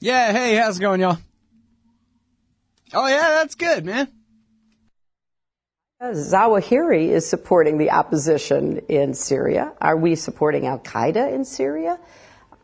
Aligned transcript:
Yeah, 0.00 0.30
hey, 0.30 0.54
how's 0.54 0.78
it 0.78 0.80
going, 0.80 1.00
y'all? 1.00 1.18
Oh, 2.94 3.08
yeah, 3.08 3.30
that's 3.30 3.56
good, 3.56 3.84
man. 3.84 4.06
Zawahiri 6.00 7.08
is 7.08 7.28
supporting 7.28 7.78
the 7.78 7.90
opposition 7.90 8.78
in 8.88 9.12
Syria. 9.12 9.72
Are 9.80 9.96
we 9.96 10.14
supporting 10.14 10.68
Al 10.68 10.78
Qaeda 10.78 11.32
in 11.34 11.44
Syria? 11.44 11.98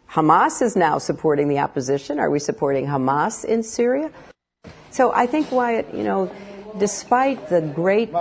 Hamas 0.08 0.62
is 0.62 0.76
now 0.76 0.98
supporting 0.98 1.48
the 1.48 1.58
opposition. 1.58 2.20
Are 2.20 2.30
we 2.30 2.38
supporting 2.38 2.86
Hamas 2.86 3.44
in 3.44 3.64
Syria? 3.64 4.12
So 4.92 5.12
I 5.12 5.26
think, 5.26 5.51
Wyatt, 5.51 5.92
you 5.92 6.04
know, 6.04 6.30
despite 6.78 7.48
the 7.48 7.60
great 7.60 8.12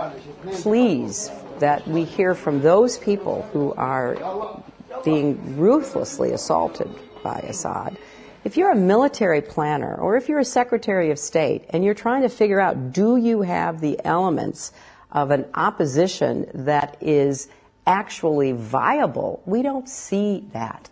pleas 0.53 1.29
that 1.59 1.87
we 1.87 2.03
hear 2.03 2.33
from 2.33 2.61
those 2.61 2.97
people 2.97 3.43
who 3.53 3.73
are 3.75 4.63
being 5.05 5.57
ruthlessly 5.57 6.31
assaulted 6.31 6.89
by 7.23 7.37
Assad, 7.41 7.95
if 8.43 8.57
you're 8.57 8.71
a 8.71 8.75
military 8.75 9.41
planner 9.41 9.95
or 9.95 10.17
if 10.17 10.27
you're 10.27 10.39
a 10.39 10.45
secretary 10.45 11.11
of 11.11 11.19
state 11.19 11.65
and 11.69 11.83
you're 11.83 11.93
trying 11.93 12.23
to 12.23 12.29
figure 12.29 12.59
out 12.59 12.91
do 12.91 13.15
you 13.17 13.41
have 13.41 13.79
the 13.79 13.99
elements 14.05 14.71
of 15.11 15.31
an 15.31 15.45
opposition 15.53 16.49
that 16.53 16.97
is 17.01 17.47
actually 17.85 18.51
viable, 18.51 19.41
we 19.45 19.61
don't 19.61 19.87
see 19.87 20.45
that. 20.53 20.89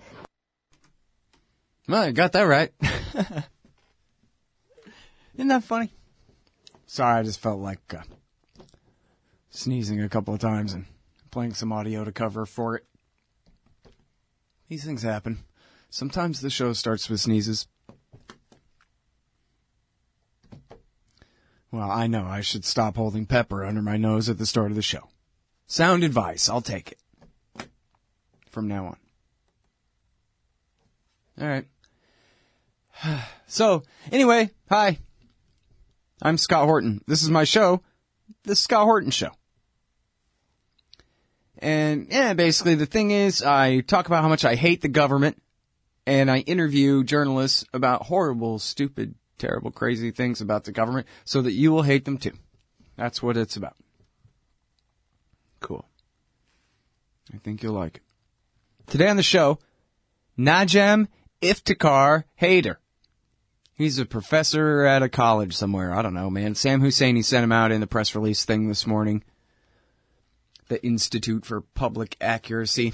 Well, 1.87 2.07
you 2.07 2.13
got 2.13 2.31
that 2.33 2.43
right. 2.43 2.71
Isn't 5.35 5.47
that 5.47 5.63
funny? 5.63 5.91
Sorry, 6.85 7.19
I 7.19 7.23
just 7.23 7.39
felt 7.39 7.59
like 7.59 7.79
uh, 7.93 8.03
sneezing 9.49 10.01
a 10.01 10.09
couple 10.09 10.33
of 10.33 10.39
times 10.39 10.73
and 10.73 10.85
playing 11.31 11.53
some 11.53 11.71
audio 11.71 12.03
to 12.03 12.11
cover 12.11 12.45
for 12.45 12.75
it. 12.75 12.85
These 14.67 14.83
things 14.83 15.01
happen. 15.01 15.39
Sometimes 15.91 16.39
the 16.39 16.49
show 16.49 16.71
starts 16.71 17.09
with 17.09 17.19
sneezes. 17.19 17.67
Well, 21.69 21.91
I 21.91 22.07
know 22.07 22.25
I 22.25 22.39
should 22.39 22.63
stop 22.63 22.95
holding 22.95 23.25
pepper 23.25 23.65
under 23.65 23.81
my 23.81 23.97
nose 23.97 24.29
at 24.29 24.37
the 24.37 24.45
start 24.45 24.71
of 24.71 24.77
the 24.77 24.81
show. 24.81 25.09
Sound 25.67 26.05
advice, 26.05 26.47
I'll 26.47 26.61
take 26.61 26.93
it. 26.93 27.67
From 28.49 28.69
now 28.69 28.85
on. 28.87 28.97
Alright. 31.39 31.65
So, 33.47 33.83
anyway, 34.13 34.49
hi. 34.69 34.97
I'm 36.21 36.37
Scott 36.37 36.67
Horton. 36.67 37.01
This 37.05 37.21
is 37.21 37.29
my 37.29 37.43
show, 37.43 37.81
The 38.43 38.55
Scott 38.55 38.85
Horton 38.85 39.11
Show. 39.11 39.31
And 41.57 42.07
yeah, 42.09 42.33
basically 42.33 42.75
the 42.75 42.85
thing 42.85 43.11
is, 43.11 43.43
I 43.43 43.81
talk 43.81 44.07
about 44.07 44.21
how 44.21 44.29
much 44.29 44.45
I 44.45 44.55
hate 44.55 44.81
the 44.81 44.87
government, 44.87 45.41
and 46.05 46.31
I 46.31 46.39
interview 46.39 47.03
journalists 47.03 47.65
about 47.73 48.03
horrible, 48.03 48.59
stupid, 48.59 49.15
terrible, 49.37 49.71
crazy 49.71 50.11
things 50.11 50.41
about 50.41 50.63
the 50.63 50.71
government 50.71 51.07
so 51.25 51.41
that 51.41 51.53
you 51.53 51.71
will 51.71 51.83
hate 51.83 52.05
them 52.05 52.17
too. 52.17 52.33
That's 52.95 53.21
what 53.21 53.37
it's 53.37 53.55
about. 53.55 53.75
Cool. 55.59 55.85
I 57.33 57.37
think 57.37 57.63
you'll 57.63 57.73
like 57.73 57.97
it. 57.97 58.03
Today 58.87 59.07
on 59.07 59.17
the 59.17 59.23
show, 59.23 59.59
Najam 60.37 61.07
Iftikhar 61.41 62.25
Haider. 62.41 62.77
He's 63.73 63.97
a 63.97 64.05
professor 64.05 64.83
at 64.83 65.01
a 65.01 65.09
college 65.09 65.55
somewhere. 65.55 65.93
I 65.93 66.01
don't 66.01 66.13
know, 66.13 66.29
man. 66.29 66.55
Sam 66.55 66.81
Husseini 66.81 67.23
sent 67.23 67.43
him 67.43 67.51
out 67.51 67.71
in 67.71 67.81
the 67.81 67.87
press 67.87 68.13
release 68.13 68.45
thing 68.45 68.67
this 68.67 68.85
morning. 68.85 69.23
The 70.67 70.83
Institute 70.85 71.45
for 71.45 71.61
Public 71.61 72.15
Accuracy. 72.21 72.93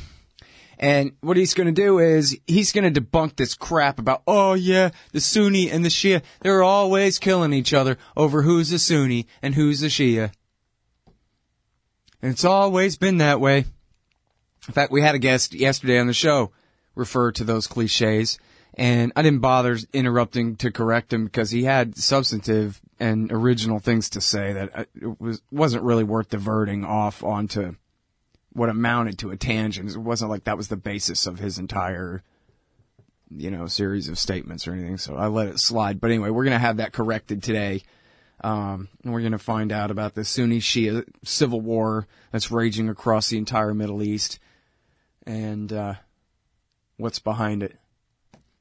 And 0.79 1.13
what 1.21 1.37
he's 1.37 1.53
going 1.53 1.73
to 1.73 1.81
do 1.81 1.99
is 1.99 2.37
he's 2.45 2.71
going 2.71 2.91
to 2.91 3.01
debunk 3.01 3.35
this 3.35 3.55
crap 3.55 3.97
about, 3.99 4.21
oh 4.27 4.53
yeah, 4.53 4.91
the 5.11 5.21
Sunni 5.21 5.71
and 5.71 5.83
the 5.83 5.89
Shia, 5.89 6.21
they're 6.41 6.63
always 6.63 7.17
killing 7.17 7.53
each 7.53 7.73
other 7.73 7.97
over 8.15 8.43
who's 8.43 8.71
a 8.71 8.79
Sunni 8.79 9.27
and 9.41 9.55
who's 9.55 9.81
a 9.81 9.87
Shia. 9.87 10.31
And 12.21 12.31
it's 12.31 12.45
always 12.45 12.97
been 12.97 13.17
that 13.17 13.39
way. 13.39 13.65
In 14.67 14.73
fact, 14.73 14.91
we 14.91 15.01
had 15.01 15.15
a 15.15 15.19
guest 15.19 15.53
yesterday 15.53 15.97
on 15.97 16.07
the 16.07 16.13
show 16.13 16.51
refer 16.95 17.31
to 17.31 17.43
those 17.43 17.67
cliches 17.67 18.37
and 18.77 19.11
I 19.15 19.23
didn't 19.23 19.39
bother 19.39 19.77
interrupting 19.91 20.55
to 20.57 20.71
correct 20.71 21.11
him 21.11 21.25
because 21.25 21.49
he 21.49 21.63
had 21.63 21.97
substantive 21.97 22.79
and 22.99 23.31
original 23.31 23.79
things 23.79 24.11
to 24.11 24.21
say 24.21 24.53
that 24.53 24.77
uh, 24.77 24.85
it 24.95 25.19
was 25.19 25.41
wasn't 25.51 25.83
really 25.83 26.03
worth 26.03 26.29
diverting 26.29 26.85
off 26.85 27.23
onto 27.23 27.75
what 28.57 28.69
amounted 28.69 29.19
to 29.19 29.29
a 29.29 29.37
tangent. 29.37 29.91
It 29.91 29.97
wasn't 29.99 30.31
like 30.31 30.45
that 30.45 30.57
was 30.57 30.67
the 30.67 30.77
basis 30.77 31.27
of 31.27 31.37
his 31.37 31.59
entire 31.59 32.23
you 33.29 33.51
know 33.51 33.67
series 33.67 34.09
of 34.09 34.17
statements 34.17 34.67
or 34.67 34.73
anything. 34.73 34.97
So 34.97 35.15
I 35.15 35.27
let 35.27 35.47
it 35.47 35.59
slide. 35.59 36.01
But 36.01 36.09
anyway, 36.09 36.31
we're 36.31 36.43
gonna 36.43 36.57
have 36.57 36.77
that 36.77 36.91
corrected 36.91 37.43
today. 37.43 37.83
Um, 38.41 38.89
and 39.03 39.11
we're 39.13 39.21
going 39.21 39.31
to 39.31 39.39
find 39.39 39.71
out 39.71 39.89
about 39.89 40.13
the 40.13 40.23
Sunni 40.23 40.59
Shia 40.59 41.03
civil 41.23 41.59
war 41.59 42.05
that's 42.31 42.51
raging 42.51 42.87
across 42.87 43.29
the 43.29 43.37
entire 43.39 43.73
Middle 43.73 44.03
East 44.03 44.37
and 45.25 45.73
uh, 45.73 45.95
what's 46.97 47.17
behind 47.17 47.63
it. 47.63 47.77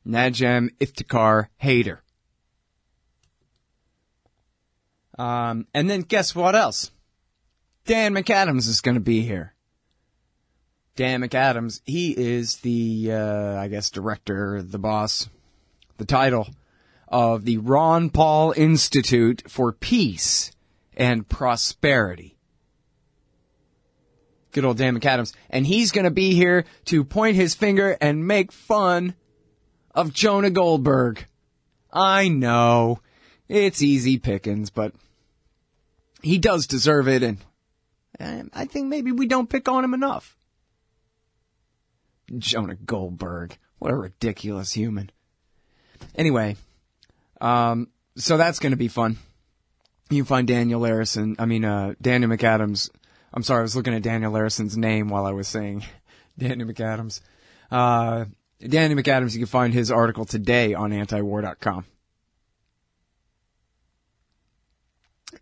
Najam 0.06 0.70
Iftikhar 0.78 1.48
Haider. 1.62 1.98
Um, 5.18 5.66
and 5.74 5.90
then 5.90 6.00
guess 6.00 6.34
what 6.34 6.56
else? 6.56 6.90
Dan 7.84 8.14
McAdams 8.14 8.68
is 8.68 8.80
going 8.80 8.94
to 8.94 9.00
be 9.00 9.20
here. 9.20 9.52
Dan 10.96 11.20
McAdams, 11.20 11.82
he 11.84 12.12
is 12.12 12.56
the, 12.58 13.12
uh, 13.12 13.56
I 13.56 13.68
guess, 13.68 13.90
director, 13.90 14.62
the 14.62 14.78
boss, 14.78 15.28
the 15.98 16.06
title 16.06 16.48
of 17.06 17.44
the 17.44 17.58
Ron 17.58 18.10
Paul 18.10 18.54
Institute 18.56 19.42
for 19.46 19.72
Peace 19.72 20.52
and 20.96 21.28
Prosperity. 21.28 22.38
Good 24.52 24.64
old 24.64 24.78
Dan 24.78 24.98
McAdams. 24.98 25.34
And 25.50 25.66
he's 25.66 25.92
going 25.92 26.06
to 26.06 26.10
be 26.10 26.34
here 26.34 26.64
to 26.86 27.04
point 27.04 27.36
his 27.36 27.54
finger 27.54 27.98
and 28.00 28.26
make 28.26 28.50
fun 28.50 29.14
of 29.94 30.14
Jonah 30.14 30.50
Goldberg. 30.50 31.26
I 31.92 32.28
know. 32.28 33.00
It's 33.48 33.82
easy 33.82 34.18
pickings, 34.18 34.70
but 34.70 34.94
he 36.22 36.38
does 36.38 36.66
deserve 36.66 37.06
it, 37.06 37.22
and 37.22 38.50
I 38.52 38.64
think 38.64 38.88
maybe 38.88 39.12
we 39.12 39.26
don't 39.26 39.48
pick 39.48 39.68
on 39.68 39.84
him 39.84 39.94
enough. 39.94 40.35
Jonah 42.38 42.76
Goldberg. 42.76 43.56
What 43.78 43.92
a 43.92 43.96
ridiculous 43.96 44.72
human. 44.72 45.10
Anyway, 46.14 46.56
um, 47.40 47.88
so 48.16 48.36
that's 48.36 48.58
going 48.58 48.72
to 48.72 48.76
be 48.76 48.88
fun. 48.88 49.18
You 50.10 50.24
find 50.24 50.46
Daniel 50.46 50.80
Larison, 50.80 51.36
I 51.38 51.46
mean, 51.46 51.64
uh, 51.64 51.94
Daniel 52.00 52.30
McAdams. 52.30 52.90
I'm 53.34 53.42
sorry, 53.42 53.60
I 53.60 53.62
was 53.62 53.76
looking 53.76 53.94
at 53.94 54.02
Daniel 54.02 54.32
Larison's 54.32 54.76
name 54.76 55.08
while 55.08 55.26
I 55.26 55.32
was 55.32 55.48
saying 55.48 55.84
Daniel 56.38 56.68
McAdams. 56.68 57.20
Uh, 57.70 58.26
Danny 58.60 58.94
McAdams, 58.94 59.34
you 59.34 59.40
can 59.40 59.46
find 59.46 59.74
his 59.74 59.90
article 59.90 60.24
today 60.24 60.74
on 60.74 60.90
antiwar.com. 60.90 61.84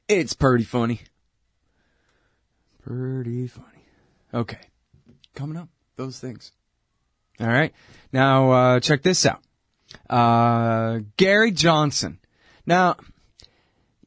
It's 0.09 0.33
pretty 0.33 0.65
funny. 0.65 1.01
Pretty 2.83 3.47
funny. 3.47 3.67
Okay. 4.33 4.61
Coming 5.35 5.57
up, 5.57 5.69
those 5.97 6.19
things. 6.19 6.53
All 7.41 7.47
right. 7.47 7.73
Now, 8.13 8.51
uh, 8.51 8.81
check 8.81 9.03
this 9.03 9.27
out. 9.27 9.43
Uh, 10.09 11.01
Gary 11.17 11.51
Johnson. 11.51 12.19
Now, 12.67 12.97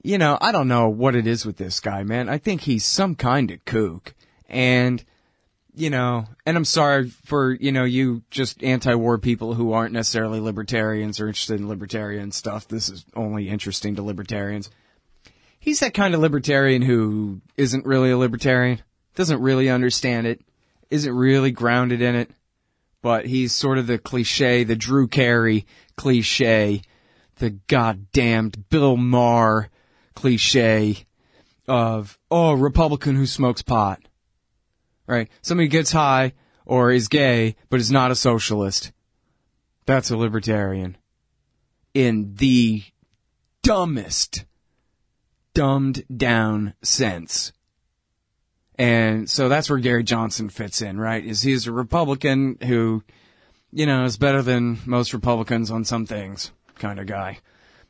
you 0.02 0.18
know, 0.18 0.38
I 0.40 0.52
don't 0.52 0.70
know 0.70 0.90
what 0.90 1.16
it 1.16 1.28
is 1.28 1.46
with 1.46 1.58
this 1.58 1.80
guy, 1.80 2.04
man. 2.04 2.30
I 2.30 2.38
think 2.38 2.62
he's 2.62 2.86
some 2.86 3.16
kind 3.16 3.52
of 3.52 3.66
kook. 3.66 4.14
And, 4.48 5.04
you 5.76 5.90
know, 5.90 6.26
and 6.46 6.56
I'm 6.56 6.66
sorry 6.66 7.10
for, 7.10 7.52
you 7.52 7.74
know, 7.74 7.84
you 7.84 8.24
just 8.32 8.64
anti-war 8.64 9.18
people 9.18 9.54
who 9.54 9.74
aren't 9.74 9.94
necessarily 9.94 10.40
libertarians 10.40 11.20
or 11.20 11.28
interested 11.28 11.59
in 11.59 11.68
libertarian 11.68 12.32
stuff. 12.32 12.68
This 12.68 12.88
is 12.88 13.06
only 13.16 13.50
interesting 13.50 13.96
to 13.96 14.02
libertarians. 14.02 14.70
He's 15.59 15.82
that 15.82 15.94
kind 15.94 16.16
of 16.16 16.22
libertarian 16.22 16.82
who 16.82 17.41
isn't 17.58 17.85
really 17.85 18.12
a 18.12 18.18
libertarian, 18.18 18.82
doesn't 19.16 19.41
really 19.41 19.70
understand 19.70 20.26
it, 20.26 20.40
isn't 20.90 21.14
really 21.14 21.52
grounded 21.52 22.02
in 22.02 22.16
it, 22.16 22.32
but 23.08 23.26
he's 23.26 23.54
sort 23.54 23.78
of 23.78 23.88
the 23.88 23.98
cliche, 23.98 24.64
the 24.64 24.76
Drew 24.76 25.08
Carey 25.08 25.66
cliche, 25.96 26.82
the 27.38 27.52
goddamned 27.52 28.70
Bill 28.70 28.98
Maher 28.98 29.70
cliche 30.16 31.06
of, 31.68 32.20
oh, 32.30 32.54
Republican 32.54 33.16
who 33.16 33.26
smokes 33.26 33.62
pot 33.62 34.02
right? 35.08 35.30
Somebody 35.42 35.70
gets 35.70 35.92
high 35.92 36.34
or 36.66 36.92
is 36.92 37.08
gay, 37.08 37.56
but 37.70 37.80
is 37.80 37.92
not 37.92 38.12
a 38.12 38.16
socialist. 38.16 38.92
That's 39.86 40.12
a 40.12 40.18
libertarian. 40.18 40.98
In 41.94 42.36
the 42.36 42.84
dumbest, 43.64 44.46
dumbed 45.54 46.04
down 46.16 46.76
sense. 46.84 47.54
And 48.78 49.29
so 49.29 49.50
that's 49.50 49.70
where 49.70 49.79
Gary 49.79 50.03
Johnson 50.03 50.50
fits 50.50 50.82
in, 50.82 51.00
right? 51.00 51.26
Is 51.26 51.41
he's 51.41 51.66
a 51.66 51.72
Republican 51.72 52.58
who, 52.64 53.03
you 53.72 53.85
know, 53.85 54.03
is 54.03 54.18
better 54.18 54.41
than 54.41 54.79
most 54.85 55.14
Republicans 55.14 55.72
on 55.72 55.84
some 55.84 56.06
things. 56.06 56.52
kind 56.76 57.00
of 57.00 57.08
guy. 57.08 57.40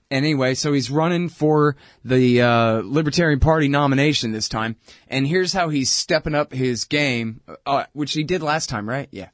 Anyway, 0.10 0.54
so 0.54 0.72
he's 0.72 0.89
running 0.89 1.28
for 1.28 1.75
the 2.06 2.42
uh, 2.42 2.81
Libertarian 2.86 3.42
Party 3.42 3.68
nomination 3.68 4.31
this 4.31 4.48
time, 4.48 4.78
and 5.10 5.28
here's 5.28 5.51
how 5.51 5.68
he's 5.68 5.92
stepping 5.92 6.34
up 6.34 6.54
his 6.54 6.86
game, 6.86 7.42
uh, 7.66 7.83
which 7.92 8.13
he 8.13 8.24
did 8.24 8.42
last 8.42 8.69
time, 8.69 8.88
right? 8.88 9.10
Yeah. 9.12 9.28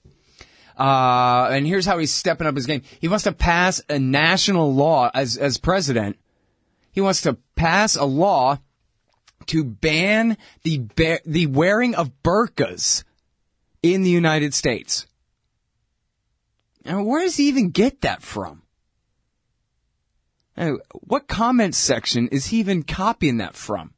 Uh, 0.75 1.49
and 1.51 1.67
here's 1.67 1.85
how 1.85 1.99
he's 1.99 2.11
stepping 2.11 2.47
up 2.47 2.55
his 2.55 2.65
game. 2.65 2.81
He 2.99 3.07
wants 3.07 3.25
to 3.25 3.31
pass 3.31 3.83
a 3.87 3.99
national 3.99 4.73
law 4.73 5.11
as 5.13 5.37
as 5.37 5.59
president. 5.59 6.17
He 6.91 7.01
wants 7.01 7.21
to 7.21 7.37
pass 7.55 7.95
a 7.95 8.05
law 8.05 8.57
to 9.47 9.63
ban 9.63 10.37
the 10.63 10.87
the 11.25 11.47
wearing 11.47 11.95
of 11.95 12.11
burqas 12.23 13.03
in 13.81 14.03
the 14.03 14.09
United 14.09 14.53
States. 14.53 15.05
And 16.85 17.05
where 17.05 17.21
does 17.21 17.37
he 17.37 17.47
even 17.47 17.69
get 17.69 18.01
that 18.01 18.21
from? 18.21 18.63
Uh, 20.55 20.73
what 20.91 21.27
comment 21.27 21.73
section 21.75 22.27
is 22.27 22.47
he 22.47 22.59
even 22.59 22.83
copying 22.83 23.37
that 23.37 23.55
from? 23.55 23.93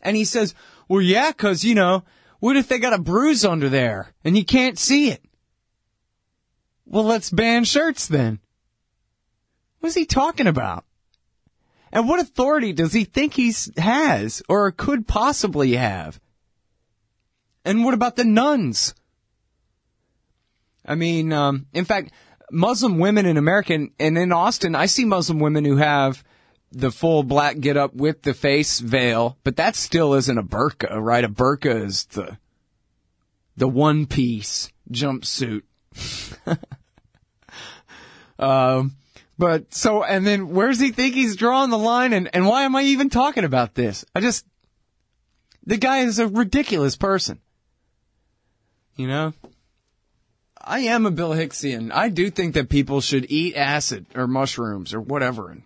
And 0.00 0.16
he 0.16 0.24
says, 0.24 0.54
well, 0.88 1.00
yeah, 1.00 1.32
cause, 1.32 1.64
you 1.64 1.74
know, 1.74 2.04
what 2.38 2.56
if 2.56 2.68
they 2.68 2.78
got 2.78 2.92
a 2.92 2.98
bruise 2.98 3.44
under 3.44 3.68
there 3.68 4.12
and 4.24 4.36
you 4.36 4.44
can't 4.44 4.78
see 4.78 5.10
it? 5.10 5.24
Well, 6.86 7.04
let's 7.04 7.30
ban 7.30 7.64
shirts 7.64 8.06
then. 8.06 8.38
What's 9.80 9.96
he 9.96 10.06
talking 10.06 10.46
about? 10.46 10.84
And 11.92 12.08
what 12.08 12.20
authority 12.20 12.72
does 12.72 12.92
he 12.92 13.04
think 13.04 13.34
he 13.34 13.52
has 13.76 14.42
or 14.48 14.70
could 14.72 15.06
possibly 15.06 15.72
have? 15.76 16.20
And 17.64 17.84
what 17.84 17.94
about 17.94 18.16
the 18.16 18.24
nuns? 18.24 18.94
I 20.84 20.94
mean, 20.94 21.32
um, 21.32 21.66
in 21.72 21.84
fact, 21.84 22.12
Muslim 22.50 22.98
women 22.98 23.26
in 23.26 23.36
America 23.36 23.74
and 23.74 24.18
in 24.18 24.32
Austin, 24.32 24.74
I 24.74 24.86
see 24.86 25.04
Muslim 25.04 25.38
women 25.38 25.64
who 25.64 25.76
have 25.76 26.24
the 26.72 26.90
full 26.90 27.22
black 27.22 27.60
get 27.60 27.76
up 27.76 27.94
with 27.94 28.22
the 28.22 28.34
face 28.34 28.80
veil, 28.80 29.38
but 29.44 29.56
that 29.56 29.76
still 29.76 30.14
isn't 30.14 30.38
a 30.38 30.42
burqa, 30.42 30.98
right? 31.00 31.24
A 31.24 31.28
burqa 31.28 31.84
is 31.84 32.04
the, 32.06 32.38
the 33.56 33.68
one 33.68 34.06
piece 34.06 34.70
jumpsuit. 34.90 35.62
um, 38.38 38.96
but 39.38 39.72
so, 39.72 40.02
and 40.02 40.26
then 40.26 40.50
where 40.50 40.68
does 40.68 40.80
he 40.80 40.90
think 40.90 41.14
he's 41.14 41.36
drawing 41.36 41.70
the 41.70 41.78
line 41.78 42.12
and, 42.12 42.28
and 42.34 42.46
why 42.46 42.64
am 42.64 42.74
I 42.74 42.82
even 42.82 43.08
talking 43.08 43.44
about 43.44 43.74
this? 43.74 44.04
I 44.14 44.20
just, 44.20 44.44
the 45.64 45.76
guy 45.76 45.98
is 45.98 46.18
a 46.18 46.26
ridiculous 46.26 46.96
person. 46.96 47.40
You 48.96 49.06
know? 49.06 49.32
I 50.60 50.80
am 50.80 51.06
a 51.06 51.12
Bill 51.12 51.30
Hicksian. 51.30 51.92
I 51.94 52.08
do 52.08 52.30
think 52.30 52.54
that 52.54 52.68
people 52.68 53.00
should 53.00 53.30
eat 53.30 53.54
acid 53.54 54.06
or 54.16 54.26
mushrooms 54.26 54.92
or 54.92 55.00
whatever 55.00 55.50
and 55.50 55.62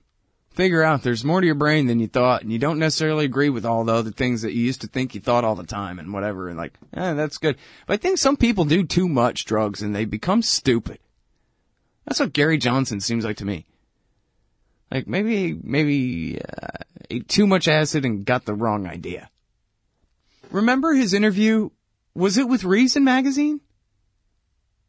figure 0.51 0.83
out 0.83 1.03
there's 1.03 1.25
more 1.25 1.41
to 1.41 1.47
your 1.47 1.55
brain 1.55 1.87
than 1.87 1.99
you 1.99 2.09
thought 2.09 2.43
and 2.43 2.53
you 2.53 2.59
don't 2.59 2.79
necessarily 2.79 3.25
agree 3.25 3.49
with 3.49 3.65
all 3.65 3.85
the 3.85 3.95
other 3.95 4.11
things 4.11 4.43
that 4.43 4.53
you 4.53 4.63
used 4.63 4.83
to 4.83 4.87
think 4.87 5.15
you 5.15 5.21
thought 5.21 5.45
all 5.45 5.55
the 5.55 5.65
time 5.65 5.99
and 5.99 6.13
whatever 6.13 6.51
and 6.51 6.59
like, 6.59 6.75
eh, 6.93 7.15
that's 7.15 7.39
good. 7.39 7.57
But 7.87 7.95
I 7.95 7.97
think 7.97 8.19
some 8.19 8.37
people 8.37 8.67
do 8.67 8.85
too 8.85 9.09
much 9.09 9.47
drugs 9.47 9.81
and 9.81 9.95
they 9.95 10.05
become 10.05 10.43
stupid. 10.43 10.99
That's 12.05 12.21
what 12.21 12.33
Gary 12.33 12.59
Johnson 12.59 13.01
seems 13.01 13.25
like 13.25 13.39
to 13.39 13.45
me. 13.45 13.67
Like 14.91 15.07
maybe, 15.07 15.59
maybe, 15.63 16.41
uh, 16.41 16.85
ate 17.11 17.29
too 17.29 17.47
much 17.47 17.69
acid 17.69 18.05
and 18.05 18.25
got 18.25 18.45
the 18.45 18.55
wrong 18.55 18.87
idea. 18.87 19.31
Remember 20.51 20.93
his 20.93 21.15
interview? 21.15 21.71
Was 22.15 22.37
it 22.37 22.49
with 22.49 22.65
Reason 22.65 23.03
magazine? 23.05 23.61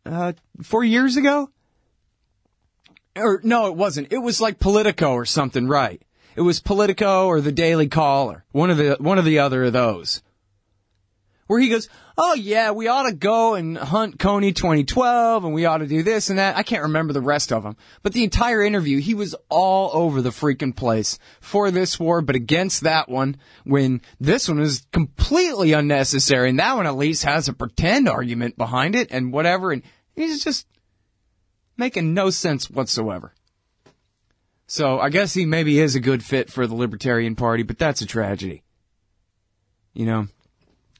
uh, 0.05 0.33
four 0.61 0.83
years 0.83 1.17
ago? 1.17 1.49
Or 3.15 3.41
no, 3.43 3.67
it 3.67 3.75
wasn't. 3.75 4.11
It 4.11 4.17
was 4.17 4.41
like 4.41 4.59
Politico 4.59 5.13
or 5.13 5.25
something, 5.25 5.67
right? 5.67 6.01
It 6.35 6.41
was 6.41 6.59
Politico 6.59 7.27
or 7.27 7.41
the 7.41 7.51
Daily 7.51 7.87
Caller, 7.87 8.43
one 8.51 8.71
of 8.71 8.77
the 8.77 8.97
one 8.99 9.19
of 9.19 9.25
the 9.25 9.39
other 9.39 9.65
of 9.65 9.73
those 9.73 10.23
where 11.47 11.59
he 11.59 11.69
goes, 11.69 11.89
"Oh 12.17 12.33
yeah, 12.33 12.71
we 12.71 12.87
ought 12.87 13.09
to 13.09 13.13
go 13.13 13.55
and 13.55 13.77
hunt 13.77 14.17
Kony 14.17 14.55
2012, 14.55 15.43
and 15.43 15.53
we 15.53 15.65
ought 15.65 15.79
to 15.79 15.87
do 15.87 16.03
this 16.03 16.29
and 16.29 16.39
that." 16.39 16.57
I 16.57 16.63
can't 16.63 16.83
remember 16.83 17.13
the 17.13 17.21
rest 17.21 17.51
of 17.51 17.63
them, 17.63 17.75
but 18.01 18.13
the 18.13 18.23
entire 18.23 18.61
interview, 18.61 18.99
he 18.99 19.13
was 19.13 19.35
all 19.49 19.91
over 19.93 20.21
the 20.21 20.29
freaking 20.29 20.75
place 20.75 21.19
for 21.39 21.71
this 21.71 21.99
war, 21.99 22.21
but 22.21 22.35
against 22.35 22.81
that 22.81 23.09
one. 23.09 23.37
When 23.63 24.01
this 24.19 24.47
one 24.47 24.59
is 24.59 24.85
completely 24.91 25.73
unnecessary, 25.73 26.49
and 26.49 26.59
that 26.59 26.75
one 26.75 26.87
at 26.87 26.97
least 26.97 27.23
has 27.23 27.47
a 27.47 27.53
pretend 27.53 28.07
argument 28.07 28.57
behind 28.57 28.95
it 28.95 29.09
and 29.11 29.33
whatever, 29.33 29.71
and 29.71 29.83
he's 30.15 30.43
just 30.43 30.67
making 31.77 32.13
no 32.13 32.29
sense 32.29 32.69
whatsoever. 32.69 33.33
So 34.65 34.99
I 34.99 35.09
guess 35.09 35.33
he 35.33 35.45
maybe 35.45 35.79
is 35.79 35.95
a 35.95 35.99
good 35.99 36.23
fit 36.23 36.49
for 36.49 36.65
the 36.65 36.75
Libertarian 36.75 37.35
Party, 37.35 37.63
but 37.63 37.77
that's 37.77 38.01
a 38.01 38.05
tragedy. 38.05 38.63
You 39.93 40.05
know, 40.05 40.27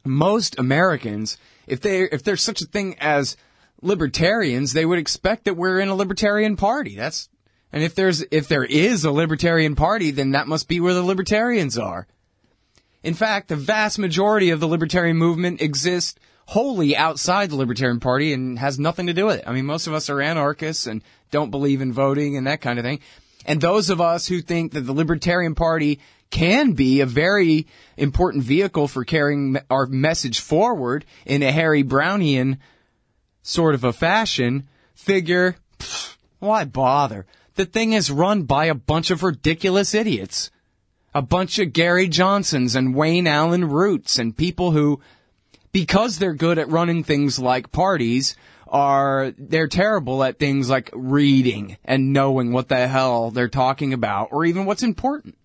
most 0.05 0.57
Americans, 0.59 1.37
if 1.67 1.81
they 1.81 2.01
if 2.03 2.23
there's 2.23 2.41
such 2.41 2.61
a 2.61 2.65
thing 2.65 2.95
as 2.99 3.37
libertarians, 3.81 4.73
they 4.73 4.85
would 4.85 4.99
expect 4.99 5.45
that 5.45 5.57
we're 5.57 5.79
in 5.79 5.89
a 5.89 5.95
libertarian 5.95 6.55
party. 6.55 6.95
That's 6.95 7.29
and 7.71 7.83
if 7.83 7.95
there's 7.95 8.21
if 8.31 8.47
there 8.47 8.63
is 8.63 9.05
a 9.05 9.11
libertarian 9.11 9.75
party, 9.75 10.11
then 10.11 10.31
that 10.31 10.47
must 10.47 10.67
be 10.67 10.79
where 10.79 10.93
the 10.93 11.03
libertarians 11.03 11.77
are. 11.77 12.07
In 13.01 13.13
fact, 13.13 13.49
the 13.49 13.55
vast 13.55 13.99
majority 13.99 14.49
of 14.49 14.59
the 14.59 14.67
libertarian 14.67 15.17
movement 15.17 15.61
exists 15.61 16.17
wholly 16.45 16.95
outside 16.95 17.49
the 17.49 17.55
Libertarian 17.55 17.99
Party 17.99 18.33
and 18.33 18.59
has 18.59 18.79
nothing 18.79 19.07
to 19.07 19.13
do 19.13 19.25
with 19.25 19.39
it. 19.39 19.47
I 19.47 19.53
mean, 19.53 19.65
most 19.65 19.87
of 19.87 19.93
us 19.93 20.09
are 20.09 20.21
anarchists 20.21 20.87
and 20.87 21.01
don't 21.31 21.51
believe 21.51 21.81
in 21.81 21.93
voting 21.93 22.37
and 22.37 22.47
that 22.47 22.61
kind 22.61 22.79
of 22.79 22.85
thing. 22.85 22.99
And 23.45 23.59
those 23.59 23.89
of 23.89 23.99
us 23.99 24.27
who 24.27 24.41
think 24.41 24.73
that 24.73 24.81
the 24.81 24.93
Libertarian 24.93 25.55
Party 25.55 25.99
can 26.33 26.71
be 26.71 26.99
a 26.99 27.05
very 27.05 27.67
important 27.95 28.43
vehicle 28.43 28.87
for 28.87 29.05
carrying 29.05 29.55
our 29.69 29.85
message 29.85 30.39
forward 30.39 31.05
in 31.27 31.43
a 31.43 31.51
Harry 31.51 31.83
Brownian 31.83 32.57
sort 33.43 33.75
of 33.75 33.83
a 33.83 33.93
fashion, 33.93 34.67
figure, 34.95 35.55
pff, 35.77 36.17
why 36.39 36.65
bother? 36.65 37.27
The 37.53 37.67
thing 37.67 37.93
is 37.93 38.09
run 38.09 38.43
by 38.43 38.65
a 38.65 38.73
bunch 38.73 39.11
of 39.11 39.21
ridiculous 39.21 39.93
idiots. 39.93 40.49
A 41.13 41.21
bunch 41.21 41.59
of 41.59 41.71
Gary 41.71 42.07
Johnsons 42.07 42.75
and 42.75 42.95
Wayne 42.95 43.27
Allyn 43.27 43.69
Roots 43.69 44.17
and 44.17 44.35
people 44.35 44.71
who, 44.71 45.01
because 45.71 46.17
they're 46.17 46.33
good 46.33 46.57
at 46.57 46.67
running 46.67 47.03
things 47.03 47.37
like 47.37 47.71
parties, 47.71 48.35
are 48.67 49.35
they're 49.37 49.67
terrible 49.67 50.23
at 50.23 50.39
things 50.39 50.67
like 50.67 50.89
reading 50.93 51.77
and 51.85 52.11
knowing 52.11 52.51
what 52.51 52.69
the 52.69 52.87
hell 52.87 53.29
they're 53.29 53.47
talking 53.47 53.93
about 53.93 54.29
or 54.31 54.45
even 54.45 54.65
what's 54.65 54.81
important. 54.81 55.37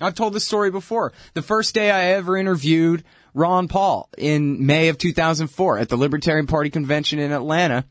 I've 0.00 0.14
told 0.14 0.32
this 0.32 0.46
story 0.46 0.70
before. 0.70 1.12
The 1.34 1.42
first 1.42 1.74
day 1.74 1.90
I 1.90 2.12
ever 2.12 2.36
interviewed 2.36 3.04
Ron 3.34 3.68
Paul 3.68 4.08
in 4.16 4.64
May 4.64 4.88
of 4.88 4.98
2004 4.98 5.78
at 5.78 5.88
the 5.88 5.96
Libertarian 5.96 6.46
Party 6.46 6.70
convention 6.70 7.18
in 7.18 7.32
Atlanta. 7.32 7.84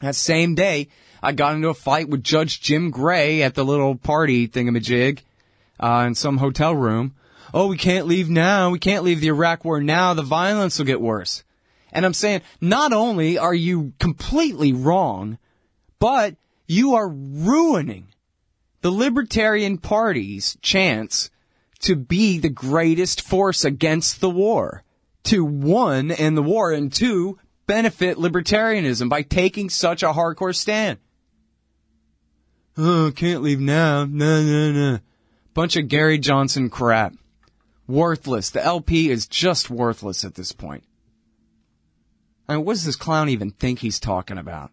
That 0.00 0.14
same 0.14 0.54
day, 0.54 0.88
I 1.22 1.32
got 1.32 1.54
into 1.54 1.68
a 1.68 1.74
fight 1.74 2.08
with 2.08 2.24
Judge 2.24 2.60
Jim 2.60 2.90
Gray 2.90 3.42
at 3.42 3.54
the 3.54 3.64
little 3.64 3.94
party 3.94 4.48
thingamajig 4.48 5.20
uh, 5.78 6.04
in 6.06 6.14
some 6.14 6.38
hotel 6.38 6.74
room. 6.74 7.14
Oh, 7.52 7.66
we 7.66 7.76
can't 7.76 8.06
leave 8.06 8.30
now. 8.30 8.70
We 8.70 8.78
can't 8.78 9.04
leave 9.04 9.20
the 9.20 9.28
Iraq 9.28 9.64
war 9.64 9.80
now. 9.80 10.14
The 10.14 10.22
violence 10.22 10.78
will 10.78 10.86
get 10.86 11.00
worse. 11.00 11.44
And 11.92 12.06
I'm 12.06 12.14
saying, 12.14 12.42
not 12.60 12.92
only 12.92 13.38
are 13.38 13.54
you 13.54 13.92
completely 13.98 14.72
wrong, 14.72 15.38
but 15.98 16.36
you 16.66 16.94
are 16.94 17.08
ruining 17.08 18.06
the 18.82 18.90
Libertarian 18.90 19.78
Party's 19.78 20.56
chance 20.62 21.30
to 21.80 21.96
be 21.96 22.38
the 22.38 22.48
greatest 22.48 23.20
force 23.20 23.64
against 23.64 24.20
the 24.20 24.30
war, 24.30 24.84
to 25.24 25.44
one, 25.44 26.10
end 26.10 26.36
the 26.36 26.42
war, 26.42 26.72
and 26.72 26.92
two, 26.92 27.38
benefit 27.66 28.16
libertarianism 28.16 29.08
by 29.08 29.22
taking 29.22 29.70
such 29.70 30.02
a 30.02 30.12
hardcore 30.12 30.54
stand. 30.54 30.98
Oh, 32.76 33.12
can't 33.14 33.42
leave 33.42 33.60
now. 33.60 34.04
No, 34.04 34.42
no, 34.42 34.72
no. 34.72 34.98
Bunch 35.54 35.76
of 35.76 35.88
Gary 35.88 36.18
Johnson 36.18 36.70
crap. 36.70 37.14
Worthless. 37.86 38.50
The 38.50 38.64
LP 38.64 39.10
is 39.10 39.26
just 39.26 39.68
worthless 39.68 40.24
at 40.24 40.34
this 40.34 40.52
point. 40.52 40.84
I 42.48 42.56
mean, 42.56 42.64
what 42.64 42.74
does 42.74 42.84
this 42.84 42.96
clown 42.96 43.28
even 43.28 43.50
think 43.50 43.80
he's 43.80 44.00
talking 44.00 44.38
about? 44.38 44.70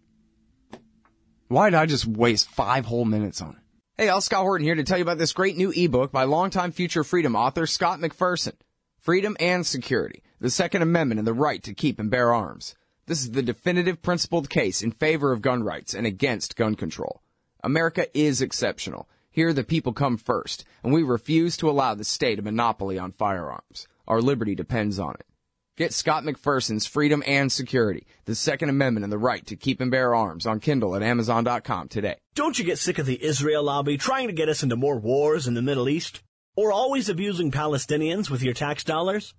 Why 1.47 1.69
did 1.69 1.77
I 1.77 1.85
just 1.85 2.05
waste 2.05 2.49
five 2.49 2.85
whole 2.85 3.05
minutes 3.05 3.41
on 3.41 3.51
it? 3.51 3.66
Hey, 3.99 4.09
Al 4.09 4.21
Scott 4.21 4.43
Horton 4.43 4.63
here 4.63 4.75
to 4.75 4.83
tell 4.83 4.99
you 4.99 5.01
about 5.01 5.17
this 5.17 5.33
great 5.33 5.57
new 5.57 5.73
ebook 5.75 6.11
by 6.11 6.25
longtime 6.25 6.71
Future 6.71 7.03
Freedom 7.03 7.35
author 7.35 7.65
Scott 7.65 7.97
McPherson. 7.97 8.53
Freedom 8.99 9.35
and 9.39 9.65
Security, 9.65 10.21
the 10.39 10.51
Second 10.51 10.83
Amendment 10.83 11.17
and 11.17 11.27
the 11.27 11.33
right 11.33 11.63
to 11.63 11.73
keep 11.73 11.97
and 11.97 12.11
bear 12.11 12.31
arms. 12.31 12.75
This 13.07 13.21
is 13.21 13.31
the 13.31 13.41
definitive 13.41 14.03
principled 14.03 14.51
case 14.51 14.83
in 14.83 14.91
favor 14.91 15.31
of 15.31 15.41
gun 15.41 15.63
rights 15.63 15.95
and 15.95 16.05
against 16.05 16.55
gun 16.55 16.75
control. 16.75 17.23
America 17.63 18.05
is 18.15 18.39
exceptional. 18.39 19.09
Here 19.31 19.51
the 19.51 19.63
people 19.63 19.93
come 19.93 20.17
first, 20.17 20.63
and 20.83 20.93
we 20.93 21.01
refuse 21.01 21.57
to 21.57 21.67
allow 21.67 21.95
the 21.95 22.03
state 22.03 22.37
a 22.37 22.43
monopoly 22.43 22.99
on 22.99 23.13
firearms. 23.13 23.87
Our 24.07 24.21
liberty 24.21 24.53
depends 24.53 24.99
on 24.99 25.15
it. 25.15 25.25
Get 25.77 25.93
Scott 25.93 26.23
McPherson's 26.23 26.87
Freedom 26.87 27.21
and 27.27 27.51
Security, 27.51 28.07
the 28.25 28.33
Second 28.33 28.69
Amendment 28.69 29.03
and 29.03 29.13
the 29.13 29.19
Right 29.19 29.45
to 29.45 29.55
Keep 29.55 29.79
and 29.79 29.91
Bear 29.91 30.15
Arms 30.15 30.47
on 30.47 30.59
Kindle 30.59 30.95
at 30.95 31.03
Amazon.com 31.03 31.87
today. 31.87 32.15
Don't 32.33 32.57
you 32.57 32.65
get 32.65 32.79
sick 32.79 32.97
of 32.97 33.05
the 33.05 33.23
Israel 33.23 33.61
lobby 33.61 33.95
trying 33.95 34.25
to 34.25 34.33
get 34.33 34.49
us 34.49 34.63
into 34.63 34.75
more 34.75 34.97
wars 34.97 35.47
in 35.47 35.53
the 35.53 35.61
Middle 35.61 35.87
East? 35.87 36.23
Or 36.55 36.71
always 36.71 37.09
abusing 37.09 37.51
Palestinians 37.51 38.27
with 38.27 38.41
your 38.41 38.55
tax 38.55 38.83
dollars? 38.83 39.35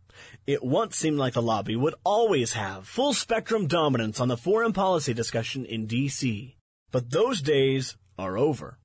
It 0.46 0.62
once 0.62 0.94
seemed 0.94 1.18
like 1.18 1.32
the 1.32 1.42
lobby 1.42 1.74
would 1.74 1.96
always 2.04 2.52
have 2.52 2.86
full 2.86 3.14
spectrum 3.14 3.66
dominance 3.66 4.20
on 4.20 4.28
the 4.28 4.36
foreign 4.36 4.72
policy 4.72 5.12
discussion 5.12 5.64
in 5.64 5.88
DC. 5.88 6.54
But 6.92 7.10
those 7.10 7.42
days 7.42 7.96
are 8.16 8.38
over. 8.38 8.78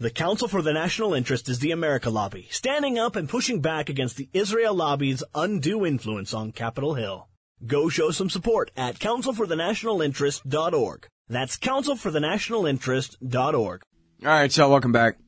The 0.00 0.10
Council 0.10 0.48
for 0.48 0.62
the 0.62 0.72
National 0.72 1.12
Interest 1.12 1.46
is 1.50 1.58
the 1.58 1.72
America 1.72 2.08
Lobby, 2.08 2.48
standing 2.50 2.98
up 2.98 3.16
and 3.16 3.28
pushing 3.28 3.60
back 3.60 3.90
against 3.90 4.16
the 4.16 4.30
Israel 4.32 4.74
lobby's 4.74 5.22
undue 5.34 5.84
influence 5.84 6.32
on 6.32 6.52
Capitol 6.52 6.94
Hill. 6.94 7.28
Go 7.66 7.90
show 7.90 8.10
some 8.10 8.30
support 8.30 8.70
at 8.78 8.98
councilforthenationalinterest.org. 8.98 11.06
That's 11.28 11.58
councilforthenationalinterest.org. 11.58 13.82
All 14.22 14.26
right, 14.26 14.56
y'all, 14.56 14.70
welcome 14.70 14.92
back. 14.92 15.18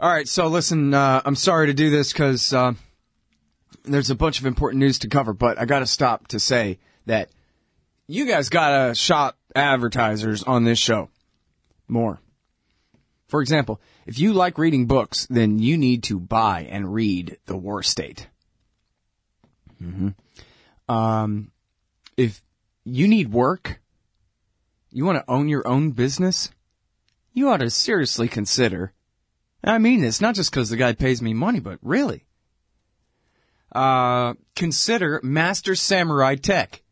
All 0.00 0.10
right, 0.10 0.26
so 0.26 0.48
listen, 0.48 0.92
uh, 0.92 1.22
I'm 1.24 1.36
sorry 1.36 1.68
to 1.68 1.72
do 1.72 1.88
this 1.88 2.12
because 2.12 2.52
uh, 2.52 2.72
there's 3.84 4.10
a 4.10 4.16
bunch 4.16 4.40
of 4.40 4.46
important 4.46 4.80
news 4.80 4.98
to 4.98 5.08
cover, 5.08 5.32
but 5.32 5.56
I 5.56 5.66
got 5.66 5.78
to 5.78 5.86
stop 5.86 6.26
to 6.28 6.40
say 6.40 6.80
that 7.06 7.30
you 8.08 8.26
guys 8.26 8.48
got 8.48 8.88
to 8.88 8.94
shop 8.96 9.38
advertisers 9.54 10.42
on 10.42 10.64
this 10.64 10.80
show 10.80 11.10
more. 11.90 12.20
For 13.28 13.40
example, 13.40 13.80
if 14.06 14.18
you 14.18 14.32
like 14.32 14.58
reading 14.58 14.86
books, 14.86 15.26
then 15.30 15.58
you 15.58 15.78
need 15.78 16.02
to 16.04 16.18
buy 16.18 16.66
and 16.68 16.92
read 16.92 17.38
The 17.46 17.56
War 17.56 17.82
State. 17.82 18.28
Mm-hmm. 19.80 20.92
Um, 20.92 21.52
if 22.16 22.42
you 22.84 23.06
need 23.06 23.32
work, 23.32 23.80
you 24.90 25.04
want 25.04 25.18
to 25.18 25.30
own 25.30 25.48
your 25.48 25.66
own 25.66 25.92
business, 25.92 26.50
you 27.32 27.48
ought 27.48 27.58
to 27.58 27.70
seriously 27.70 28.28
consider. 28.28 28.92
I 29.62 29.78
mean 29.78 30.00
this 30.00 30.20
not 30.20 30.34
just 30.34 30.50
because 30.50 30.70
the 30.70 30.76
guy 30.76 30.92
pays 30.92 31.22
me 31.22 31.34
money, 31.34 31.60
but 31.60 31.78
really. 31.82 32.24
Uh, 33.72 34.34
consider 34.56 35.20
Master 35.22 35.76
Samurai 35.76 36.34
Tech. 36.34 36.82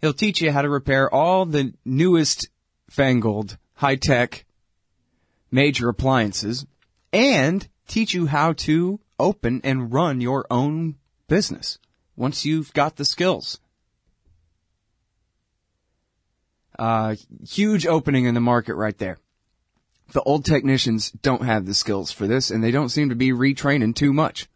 He'll 0.00 0.12
teach 0.12 0.40
you 0.40 0.52
how 0.52 0.62
to 0.62 0.68
repair 0.68 1.12
all 1.12 1.44
the 1.44 1.74
newest 1.84 2.48
fangled 2.88 3.58
high 3.80 3.96
tech 3.96 4.44
major 5.50 5.88
appliances 5.88 6.66
and 7.14 7.66
teach 7.88 8.12
you 8.12 8.26
how 8.26 8.52
to 8.52 9.00
open 9.18 9.58
and 9.64 9.90
run 9.90 10.20
your 10.20 10.46
own 10.50 10.96
business 11.28 11.78
once 12.14 12.44
you've 12.44 12.74
got 12.74 12.96
the 12.96 13.06
skills. 13.06 13.58
Uh, 16.78 17.16
huge 17.48 17.86
opening 17.86 18.26
in 18.26 18.34
the 18.34 18.40
market 18.40 18.74
right 18.74 18.98
there. 18.98 19.16
The 20.12 20.22
old 20.24 20.44
technicians 20.44 21.10
don't 21.10 21.46
have 21.46 21.64
the 21.64 21.72
skills 21.72 22.12
for 22.12 22.26
this 22.26 22.50
and 22.50 22.62
they 22.62 22.70
don't 22.70 22.90
seem 22.90 23.08
to 23.08 23.14
be 23.14 23.30
retraining 23.30 23.94
too 23.94 24.12
much. 24.12 24.46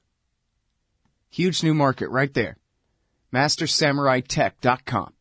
Huge 1.31 1.63
new 1.63 1.73
market 1.73 2.11
right 2.11 2.33
there. 2.35 2.59
MasterSamuraiTech.com. 3.33 5.15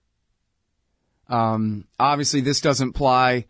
Um, 1.29 1.87
obviously 1.97 2.41
this 2.41 2.59
doesn't 2.59 2.89
apply 2.89 3.45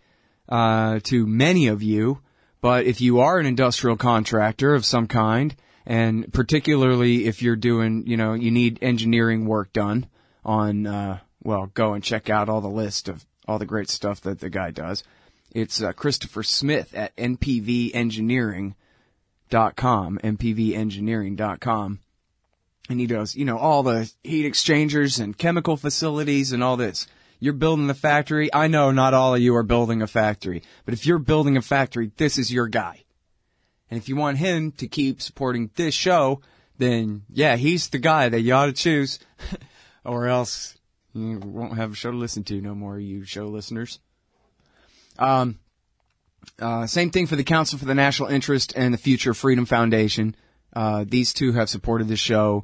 uh, 0.54 1.00
to 1.02 1.26
many 1.26 1.66
of 1.66 1.82
you, 1.82 2.20
but 2.62 2.86
if 2.86 3.02
you 3.02 3.22
are 3.22 3.40
an 3.40 3.48
industrial 3.48 3.98
contractor 3.98 4.76
of 4.76 4.86
some 4.86 5.08
kind, 5.08 5.56
and 5.84 6.32
particularly 6.32 7.26
if 7.26 7.42
you're 7.42 7.56
doing, 7.56 8.06
you 8.06 8.16
know, 8.18 8.34
you 8.34 8.52
need 8.52 8.78
engineering 8.84 9.48
work 9.48 9.74
done 9.74 10.06
on, 10.46 10.86
uh, 10.86 11.18
well, 11.44 11.72
go 11.74 11.94
and 11.94 12.04
check 12.04 12.30
out 12.30 12.50
all 12.50 12.62
the 12.62 12.70
list 12.70 13.10
of 13.10 13.26
all 13.48 13.58
the 13.58 13.66
great 13.66 13.90
stuff 13.90 14.22
that 14.22 14.42
the 14.42 14.52
guy 14.52 14.70
does. 14.70 15.04
It's 15.56 15.82
uh, 15.82 15.92
Christopher 15.92 16.44
Smith 16.44 16.94
at 16.94 17.16
npvengineering.com, 17.16 18.76
npvengineering.com. 20.24 22.00
And 22.90 23.00
he 23.00 23.08
does, 23.08 23.36
you 23.36 23.46
know, 23.46 23.58
all 23.58 23.82
the 23.82 24.12
heat 24.24 24.46
exchangers 24.46 25.18
and 25.18 25.36
chemical 25.36 25.78
facilities 25.78 26.52
and 26.52 26.64
all 26.64 26.78
this. 26.78 27.08
You're 27.44 27.52
building 27.52 27.90
a 27.90 27.94
factory. 27.94 28.50
I 28.54 28.68
know 28.68 28.92
not 28.92 29.14
all 29.14 29.36
of 29.36 29.42
you 29.42 29.54
are 29.58 29.64
building 29.64 30.02
a 30.02 30.08
factory, 30.08 30.64
but 30.86 30.94
if 30.94 31.06
you're 31.06 31.20
building 31.20 31.58
a 31.58 31.62
factory, 31.62 32.10
this 32.16 32.38
is 32.38 32.54
your 32.54 32.70
guy. 32.70 33.04
And 33.92 33.98
if 33.98 34.08
you 34.08 34.16
want 34.16 34.38
him 34.38 34.72
to 34.78 34.88
keep 34.88 35.22
supporting 35.22 35.70
this 35.76 35.94
show, 35.94 36.40
then 36.78 37.24
yeah, 37.30 37.58
he's 37.58 37.90
the 37.90 38.00
guy 38.00 38.30
that 38.30 38.40
you 38.40 38.54
ought 38.54 38.68
to 38.68 38.72
choose, 38.72 39.20
or 40.06 40.28
else 40.28 40.78
you 41.14 41.38
won't 41.40 41.76
have 41.76 41.92
a 41.92 41.96
show 41.96 42.12
to 42.12 42.18
listen 42.18 42.46
to 42.46 42.62
no 42.62 42.74
more, 42.74 42.98
you 42.98 43.26
show 43.26 43.50
listeners. 43.50 44.00
Um, 45.20 45.60
uh, 46.62 46.88
same 46.88 47.10
thing 47.10 47.28
for 47.28 47.36
the 47.36 47.44
Council 47.44 47.78
for 47.78 47.84
the 47.84 47.94
National 47.94 48.30
Interest 48.30 48.72
and 48.74 48.94
the 48.94 48.98
Future 48.98 49.34
Freedom 49.34 49.66
Foundation. 49.66 50.38
Uh, 50.74 51.04
these 51.06 51.34
two 51.34 51.52
have 51.52 51.70
supported 51.70 52.08
the 52.08 52.16
show 52.16 52.64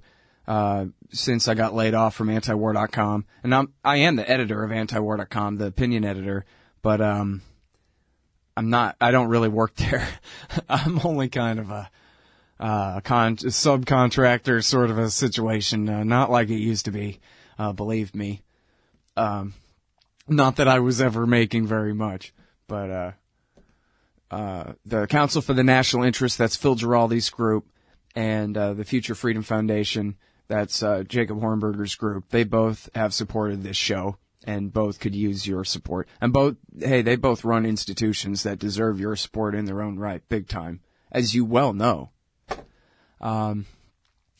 uh, 0.49 0.87
since 1.11 1.47
I 1.47 1.53
got 1.53 1.75
laid 1.75 1.93
off 1.93 2.15
from 2.15 2.27
antiwar.com. 2.27 3.25
And 3.43 3.53
I'm, 3.53 3.71
I 3.85 3.97
am 3.97 4.15
the 4.15 4.27
editor 4.27 4.63
of 4.63 4.71
antiwar.com, 4.71 5.57
the 5.57 5.67
opinion 5.67 6.03
editor, 6.03 6.43
but, 6.81 6.99
um, 6.99 7.43
I'm 8.57 8.71
not, 8.71 8.97
I 8.99 9.11
don't 9.11 9.29
really 9.29 9.47
work 9.47 9.75
there. 9.75 10.05
I'm 10.69 10.99
only 11.05 11.29
kind 11.29 11.59
of 11.59 11.69
a, 11.69 11.91
uh, 12.59 12.99
con, 13.01 13.37
subcontractor 13.37 14.63
sort 14.63 14.89
of 14.89 14.97
a 14.97 15.11
situation, 15.11 15.87
uh, 15.87 16.03
not 16.03 16.31
like 16.31 16.49
it 16.49 16.55
used 16.55 16.85
to 16.85 16.91
be, 16.91 17.19
uh, 17.59 17.71
believe 17.71 18.15
me. 18.15 18.41
Um, 19.15 19.53
not 20.27 20.55
that 20.55 20.67
I 20.67 20.79
was 20.79 20.99
ever 20.99 21.27
making 21.27 21.67
very 21.67 21.93
much, 21.93 22.33
but, 22.67 22.89
uh, 22.89 23.11
uh, 24.31 24.73
the 24.83 25.05
Council 25.05 25.43
for 25.43 25.53
the 25.53 25.63
National 25.63 26.03
Interest, 26.03 26.39
that's 26.39 26.55
Phil 26.55 26.75
Giraldi's 26.75 27.29
group, 27.29 27.67
and, 28.15 28.57
uh, 28.57 28.73
the 28.73 28.83
Future 28.83 29.13
Freedom 29.13 29.43
Foundation, 29.43 30.17
that's 30.49 30.81
uh, 30.83 31.03
Jacob 31.07 31.39
Hornberger's 31.39 31.95
group. 31.95 32.29
They 32.29 32.43
both 32.43 32.89
have 32.95 33.13
supported 33.13 33.63
this 33.63 33.77
show 33.77 34.17
and 34.43 34.73
both 34.73 34.99
could 34.99 35.13
use 35.13 35.47
your 35.47 35.63
support. 35.63 36.09
And 36.19 36.33
both, 36.33 36.55
hey, 36.77 37.03
they 37.03 37.15
both 37.15 37.45
run 37.45 37.65
institutions 37.65 38.43
that 38.43 38.57
deserve 38.57 38.99
your 38.99 39.15
support 39.15 39.53
in 39.53 39.65
their 39.65 39.81
own 39.81 39.99
right, 39.99 40.27
big 40.27 40.47
time, 40.47 40.81
as 41.11 41.35
you 41.35 41.45
well 41.45 41.71
know. 41.71 42.09
Um, 43.21 43.67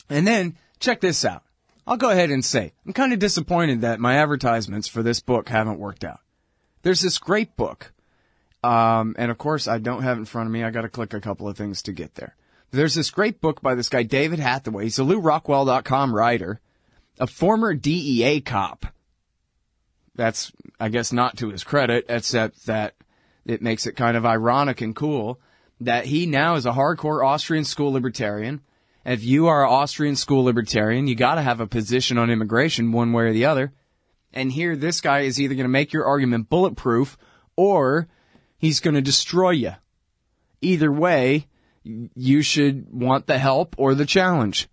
and 0.09 0.25
then 0.25 0.57
check 0.79 0.99
this 0.99 1.23
out. 1.23 1.43
I'll 1.85 1.97
go 1.97 2.09
ahead 2.09 2.31
and 2.31 2.43
say, 2.43 2.73
I'm 2.85 2.93
kind 2.93 3.13
of 3.13 3.19
disappointed 3.19 3.81
that 3.81 3.99
my 3.99 4.15
advertisements 4.15 4.87
for 4.87 5.03
this 5.03 5.19
book 5.19 5.49
haven't 5.49 5.79
worked 5.79 6.03
out. 6.03 6.21
There's 6.81 7.01
this 7.01 7.19
great 7.19 7.55
book. 7.55 7.93
Um, 8.63 9.15
and 9.19 9.29
of 9.29 9.37
course 9.37 9.67
I 9.67 9.77
don't 9.77 10.03
have 10.03 10.17
it 10.17 10.21
in 10.21 10.25
front 10.25 10.47
of 10.47 10.53
me. 10.53 10.63
I 10.63 10.71
got 10.71 10.81
to 10.81 10.89
click 10.89 11.13
a 11.13 11.21
couple 11.21 11.47
of 11.47 11.55
things 11.55 11.83
to 11.83 11.93
get 11.93 12.15
there. 12.15 12.35
There's 12.71 12.95
this 12.95 13.09
great 13.09 13.41
book 13.41 13.61
by 13.61 13.75
this 13.75 13.89
guy, 13.89 14.03
David 14.03 14.39
Hathaway. 14.39 14.83
He's 14.83 14.99
a 14.99 15.03
LewRockwell.com 15.03 16.13
writer, 16.13 16.59
a 17.19 17.27
former 17.27 17.73
DEA 17.73 18.41
cop. 18.41 18.85
That's, 20.15 20.51
I 20.79 20.89
guess, 20.89 21.11
not 21.11 21.37
to 21.37 21.49
his 21.49 21.63
credit, 21.63 22.05
except 22.09 22.65
that 22.65 22.95
it 23.45 23.61
makes 23.61 23.87
it 23.87 23.95
kind 23.95 24.15
of 24.15 24.25
ironic 24.25 24.81
and 24.81 24.95
cool 24.95 25.39
that 25.81 26.05
he 26.05 26.25
now 26.25 26.55
is 26.55 26.65
a 26.65 26.71
hardcore 26.71 27.25
Austrian 27.25 27.63
school 27.63 27.91
libertarian. 27.91 28.61
If 29.05 29.23
you 29.23 29.47
are 29.47 29.63
an 29.63 29.71
Austrian 29.71 30.15
school 30.15 30.43
libertarian, 30.43 31.07
you 31.07 31.15
gotta 31.15 31.41
have 31.41 31.61
a 31.61 31.67
position 31.67 32.17
on 32.17 32.29
immigration 32.29 32.91
one 32.91 33.13
way 33.13 33.23
or 33.23 33.33
the 33.33 33.45
other. 33.45 33.71
And 34.33 34.51
here, 34.51 34.75
this 34.75 35.01
guy 35.01 35.21
is 35.21 35.39
either 35.39 35.55
gonna 35.55 35.69
make 35.69 35.93
your 35.93 36.05
argument 36.05 36.49
bulletproof 36.49 37.17
or 37.55 38.07
he's 38.57 38.81
gonna 38.81 39.01
destroy 39.01 39.51
you. 39.51 39.71
Either 40.61 40.91
way, 40.91 41.47
you 42.15 42.41
should 42.41 42.87
want 42.91 43.27
the 43.27 43.37
help 43.37 43.75
or 43.77 43.95
the 43.95 44.05
challenge. 44.05 44.67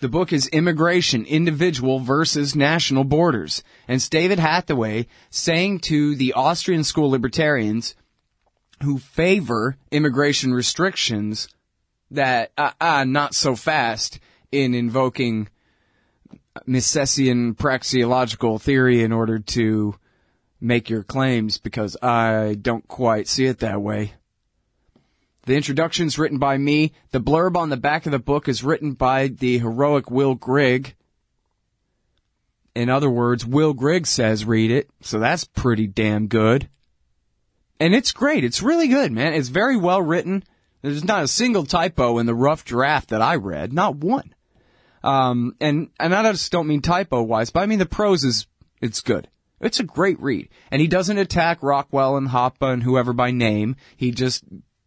The 0.00 0.08
book 0.08 0.32
is 0.32 0.48
Immigration, 0.48 1.24
Individual 1.26 2.00
versus 2.00 2.56
National 2.56 3.04
Borders. 3.04 3.62
And 3.86 3.96
it's 3.96 4.08
David 4.08 4.40
Hathaway 4.40 5.06
saying 5.30 5.78
to 5.80 6.16
the 6.16 6.32
Austrian 6.32 6.82
school 6.82 7.10
libertarians 7.10 7.94
who 8.82 8.98
favor 8.98 9.76
immigration 9.92 10.52
restrictions 10.52 11.48
that, 12.10 12.50
ah, 12.58 12.74
uh, 12.80 12.84
uh, 12.84 13.04
not 13.04 13.34
so 13.34 13.54
fast 13.54 14.18
in 14.50 14.74
invoking 14.74 15.48
Misesian 16.66 17.54
praxeological 17.54 18.60
theory 18.60 19.02
in 19.02 19.12
order 19.12 19.38
to 19.38 19.94
make 20.60 20.90
your 20.90 21.02
claims 21.02 21.58
because 21.58 21.96
I 22.02 22.56
don't 22.60 22.86
quite 22.88 23.28
see 23.28 23.46
it 23.46 23.60
that 23.60 23.80
way. 23.80 24.14
The 25.44 25.56
introduction's 25.56 26.18
written 26.18 26.38
by 26.38 26.56
me. 26.56 26.92
The 27.10 27.20
blurb 27.20 27.56
on 27.56 27.68
the 27.68 27.76
back 27.76 28.06
of 28.06 28.12
the 28.12 28.18
book 28.18 28.48
is 28.48 28.62
written 28.62 28.92
by 28.92 29.26
the 29.28 29.58
heroic 29.58 30.10
Will 30.10 30.34
Grigg. 30.34 30.94
In 32.74 32.88
other 32.88 33.10
words, 33.10 33.44
Will 33.44 33.74
Grigg 33.74 34.06
says 34.06 34.44
read 34.44 34.70
it, 34.70 34.88
so 35.00 35.18
that's 35.18 35.44
pretty 35.44 35.86
damn 35.86 36.28
good. 36.28 36.68
And 37.80 37.94
it's 37.94 38.12
great. 38.12 38.44
It's 38.44 38.62
really 38.62 38.86
good, 38.86 39.10
man. 39.10 39.34
It's 39.34 39.48
very 39.48 39.76
well 39.76 40.00
written. 40.00 40.44
There's 40.82 41.04
not 41.04 41.24
a 41.24 41.28
single 41.28 41.66
typo 41.66 42.18
in 42.18 42.26
the 42.26 42.34
rough 42.34 42.64
draft 42.64 43.08
that 43.10 43.20
I 43.20 43.34
read. 43.36 43.72
Not 43.72 43.96
one. 43.96 44.34
Um, 45.02 45.56
and, 45.60 45.90
and 45.98 46.14
I 46.14 46.30
just 46.30 46.52
don't 46.52 46.68
mean 46.68 46.80
typo 46.80 47.22
wise, 47.22 47.50
but 47.50 47.60
I 47.60 47.66
mean 47.66 47.80
the 47.80 47.86
prose 47.86 48.22
is, 48.22 48.46
it's 48.80 49.00
good. 49.00 49.28
It's 49.60 49.80
a 49.80 49.84
great 49.84 50.20
read. 50.20 50.48
And 50.70 50.80
he 50.80 50.86
doesn't 50.86 51.18
attack 51.18 51.62
Rockwell 51.62 52.16
and 52.16 52.28
Hoppe 52.28 52.72
and 52.72 52.82
whoever 52.82 53.12
by 53.12 53.32
name. 53.32 53.76
He 53.96 54.12
just 54.12 54.44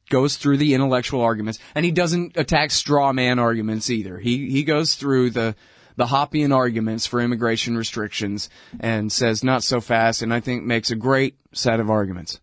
goes 0.09 0.37
through 0.37 0.57
the 0.57 0.73
intellectual 0.73 1.21
arguments 1.21 1.59
and 1.73 1.85
he 1.85 1.91
doesn't 1.91 2.37
attack 2.37 2.71
straw 2.71 3.11
man 3.11 3.39
arguments 3.39 3.89
either. 3.89 4.19
He, 4.19 4.49
he 4.49 4.63
goes 4.63 4.95
through 4.95 5.31
the, 5.31 5.55
the 5.95 6.07
Hoppian 6.07 6.51
arguments 6.51 7.07
for 7.07 7.19
immigration 7.19 7.77
restrictions 7.77 8.49
and 8.79 9.11
says 9.11 9.43
not 9.43 9.63
so 9.63 9.81
fast 9.81 10.21
and 10.21 10.33
I 10.33 10.39
think 10.39 10.63
makes 10.63 10.91
a 10.91 10.95
great 10.95 11.37
set 11.53 11.79
of 11.79 11.89
arguments 11.89 12.39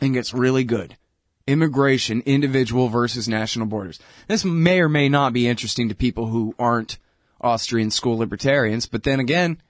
and 0.00 0.14
gets 0.14 0.34
really 0.34 0.64
good. 0.64 0.96
Immigration, 1.46 2.22
individual 2.26 2.88
versus 2.88 3.26
national 3.26 3.66
borders. 3.66 3.98
This 4.26 4.44
may 4.44 4.80
or 4.80 4.88
may 4.88 5.08
not 5.08 5.32
be 5.32 5.48
interesting 5.48 5.88
to 5.88 5.94
people 5.94 6.26
who 6.26 6.54
aren't 6.58 6.98
Austrian 7.40 7.90
school 7.90 8.18
libertarians, 8.18 8.86
but 8.86 9.04
then 9.04 9.18
again, 9.18 9.62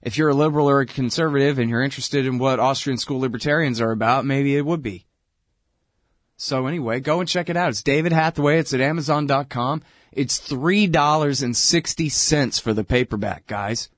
if 0.00 0.16
you're 0.16 0.30
a 0.30 0.34
liberal 0.34 0.68
or 0.68 0.80
a 0.80 0.86
conservative 0.86 1.58
and 1.58 1.68
you're 1.68 1.82
interested 1.82 2.26
in 2.26 2.38
what 2.38 2.58
Austrian 2.58 2.98
school 2.98 3.20
libertarians 3.20 3.80
are 3.80 3.90
about, 3.90 4.24
maybe 4.24 4.56
it 4.56 4.64
would 4.64 4.82
be. 4.82 5.06
So 6.36 6.66
anyway, 6.66 7.00
go 7.00 7.20
and 7.20 7.28
check 7.28 7.48
it 7.48 7.56
out. 7.56 7.70
It's 7.70 7.82
David 7.82 8.12
Hathaway. 8.12 8.58
It's 8.58 8.74
at 8.74 8.80
Amazon.com. 8.80 9.82
It's 10.12 10.38
$3.60 10.40 12.60
for 12.60 12.74
the 12.74 12.84
paperback, 12.84 13.46
guys. 13.46 13.88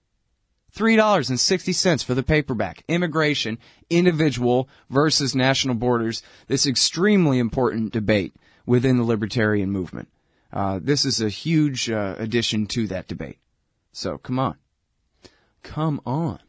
$3.60 0.76 2.04
for 2.04 2.14
the 2.14 2.22
paperback. 2.22 2.84
Immigration, 2.88 3.58
individual 3.90 4.68
versus 4.90 5.34
national 5.34 5.76
borders. 5.76 6.22
This 6.48 6.66
extremely 6.66 7.38
important 7.38 7.92
debate 7.92 8.34
within 8.66 8.96
the 8.96 9.04
libertarian 9.04 9.70
movement. 9.70 10.08
Uh, 10.52 10.80
this 10.82 11.04
is 11.04 11.20
a 11.20 11.28
huge 11.28 11.90
uh, 11.90 12.14
addition 12.18 12.66
to 12.66 12.86
that 12.88 13.08
debate. 13.08 13.38
So 13.92 14.18
come 14.18 14.38
on. 14.38 14.56
Come 15.62 16.00
on. 16.04 16.40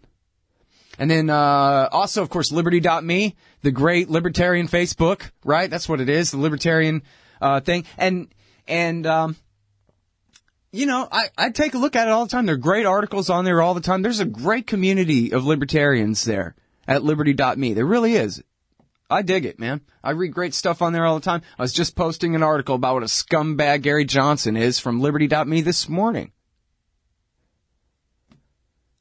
And 0.97 1.09
then, 1.09 1.29
uh, 1.29 1.89
also, 1.91 2.21
of 2.21 2.29
course, 2.29 2.51
liberty.me, 2.51 3.35
the 3.61 3.71
great 3.71 4.09
libertarian 4.09 4.67
Facebook, 4.67 5.31
right? 5.43 5.69
That's 5.69 5.89
what 5.89 6.01
it 6.01 6.09
is, 6.09 6.31
the 6.31 6.37
libertarian, 6.37 7.03
uh, 7.41 7.59
thing. 7.59 7.85
And, 7.97 8.27
and, 8.67 9.05
um, 9.05 9.35
you 10.71 10.85
know, 10.85 11.07
I, 11.11 11.29
I 11.37 11.49
take 11.49 11.73
a 11.73 11.77
look 11.77 11.95
at 11.95 12.07
it 12.07 12.11
all 12.11 12.25
the 12.25 12.31
time. 12.31 12.45
There 12.45 12.55
are 12.55 12.59
great 12.59 12.85
articles 12.85 13.29
on 13.29 13.45
there 13.45 13.61
all 13.61 13.73
the 13.73 13.81
time. 13.81 14.01
There's 14.01 14.19
a 14.19 14.25
great 14.25 14.67
community 14.67 15.31
of 15.31 15.45
libertarians 15.45 16.25
there 16.25 16.55
at 16.87 17.03
liberty.me. 17.03 17.73
There 17.73 17.85
really 17.85 18.15
is. 18.15 18.43
I 19.09 19.21
dig 19.21 19.45
it, 19.45 19.59
man. 19.59 19.81
I 20.03 20.11
read 20.11 20.33
great 20.33 20.53
stuff 20.53 20.81
on 20.81 20.91
there 20.91 21.05
all 21.05 21.15
the 21.15 21.23
time. 21.23 21.41
I 21.57 21.61
was 21.61 21.73
just 21.73 21.95
posting 21.95 22.35
an 22.35 22.43
article 22.43 22.75
about 22.75 22.95
what 22.95 23.03
a 23.03 23.07
scumbag 23.07 23.83
Gary 23.83 24.05
Johnson 24.05 24.57
is 24.57 24.79
from 24.79 24.99
liberty.me 24.99 25.61
this 25.61 25.87
morning. 25.87 26.31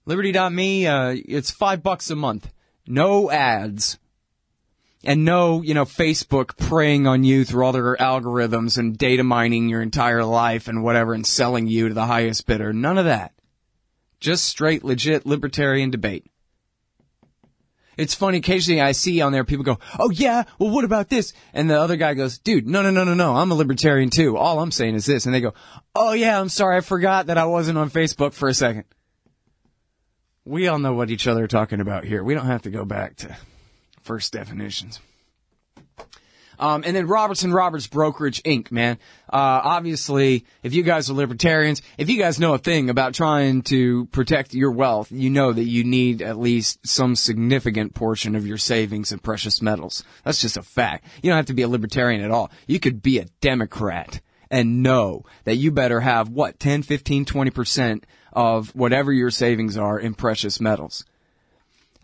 Liberty.me, 0.07 0.87
uh, 0.87 1.17
it's 1.27 1.51
five 1.51 1.83
bucks 1.83 2.11
a 2.11 2.17
month. 2.17 2.53
No 2.87 3.31
ads. 3.31 3.99
And 5.03 5.25
no, 5.25 5.63
you 5.63 5.75
know, 5.75 5.85
Facebook 5.85 6.57
preying 6.57 7.07
on 7.07 7.25
you 7.25 7.45
through 7.45 7.65
all 7.65 7.73
their 7.73 7.97
algorithms 7.97 8.79
and 8.79 8.97
data 8.97 9.23
mining 9.23 9.69
your 9.69 9.83
entire 9.83 10.25
life 10.25 10.67
and 10.67 10.83
whatever 10.83 11.13
and 11.13 11.27
selling 11.27 11.67
you 11.67 11.89
to 11.89 11.95
the 11.95 12.07
highest 12.07 12.47
bidder. 12.47 12.73
None 12.73 12.97
of 12.97 13.05
that. 13.05 13.33
Just 14.21 14.45
straight, 14.45 14.85
legit 14.85 15.27
libertarian 15.27 15.91
debate. 15.91 16.25
It's 17.97 18.15
funny, 18.15 18.39
occasionally 18.39 18.81
I 18.81 18.93
see 18.93 19.21
on 19.21 19.33
there 19.33 19.45
people 19.45 19.65
go, 19.65 19.79
oh 19.99 20.11
yeah, 20.11 20.45
well 20.59 20.71
what 20.71 20.85
about 20.85 21.11
this? 21.11 21.33
And 21.53 21.71
the 21.71 21.81
other 21.81 21.97
guy 21.97 22.15
goes, 22.15 22.39
dude, 22.39 22.67
no, 22.67 22.83
no, 22.83 22.91
no, 22.91 23.05
no, 23.05 23.15
no, 23.15 23.37
I'm 23.37 23.53
a 23.53 23.55
libertarian 23.55 24.11
too. 24.11 24.37
All 24.37 24.59
I'm 24.59 24.73
saying 24.73 24.95
is 24.95 25.07
this. 25.07 25.27
And 25.27 25.35
they 25.35 25.41
go, 25.41 25.55
oh 25.95 26.13
yeah, 26.13 26.41
I'm 26.41 26.49
sorry, 26.49 26.79
I 26.79 26.81
forgot 26.81 27.27
that 27.27 27.39
I 27.39 27.45
wasn't 27.45 27.79
on 27.79 27.91
Facebook 27.91 28.33
for 28.33 28.49
a 28.49 28.55
second. 28.55 28.85
We 30.45 30.69
all 30.69 30.79
know 30.79 30.93
what 30.93 31.11
each 31.11 31.27
other 31.27 31.45
are 31.45 31.49
talking 31.49 31.81
about 31.81 32.05
here. 32.05 32.23
We 32.23 32.35
don't 32.35 32.47
have 32.47 32.63
to 32.63 32.71
go 32.71 32.85
back 32.85 33.17
to 33.17 33.37
first 34.03 34.33
definitions. 34.33 35.01
Um, 36.59 36.85
and 36.87 36.95
then 36.95 37.07
Roberts 37.07 37.43
and 37.43 37.53
Roberts 37.53 37.87
Brokerage 37.87 38.43
Inc., 38.45 38.71
man. 38.71 38.99
Uh, 39.33 39.61
obviously, 39.65 40.45
if 40.63 40.75
you 40.75 40.83
guys 40.83 41.11
are 41.11 41.15
libertarians, 41.15 41.83
if 41.99 42.09
you 42.09 42.19
guys 42.19 42.39
know 42.39 42.55
a 42.55 42.59
thing 42.59 42.91
about 42.91 43.15
trying 43.15 43.63
to 43.63 44.07
protect 44.07 44.55
your 44.55 44.71
wealth, 44.71 45.11
you 45.11 45.31
know 45.31 45.53
that 45.53 45.65
you 45.65 45.83
need 45.85 46.23
at 46.23 46.39
least 46.39 46.87
some 46.87 47.17
significant 47.17 47.95
portion 47.95 48.37
of 48.37 48.47
your 48.47 48.59
savings 48.59 49.13
in 49.13 49.19
precious 49.19 49.61
metals. 49.61 50.05
That's 50.25 50.41
just 50.41 50.57
a 50.57 50.63
fact. 50.63 51.07
You 51.23 51.31
don't 51.31 51.39
have 51.39 51.47
to 51.47 51.55
be 51.55 51.63
a 51.63 51.69
libertarian 51.69 52.23
at 52.23 52.31
all. 52.31 52.51
You 52.67 52.79
could 52.79 53.03
be 53.03 53.19
a 53.19 53.27
Democrat 53.41 54.21
and 54.51 54.83
know 54.83 55.25
that 55.45 55.57
you 55.57 55.73
better 55.73 56.01
have, 56.01 56.29
what, 56.29 56.61
10, 56.61 56.83
15, 56.83 57.25
20% 57.25 58.05
of 58.35 58.75
whatever 58.75 59.13
your 59.13 59.31
savings 59.31 59.77
are 59.77 59.99
in 59.99 60.15
precious 60.15 60.61
metals. 60.61 61.05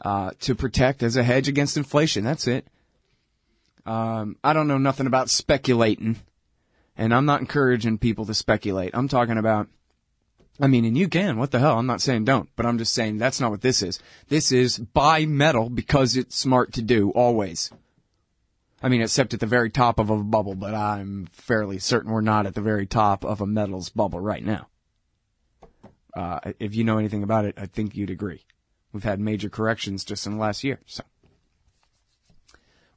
Uh, 0.03 0.31
to 0.41 0.55
protect 0.55 1.03
as 1.03 1.17
a 1.17 1.23
hedge 1.23 1.47
against 1.47 1.77
inflation. 1.77 2.25
That's 2.25 2.47
it. 2.47 2.67
Um, 3.85 4.37
I 4.43 4.55
don't 4.55 4.69
know 4.69 4.79
nothing 4.79 5.07
about 5.07 5.29
speculating, 5.29 6.17
and 6.97 7.15
I'm 7.15 7.27
not 7.27 7.41
encouraging 7.41 7.99
people 7.99 8.25
to 8.27 8.33
speculate. 8.33 8.93
I'm 8.95 9.09
talking 9.09 9.37
about, 9.37 9.69
I 10.59 10.69
mean, 10.69 10.87
and 10.87 10.97
you 10.97 11.09
can. 11.09 11.37
What 11.37 11.51
the 11.51 11.59
hell? 11.59 11.79
I'm 11.79 11.87
not 11.87 12.01
saying 12.01 12.25
don't, 12.25 12.49
but 12.57 12.65
I'm 12.65 12.79
just 12.79 12.95
saying 12.95 13.19
that's 13.19 13.41
not 13.41 13.51
what 13.51 13.61
this 13.61 13.83
is. 13.83 13.99
This 14.29 14.53
is 14.53 14.79
buy 14.79 15.27
metal 15.27 15.69
because 15.69 16.17
it's 16.17 16.35
smart 16.35 16.73
to 16.75 16.83
do 16.83 17.11
always. 17.11 17.71
I 18.83 18.89
mean, 18.89 19.03
except 19.03 19.35
at 19.35 19.41
the 19.41 19.47
very 19.47 19.69
top 19.69 19.99
of 19.99 20.09
a 20.09 20.17
bubble, 20.17 20.55
but 20.55 20.75
I'm 20.75 21.29
fairly 21.33 21.79
certain 21.79 22.11
we're 22.11 22.23
not 22.23 22.47
at 22.47 22.55
the 22.55 22.63
very 22.63 22.87
top 22.87 23.23
of 23.23 23.43
a 23.43 23.47
metals 23.47 23.91
bubble 23.91 24.21
right 24.21 24.45
now. 24.45 24.70
Uh, 26.15 26.41
if 26.59 26.75
you 26.75 26.85
know 26.85 26.99
anything 26.99 27.23
about 27.23 27.45
it, 27.45 27.55
I 27.57 27.67
think 27.67 27.97
you'd 27.97 28.11
agree. 28.11 28.45
We've 28.93 29.05
had 29.05 29.21
major 29.21 29.49
corrections 29.49 30.05
just 30.05 30.27
in 30.27 30.35
the 30.35 30.41
last 30.41 30.65
year, 30.65 30.81
so. 30.87 31.05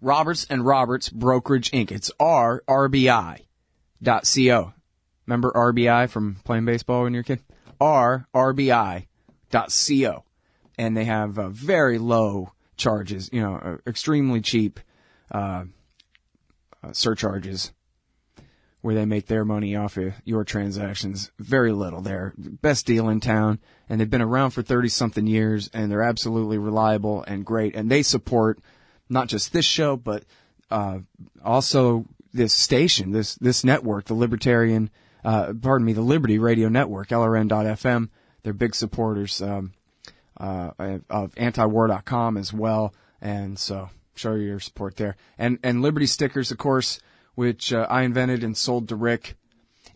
Roberts 0.01 0.45
and 0.49 0.65
Roberts 0.65 1.09
Brokerage 1.09 1.71
Inc. 1.71 1.91
It's 1.91 2.11
R 2.19 2.63
RBI 2.67 3.45
dot 4.01 4.29
co. 4.35 4.73
Remember 5.25 5.51
RBI 5.55 6.09
from 6.09 6.35
playing 6.43 6.65
baseball 6.65 7.03
when 7.03 7.13
you 7.13 7.19
were 7.19 7.21
a 7.21 7.23
kid? 7.23 7.39
R 7.79 8.27
co. 8.33 10.23
And 10.77 10.97
they 10.97 11.05
have 11.05 11.39
uh, 11.39 11.49
very 11.49 11.99
low 11.99 12.51
charges, 12.75 13.29
you 13.31 13.41
know, 13.41 13.55
uh, 13.55 13.77
extremely 13.87 14.41
cheap 14.41 14.79
uh, 15.31 15.65
uh, 16.83 16.91
surcharges 16.91 17.71
where 18.83 18.95
they 18.95 19.05
make 19.05 19.27
their 19.27 19.45
money 19.45 19.77
off 19.77 19.95
of 19.95 20.13
your 20.25 20.43
transactions. 20.43 21.31
Very 21.39 21.71
little 21.71 22.01
there. 22.01 22.33
Best 22.37 22.85
deal 22.85 23.07
in 23.07 23.21
town. 23.21 23.59
And 23.87 23.99
they've 23.99 24.09
been 24.09 24.21
around 24.21 24.51
for 24.51 24.61
30 24.61 24.89
something 24.89 25.25
years 25.25 25.69
and 25.73 25.89
they're 25.89 26.03
absolutely 26.03 26.57
reliable 26.57 27.23
and 27.23 27.45
great. 27.45 27.77
And 27.77 27.89
they 27.89 28.03
support 28.03 28.59
not 29.07 29.29
just 29.29 29.53
this 29.53 29.63
show, 29.63 29.95
but, 29.95 30.25
uh, 30.69 30.99
also 31.45 32.05
this 32.33 32.51
station, 32.51 33.13
this, 33.13 33.35
this 33.35 33.63
network, 33.63 34.03
the 34.03 34.15
Libertarian, 34.15 34.89
uh, 35.23 35.53
pardon 35.61 35.85
me, 35.85 35.93
the 35.93 36.01
Liberty 36.01 36.37
Radio 36.37 36.67
Network, 36.67 37.07
LRN.FM. 37.07 38.09
They're 38.43 38.51
big 38.51 38.75
supporters, 38.75 39.41
um, 39.41 39.71
uh, 40.37 40.71
of 41.09 41.33
antiwar.com 41.35 42.35
as 42.35 42.51
well. 42.51 42.93
And 43.21 43.57
so 43.57 43.91
show 44.13 44.33
your 44.33 44.59
support 44.59 44.97
there. 44.97 45.15
And, 45.37 45.57
and 45.63 45.81
Liberty 45.81 46.05
stickers, 46.05 46.51
of 46.51 46.57
course, 46.57 46.99
which 47.35 47.73
uh, 47.73 47.87
I 47.89 48.03
invented 48.03 48.43
and 48.43 48.55
sold 48.55 48.89
to 48.89 48.95
Rick, 48.95 49.35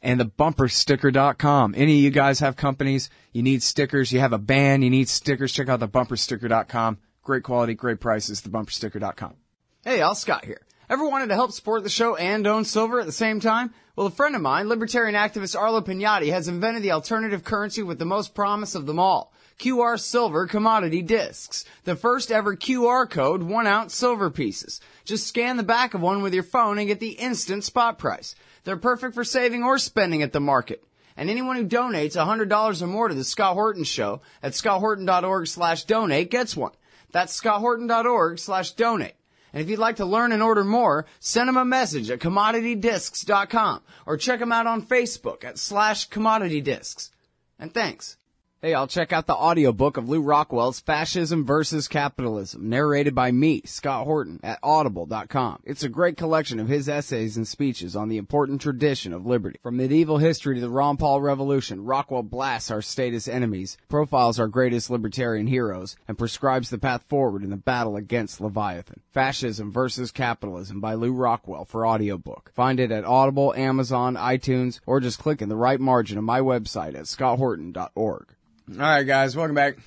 and 0.02 0.19
the 0.19 0.26
bumpersticker.com. 0.26 1.73
Any 1.76 1.97
of 1.97 2.04
you 2.04 2.10
guys 2.10 2.39
have 2.39 2.56
companies, 2.56 3.10
you 3.32 3.43
need 3.43 3.63
stickers, 3.63 4.12
you 4.12 4.19
have 4.19 4.34
a 4.34 4.38
band, 4.38 4.84
you 4.84 4.89
need 4.89 5.10
stickers, 5.10 5.52
check 5.52 5.69
out 5.69 5.80
the 5.80 5.88
bumpersticker.com. 5.88 6.97
Great 7.23 7.43
quality, 7.43 7.73
great 7.73 8.00
prices, 8.00 8.41
the 8.41 8.50
bumpersticker.com. 8.50 9.36
Hey, 9.84 10.02
Al 10.02 10.15
Scott 10.15 10.45
here. 10.45 10.62
Ever 10.89 11.08
wanted 11.08 11.28
to 11.28 11.36
help 11.36 11.52
support 11.52 11.84
the 11.84 11.89
show 11.89 12.15
and 12.15 12.47
own 12.47 12.63
silver 12.63 13.02
at 13.02 13.06
the 13.06 13.12
same 13.12 13.41
time? 13.41 13.73
Well, 13.97 14.08
a 14.08 14.12
friend 14.12 14.36
of 14.36 14.41
mine, 14.41 14.69
libertarian 14.69 15.15
activist 15.15 15.60
Arlo 15.60 15.82
Pignotti, 15.82 16.32
has 16.32 16.47
invented 16.47 16.82
the 16.82 16.91
alternative 16.91 17.43
currency 17.43 17.84
with 17.84 18.00
the 18.00 18.06
most 18.06 18.34
promise 18.34 18.73
of 18.73 18.86
them 18.86 18.97
all. 19.00 19.34
QR 19.60 20.00
Silver 20.00 20.45
Commodity 20.45 21.02
Discs. 21.02 21.65
The 21.84 21.95
first 21.95 22.32
ever 22.32 22.56
QR 22.56 23.10
code 23.10 23.43
one 23.43 23.65
ounce 23.67 23.95
silver 23.95 24.30
pieces. 24.30 24.80
Just 25.08 25.26
scan 25.26 25.56
the 25.56 25.63
back 25.63 25.93
of 25.93 26.02
one 26.02 26.22
with 26.22 26.34
your 26.34 26.43
phone 26.43 26.78
and 26.78 26.88
get 26.88 27.00
the 27.00 27.12
instant 27.12 27.63
spot 27.63 27.98
price. 27.98 28.36
They're 28.65 28.76
perfect 28.76 29.15
for 29.15 29.24
saving 29.24 29.63
or 29.63 29.78
spending 29.78 30.22
at 30.22 30.34
the 30.34 30.41
market. 30.41 30.84
And 31.15 31.30
anyone 31.30 31.56
who 31.56 31.65
donates 31.65 32.17
$100 32.17 32.82
or 32.82 32.88
more 32.88 33.08
to 33.08 33.15
the 33.15 33.24
Scott 33.24 33.54
Horton 33.54 33.86
Show 33.86 34.22
at 34.43 34.52
scotthorton.org 34.52 35.48
slash 35.48 35.86
donate 35.86 36.30
gets 36.30 36.58
one. 36.58 36.74
That's 37.13 37.39
scotthorton.org 37.39 38.38
slash 38.38 38.72
donate. 38.72 39.15
And 39.54 39.62
if 39.62 39.70
you'd 39.70 39.80
like 39.80 39.96
to 39.96 40.06
learn 40.06 40.34
and 40.34 40.43
order 40.43 40.65
more, 40.65 41.06
send 41.22 41.48
them 41.48 41.56
a 41.56 41.63
message 41.63 42.12
at 42.12 42.20
commoditydiscs.com 42.20 43.82
or 44.06 44.17
check 44.17 44.41
them 44.41 44.52
out 44.52 44.67
on 44.67 44.86
Facebook 44.86 45.46
at 45.46 45.58
slash 45.58 46.10
commoditydiscs. 46.10 47.12
And 47.58 47.74
thanks. 47.74 48.16
Hey, 48.60 48.74
I'll 48.74 48.88
check 48.88 49.13
out 49.13 49.28
the 49.28 49.36
audiobook 49.36 49.98
of 49.98 50.10
Lew 50.10 50.20
Rockwell's 50.20 50.80
Fascism 50.80 51.46
versus 51.46 51.88
Capitalism, 51.88 52.67
narrated 52.67 53.13
by 53.13 53.32
me, 53.32 53.62
Scott 53.65 54.06
Horton, 54.06 54.39
at 54.41 54.58
audible.com. 54.63 55.62
It's 55.63 55.84
a 55.84 55.89
great 55.89 56.17
collection 56.17 56.60
of 56.60 56.67
his 56.67 56.89
essays 56.89 57.38
and 57.38 57.48
speeches 57.48 57.96
on 57.96 58.10
the 58.10 58.17
important 58.17 58.60
tradition 58.60 59.13
of 59.13 59.28
liberty. 59.28 59.60
From 59.62 59.78
medieval 59.78 60.17
history 60.17 60.56
to 60.56 60.62
the 60.62 60.72
Ron 60.72 60.98
Paul 60.98 61.22
Revolution, 61.22 61.86
Rockwell 61.86 62.24
blasts 62.24 62.72
our 62.72 62.82
status 62.82 63.28
enemies, 63.28 63.78
profiles 63.89 64.39
our 64.39 64.48
greatest 64.48 64.89
libertarian 64.89 65.46
heroes, 65.46 65.96
and 66.08 66.17
prescribes 66.17 66.72
the 66.72 66.80
path 66.80 67.04
forward 67.08 67.43
in 67.43 67.52
the 67.52 67.58
battle 67.58 67.96
against 67.96 68.41
Leviathan. 68.41 69.02
Fascism 69.12 69.72
versus 69.72 70.12
Capitalism 70.12 70.82
by 70.82 70.96
Lou 70.96 71.13
Rockwell 71.13 71.65
for 71.65 71.86
audiobook. 71.86 72.52
Find 72.56 72.80
it 72.80 72.91
at 72.91 73.06
Audible, 73.06 73.54
Amazon, 73.54 74.15
iTunes, 74.15 74.80
or 74.88 75.00
just 75.00 75.20
click 75.20 75.43
in 75.43 75.50
the 75.50 75.56
right 75.56 75.80
margin 75.80 76.17
of 76.17 76.24
my 76.24 76.39
website 76.39 76.96
at 76.96 77.06
scotthorton.org. 77.06 78.34
All 78.69 78.80
right, 78.80 79.03
guys, 79.03 79.34
welcome 79.34 79.56
back. 79.56 79.77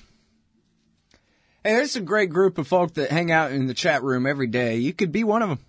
Hey, 1.63 1.75
there's 1.75 1.95
a 1.95 2.01
great 2.01 2.31
group 2.31 2.57
of 2.57 2.67
folk 2.67 2.95
that 2.95 3.11
hang 3.11 3.31
out 3.31 3.51
in 3.51 3.67
the 3.67 3.75
chat 3.75 4.01
room 4.01 4.25
every 4.25 4.47
day. 4.47 4.77
You 4.77 4.91
could 4.91 5.11
be 5.11 5.23
one 5.23 5.43
of 5.43 5.49
them. 5.49 5.59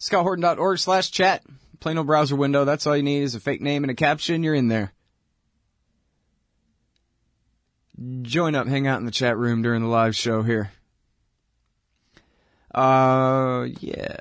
ScottHorton.org 0.00 0.78
slash 0.78 1.10
chat. 1.10 1.42
Plain 1.78 1.98
old 1.98 2.06
browser 2.06 2.36
window. 2.36 2.64
That's 2.64 2.86
all 2.86 2.96
you 2.96 3.02
need 3.02 3.22
is 3.22 3.34
a 3.34 3.40
fake 3.40 3.60
name 3.60 3.84
and 3.84 3.90
a 3.90 3.94
caption. 3.94 4.42
You're 4.42 4.54
in 4.54 4.68
there. 4.68 4.94
Join 8.22 8.54
up, 8.54 8.66
hang 8.66 8.86
out 8.86 8.98
in 8.98 9.04
the 9.04 9.10
chat 9.10 9.36
room 9.36 9.60
during 9.60 9.82
the 9.82 9.88
live 9.88 10.16
show 10.16 10.42
here. 10.42 10.72
Uh, 12.74 13.66
yeah. 13.78 14.16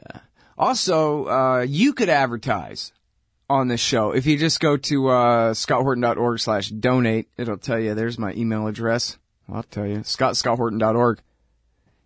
Also, 0.58 1.28
uh, 1.28 1.62
you 1.62 1.94
could 1.94 2.10
advertise 2.10 2.92
on 3.50 3.68
this 3.68 3.80
show. 3.80 4.12
If 4.12 4.26
you 4.26 4.38
just 4.38 4.60
go 4.60 4.78
to 4.78 5.08
uh, 5.10 5.54
scotthorton.org 5.54 6.40
slash 6.40 6.70
donate, 6.70 7.30
it'll 7.38 7.58
tell 7.58 7.80
you 7.80 7.94
there's 7.94 8.20
my 8.20 8.34
email 8.34 8.68
address. 8.68 9.18
I'll 9.52 9.64
tell 9.64 9.86
you, 9.86 10.04
scott, 10.04 10.34
scotthorton.org. 10.34 11.22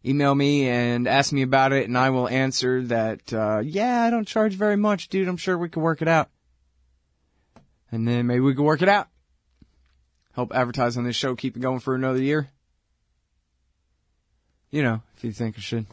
Email 0.03 0.33
me 0.33 0.67
and 0.67 1.07
ask 1.07 1.31
me 1.31 1.41
about 1.41 1.73
it, 1.73 1.87
and 1.87 1.97
I 1.97 2.09
will 2.09 2.27
answer 2.27 2.81
that, 2.83 3.33
uh, 3.33 3.61
yeah, 3.63 4.03
I 4.03 4.09
don't 4.09 4.27
charge 4.27 4.55
very 4.55 4.75
much, 4.75 5.09
dude. 5.09 5.27
I'm 5.27 5.37
sure 5.37 5.57
we 5.57 5.69
can 5.69 5.81
work 5.81 6.01
it 6.01 6.07
out. 6.07 6.29
And 7.91 8.07
then 8.07 8.25
maybe 8.25 8.39
we 8.39 8.55
can 8.55 8.63
work 8.63 8.81
it 8.81 8.89
out. 8.89 9.09
Help 10.33 10.55
advertise 10.55 10.97
on 10.97 11.03
this 11.03 11.15
show, 11.15 11.35
keep 11.35 11.55
it 11.55 11.59
going 11.59 11.79
for 11.79 11.93
another 11.93 12.21
year. 12.21 12.49
You 14.71 14.81
know, 14.81 15.01
if 15.17 15.23
you 15.23 15.31
think 15.31 15.57
I 15.57 15.61
should. 15.61 15.85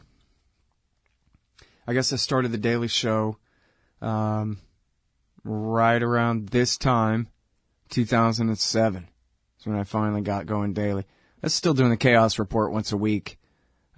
I 1.87 1.94
guess 1.94 2.12
I 2.12 2.16
started 2.16 2.52
the 2.52 2.58
Daily 2.58 2.87
Show, 2.87 3.38
um, 4.00 4.58
right 5.48 6.02
around 6.02 6.48
this 6.48 6.76
time, 6.76 7.28
2007. 7.90 9.08
That's 9.56 9.66
when 9.66 9.76
I 9.76 9.84
finally 9.84 10.20
got 10.20 10.46
going 10.46 10.74
daily. 10.74 11.02
I 11.02 11.46
was 11.46 11.54
still 11.54 11.74
doing 11.74 11.90
the 11.90 11.96
Chaos 11.96 12.38
Report 12.38 12.72
once 12.72 12.92
a 12.92 12.96
week, 12.96 13.38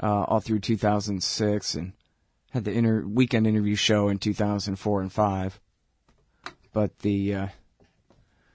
uh, 0.02 0.24
all 0.24 0.40
through 0.40 0.60
2006 0.60 1.74
and 1.74 1.92
had 2.50 2.64
the 2.64 2.72
inter- 2.72 3.04
weekend 3.04 3.46
interview 3.46 3.74
show 3.74 4.08
in 4.08 4.18
2004 4.18 5.00
and 5.02 5.12
5. 5.12 5.60
But 6.72 6.98
the, 7.00 7.34
uh, 7.34 7.48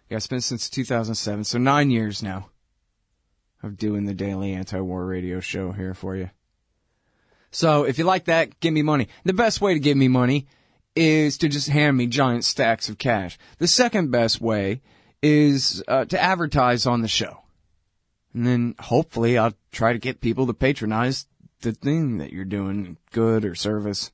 yeah, 0.10 0.17
it's 0.17 0.27
been 0.27 0.41
since 0.41 0.69
2007, 0.69 1.43
so 1.43 1.58
nine 1.58 1.91
years 1.91 2.23
now 2.23 2.49
of 3.62 3.77
doing 3.77 4.05
the 4.05 4.13
daily 4.13 4.53
anti-war 4.53 5.05
radio 5.05 5.39
show 5.39 5.71
here 5.71 5.93
for 5.93 6.15
you. 6.15 6.29
So 7.51 7.84
if 7.84 7.97
you 7.97 8.03
like 8.03 8.25
that, 8.25 8.60
give 8.60 8.73
me 8.73 8.81
money. 8.81 9.08
The 9.23 9.34
best 9.34 9.62
way 9.62 9.73
to 9.73 9.79
give 9.79 9.97
me 9.97 10.08
money 10.08 10.47
is 10.95 11.38
to 11.39 11.49
just 11.49 11.69
hand 11.69 11.97
me 11.97 12.08
giant 12.08 12.45
stacks 12.45 12.89
of 12.89 12.97
cash. 12.97 13.38
The 13.58 13.67
second 13.67 14.12
best 14.12 14.39
way 14.39 14.81
is 15.21 15.84
uh, 15.88 16.05
to 16.05 16.21
advertise 16.21 16.86
on 16.86 17.01
the 17.01 17.08
show. 17.08 17.41
And 18.34 18.45
then 18.45 18.75
hopefully 18.79 19.38
I'll 19.38 19.53
try 19.71 19.93
to 19.93 19.99
get 19.99 20.21
people 20.21 20.47
to 20.47 20.53
patronize 20.53 21.25
the 21.62 21.71
thing 21.71 22.17
that 22.17 22.31
you're 22.31 22.45
doing, 22.45 22.97
good 23.12 23.45
or 23.45 23.55
service. 23.55 24.12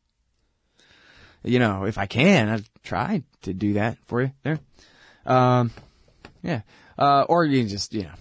You 1.43 1.59
know, 1.59 1.85
if 1.85 1.97
I 1.97 2.05
can, 2.05 2.49
I'll 2.49 2.61
try 2.83 3.23
to 3.41 3.53
do 3.53 3.73
that 3.73 3.97
for 4.05 4.21
you 4.21 4.31
there. 4.43 4.59
Um, 5.25 5.71
yeah. 6.43 6.61
Uh, 6.97 7.23
or 7.27 7.45
you 7.45 7.61
can 7.61 7.67
just, 7.67 7.93
you 7.93 8.03
know, 8.03 8.13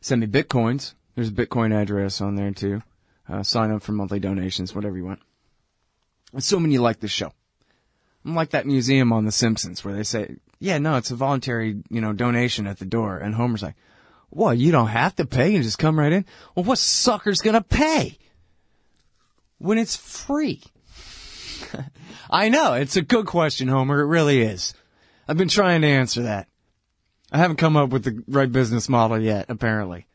send 0.00 0.20
me 0.20 0.26
bitcoins. 0.26 0.94
There's 1.14 1.28
a 1.28 1.32
Bitcoin 1.32 1.74
address 1.74 2.20
on 2.20 2.36
there 2.36 2.52
too. 2.52 2.82
Uh, 3.28 3.42
sign 3.42 3.70
up 3.70 3.82
for 3.82 3.92
monthly 3.92 4.20
donations, 4.20 4.74
whatever 4.74 4.96
you 4.96 5.04
want. 5.04 5.20
Assuming 6.34 6.70
you 6.70 6.80
like 6.80 7.00
this 7.00 7.10
show. 7.10 7.32
I'm 8.24 8.34
like 8.34 8.50
that 8.50 8.66
museum 8.66 9.12
on 9.12 9.24
The 9.24 9.32
Simpsons 9.32 9.84
where 9.84 9.94
they 9.94 10.02
say, 10.02 10.36
yeah, 10.58 10.78
no, 10.78 10.96
it's 10.96 11.10
a 11.10 11.16
voluntary, 11.16 11.82
you 11.88 12.00
know, 12.00 12.12
donation 12.12 12.66
at 12.66 12.78
the 12.78 12.84
door. 12.84 13.16
And 13.16 13.34
Homer's 13.34 13.62
like, 13.62 13.76
what, 14.28 14.58
you 14.58 14.70
don't 14.70 14.88
have 14.88 15.16
to 15.16 15.26
pay 15.26 15.54
and 15.54 15.64
just 15.64 15.78
come 15.78 15.98
right 15.98 16.12
in. 16.12 16.24
Well, 16.54 16.64
what 16.64 16.78
sucker's 16.78 17.40
gonna 17.40 17.62
pay? 17.62 18.18
When 19.58 19.78
it's 19.78 19.96
free. 19.96 20.62
I 22.30 22.48
know, 22.48 22.74
it's 22.74 22.96
a 22.96 23.02
good 23.02 23.26
question, 23.26 23.68
Homer. 23.68 24.00
It 24.00 24.06
really 24.06 24.40
is. 24.40 24.74
I've 25.26 25.36
been 25.36 25.48
trying 25.48 25.82
to 25.82 25.88
answer 25.88 26.22
that. 26.22 26.48
I 27.32 27.38
haven't 27.38 27.56
come 27.56 27.76
up 27.76 27.90
with 27.90 28.04
the 28.04 28.22
right 28.28 28.50
business 28.50 28.88
model 28.88 29.18
yet, 29.18 29.46
apparently. 29.48 30.06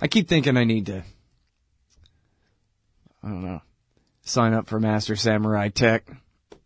I 0.00 0.08
keep 0.08 0.28
thinking 0.28 0.56
I 0.56 0.64
need 0.64 0.86
to, 0.86 1.02
I 3.22 3.28
don't 3.28 3.44
know, 3.44 3.60
sign 4.30 4.54
up 4.54 4.68
for 4.68 4.80
Master 4.80 5.16
Samurai 5.16 5.68
Tech, 5.68 6.08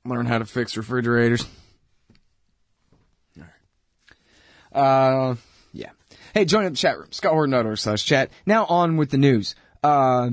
learn 0.04 0.26
how 0.26 0.38
to 0.38 0.44
fix 0.44 0.76
refrigerators. 0.76 1.46
Uh, 4.72 5.36
yeah. 5.72 5.90
Hey, 6.34 6.44
join 6.44 6.64
up 6.64 6.72
the 6.72 6.76
chat 6.76 6.98
room, 6.98 7.06
scotthorton.org 7.10 7.78
slash 7.78 8.04
chat. 8.04 8.30
Now 8.44 8.64
on 8.66 8.96
with 8.96 9.10
the 9.10 9.18
news. 9.18 9.54
Uh, 9.84 10.30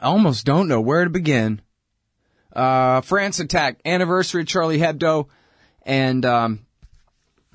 I 0.00 0.06
almost 0.06 0.44
don't 0.44 0.68
know 0.68 0.80
where 0.80 1.04
to 1.04 1.10
begin. 1.10 1.62
Uh, 2.52 3.00
France 3.00 3.40
attack, 3.40 3.80
anniversary 3.86 4.42
of 4.42 4.48
Charlie 4.48 4.78
Hebdo, 4.78 5.28
and, 5.86 6.26
um, 6.26 6.66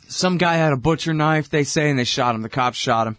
some 0.07 0.37
guy 0.37 0.55
had 0.55 0.73
a 0.73 0.77
butcher 0.77 1.13
knife, 1.13 1.49
they 1.49 1.63
say, 1.63 1.89
and 1.89 1.99
they 1.99 2.05
shot 2.05 2.33
him. 2.33 2.41
The 2.41 2.49
cops 2.49 2.77
shot 2.77 3.07
him. 3.07 3.17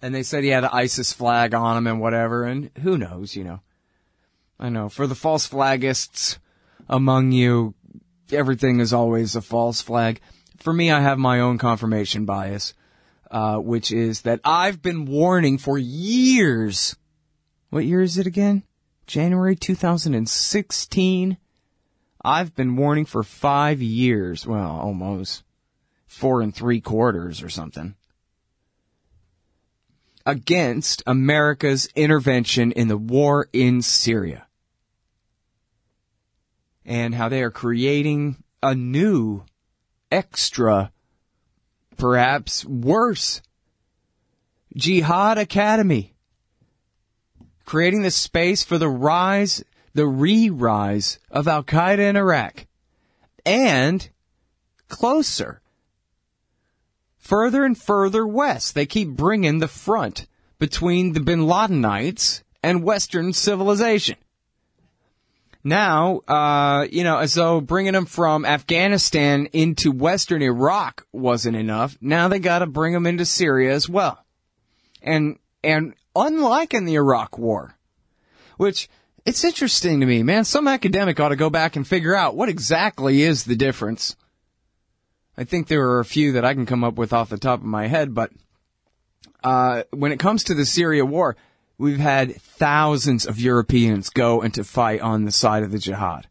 And 0.00 0.14
they 0.14 0.22
said 0.22 0.44
he 0.44 0.50
had 0.50 0.64
an 0.64 0.70
ISIS 0.72 1.12
flag 1.12 1.54
on 1.54 1.78
him 1.78 1.86
and 1.86 1.98
whatever, 1.98 2.44
and 2.44 2.70
who 2.82 2.98
knows, 2.98 3.34
you 3.34 3.42
know. 3.42 3.60
I 4.64 4.70
know, 4.70 4.88
for 4.88 5.06
the 5.06 5.14
false 5.14 5.46
flagists 5.46 6.38
among 6.88 7.32
you, 7.32 7.74
everything 8.32 8.80
is 8.80 8.94
always 8.94 9.36
a 9.36 9.42
false 9.42 9.82
flag. 9.82 10.22
For 10.56 10.72
me, 10.72 10.90
I 10.90 11.02
have 11.02 11.18
my 11.18 11.38
own 11.38 11.58
confirmation 11.58 12.24
bias, 12.24 12.72
uh, 13.30 13.58
which 13.58 13.92
is 13.92 14.22
that 14.22 14.40
I've 14.42 14.80
been 14.80 15.04
warning 15.04 15.58
for 15.58 15.76
years. 15.76 16.96
What 17.68 17.84
year 17.84 18.00
is 18.00 18.16
it 18.16 18.26
again? 18.26 18.62
January 19.06 19.54
2016? 19.54 21.36
I've 22.24 22.54
been 22.54 22.76
warning 22.76 23.04
for 23.04 23.22
five 23.22 23.82
years. 23.82 24.46
Well, 24.46 24.80
almost. 24.80 25.42
Four 26.06 26.40
and 26.40 26.54
three 26.54 26.80
quarters 26.80 27.42
or 27.42 27.50
something. 27.50 27.96
Against 30.24 31.02
America's 31.06 31.86
intervention 31.94 32.72
in 32.72 32.88
the 32.88 32.96
war 32.96 33.50
in 33.52 33.82
Syria. 33.82 34.43
And 36.84 37.14
how 37.14 37.28
they 37.28 37.42
are 37.42 37.50
creating 37.50 38.42
a 38.62 38.74
new, 38.74 39.44
extra, 40.10 40.92
perhaps 41.96 42.64
worse, 42.64 43.40
Jihad 44.76 45.38
Academy 45.38 46.14
creating 47.64 48.02
the 48.02 48.10
space 48.10 48.62
for 48.62 48.78
the 48.78 48.88
rise, 48.88 49.64
the 49.94 50.06
re-rise 50.06 51.18
of 51.30 51.48
Al 51.48 51.64
Qaeda 51.64 51.98
in 51.98 52.16
Iraq. 52.16 52.66
And 53.46 54.08
closer, 54.88 55.60
further 57.18 57.64
and 57.64 57.76
further 57.76 58.26
west, 58.26 58.74
they 58.74 58.86
keep 58.86 59.10
bringing 59.10 59.58
the 59.58 59.68
front 59.68 60.26
between 60.58 61.12
the 61.12 61.20
Bin 61.20 61.40
Ladenites 61.40 62.42
and 62.62 62.84
Western 62.84 63.32
civilization. 63.32 64.16
Now, 65.64 66.18
uh, 66.28 66.86
you 66.92 67.04
know, 67.04 67.18
as 67.18 67.34
though 67.34 67.62
bringing 67.62 67.94
them 67.94 68.04
from 68.04 68.44
Afghanistan 68.44 69.46
into 69.52 69.90
Western 69.90 70.42
Iraq 70.42 71.06
wasn't 71.10 71.56
enough, 71.56 71.96
now 72.02 72.28
they 72.28 72.38
gotta 72.38 72.66
bring 72.66 72.92
them 72.92 73.06
into 73.06 73.24
Syria 73.24 73.72
as 73.72 73.88
well. 73.88 74.22
And, 75.02 75.38
and 75.62 75.94
unlike 76.14 76.74
in 76.74 76.84
the 76.84 76.96
Iraq 76.96 77.38
War, 77.38 77.76
which 78.58 78.88
it's 79.24 79.44
interesting 79.44 80.00
to 80.00 80.06
me, 80.06 80.22
man. 80.22 80.44
Some 80.44 80.68
academic 80.68 81.18
ought 81.18 81.30
to 81.30 81.36
go 81.36 81.48
back 81.48 81.76
and 81.76 81.86
figure 81.86 82.14
out 82.14 82.36
what 82.36 82.48
exactly 82.48 83.22
is 83.22 83.44
the 83.44 83.56
difference. 83.56 84.16
I 85.36 85.44
think 85.44 85.66
there 85.66 85.88
are 85.88 86.00
a 86.00 86.04
few 86.04 86.32
that 86.32 86.44
I 86.44 86.54
can 86.54 86.66
come 86.66 86.84
up 86.84 86.94
with 86.94 87.12
off 87.12 87.30
the 87.30 87.38
top 87.38 87.60
of 87.60 87.64
my 87.64 87.86
head, 87.86 88.14
but 88.14 88.30
uh, 89.42 89.84
when 89.90 90.12
it 90.12 90.18
comes 90.18 90.44
to 90.44 90.54
the 90.54 90.66
Syria 90.66 91.04
war, 91.04 91.36
we've 91.78 91.98
had 91.98 92.36
thousands 92.36 93.26
of 93.26 93.40
Europeans 93.40 94.08
go 94.10 94.40
and 94.42 94.54
to 94.54 94.64
fight 94.64 95.00
on 95.00 95.24
the 95.24 95.32
side 95.32 95.62
of 95.62 95.72
the 95.72 95.78
jihad. 95.78 96.26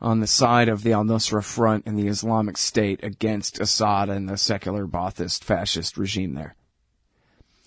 on 0.00 0.20
the 0.20 0.26
side 0.26 0.68
of 0.68 0.82
the 0.82 0.92
al-Nusra 0.92 1.44
Front 1.44 1.84
and 1.86 1.98
the 1.98 2.08
Islamic 2.08 2.56
State 2.56 3.04
against 3.04 3.60
Assad 3.60 4.08
and 4.08 4.28
the 4.28 4.38
secular 4.38 4.86
Baathist 4.86 5.44
fascist 5.44 5.98
regime 5.98 6.34
there. 6.34 6.54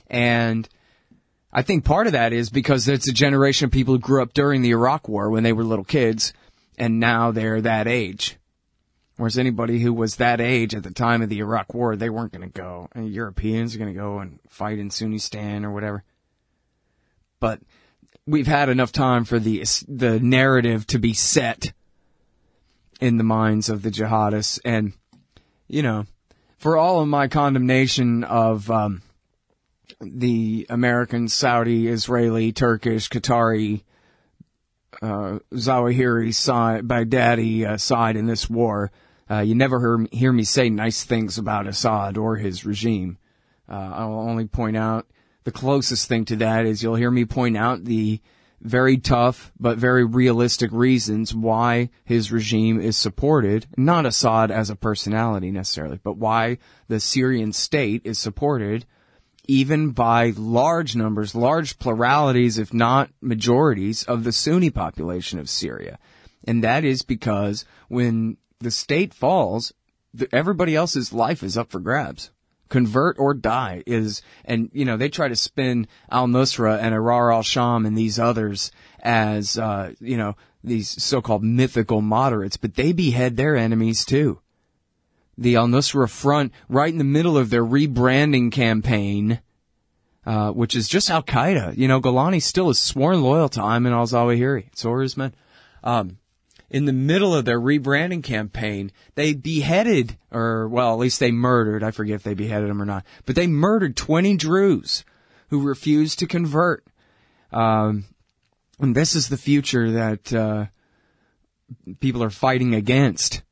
And 0.09 0.67
I 1.51 1.61
think 1.61 1.85
part 1.85 2.07
of 2.07 2.13
that 2.13 2.33
is 2.33 2.49
because 2.49 2.87
it's 2.87 3.07
a 3.07 3.13
generation 3.13 3.65
of 3.65 3.71
people 3.71 3.93
who 3.93 3.99
grew 3.99 4.23
up 4.23 4.33
during 4.33 4.61
the 4.61 4.71
Iraq 4.71 5.07
War 5.07 5.29
when 5.29 5.43
they 5.43 5.53
were 5.53 5.63
little 5.63 5.85
kids, 5.85 6.33
and 6.77 6.99
now 6.99 7.31
they're 7.31 7.61
that 7.61 7.87
age. 7.87 8.37
Whereas 9.17 9.37
anybody 9.37 9.79
who 9.79 9.93
was 9.93 10.15
that 10.15 10.41
age 10.41 10.73
at 10.73 10.81
the 10.81 10.91
time 10.91 11.21
of 11.21 11.29
the 11.29 11.37
Iraq 11.37 11.75
War, 11.75 11.95
they 11.95 12.09
weren't 12.09 12.31
going 12.31 12.49
to 12.49 12.59
go. 12.59 12.89
And 12.95 13.13
Europeans 13.13 13.75
are 13.75 13.77
going 13.77 13.93
to 13.93 13.99
go 13.99 14.17
and 14.17 14.39
fight 14.49 14.79
in 14.79 14.89
Sunnistan 14.89 15.63
or 15.63 15.71
whatever. 15.71 16.03
But 17.43 17.59
we've 18.25 18.47
had 18.47 18.69
enough 18.69 18.93
time 18.93 19.25
for 19.25 19.37
the 19.37 19.65
the 19.89 20.17
narrative 20.17 20.87
to 20.87 20.97
be 20.97 21.11
set 21.11 21.73
in 23.01 23.17
the 23.17 23.25
minds 23.25 23.67
of 23.67 23.81
the 23.81 23.91
jihadists, 23.91 24.61
and 24.63 24.93
you 25.67 25.83
know, 25.83 26.05
for 26.57 26.77
all 26.77 27.01
of 27.01 27.09
my 27.09 27.27
condemnation 27.27 28.23
of 28.23 28.71
um, 28.71 29.01
the 29.99 30.65
American, 30.69 31.27
Saudi, 31.27 31.89
Israeli, 31.89 32.53
Turkish, 32.53 33.09
Qatari, 33.09 33.83
uh, 35.01 35.39
Zawahiri 35.51 36.33
side, 36.33 36.87
Baghdadi 36.87 37.67
uh, 37.67 37.77
side 37.77 38.15
in 38.15 38.25
this 38.25 38.49
war. 38.49 38.89
Uh, 39.29 39.39
you 39.39 39.53
never 39.53 39.81
hear, 39.81 40.07
hear 40.17 40.31
me 40.31 40.45
say 40.45 40.69
nice 40.69 41.03
things 41.03 41.37
about 41.37 41.67
Assad 41.67 42.17
or 42.17 42.37
his 42.37 42.65
regime. 42.65 43.17
Uh, 43.67 43.91
I'll 43.93 44.13
only 44.13 44.45
point 44.45 44.77
out 44.77 45.07
the 45.43 45.51
closest 45.51 46.07
thing 46.07 46.25
to 46.25 46.35
that 46.37 46.65
is 46.65 46.81
you'll 46.81 46.95
hear 46.95 47.11
me 47.11 47.25
point 47.25 47.57
out 47.57 47.85
the 47.85 48.21
very 48.61 48.97
tough 48.97 49.51
but 49.59 49.77
very 49.77 50.05
realistic 50.05 50.71
reasons 50.71 51.35
why 51.35 51.89
his 52.05 52.31
regime 52.31 52.79
is 52.79 52.97
supported, 52.97 53.67
not 53.75 54.05
Assad 54.05 54.51
as 54.51 54.69
a 54.69 54.75
personality 54.75 55.51
necessarily, 55.51 55.99
but 56.01 56.17
why 56.17 56.57
the 56.87 56.99
Syrian 56.99 57.51
state 57.51 58.01
is 58.05 58.17
supported 58.17 58.85
even 59.45 59.91
by 59.91 60.31
large 60.37 60.95
numbers, 60.95 61.35
large 61.35 61.77
pluralities, 61.77 62.57
if 62.57 62.73
not 62.73 63.09
majorities, 63.21 64.03
of 64.03 64.23
the 64.23 64.31
Sunni 64.31 64.69
population 64.69 65.37
of 65.37 65.49
Syria. 65.49 65.99
And 66.47 66.63
that 66.63 66.85
is 66.85 67.01
because 67.01 67.65
when 67.89 68.37
the 68.59 68.71
state 68.71 69.13
falls, 69.13 69.73
everybody 70.31 70.75
else's 70.75 71.11
life 71.11 71.43
is 71.43 71.57
up 71.57 71.71
for 71.71 71.79
grabs. 71.79 72.31
Convert 72.73 73.19
or 73.19 73.35
die 73.35 73.83
is, 73.85 74.23
and 74.45 74.71
you 74.73 74.83
know, 74.83 74.97
they 74.97 75.07
try 75.07 75.27
to 75.27 75.35
spin 75.35 75.85
al-Nusra 76.09 76.79
and 76.79 76.95
Ahrar 76.95 77.31
al-Sham 77.31 77.85
and 77.85 77.95
these 77.95 78.17
others 78.17 78.71
as, 78.99 79.59
uh, 79.59 79.93
you 79.99 80.17
know, 80.17 80.35
these 80.63 80.89
so-called 80.89 81.43
mythical 81.43 82.01
moderates, 82.01 82.57
but 82.57 82.73
they 82.73 82.91
behead 82.91 83.37
their 83.37 83.55
enemies 83.55 84.03
too 84.03 84.39
the 85.37 85.55
Al 85.55 85.67
Nusra 85.67 86.09
Front 86.09 86.51
right 86.69 86.91
in 86.91 86.97
the 86.97 87.03
middle 87.03 87.37
of 87.37 87.49
their 87.49 87.63
rebranding 87.63 88.51
campaign, 88.51 89.39
uh, 90.25 90.51
which 90.51 90.75
is 90.75 90.87
just 90.87 91.09
Al 91.09 91.23
Qaeda. 91.23 91.77
You 91.77 91.87
know, 91.87 92.01
Golani 92.01 92.41
still 92.41 92.69
is 92.69 92.79
sworn 92.79 93.21
loyal 93.21 93.49
to 93.49 93.59
Ayman 93.59 93.91
al 93.91 94.07
Zawahiri. 94.07 94.65
So 94.75 94.91
are 94.91 95.01
his 95.01 95.17
men. 95.17 95.33
Um, 95.83 96.17
in 96.73 96.85
the 96.85 96.91
middle 96.91 97.35
of 97.35 97.45
their 97.45 97.61
rebranding 97.61 98.23
campaign, 98.23 98.91
they 99.13 99.33
beheaded, 99.33 100.17
or 100.31 100.67
well, 100.67 100.91
at 100.91 100.99
least 100.99 101.19
they 101.19 101.31
murdered. 101.31 101.83
I 101.83 101.91
forget 101.91 102.15
if 102.15 102.23
they 102.23 102.33
beheaded 102.33 102.69
them 102.69 102.81
or 102.81 102.85
not, 102.85 103.05
but 103.25 103.35
they 103.35 103.45
murdered 103.45 103.95
20 103.95 104.35
Druze 104.35 105.05
who 105.49 105.61
refused 105.61 106.17
to 106.17 106.25
convert. 106.25 106.83
Um, 107.51 108.05
and 108.79 108.95
this 108.95 109.15
is 109.15 109.29
the 109.29 109.37
future 109.37 109.91
that 109.91 110.33
uh, 110.33 110.65
people 111.99 112.23
are 112.23 112.31
fighting 112.31 112.73
against. 112.73 113.43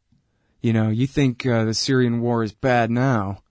You 0.62 0.74
know, 0.74 0.90
you 0.90 1.06
think 1.06 1.46
uh, 1.46 1.64
the 1.64 1.76
Syrian 1.76 2.22
war 2.22 2.44
is 2.44 2.52
bad 2.52 2.90
now. 2.90 3.44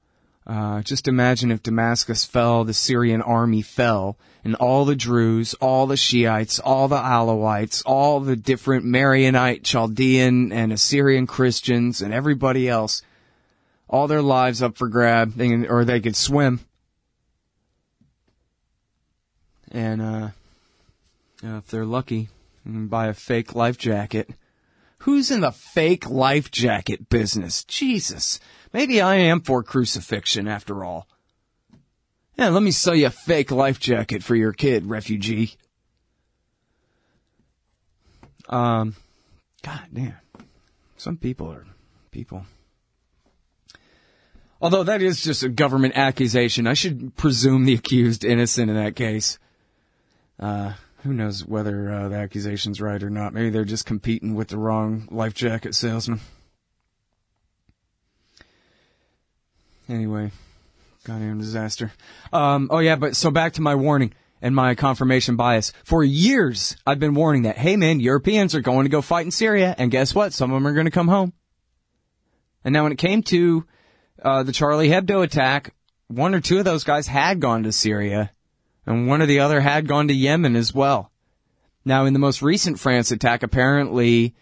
Uh, 0.47 0.83
just 0.83 1.07
imagine 1.07 1.53
if 1.53 1.63
Damascus 1.63 2.25
fell, 2.25 2.65
the 2.65 2.75
Syrian 2.75 3.23
army 3.23 3.63
fell, 3.63 4.19
and 4.45 4.55
all 4.57 4.85
the 4.85 4.97
Druze, 4.97 5.55
all 5.55 5.87
the 5.87 5.97
Shiites, 5.97 6.59
all 6.59 6.89
the 6.89 6.97
Alawites, 6.97 7.83
all 7.85 8.21
the 8.21 8.37
different 8.37 8.85
Maronite, 8.85 9.65
Chaldean, 9.65 10.53
and 10.53 10.73
Assyrian 10.73 11.27
Christians, 11.27 12.01
and 12.01 12.15
everybody 12.15 12.69
else, 12.69 13.03
all 13.89 14.07
their 14.07 14.23
lives 14.23 14.63
up 14.63 14.77
for 14.77 14.89
grab, 14.89 15.41
or 15.69 15.85
they 15.85 16.01
could 16.01 16.17
swim. 16.17 16.61
And, 19.71 20.03
uh, 20.03 20.29
if 21.43 21.69
they're 21.69 21.85
lucky, 21.85 22.29
buy 22.65 23.07
a 23.07 23.15
fake 23.15 23.55
life 23.55 23.79
jacket 23.79 24.31
Who's 25.05 25.31
in 25.31 25.41
the 25.41 25.51
fake 25.51 26.11
life 26.11 26.51
jacket 26.51 27.09
business? 27.09 27.65
Jesus. 27.65 28.39
Maybe 28.71 29.01
I 29.01 29.15
am 29.15 29.41
for 29.41 29.63
crucifixion 29.63 30.47
after 30.47 30.85
all. 30.85 31.09
Yeah, 32.41 32.49
let 32.49 32.63
me 32.63 32.71
sell 32.71 32.95
you 32.95 33.09
a 33.09 33.11
fake 33.11 33.51
life 33.51 33.79
jacket 33.79 34.23
for 34.23 34.35
your 34.35 34.55
kid, 34.55 34.87
refugee. 34.87 35.59
Um, 38.49 38.97
God 39.63 39.83
damn. 39.93 40.17
Some 40.97 41.19
people 41.19 41.53
are 41.53 41.67
people. 42.11 42.47
Although 44.59 44.85
that 44.85 45.03
is 45.03 45.23
just 45.23 45.43
a 45.43 45.51
government 45.51 45.99
accusation, 45.99 46.67
I 46.67 46.73
should 46.73 47.15
presume 47.15 47.67
the 47.67 47.75
accused 47.75 48.25
innocent 48.25 48.71
in 48.71 48.77
that 48.77 48.97
case. 48.97 49.39
Uh, 50.39 50.73
who 51.03 51.13
knows 51.13 51.45
whether 51.45 51.93
uh, 51.93 52.09
the 52.09 52.17
accusation's 52.17 52.81
right 52.81 53.03
or 53.03 53.11
not? 53.11 53.35
Maybe 53.35 53.51
they're 53.51 53.67
just 53.67 53.85
competing 53.85 54.35
with 54.35 54.49
the 54.49 54.57
wrong 54.57 55.07
life 55.11 55.35
jacket 55.35 55.75
salesman. 55.75 56.21
Anyway, 59.91 60.31
goddamn 61.05 61.39
disaster. 61.39 61.93
Um, 62.33 62.69
oh 62.71 62.79
yeah, 62.79 62.97
but 62.97 63.17
so 63.17 63.31
back 63.31 63.55
to 63.55 63.63
my 63.63 63.75
warning 63.75 64.13
and 64.43 64.55
my 64.55 64.75
confirmation 64.75 65.37
bias. 65.37 65.73
For 65.85 66.03
years, 66.03 66.77
I've 66.87 66.99
been 66.99 67.15
warning 67.15 67.43
that, 67.43 67.59
hey 67.59 67.77
man, 67.77 68.01
Europeans 68.01 68.55
are 68.55 68.61
going 68.61 68.85
to 68.85 68.91
go 68.91 69.03
fight 69.03 69.25
in 69.25 69.31
Syria, 69.31 69.75
and 69.79 69.91
guess 69.91 70.15
what? 70.15 70.33
Some 70.33 70.51
of 70.51 70.57
them 70.57 70.67
are 70.67 70.75
going 70.75 70.87
to 70.87 70.91
come 70.91 71.09
home. 71.09 71.33
And 72.65 72.73
now 72.73 72.83
when 72.83 72.93
it 72.93 72.99
came 72.99 73.23
to 73.25 73.67
uh, 74.23 74.43
the 74.43 74.53
Charlie 74.53 74.89
Hebdo 74.89 75.23
attack, 75.23 75.75
one 76.09 76.35
or 76.35 76.41
two 76.41 76.59
of 76.59 76.65
those 76.65 76.85
guys 76.85 77.07
had 77.07 77.41
gone 77.41 77.63
to 77.63 77.73
Syria 77.73 78.33
and 78.87 79.07
one 79.07 79.23
or 79.23 79.27
the 79.27 79.41
other 79.41 79.61
had 79.61 79.87
gone 79.87 80.09
to 80.09 80.15
Yemen 80.15 80.57
as 80.57 80.75
well. 80.75 81.11
Now, 81.85 82.05
in 82.05 82.13
the 82.13 82.19
most 82.19 82.43
recent 82.43 82.79
France 82.79 83.11
attack, 83.11 83.43
apparently, 83.43 84.35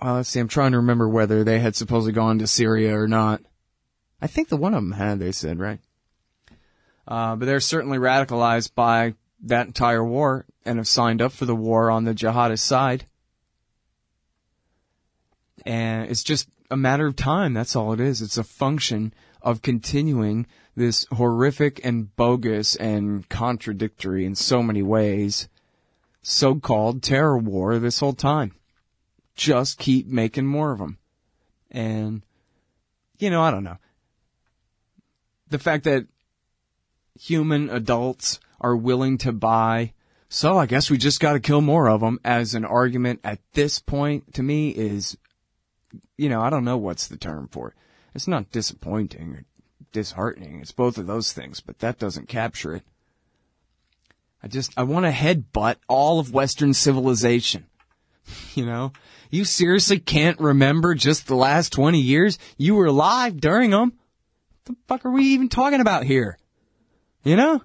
well, 0.00 0.14
let's 0.14 0.30
see, 0.30 0.40
I'm 0.40 0.48
trying 0.48 0.72
to 0.72 0.78
remember 0.78 1.08
whether 1.08 1.44
they 1.44 1.58
had 1.58 1.76
supposedly 1.76 2.12
gone 2.12 2.38
to 2.38 2.46
Syria 2.46 2.96
or 2.96 3.06
not. 3.06 3.42
I 4.22 4.28
think 4.28 4.48
the 4.48 4.56
one 4.56 4.72
of 4.72 4.82
them 4.82 4.92
had, 4.92 5.18
they 5.18 5.32
said, 5.32 5.58
right? 5.58 5.80
Uh, 7.08 7.34
but 7.34 7.46
they're 7.46 7.58
certainly 7.58 7.98
radicalized 7.98 8.72
by 8.76 9.14
that 9.42 9.66
entire 9.66 10.04
war 10.04 10.46
and 10.64 10.78
have 10.78 10.86
signed 10.86 11.20
up 11.20 11.32
for 11.32 11.44
the 11.44 11.56
war 11.56 11.90
on 11.90 12.04
the 12.04 12.14
jihadist 12.14 12.60
side. 12.60 13.06
And 15.66 16.08
it's 16.08 16.22
just 16.22 16.48
a 16.70 16.76
matter 16.76 17.06
of 17.06 17.16
time. 17.16 17.52
That's 17.52 17.74
all 17.74 17.92
it 17.92 17.98
is. 17.98 18.22
It's 18.22 18.38
a 18.38 18.44
function 18.44 19.12
of 19.42 19.60
continuing 19.60 20.46
this 20.76 21.04
horrific 21.12 21.84
and 21.84 22.14
bogus 22.14 22.76
and 22.76 23.28
contradictory 23.28 24.24
in 24.24 24.36
so 24.36 24.62
many 24.62 24.82
ways 24.82 25.48
so-called 26.22 27.02
terror 27.02 27.36
war 27.36 27.80
this 27.80 27.98
whole 27.98 28.12
time. 28.12 28.54
Just 29.34 29.78
keep 29.80 30.06
making 30.06 30.46
more 30.46 30.70
of 30.70 30.78
them. 30.78 30.98
And, 31.72 32.22
you 33.18 33.28
know, 33.28 33.42
I 33.42 33.50
don't 33.50 33.64
know. 33.64 33.78
The 35.52 35.58
fact 35.58 35.84
that 35.84 36.06
human 37.20 37.68
adults 37.68 38.40
are 38.58 38.74
willing 38.74 39.18
to 39.18 39.32
buy, 39.32 39.92
so 40.30 40.56
I 40.56 40.64
guess 40.64 40.90
we 40.90 40.96
just 40.96 41.20
gotta 41.20 41.40
kill 41.40 41.60
more 41.60 41.90
of 41.90 42.00
them 42.00 42.18
as 42.24 42.54
an 42.54 42.64
argument 42.64 43.20
at 43.22 43.38
this 43.52 43.78
point 43.78 44.32
to 44.32 44.42
me 44.42 44.70
is, 44.70 45.18
you 46.16 46.30
know, 46.30 46.40
I 46.40 46.48
don't 46.48 46.64
know 46.64 46.78
what's 46.78 47.06
the 47.06 47.18
term 47.18 47.48
for 47.48 47.68
it. 47.68 47.74
It's 48.14 48.26
not 48.26 48.50
disappointing 48.50 49.34
or 49.34 49.44
disheartening. 49.92 50.60
It's 50.60 50.72
both 50.72 50.96
of 50.96 51.06
those 51.06 51.34
things, 51.34 51.60
but 51.60 51.80
that 51.80 51.98
doesn't 51.98 52.28
capture 52.28 52.76
it. 52.76 52.84
I 54.42 54.48
just, 54.48 54.72
I 54.74 54.84
want 54.84 55.04
to 55.04 55.12
headbutt 55.12 55.76
all 55.86 56.18
of 56.18 56.32
Western 56.32 56.72
civilization. 56.72 57.66
you 58.54 58.64
know? 58.64 58.94
You 59.30 59.44
seriously 59.44 59.98
can't 59.98 60.40
remember 60.40 60.94
just 60.94 61.26
the 61.26 61.36
last 61.36 61.74
20 61.74 62.00
years? 62.00 62.38
You 62.56 62.74
were 62.74 62.86
alive 62.86 63.38
during 63.38 63.70
them. 63.70 63.98
The 64.64 64.76
fuck 64.86 65.04
are 65.04 65.10
we 65.10 65.24
even 65.26 65.48
talking 65.48 65.80
about 65.80 66.04
here? 66.04 66.38
You 67.24 67.36
know? 67.36 67.62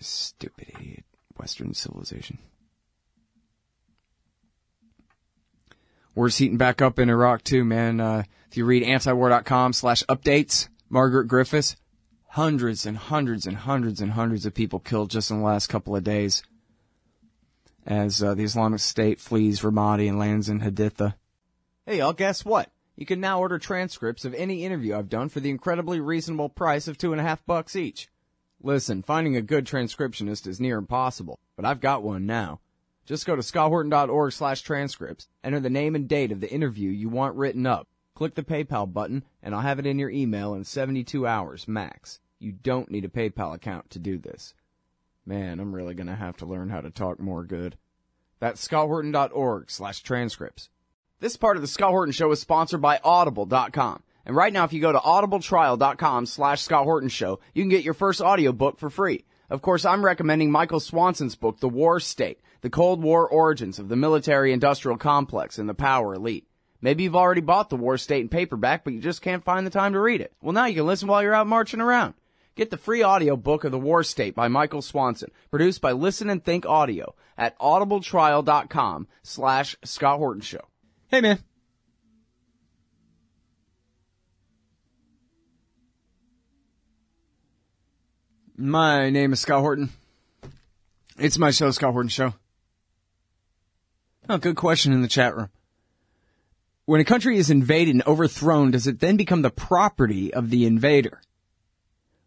Stupid 0.00 0.70
idiot. 0.74 1.04
Western 1.36 1.74
civilization. 1.74 2.38
War's 6.14 6.36
heating 6.36 6.56
back 6.56 6.82
up 6.82 6.98
in 6.98 7.08
Iraq 7.08 7.44
too, 7.44 7.64
man. 7.64 8.00
Uh, 8.00 8.24
if 8.50 8.56
you 8.56 8.64
read 8.64 8.82
antiwar.com 8.82 9.72
slash 9.72 10.02
updates, 10.08 10.68
Margaret 10.88 11.28
Griffis, 11.28 11.76
hundreds 12.30 12.84
and 12.84 12.96
hundreds 12.96 13.46
and 13.46 13.56
hundreds 13.56 14.00
and 14.00 14.12
hundreds 14.12 14.44
of 14.44 14.54
people 14.54 14.80
killed 14.80 15.10
just 15.10 15.30
in 15.30 15.38
the 15.38 15.44
last 15.44 15.68
couple 15.68 15.94
of 15.94 16.02
days. 16.04 16.42
as 17.86 18.22
uh, 18.22 18.34
the 18.34 18.44
Islamic 18.44 18.80
State 18.80 19.20
flees 19.20 19.60
Ramadi 19.60 20.08
and 20.08 20.18
lands 20.18 20.48
in 20.48 20.60
Haditha. 20.60 21.14
Hey, 21.86 21.98
y'all, 21.98 22.12
guess 22.12 22.44
what? 22.44 22.70
You 23.00 23.06
can 23.06 23.18
now 23.18 23.40
order 23.40 23.58
transcripts 23.58 24.26
of 24.26 24.34
any 24.34 24.62
interview 24.62 24.94
I've 24.94 25.08
done 25.08 25.30
for 25.30 25.40
the 25.40 25.48
incredibly 25.48 26.00
reasonable 26.00 26.50
price 26.50 26.86
of 26.86 26.98
two 26.98 27.12
and 27.12 27.20
a 27.20 27.24
half 27.24 27.46
bucks 27.46 27.74
each. 27.74 28.10
Listen, 28.62 29.02
finding 29.02 29.34
a 29.34 29.40
good 29.40 29.64
transcriptionist 29.64 30.46
is 30.46 30.60
near 30.60 30.76
impossible, 30.76 31.38
but 31.56 31.64
I've 31.64 31.80
got 31.80 32.02
one 32.02 32.26
now. 32.26 32.60
Just 33.06 33.24
go 33.24 33.34
to 33.34 33.40
scotthorton.org 33.40 34.32
slash 34.32 34.60
transcripts, 34.60 35.28
enter 35.42 35.60
the 35.60 35.70
name 35.70 35.94
and 35.94 36.06
date 36.06 36.30
of 36.30 36.40
the 36.40 36.52
interview 36.52 36.90
you 36.90 37.08
want 37.08 37.36
written 37.36 37.64
up, 37.64 37.88
click 38.14 38.34
the 38.34 38.42
PayPal 38.42 38.92
button, 38.92 39.24
and 39.42 39.54
I'll 39.54 39.62
have 39.62 39.78
it 39.78 39.86
in 39.86 39.98
your 39.98 40.10
email 40.10 40.52
in 40.52 40.64
72 40.64 41.26
hours 41.26 41.66
max. 41.66 42.20
You 42.38 42.52
don't 42.52 42.90
need 42.90 43.06
a 43.06 43.08
PayPal 43.08 43.54
account 43.54 43.88
to 43.90 43.98
do 43.98 44.18
this. 44.18 44.52
Man, 45.24 45.58
I'm 45.58 45.74
really 45.74 45.94
gonna 45.94 46.16
have 46.16 46.36
to 46.36 46.46
learn 46.46 46.68
how 46.68 46.82
to 46.82 46.90
talk 46.90 47.18
more 47.18 47.44
good. 47.44 47.78
That's 48.40 48.68
scotthorton.org 48.68 49.70
slash 49.70 50.02
transcripts. 50.02 50.68
This 51.20 51.36
part 51.36 51.56
of 51.56 51.60
the 51.60 51.68
Scott 51.68 51.90
Horton 51.90 52.12
Show 52.12 52.30
is 52.30 52.40
sponsored 52.40 52.80
by 52.80 52.98
Audible.com. 53.04 54.02
And 54.24 54.34
right 54.34 54.54
now, 54.54 54.64
if 54.64 54.72
you 54.72 54.80
go 54.80 54.90
to 54.90 54.98
audibletrial.com 54.98 56.24
slash 56.24 56.62
Scott 56.62 56.84
Horton 56.84 57.10
Show, 57.10 57.40
you 57.52 57.62
can 57.62 57.68
get 57.68 57.84
your 57.84 57.92
first 57.92 58.22
audiobook 58.22 58.78
for 58.78 58.88
free. 58.88 59.26
Of 59.50 59.60
course, 59.60 59.84
I'm 59.84 60.02
recommending 60.02 60.50
Michael 60.50 60.80
Swanson's 60.80 61.36
book, 61.36 61.60
The 61.60 61.68
War 61.68 62.00
State, 62.00 62.40
The 62.62 62.70
Cold 62.70 63.02
War 63.02 63.28
Origins 63.28 63.78
of 63.78 63.90
the 63.90 63.96
Military 63.96 64.54
Industrial 64.54 64.96
Complex 64.96 65.58
and 65.58 65.68
the 65.68 65.74
Power 65.74 66.14
Elite. 66.14 66.46
Maybe 66.80 67.02
you've 67.02 67.16
already 67.16 67.42
bought 67.42 67.68
The 67.68 67.76
War 67.76 67.98
State 67.98 68.22
in 68.22 68.30
paperback, 68.30 68.84
but 68.84 68.94
you 68.94 69.00
just 69.00 69.20
can't 69.20 69.44
find 69.44 69.66
the 69.66 69.70
time 69.70 69.92
to 69.92 70.00
read 70.00 70.22
it. 70.22 70.32
Well, 70.40 70.54
now 70.54 70.64
you 70.64 70.76
can 70.76 70.86
listen 70.86 71.06
while 71.06 71.22
you're 71.22 71.34
out 71.34 71.46
marching 71.46 71.82
around. 71.82 72.14
Get 72.54 72.70
the 72.70 72.78
free 72.78 73.04
audiobook 73.04 73.64
of 73.64 73.72
The 73.72 73.78
War 73.78 74.02
State 74.04 74.34
by 74.34 74.48
Michael 74.48 74.80
Swanson, 74.80 75.32
produced 75.50 75.82
by 75.82 75.92
Listen 75.92 76.30
and 76.30 76.42
Think 76.42 76.64
Audio 76.64 77.14
at 77.36 77.58
audibletrial.com 77.58 79.06
slash 79.22 79.76
Scott 79.84 80.18
Horton 80.18 80.40
Show. 80.40 80.69
Hey, 81.10 81.20
man. 81.20 81.40
My 88.56 89.10
name 89.10 89.32
is 89.32 89.40
Scott 89.40 89.58
Horton. 89.58 89.90
It's 91.18 91.36
my 91.36 91.50
show, 91.50 91.72
Scott 91.72 91.94
Horton 91.94 92.10
Show. 92.10 92.34
Oh, 94.28 94.38
good 94.38 94.54
question 94.54 94.92
in 94.92 95.02
the 95.02 95.08
chat 95.08 95.36
room. 95.36 95.48
When 96.84 97.00
a 97.00 97.04
country 97.04 97.38
is 97.38 97.50
invaded 97.50 97.96
and 97.96 98.06
overthrown, 98.06 98.70
does 98.70 98.86
it 98.86 99.00
then 99.00 99.16
become 99.16 99.42
the 99.42 99.50
property 99.50 100.32
of 100.32 100.50
the 100.50 100.64
invader? 100.64 101.20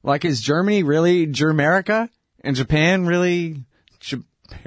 Like, 0.04 0.26
is 0.26 0.42
Germany 0.42 0.84
really 0.84 1.26
Germerica? 1.28 2.10
And 2.42 2.58
Japan 2.58 3.06
really 3.06 3.64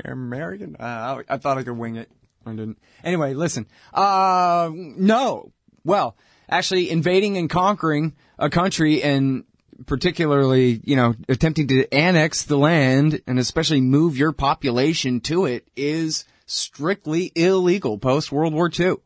American? 0.02 0.76
Uh, 0.76 1.22
I 1.28 1.36
thought 1.36 1.58
I 1.58 1.62
could 1.62 1.76
wing 1.76 1.96
it. 1.96 2.10
I 2.46 2.50
didn't. 2.50 2.78
Anyway, 3.02 3.34
listen. 3.34 3.66
Uh, 3.92 4.70
no. 4.72 5.52
Well, 5.84 6.16
actually, 6.48 6.90
invading 6.90 7.36
and 7.36 7.50
conquering 7.50 8.14
a 8.38 8.48
country 8.48 9.02
and 9.02 9.44
particularly, 9.84 10.80
you 10.84 10.96
know, 10.96 11.14
attempting 11.28 11.68
to 11.68 11.92
annex 11.92 12.44
the 12.44 12.56
land 12.56 13.20
and 13.26 13.38
especially 13.38 13.80
move 13.80 14.16
your 14.16 14.32
population 14.32 15.20
to 15.20 15.44
it 15.44 15.68
is 15.76 16.24
strictly 16.46 17.32
illegal 17.34 17.98
post 17.98 18.32
World 18.32 18.54
War 18.54 18.70
II. 18.78 18.96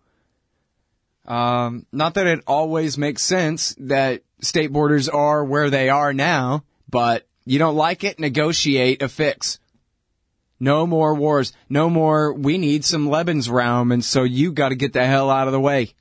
Um, 1.27 1.87
not 1.93 2.15
that 2.15 2.27
it 2.27 2.41
always 2.47 2.99
makes 2.99 3.23
sense 3.23 3.75
that 3.79 4.23
state 4.41 4.73
borders 4.73 5.09
are 5.09 5.45
where 5.45 5.71
they 5.71 5.89
are 5.89 6.13
now, 6.13 6.65
but 6.89 7.27
you 7.45 7.59
don't 7.59 7.77
like 7.77 8.05
it, 8.05 8.19
negotiate 8.19 9.03
a 9.03 9.09
fix. 9.09 9.59
No 10.61 10.87
more 10.87 11.15
wars. 11.15 11.53
No 11.71 11.89
more, 11.89 12.33
we 12.35 12.59
need 12.59 12.85
some 12.85 13.09
Lebensraum, 13.09 13.93
and 13.93 14.05
so 14.05 14.23
you 14.23 14.53
gotta 14.53 14.75
get 14.75 14.93
the 14.93 15.07
hell 15.07 15.31
out 15.31 15.49
of 15.49 15.53
the 15.53 15.61
way. 15.61 15.95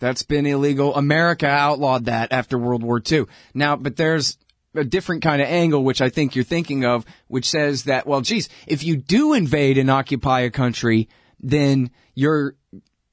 That's 0.00 0.24
been 0.24 0.46
illegal. 0.46 0.94
America 0.96 1.46
outlawed 1.46 2.06
that 2.06 2.32
after 2.32 2.58
World 2.58 2.82
War 2.82 3.00
II. 3.00 3.26
Now, 3.54 3.76
but 3.76 3.96
there's 3.96 4.38
a 4.74 4.82
different 4.82 5.22
kind 5.22 5.42
of 5.42 5.48
angle, 5.48 5.84
which 5.84 6.00
I 6.00 6.08
think 6.08 6.34
you're 6.34 6.44
thinking 6.44 6.84
of, 6.84 7.04
which 7.28 7.48
says 7.48 7.84
that, 7.84 8.06
well, 8.06 8.20
geez, 8.22 8.48
if 8.66 8.82
you 8.82 8.96
do 8.96 9.34
invade 9.34 9.78
and 9.78 9.90
occupy 9.90 10.40
a 10.40 10.50
country, 10.50 11.08
then 11.38 11.90
you're 12.14 12.56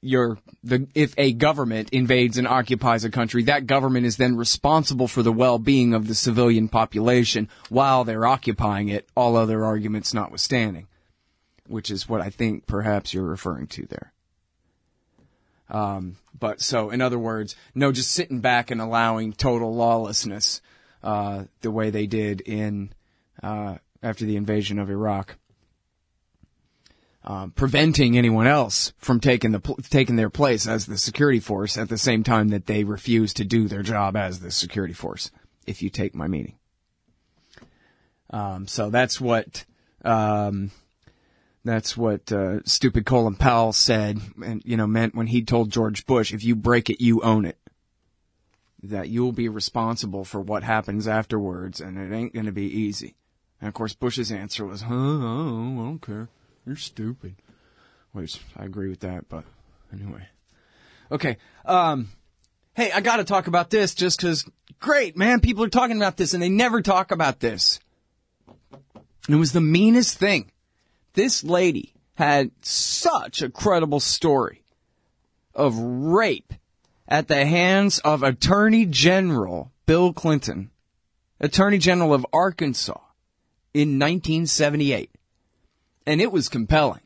you're 0.08 0.38
the 0.64 0.88
if 0.96 1.14
a 1.18 1.34
government 1.34 1.90
invades 1.92 2.38
and 2.38 2.48
occupies 2.48 3.04
a 3.04 3.10
country, 3.10 3.44
that 3.44 3.68
government 3.68 4.06
is 4.06 4.18
then 4.18 4.36
responsible 4.36 5.08
for 5.08 5.24
the 5.24 5.32
well-being 5.32 5.94
of 5.94 6.08
the 6.08 6.16
civilian 6.16 6.70
population 6.70 7.50
while 7.70 8.04
they're 8.04 8.26
occupying 8.26 8.90
it, 8.90 9.08
all 9.16 9.36
other 9.36 9.66
arguments 9.66 10.14
notwithstanding, 10.14 10.88
which 11.68 11.92
is 11.92 12.08
what 12.08 12.22
I 12.22 12.30
think 12.30 12.66
perhaps 12.66 13.14
you're 13.14 13.24
referring 13.24 13.68
to 13.68 13.86
there. 13.88 14.14
Um, 15.70 16.16
but 16.40 16.62
so, 16.62 16.90
in 16.90 17.02
other 17.02 17.20
words, 17.20 17.56
no, 17.76 17.92
just 17.92 18.12
sitting 18.12 18.40
back 18.40 18.72
and 18.72 18.80
allowing 18.80 19.34
total 19.34 19.76
lawlessness, 19.76 20.62
uh, 21.04 21.44
the 21.62 21.72
way 21.72 21.90
they 21.90 22.08
did 22.08 22.42
in 22.42 22.94
uh, 23.44 23.78
after 24.02 24.26
the 24.26 24.38
invasion 24.38 24.80
of 24.80 24.90
Iraq. 24.90 25.36
Um, 27.30 27.52
preventing 27.52 28.18
anyone 28.18 28.48
else 28.48 28.94
from 29.00 29.20
taking 29.20 29.52
the 29.52 29.60
taking 29.90 30.16
their 30.16 30.30
place 30.30 30.66
as 30.66 30.86
the 30.86 30.98
security 30.98 31.42
force 31.42 31.78
at 31.78 31.90
the 31.90 31.98
same 31.98 32.24
time 32.24 32.48
that 32.50 32.68
they 32.68 32.86
refuse 32.86 33.34
to 33.34 33.44
do 33.44 33.68
their 33.68 33.84
job 33.84 34.16
as 34.16 34.40
the 34.40 34.50
security 34.50 34.94
force. 34.94 35.30
If 35.66 35.82
you 35.82 35.90
take 35.90 36.16
my 36.16 36.28
meaning, 36.30 36.56
um, 38.30 38.66
so 38.66 38.90
that's 38.90 39.20
what 39.20 39.66
um, 40.06 40.72
that's 41.66 41.98
what 41.98 42.32
uh, 42.32 42.64
stupid 42.64 43.06
Colin 43.06 43.36
Powell 43.36 43.74
said, 43.74 44.22
and 44.42 44.62
you 44.64 44.78
know 44.78 44.88
meant 44.88 45.14
when 45.14 45.28
he 45.28 45.44
told 45.44 45.70
George 45.70 46.06
Bush, 46.06 46.34
"If 46.34 46.46
you 46.46 46.56
break 46.56 46.90
it, 46.90 47.04
you 47.04 47.20
own 47.24 47.44
it." 47.44 47.58
That 48.82 49.10
you'll 49.10 49.34
be 49.34 49.50
responsible 49.50 50.24
for 50.24 50.40
what 50.40 50.64
happens 50.64 51.10
afterwards, 51.10 51.82
and 51.82 51.98
it 51.98 52.16
ain't 52.16 52.34
going 52.34 52.46
to 52.46 52.54
be 52.54 52.68
easy. 52.68 53.18
And 53.60 53.68
of 53.68 53.74
course, 53.74 53.94
Bush's 53.94 54.32
answer 54.32 54.66
was, 54.66 54.84
"Huh? 54.84 54.96
Oh, 54.96 55.74
I 55.74 55.84
don't 55.84 56.02
care." 56.02 56.30
You're 56.68 56.76
stupid. 56.76 57.36
Which 58.12 58.42
I 58.58 58.66
agree 58.66 58.90
with 58.90 59.00
that, 59.00 59.30
but 59.30 59.46
anyway. 59.94 60.28
Okay. 61.10 61.38
Um, 61.66 62.10
hey, 62.76 62.92
I 62.92 63.00
gotta 63.00 63.24
talk 63.24 63.48
about 63.48 63.70
this 63.70 63.96
just 63.96 64.20
cause, 64.20 64.46
great, 64.82 65.16
man, 65.16 65.40
people 65.40 65.64
are 65.64 65.70
talking 65.70 65.96
about 65.96 66.18
this 66.18 66.34
and 66.34 66.44
they 66.44 66.50
never 66.50 66.82
talk 66.82 67.12
about 67.12 67.40
this. 67.40 67.80
It 69.30 69.36
was 69.36 69.54
the 69.54 69.62
meanest 69.62 70.18
thing. 70.18 70.52
This 71.14 71.42
lady 71.42 71.94
had 72.16 72.52
such 72.62 73.42
a 73.42 73.50
credible 73.50 74.02
story 74.02 74.64
of 75.56 75.78
rape 75.78 76.54
at 77.08 77.30
the 77.30 77.46
hands 77.46 78.00
of 78.00 78.24
Attorney 78.24 78.86
General 78.86 79.72
Bill 79.86 80.12
Clinton, 80.12 80.72
Attorney 81.40 81.78
General 81.78 82.14
of 82.14 82.26
Arkansas 82.34 83.00
in 83.74 84.00
1978 84.00 85.12
and 86.08 86.22
it 86.22 86.32
was 86.32 86.50
compelling. 86.50 87.02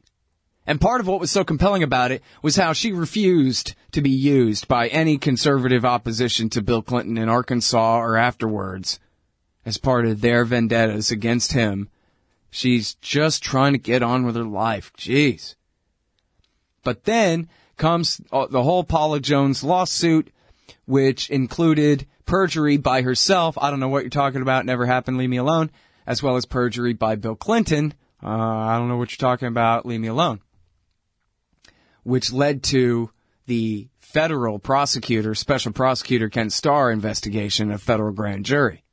And 0.67 0.79
part 0.79 1.01
of 1.01 1.07
what 1.07 1.19
was 1.19 1.31
so 1.31 1.43
compelling 1.43 1.81
about 1.81 2.11
it 2.11 2.21
was 2.43 2.55
how 2.55 2.71
she 2.71 2.91
refused 2.91 3.73
to 3.91 4.01
be 4.01 4.11
used 4.11 4.67
by 4.67 4.87
any 4.87 5.17
conservative 5.17 5.83
opposition 5.83 6.49
to 6.51 6.61
Bill 6.61 6.83
Clinton 6.83 7.17
in 7.17 7.27
Arkansas 7.27 7.99
or 7.99 8.15
afterwards 8.15 8.99
as 9.65 9.77
part 9.77 10.05
of 10.05 10.21
their 10.21 10.45
vendettas 10.45 11.09
against 11.09 11.53
him. 11.53 11.89
She's 12.51 12.93
just 12.95 13.41
trying 13.41 13.73
to 13.73 13.79
get 13.79 14.03
on 14.03 14.23
with 14.23 14.35
her 14.35 14.43
life. 14.43 14.93
Jeez. 14.97 15.55
But 16.83 17.05
then 17.05 17.49
comes 17.77 18.21
the 18.31 18.63
whole 18.63 18.83
Paula 18.83 19.19
Jones 19.19 19.63
lawsuit, 19.63 20.31
which 20.85 21.29
included 21.29 22.05
perjury 22.25 22.77
by 22.77 23.01
herself. 23.01 23.57
I 23.59 23.71
don't 23.71 23.79
know 23.79 23.87
what 23.89 24.03
you're 24.03 24.09
talking 24.11 24.43
about. 24.43 24.65
Never 24.65 24.85
happened. 24.85 25.17
Leave 25.17 25.29
me 25.29 25.37
alone. 25.37 25.71
As 26.05 26.21
well 26.21 26.35
as 26.35 26.45
perjury 26.45 26.93
by 26.93 27.15
Bill 27.15 27.35
Clinton 27.35 27.95
uh, 28.23 28.27
I 28.27 28.77
don't 28.77 28.87
know 28.87 28.97
what 28.97 29.11
you're 29.11 29.29
talking 29.29 29.47
about. 29.47 29.85
Leave 29.85 29.99
me 29.99 30.07
alone. 30.07 30.41
Which 32.03 32.31
led 32.31 32.63
to 32.63 33.11
the 33.45 33.87
federal 33.97 34.59
prosecutor, 34.59 35.33
special 35.35 35.71
prosecutor 35.71 36.29
Ken 36.29 36.49
Starr 36.49 36.91
investigation 36.91 37.71
of 37.71 37.81
federal 37.81 38.11
grand 38.11 38.45
jury. 38.45 38.83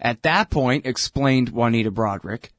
At 0.00 0.22
that 0.22 0.50
point, 0.50 0.86
explained 0.86 1.50
Juanita 1.50 1.90
Broaddrick, 1.90 2.50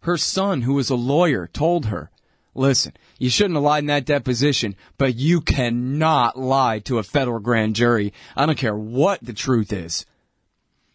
her 0.00 0.16
son, 0.16 0.62
who 0.62 0.74
was 0.74 0.90
a 0.90 0.94
lawyer, 0.94 1.48
told 1.52 1.86
her, 1.86 2.10
listen, 2.54 2.92
you 3.18 3.30
shouldn't 3.30 3.54
have 3.54 3.64
lied 3.64 3.82
in 3.82 3.86
that 3.88 4.04
deposition, 4.04 4.76
but 4.98 5.16
you 5.16 5.40
cannot 5.40 6.38
lie 6.38 6.78
to 6.80 6.98
a 6.98 7.02
federal 7.02 7.40
grand 7.40 7.74
jury. 7.74 8.12
I 8.36 8.46
don't 8.46 8.58
care 8.58 8.76
what 8.76 9.20
the 9.22 9.32
truth 9.32 9.72
is. 9.72 10.06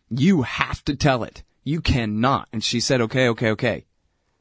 You 0.09 0.43
have 0.43 0.83
to 0.85 0.95
tell 0.95 1.23
it. 1.23 1.43
You 1.69 1.81
cannot. 1.81 2.47
And 2.51 2.63
she 2.63 2.79
said, 2.79 2.99
okay, 2.99 3.27
okay, 3.29 3.51
okay. 3.51 3.85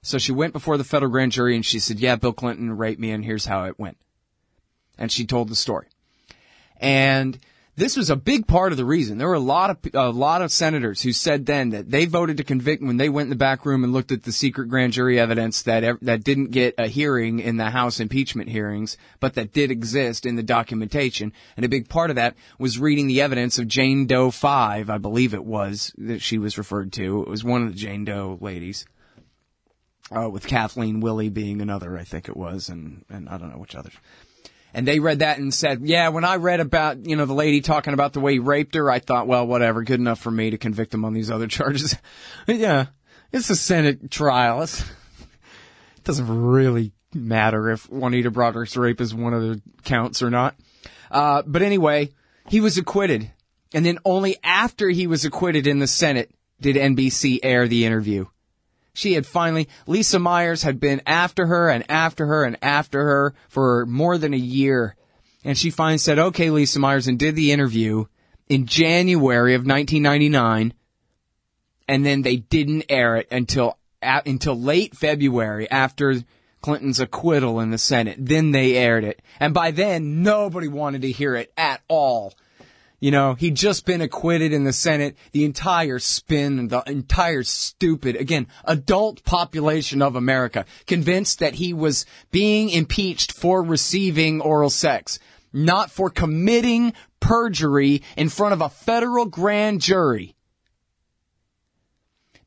So 0.00 0.16
she 0.16 0.32
went 0.32 0.54
before 0.54 0.78
the 0.78 0.84
federal 0.84 1.12
grand 1.12 1.32
jury 1.32 1.54
and 1.56 1.66
she 1.66 1.78
said, 1.78 2.00
yeah, 2.00 2.16
Bill 2.16 2.32
Clinton 2.32 2.74
raped 2.74 2.98
me 2.98 3.10
and 3.10 3.22
here's 3.22 3.44
how 3.44 3.64
it 3.64 3.78
went. 3.78 3.98
And 4.96 5.12
she 5.12 5.26
told 5.26 5.50
the 5.50 5.54
story. 5.54 5.88
And 6.80 7.38
This 7.78 7.96
was 7.96 8.10
a 8.10 8.16
big 8.16 8.48
part 8.48 8.72
of 8.72 8.76
the 8.76 8.84
reason. 8.84 9.18
There 9.18 9.28
were 9.28 9.34
a 9.34 9.38
lot 9.38 9.70
of 9.70 9.78
a 9.94 10.10
lot 10.10 10.42
of 10.42 10.50
senators 10.50 11.00
who 11.00 11.12
said 11.12 11.46
then 11.46 11.70
that 11.70 11.88
they 11.88 12.06
voted 12.06 12.38
to 12.38 12.42
convict 12.42 12.82
when 12.82 12.96
they 12.96 13.08
went 13.08 13.26
in 13.26 13.30
the 13.30 13.36
back 13.36 13.64
room 13.64 13.84
and 13.84 13.92
looked 13.92 14.10
at 14.10 14.24
the 14.24 14.32
secret 14.32 14.68
grand 14.68 14.94
jury 14.94 15.16
evidence 15.16 15.62
that 15.62 15.96
that 16.02 16.24
didn't 16.24 16.50
get 16.50 16.74
a 16.76 16.88
hearing 16.88 17.38
in 17.38 17.56
the 17.56 17.70
House 17.70 18.00
impeachment 18.00 18.48
hearings, 18.48 18.96
but 19.20 19.34
that 19.34 19.52
did 19.52 19.70
exist 19.70 20.26
in 20.26 20.34
the 20.34 20.42
documentation. 20.42 21.32
And 21.56 21.64
a 21.64 21.68
big 21.68 21.88
part 21.88 22.10
of 22.10 22.16
that 22.16 22.34
was 22.58 22.80
reading 22.80 23.06
the 23.06 23.20
evidence 23.20 23.60
of 23.60 23.68
Jane 23.68 24.08
Doe 24.08 24.32
5, 24.32 24.90
I 24.90 24.98
believe 24.98 25.32
it 25.32 25.44
was 25.44 25.94
that 25.98 26.20
she 26.20 26.36
was 26.36 26.58
referred 26.58 26.92
to. 26.94 27.22
It 27.22 27.28
was 27.28 27.44
one 27.44 27.62
of 27.62 27.68
the 27.68 27.78
Jane 27.78 28.04
Doe 28.04 28.38
ladies. 28.40 28.86
Uh, 30.10 30.28
with 30.28 30.48
Kathleen 30.48 30.98
Willey 30.98 31.28
being 31.28 31.62
another, 31.62 31.96
I 31.96 32.02
think 32.02 32.28
it 32.28 32.36
was, 32.36 32.70
and, 32.70 33.04
and 33.08 33.28
I 33.28 33.38
don't 33.38 33.50
know 33.50 33.58
which 33.58 33.76
others. 33.76 33.92
And 34.74 34.86
they 34.86 35.00
read 35.00 35.20
that 35.20 35.38
and 35.38 35.52
said, 35.52 35.80
yeah, 35.82 36.08
when 36.10 36.24
I 36.24 36.36
read 36.36 36.60
about, 36.60 37.06
you 37.06 37.16
know, 37.16 37.24
the 37.24 37.34
lady 37.34 37.60
talking 37.60 37.94
about 37.94 38.12
the 38.12 38.20
way 38.20 38.34
he 38.34 38.38
raped 38.38 38.74
her, 38.74 38.90
I 38.90 38.98
thought, 38.98 39.26
well, 39.26 39.46
whatever, 39.46 39.82
good 39.82 40.00
enough 40.00 40.20
for 40.20 40.30
me 40.30 40.50
to 40.50 40.58
convict 40.58 40.92
him 40.92 41.04
on 41.04 41.14
these 41.14 41.30
other 41.30 41.46
charges. 41.48 41.96
yeah, 42.46 42.86
it's 43.32 43.50
a 43.50 43.56
Senate 43.56 44.10
trial. 44.10 44.62
It's, 44.62 44.80
it 44.80 46.04
doesn't 46.04 46.28
really 46.28 46.92
matter 47.14 47.70
if 47.70 47.88
Juanita 47.90 48.30
Broaddrick's 48.30 48.76
rape 48.76 49.00
is 49.00 49.14
one 49.14 49.34
of 49.34 49.42
the 49.42 49.62
counts 49.84 50.22
or 50.22 50.30
not. 50.30 50.54
Uh, 51.10 51.42
but 51.46 51.62
anyway, 51.62 52.10
he 52.48 52.60
was 52.60 52.76
acquitted. 52.76 53.30
And 53.74 53.84
then 53.84 53.98
only 54.04 54.36
after 54.42 54.88
he 54.88 55.06
was 55.06 55.24
acquitted 55.24 55.66
in 55.66 55.78
the 55.78 55.86
Senate 55.86 56.30
did 56.60 56.76
NBC 56.76 57.40
air 57.42 57.68
the 57.68 57.84
interview 57.84 58.26
she 58.98 59.12
had 59.12 59.26
finally, 59.26 59.68
Lisa 59.86 60.18
Myers 60.18 60.64
had 60.64 60.80
been 60.80 61.00
after 61.06 61.46
her 61.46 61.70
and 61.70 61.88
after 61.88 62.26
her 62.26 62.44
and 62.44 62.58
after 62.60 63.04
her 63.04 63.34
for 63.48 63.86
more 63.86 64.18
than 64.18 64.34
a 64.34 64.38
year. 64.38 64.96
And 65.44 65.56
she 65.56 65.70
finally 65.70 65.98
said, 65.98 66.18
okay, 66.18 66.50
Lisa 66.50 66.80
Myers, 66.80 67.06
and 67.06 67.16
did 67.16 67.36
the 67.36 67.52
interview 67.52 68.06
in 68.48 68.66
January 68.66 69.54
of 69.54 69.60
1999. 69.60 70.74
And 71.86 72.04
then 72.04 72.22
they 72.22 72.36
didn't 72.36 72.86
air 72.88 73.16
it 73.16 73.28
until, 73.30 73.78
until 74.02 74.60
late 74.60 74.96
February 74.96 75.70
after 75.70 76.16
Clinton's 76.60 76.98
acquittal 76.98 77.60
in 77.60 77.70
the 77.70 77.78
Senate. 77.78 78.16
Then 78.18 78.50
they 78.50 78.76
aired 78.76 79.04
it. 79.04 79.22
And 79.38 79.54
by 79.54 79.70
then, 79.70 80.24
nobody 80.24 80.66
wanted 80.66 81.02
to 81.02 81.12
hear 81.12 81.36
it 81.36 81.52
at 81.56 81.82
all. 81.86 82.34
You 83.00 83.12
know, 83.12 83.34
he'd 83.34 83.54
just 83.54 83.86
been 83.86 84.00
acquitted 84.00 84.52
in 84.52 84.64
the 84.64 84.72
Senate. 84.72 85.16
The 85.30 85.44
entire 85.44 86.00
spin, 86.00 86.68
the 86.68 86.82
entire 86.86 87.44
stupid, 87.44 88.16
again, 88.16 88.48
adult 88.64 89.22
population 89.24 90.02
of 90.02 90.16
America 90.16 90.64
convinced 90.86 91.38
that 91.38 91.54
he 91.54 91.72
was 91.72 92.06
being 92.32 92.70
impeached 92.70 93.32
for 93.32 93.62
receiving 93.62 94.40
oral 94.40 94.70
sex, 94.70 95.20
not 95.52 95.92
for 95.92 96.10
committing 96.10 96.92
perjury 97.20 98.02
in 98.16 98.28
front 98.28 98.52
of 98.52 98.60
a 98.60 98.68
federal 98.68 99.26
grand 99.26 99.80
jury 99.80 100.34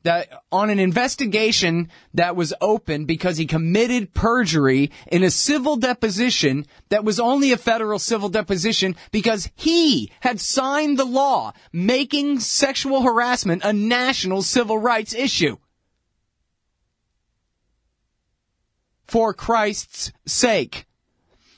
that 0.02 0.42
on 0.50 0.70
an 0.70 0.78
investigation 0.78 1.88
that 2.14 2.36
was 2.36 2.52
open 2.60 3.04
because 3.04 3.36
he 3.36 3.46
committed 3.46 4.14
perjury 4.14 4.90
in 5.10 5.22
a 5.22 5.30
civil 5.30 5.76
deposition 5.76 6.66
that 6.88 7.04
was 7.04 7.20
only 7.20 7.52
a 7.52 7.56
federal 7.56 7.98
civil 7.98 8.28
deposition 8.28 8.96
because 9.10 9.50
he 9.54 10.10
had 10.20 10.40
signed 10.40 10.98
the 10.98 11.04
law 11.04 11.52
making 11.72 12.40
sexual 12.40 13.02
harassment 13.02 13.62
a 13.64 13.72
national 13.72 14.42
civil 14.42 14.78
rights 14.78 15.14
issue. 15.14 15.56
For 19.06 19.34
Christ's 19.34 20.10
sake. 20.24 20.86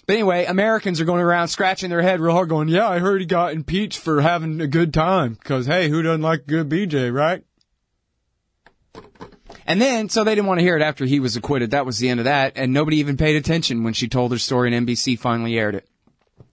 But 0.06 0.14
anyway, 0.14 0.44
Americans 0.44 1.00
are 1.00 1.04
going 1.04 1.22
around 1.22 1.48
scratching 1.48 1.88
their 1.88 2.02
head 2.02 2.20
real 2.20 2.32
hard 2.32 2.48
going, 2.48 2.68
yeah, 2.68 2.88
I 2.88 2.98
heard 2.98 3.20
he 3.20 3.26
got 3.26 3.52
impeached 3.52 3.98
for 3.98 4.20
having 4.20 4.60
a 4.60 4.66
good 4.66 4.92
time. 4.92 5.36
Cause 5.36 5.66
hey, 5.66 5.88
who 5.88 6.02
doesn't 6.02 6.20
like 6.20 6.40
a 6.40 6.42
good 6.42 6.68
BJ, 6.68 7.14
right? 7.14 7.42
And 9.66 9.80
then, 9.80 10.08
so 10.08 10.24
they 10.24 10.34
didn't 10.34 10.46
want 10.46 10.60
to 10.60 10.64
hear 10.64 10.76
it 10.76 10.82
after 10.82 11.04
he 11.04 11.20
was 11.20 11.36
acquitted. 11.36 11.70
That 11.70 11.86
was 11.86 11.98
the 11.98 12.08
end 12.08 12.20
of 12.20 12.24
that. 12.24 12.52
And 12.56 12.72
nobody 12.72 12.98
even 12.98 13.16
paid 13.16 13.36
attention 13.36 13.82
when 13.82 13.94
she 13.94 14.08
told 14.08 14.32
her 14.32 14.38
story 14.38 14.74
and 14.74 14.86
NBC 14.86 15.18
finally 15.18 15.58
aired 15.58 15.74
it. 15.74 15.88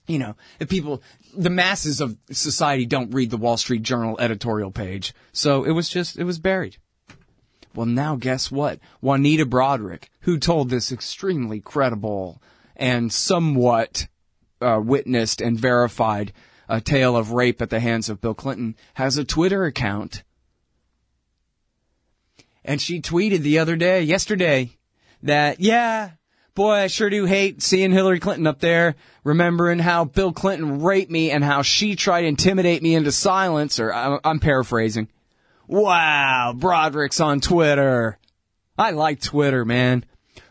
You 0.06 0.18
know, 0.18 0.36
the 0.58 0.66
people, 0.66 1.02
the 1.36 1.50
masses 1.50 2.00
of 2.00 2.16
society 2.30 2.86
don't 2.86 3.14
read 3.14 3.30
the 3.30 3.36
Wall 3.36 3.56
Street 3.56 3.82
Journal 3.82 4.18
editorial 4.18 4.70
page. 4.70 5.14
So 5.32 5.64
it 5.64 5.72
was 5.72 5.88
just, 5.88 6.18
it 6.18 6.24
was 6.24 6.38
buried. 6.38 6.78
Well, 7.74 7.86
now 7.86 8.16
guess 8.16 8.50
what? 8.50 8.80
Juanita 9.00 9.46
Broaddrick, 9.46 10.04
who 10.20 10.38
told 10.38 10.68
this 10.68 10.92
extremely 10.92 11.60
credible 11.60 12.42
and 12.76 13.12
somewhat 13.12 14.08
uh, 14.60 14.80
witnessed 14.82 15.40
and 15.40 15.58
verified 15.58 16.32
a 16.68 16.80
tale 16.80 17.16
of 17.16 17.32
rape 17.32 17.62
at 17.62 17.70
the 17.70 17.80
hands 17.80 18.08
of 18.08 18.20
Bill 18.20 18.34
Clinton, 18.34 18.76
has 18.94 19.16
a 19.16 19.24
Twitter 19.24 19.64
account 19.64 20.22
and 22.64 22.80
she 22.80 23.00
tweeted 23.00 23.40
the 23.40 23.58
other 23.58 23.76
day, 23.76 24.02
yesterday, 24.02 24.70
that, 25.22 25.60
yeah, 25.60 26.10
boy, 26.54 26.72
I 26.72 26.86
sure 26.86 27.10
do 27.10 27.24
hate 27.24 27.62
seeing 27.62 27.92
Hillary 27.92 28.20
Clinton 28.20 28.46
up 28.46 28.60
there, 28.60 28.94
remembering 29.24 29.78
how 29.78 30.04
Bill 30.04 30.32
Clinton 30.32 30.82
raped 30.82 31.10
me 31.10 31.30
and 31.30 31.42
how 31.42 31.62
she 31.62 31.96
tried 31.96 32.22
to 32.22 32.28
intimidate 32.28 32.82
me 32.82 32.94
into 32.94 33.12
silence, 33.12 33.80
or 33.80 33.92
I'm 33.92 34.40
paraphrasing. 34.40 35.08
Wow, 35.66 36.54
Broaddrick's 36.56 37.20
on 37.20 37.40
Twitter. 37.40 38.18
I 38.76 38.90
like 38.90 39.20
Twitter, 39.20 39.64
man. 39.64 40.04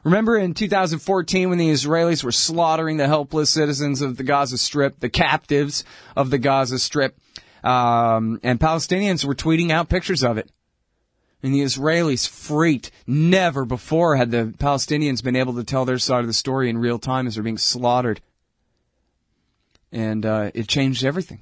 Remember 0.04 0.38
in 0.38 0.54
2014 0.54 1.50
when 1.50 1.58
the 1.60 1.70
Israelis 1.70 2.24
were 2.24 2.32
slaughtering 2.32 2.98
the 2.98 3.08
helpless 3.08 3.52
citizens 3.52 4.02
of 4.02 4.18
the 4.18 4.24
Gaza 4.24 4.58
Strip, 4.58 5.00
the 5.00 5.10
captives 5.10 5.84
of 6.16 6.32
the 6.32 6.40
Gaza 6.40 6.80
Strip, 6.80 7.16
um, 7.64 8.40
and 8.42 8.60
Palestinians 8.60 9.24
were 9.24 9.36
tweeting 9.36 9.70
out 9.70 9.90
pictures 9.90 10.24
of 10.24 10.40
it 10.40 10.50
and 11.44 11.54
the 11.54 11.62
Israelis 11.62 12.28
freaked. 12.28 12.92
Never 13.08 13.66
before 13.66 14.16
had 14.16 14.32
the 14.32 14.54
Palestinians 14.58 15.24
been 15.24 15.36
able 15.36 15.56
to 15.56 15.64
tell 15.64 15.86
their 15.86 16.00
side 16.00 16.22
of 16.22 16.28
the 16.28 16.34
story 16.34 16.70
in 16.70 16.78
real 16.78 17.00
time 17.00 17.28
as 17.28 17.36
they're 17.36 17.44
being 17.44 17.58
slaughtered. 17.58 18.22
And 19.92 20.26
uh, 20.26 20.52
it 20.54 20.68
changed 20.68 21.04
everything. 21.04 21.42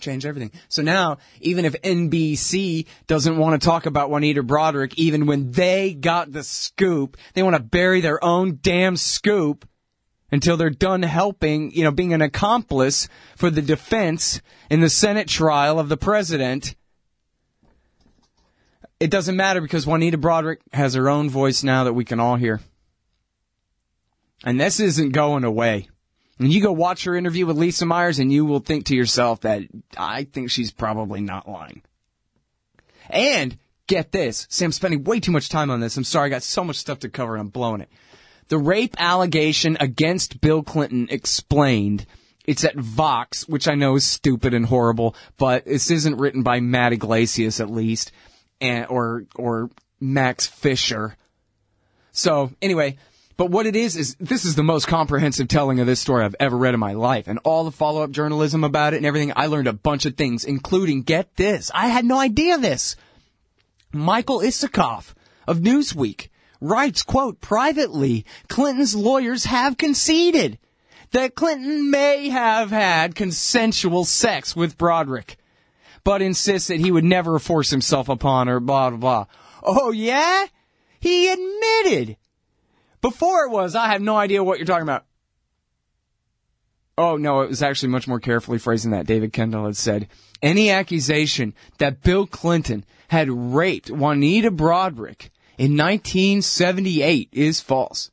Changed 0.00 0.26
everything. 0.26 0.52
So 0.68 0.82
now, 0.82 1.18
even 1.40 1.64
if 1.64 1.80
NBC 1.82 2.86
doesn't 3.06 3.36
want 3.36 3.60
to 3.60 3.64
talk 3.64 3.86
about 3.86 4.10
Juanita 4.10 4.42
Broaddrick, 4.42 4.94
even 4.96 5.26
when 5.26 5.52
they 5.52 5.94
got 5.94 6.32
the 6.32 6.42
scoop, 6.42 7.16
they 7.34 7.42
want 7.42 7.56
to 7.56 7.62
bury 7.62 8.00
their 8.00 8.22
own 8.22 8.58
damn 8.60 8.96
scoop 8.96 9.66
until 10.30 10.56
they're 10.56 10.70
done 10.70 11.02
helping, 11.02 11.70
you 11.72 11.84
know, 11.84 11.92
being 11.92 12.12
an 12.12 12.22
accomplice 12.22 13.08
for 13.36 13.50
the 13.50 13.62
defense 13.62 14.42
in 14.68 14.80
the 14.80 14.90
Senate 14.90 15.28
trial 15.28 15.78
of 15.78 15.88
the 15.88 15.96
president 15.96 16.74
it 19.04 19.10
doesn't 19.10 19.36
matter 19.36 19.60
because 19.60 19.86
Juanita 19.86 20.16
Broaddrick 20.16 20.60
has 20.72 20.94
her 20.94 21.10
own 21.10 21.28
voice 21.28 21.62
now 21.62 21.84
that 21.84 21.92
we 21.92 22.06
can 22.06 22.20
all 22.20 22.36
hear. 22.36 22.62
And 24.42 24.58
this 24.58 24.80
isn't 24.80 25.10
going 25.10 25.44
away. 25.44 25.90
And 26.38 26.50
you 26.50 26.62
go 26.62 26.72
watch 26.72 27.04
her 27.04 27.14
interview 27.14 27.44
with 27.44 27.58
Lisa 27.58 27.84
Myers 27.84 28.18
and 28.18 28.32
you 28.32 28.46
will 28.46 28.60
think 28.60 28.86
to 28.86 28.96
yourself 28.96 29.42
that 29.42 29.60
I 29.94 30.24
think 30.24 30.50
she's 30.50 30.72
probably 30.72 31.20
not 31.20 31.46
lying. 31.46 31.82
And 33.10 33.58
get 33.88 34.10
this. 34.10 34.48
I'm 34.62 34.72
spending 34.72 35.04
way 35.04 35.20
too 35.20 35.32
much 35.32 35.50
time 35.50 35.70
on 35.70 35.80
this. 35.80 35.98
I'm 35.98 36.04
sorry. 36.04 36.28
I 36.28 36.30
got 36.30 36.42
so 36.42 36.64
much 36.64 36.76
stuff 36.76 37.00
to 37.00 37.10
cover 37.10 37.34
and 37.34 37.42
I'm 37.42 37.48
blowing 37.48 37.82
it. 37.82 37.90
The 38.48 38.56
rape 38.56 38.96
allegation 38.98 39.76
against 39.80 40.40
Bill 40.40 40.62
Clinton 40.62 41.08
explained 41.10 42.06
it's 42.46 42.64
at 42.64 42.76
Vox, 42.76 43.46
which 43.46 43.68
I 43.68 43.74
know 43.74 43.96
is 43.96 44.06
stupid 44.06 44.54
and 44.54 44.64
horrible, 44.64 45.14
but 45.36 45.66
this 45.66 45.90
isn't 45.90 46.16
written 46.16 46.42
by 46.42 46.60
Matt 46.60 46.94
Yglesias 46.94 47.60
at 47.60 47.70
least 47.70 48.10
and, 48.64 48.86
or 48.88 49.24
or 49.36 49.70
Max 50.00 50.46
Fisher. 50.46 51.16
So 52.12 52.52
anyway, 52.62 52.96
but 53.36 53.50
what 53.50 53.66
it 53.66 53.76
is 53.76 53.96
is 53.96 54.16
this 54.20 54.44
is 54.44 54.54
the 54.54 54.62
most 54.62 54.86
comprehensive 54.86 55.48
telling 55.48 55.80
of 55.80 55.86
this 55.86 56.00
story 56.00 56.24
I've 56.24 56.36
ever 56.38 56.56
read 56.56 56.74
in 56.74 56.80
my 56.80 56.92
life, 56.92 57.28
and 57.28 57.38
all 57.44 57.64
the 57.64 57.72
follow 57.72 58.02
up 58.02 58.10
journalism 58.10 58.64
about 58.64 58.94
it 58.94 58.98
and 58.98 59.06
everything. 59.06 59.32
I 59.34 59.46
learned 59.46 59.68
a 59.68 59.72
bunch 59.72 60.06
of 60.06 60.16
things, 60.16 60.44
including 60.44 61.02
get 61.02 61.36
this. 61.36 61.70
I 61.74 61.88
had 61.88 62.04
no 62.04 62.18
idea 62.18 62.58
this. 62.58 62.96
Michael 63.92 64.40
Isikoff 64.40 65.14
of 65.46 65.58
Newsweek 65.58 66.28
writes, 66.60 67.02
quote, 67.02 67.40
privately, 67.40 68.24
Clinton's 68.48 68.94
lawyers 68.94 69.44
have 69.44 69.76
conceded 69.76 70.58
that 71.12 71.34
Clinton 71.36 71.90
may 71.90 72.28
have 72.28 72.70
had 72.70 73.14
consensual 73.14 74.04
sex 74.04 74.56
with 74.56 74.78
Broaddrick 74.78 75.36
but 76.04 76.22
insists 76.22 76.68
that 76.68 76.80
he 76.80 76.92
would 76.92 77.04
never 77.04 77.38
force 77.38 77.70
himself 77.70 78.08
upon 78.08 78.46
her, 78.46 78.60
blah, 78.60 78.90
blah, 78.90 78.98
blah. 78.98 79.26
Oh, 79.62 79.90
yeah? 79.90 80.46
He 81.00 81.32
admitted. 81.32 82.16
Before 83.00 83.44
it 83.44 83.50
was, 83.50 83.74
I 83.74 83.88
have 83.88 84.02
no 84.02 84.16
idea 84.16 84.44
what 84.44 84.58
you're 84.58 84.66
talking 84.66 84.82
about. 84.82 85.04
Oh, 86.96 87.16
no, 87.16 87.40
it 87.40 87.48
was 87.48 87.62
actually 87.62 87.88
much 87.88 88.06
more 88.06 88.20
carefully 88.20 88.58
phrasing 88.58 88.92
that. 88.92 89.06
David 89.06 89.32
Kendall 89.32 89.64
had 89.64 89.76
said, 89.76 90.08
any 90.42 90.70
accusation 90.70 91.54
that 91.78 92.02
Bill 92.02 92.26
Clinton 92.26 92.84
had 93.08 93.30
raped 93.30 93.90
Juanita 93.90 94.50
Broaddrick 94.50 95.30
in 95.58 95.76
1978 95.76 97.30
is 97.32 97.60
false. 97.60 98.10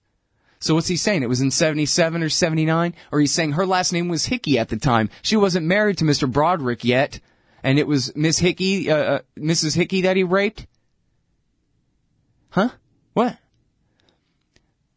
So 0.59 0.75
what's 0.75 0.87
he 0.87 0.95
saying? 0.95 1.23
It 1.23 1.29
was 1.29 1.41
in 1.41 1.51
77 1.51 2.23
or 2.23 2.29
79? 2.29 2.93
Or 3.11 3.19
he's 3.19 3.33
saying 3.33 3.53
her 3.53 3.65
last 3.65 3.93
name 3.93 4.09
was 4.09 4.27
Hickey 4.27 4.59
at 4.59 4.69
the 4.69 4.77
time. 4.77 5.09
She 5.21 5.35
wasn't 5.35 5.65
married 5.65 5.97
to 5.99 6.05
Mr. 6.05 6.31
Broaddrick 6.31 6.83
yet. 6.83 7.19
And 7.64 7.78
it 7.78 7.88
was 7.88 8.16
Miss 8.16 8.39
Hickey, 8.39 8.89
uh, 8.89 8.97
uh, 8.97 9.20
Mrs. 9.38 9.76
Hickey 9.76 10.01
that 10.01 10.18
he 10.18 10.24
raped? 10.24 10.68
Huh? 12.49 12.70
What? 13.14 13.38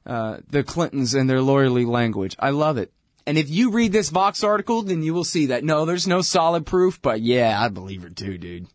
Uh, 0.07 0.39
the 0.49 0.63
Clintons 0.63 1.15
and 1.15 1.29
their 1.29 1.39
lawyerly 1.39 1.87
language. 1.87 2.37
I 2.39 2.51
love 2.51 2.79
it. 2.79 2.93
And 3.27 3.39
if 3.39 3.49
you 3.49 3.71
read 3.71 3.93
this 3.93 4.11
Vox 4.11 4.45
article, 4.45 4.83
then 4.83 5.03
you 5.03 5.15
will 5.15 5.25
see 5.25 5.47
that 5.47 5.65
no, 5.65 5.85
there's 5.85 6.07
no 6.07 6.21
solid 6.21 6.67
proof, 6.67 7.01
but 7.01 7.21
yeah, 7.21 7.59
I 7.59 7.69
believe 7.69 8.03
her 8.03 8.11
too, 8.11 8.37
dude. 8.37 8.67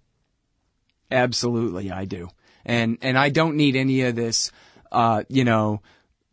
Absolutely, 1.12 1.92
I 1.92 2.06
do. 2.06 2.30
And, 2.66 2.98
and 3.02 3.18
I 3.18 3.30
don't 3.30 3.58
need 3.58 3.76
any 3.76 4.02
of 4.02 4.16
this, 4.16 4.52
uh, 4.92 5.24
you 5.30 5.44
know, 5.44 5.82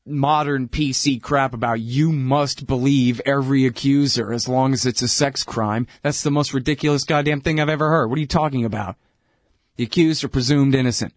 modern 0.06 0.68
PC 0.68 1.20
crap 1.20 1.52
about 1.52 1.80
you 1.80 2.12
must 2.12 2.66
believe 2.66 3.20
every 3.26 3.66
accuser 3.66 4.32
as 4.32 4.48
long 4.48 4.72
as 4.72 4.86
it's 4.86 5.02
a 5.02 5.08
sex 5.08 5.42
crime. 5.42 5.86
That's 6.02 6.22
the 6.22 6.30
most 6.30 6.54
ridiculous 6.54 7.04
goddamn 7.04 7.40
thing 7.40 7.60
I've 7.60 7.68
ever 7.68 7.88
heard. 7.88 8.08
What 8.08 8.16
are 8.16 8.20
you 8.20 8.26
talking 8.26 8.64
about? 8.64 8.96
The 9.76 9.84
accused 9.84 10.24
are 10.24 10.28
presumed 10.28 10.74
innocent. 10.74 11.12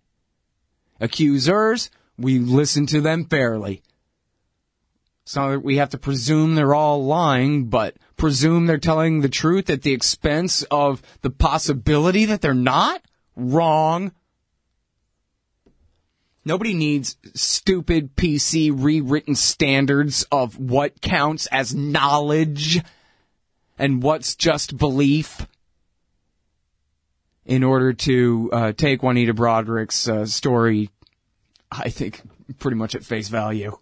Accusers, 1.00 1.90
we 2.18 2.40
listen 2.40 2.86
to 2.88 3.00
them 3.00 3.26
fairly. 3.26 3.82
So 5.24 5.60
we 5.60 5.78
have 5.78 5.92
to 5.92 5.98
presume 5.98 6.56
they're 6.56 6.74
all 6.74 7.06
lying, 7.06 7.66
but 7.66 7.96
presume 8.18 8.66
they're 8.66 8.80
telling 8.80 9.22
the 9.22 9.30
truth 9.30 9.70
at 9.70 9.84
the 9.84 9.94
expense 9.94 10.64
of 10.72 11.04
the 11.22 11.30
possibility 11.30 12.26
that 12.26 12.42
they're 12.42 12.54
not? 12.56 13.04
Wrong. 13.36 14.12
Nobody 16.46 16.74
needs 16.74 17.18
stupid 17.36 18.16
PC 18.16 18.72
rewritten 18.76 19.36
standards 19.36 20.26
of 20.32 20.58
what 20.58 21.02
counts 21.02 21.48
as 21.48 21.76
knowledge 21.76 22.82
and 23.78 24.02
what's 24.02 24.36
just 24.36 24.78
belief 24.78 25.46
in 27.46 27.64
order 27.64 27.94
to 27.94 28.50
uh, 28.54 28.72
take 28.74 29.02
Juanita 29.02 29.34
Broaddrick's 29.34 30.08
uh, 30.08 30.26
story, 30.26 30.90
I 31.72 31.90
think, 31.90 32.22
pretty 32.60 32.78
much 32.78 32.96
at 32.96 33.04
face 33.04 33.28
value. 33.28 33.78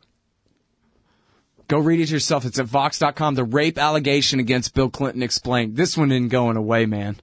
Go 1.68 1.80
read 1.80 2.00
it 2.00 2.10
yourself. 2.10 2.46
It's 2.46 2.60
at 2.60 2.66
Vox.com. 2.66 3.36
The 3.36 3.44
rape 3.44 3.78
allegation 3.78 4.40
against 4.40 4.74
Bill 4.74 4.90
Clinton 4.90 5.22
explained. 5.22 5.76
This 5.76 5.98
one 5.98 6.12
isn't 6.12 6.30
going 6.30 6.56
away, 6.56 6.86
man. 6.86 7.18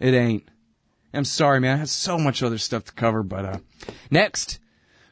It 0.00 0.12
ain't. 0.12 0.48
I'm 1.14 1.24
sorry, 1.24 1.60
man. 1.60 1.76
I 1.76 1.78
have 1.78 1.88
so 1.88 2.18
much 2.18 2.42
other 2.42 2.58
stuff 2.58 2.84
to 2.86 2.92
cover, 2.92 3.22
but, 3.22 3.44
uh, 3.44 3.58
next. 4.10 4.58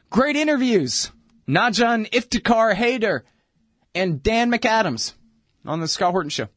Great 0.09 0.35
interviews. 0.35 1.11
Najam 1.47 2.09
Iftikhar 2.09 2.73
Haider 2.73 3.21
and 3.93 4.21
Dan 4.21 4.51
McAdams 4.51 5.13
on 5.65 5.79
the 5.79 5.87
Scott 5.87 6.11
Horton 6.11 6.29
Show. 6.29 6.47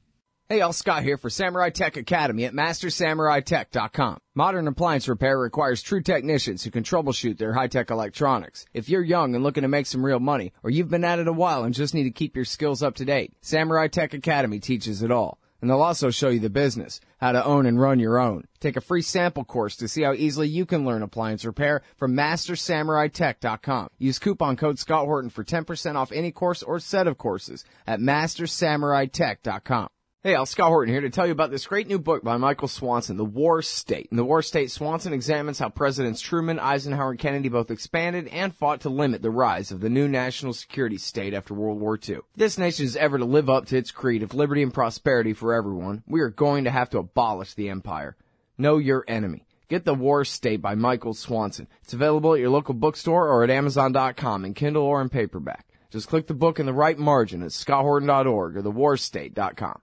Hey, 0.49 0.63
all 0.63 0.73
Scott 0.73 1.03
here 1.03 1.19
for 1.19 1.29
Samurai 1.29 1.69
Tech 1.69 1.99
Academy 1.99 2.47
at 2.47 2.55
MasterSamuraiTech.com. 2.55 4.19
Modern 4.35 4.67
appliance 4.67 5.07
repair 5.07 5.39
requires 5.39 5.83
true 5.83 6.01
technicians 6.01 6.65
who 6.65 6.71
can 6.71 6.85
troubleshoot 6.85 7.37
their 7.37 7.53
high-tech 7.53 7.91
electronics. 7.91 8.65
If 8.73 8.89
you're 8.89 9.03
young 9.03 9.35
and 9.35 9.45
looking 9.45 9.61
to 9.63 9.69
make 9.69 9.85
some 9.85 10.03
real 10.03 10.21
money, 10.21 10.55
or 10.63 10.71
you've 10.71 10.89
been 10.89 11.05
at 11.05 11.19
it 11.19 11.29
a 11.29 11.35
while 11.35 11.65
and 11.65 11.75
just 11.75 11.93
need 11.93 12.05
to 12.05 12.11
keep 12.11 12.35
your 12.35 12.47
skills 12.47 12.83
up 12.83 12.95
to 12.95 13.05
date, 13.05 13.35
Samurai 13.43 13.89
Tech 13.89 14.15
Academy 14.15 14.59
teaches 14.59 15.03
it 15.03 15.11
all. 15.11 15.39
And 15.61 15.69
they'll 15.69 15.83
also 15.83 16.11
show 16.11 16.29
you 16.29 16.39
the 16.39 16.51
business, 16.51 17.01
how 17.19 17.33
to 17.33 17.45
own 17.45 17.67
and 17.67 17.81
run 17.81 17.99
your 17.99 18.19
own. 18.19 18.45
Take 18.61 18.77
a 18.77 18.81
free 18.81 19.03
sample 19.03 19.45
course 19.45 19.77
to 19.77 19.89
see 19.89 20.03
how 20.03 20.13
easily 20.13 20.49
you 20.49 20.65
can 20.67 20.85
learn 20.85 21.03
appliance 21.03 21.45
repair 21.45 21.83
from 21.97 22.15
MasterSamuraiTech.com. 22.15 23.89
Use 23.99 24.19
coupon 24.19 24.57
code 24.57 24.79
Scott 24.79 25.07
Horton 25.07 25.31
for 25.31 25.45
10% 25.45 25.97
off 25.97 26.13
any 26.13 26.31
course 26.31 26.63
or 26.63 26.79
set 26.79 27.07
of 27.07 27.19
courses 27.19 27.65
at 27.87 28.01
MasterSamuraiTech.com. 28.01 29.89
Hey, 30.29 30.35
Al 30.35 30.45
Scott 30.45 30.69
Horton 30.69 30.93
here 30.93 31.01
to 31.01 31.09
tell 31.09 31.25
you 31.25 31.33
about 31.33 31.51
this 31.51 31.67
great 31.67 31.89
new 31.89 31.99
book 31.99 32.23
by 32.23 32.37
Michael 32.37 32.69
Swanson, 32.69 33.17
The 33.17 33.25
War 33.25 33.63
State. 33.63 34.09
In 34.11 34.19
The 34.19 34.27
War 34.27 34.43
State, 34.43 34.71
Swanson 34.71 35.15
examines 35.15 35.59
how 35.59 35.71
Presidents 35.71 36.21
Truman, 36.21 36.59
Eisenhower, 36.59 37.13
and 37.13 37.19
Kennedy 37.19 37.49
both 37.49 37.71
expanded 37.71 38.29
and 38.29 38.55
fought 38.55 38.83
to 38.83 38.91
limit 38.91 39.23
the 39.23 39.31
rise 39.31 39.71
of 39.71 39.81
the 39.81 39.89
new 39.89 40.07
national 40.07 40.53
security 40.53 40.99
state 40.99 41.33
after 41.33 41.55
World 41.55 41.81
War 41.81 41.99
II. 42.07 42.17
If 42.17 42.25
this 42.37 42.59
nation 42.59 42.85
is 42.85 42.95
ever 42.95 43.17
to 43.17 43.25
live 43.25 43.49
up 43.49 43.65
to 43.69 43.79
its 43.79 43.91
creed 43.91 44.23
of 44.23 44.35
liberty 44.35 44.63
and 44.63 44.75
prosperity 44.75 45.33
for 45.33 45.55
everyone, 45.55 46.03
we 46.07 46.21
are 46.21 46.29
going 46.29 46.65
to 46.65 46.71
have 46.71 46.91
to 46.91 46.99
abolish 46.99 47.55
the 47.55 47.71
empire. 47.71 48.15
Know 48.59 48.77
your 48.77 49.07
enemy. 49.09 49.47
Get 49.71 49.87
The 49.87 49.95
War 49.95 50.27
State 50.27 50.61
by 50.61 50.75
Michael 50.75 51.15
Swanson. 51.15 51.69
It's 51.85 51.95
available 51.95 52.35
at 52.35 52.41
your 52.41 52.51
local 52.51 52.75
bookstore 52.75 53.29
or 53.29 53.45
at 53.45 53.51
Amazon.com 53.51 54.45
in 54.45 54.53
Kindle 54.53 54.83
or 54.83 55.01
in 55.01 55.09
paperback. 55.09 55.65
Just 55.91 56.09
click 56.09 56.27
the 56.27 56.35
book 56.35 56.61
in 56.61 56.67
the 56.67 56.75
right 56.75 56.99
margin 56.99 57.43
at 57.43 57.49
scotthorton.org 57.49 58.59
or 58.59 58.63
thewarstate.com. 58.63 59.81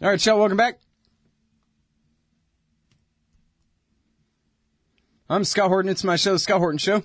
All 0.00 0.08
right, 0.08 0.20
Shell, 0.20 0.38
welcome 0.38 0.56
back. 0.56 0.78
I'm 5.28 5.42
Scott 5.42 5.66
Horton. 5.66 5.90
It's 5.90 6.04
my 6.04 6.14
show, 6.14 6.34
The 6.34 6.38
Scott 6.38 6.60
Horton 6.60 6.78
Show. 6.78 7.02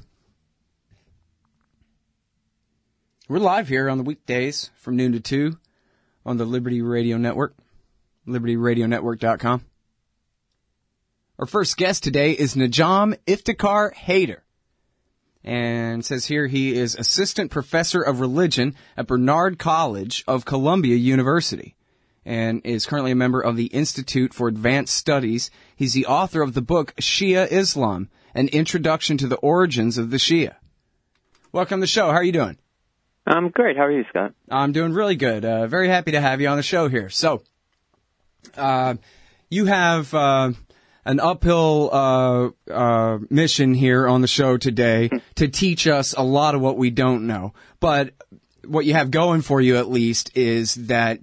We're 3.27 3.39
live 3.39 3.67
here 3.67 3.89
on 3.89 3.97
the 3.97 4.03
weekdays 4.03 4.69
from 4.77 4.95
noon 4.95 5.13
to 5.13 5.19
2 5.19 5.57
on 6.23 6.37
the 6.37 6.45
Liberty 6.45 6.83
Radio 6.83 7.17
Network, 7.17 7.55
libertyradionetwork.com. 8.27 9.65
Our 11.39 11.47
first 11.47 11.77
guest 11.77 12.03
today 12.03 12.33
is 12.33 12.53
Najam 12.53 13.17
Iftikhar 13.25 13.95
Haider. 13.95 14.41
And 15.43 16.05
says 16.05 16.27
here 16.27 16.45
he 16.45 16.75
is 16.75 16.93
assistant 16.93 17.49
professor 17.49 18.03
of 18.03 18.19
religion 18.19 18.75
at 18.95 19.07
Barnard 19.07 19.57
College 19.57 20.23
of 20.27 20.45
Columbia 20.45 20.95
University 20.95 21.75
and 22.25 22.61
is 22.63 22.85
currently 22.85 23.11
a 23.11 23.15
member 23.15 23.41
of 23.41 23.55
the 23.55 23.67
Institute 23.67 24.33
for 24.33 24.47
Advanced 24.47 24.95
Studies. 24.95 25.51
He's 25.75 25.93
the 25.93 26.05
author 26.05 26.41
of 26.41 26.53
the 26.53 26.61
book 26.61 26.95
Shia 26.97 27.51
Islam, 27.51 28.09
an 28.33 28.47
introduction 28.49 29.17
to 29.17 29.27
the 29.27 29.37
origins 29.37 29.97
of 29.97 30.09
the 30.09 30.17
Shia. 30.17 30.55
Welcome 31.51 31.79
to 31.79 31.83
the 31.83 31.87
show. 31.87 32.07
How 32.07 32.17
are 32.17 32.23
you 32.23 32.31
doing? 32.31 32.57
I'm 33.25 33.49
great. 33.49 33.77
How 33.77 33.83
are 33.83 33.91
you, 33.91 34.03
Scott? 34.09 34.33
I'm 34.49 34.71
doing 34.71 34.93
really 34.93 35.15
good. 35.15 35.45
Uh, 35.45 35.67
very 35.67 35.87
happy 35.87 36.11
to 36.11 36.21
have 36.21 36.41
you 36.41 36.47
on 36.47 36.57
the 36.57 36.63
show 36.63 36.89
here. 36.89 37.09
So, 37.09 37.43
uh, 38.57 38.95
you 39.49 39.65
have 39.65 40.13
uh, 40.13 40.51
an 41.05 41.19
uphill 41.19 41.89
uh, 41.93 42.49
uh, 42.71 43.19
mission 43.29 43.73
here 43.73 44.07
on 44.07 44.21
the 44.21 44.27
show 44.27 44.57
today 44.57 45.09
to 45.35 45.47
teach 45.47 45.87
us 45.87 46.13
a 46.13 46.23
lot 46.23 46.55
of 46.55 46.61
what 46.61 46.77
we 46.77 46.89
don't 46.89 47.27
know. 47.27 47.53
But 47.79 48.13
what 48.65 48.85
you 48.85 48.93
have 48.93 49.11
going 49.11 49.41
for 49.41 49.61
you, 49.61 49.77
at 49.77 49.89
least, 49.89 50.35
is 50.35 50.75
that 50.87 51.19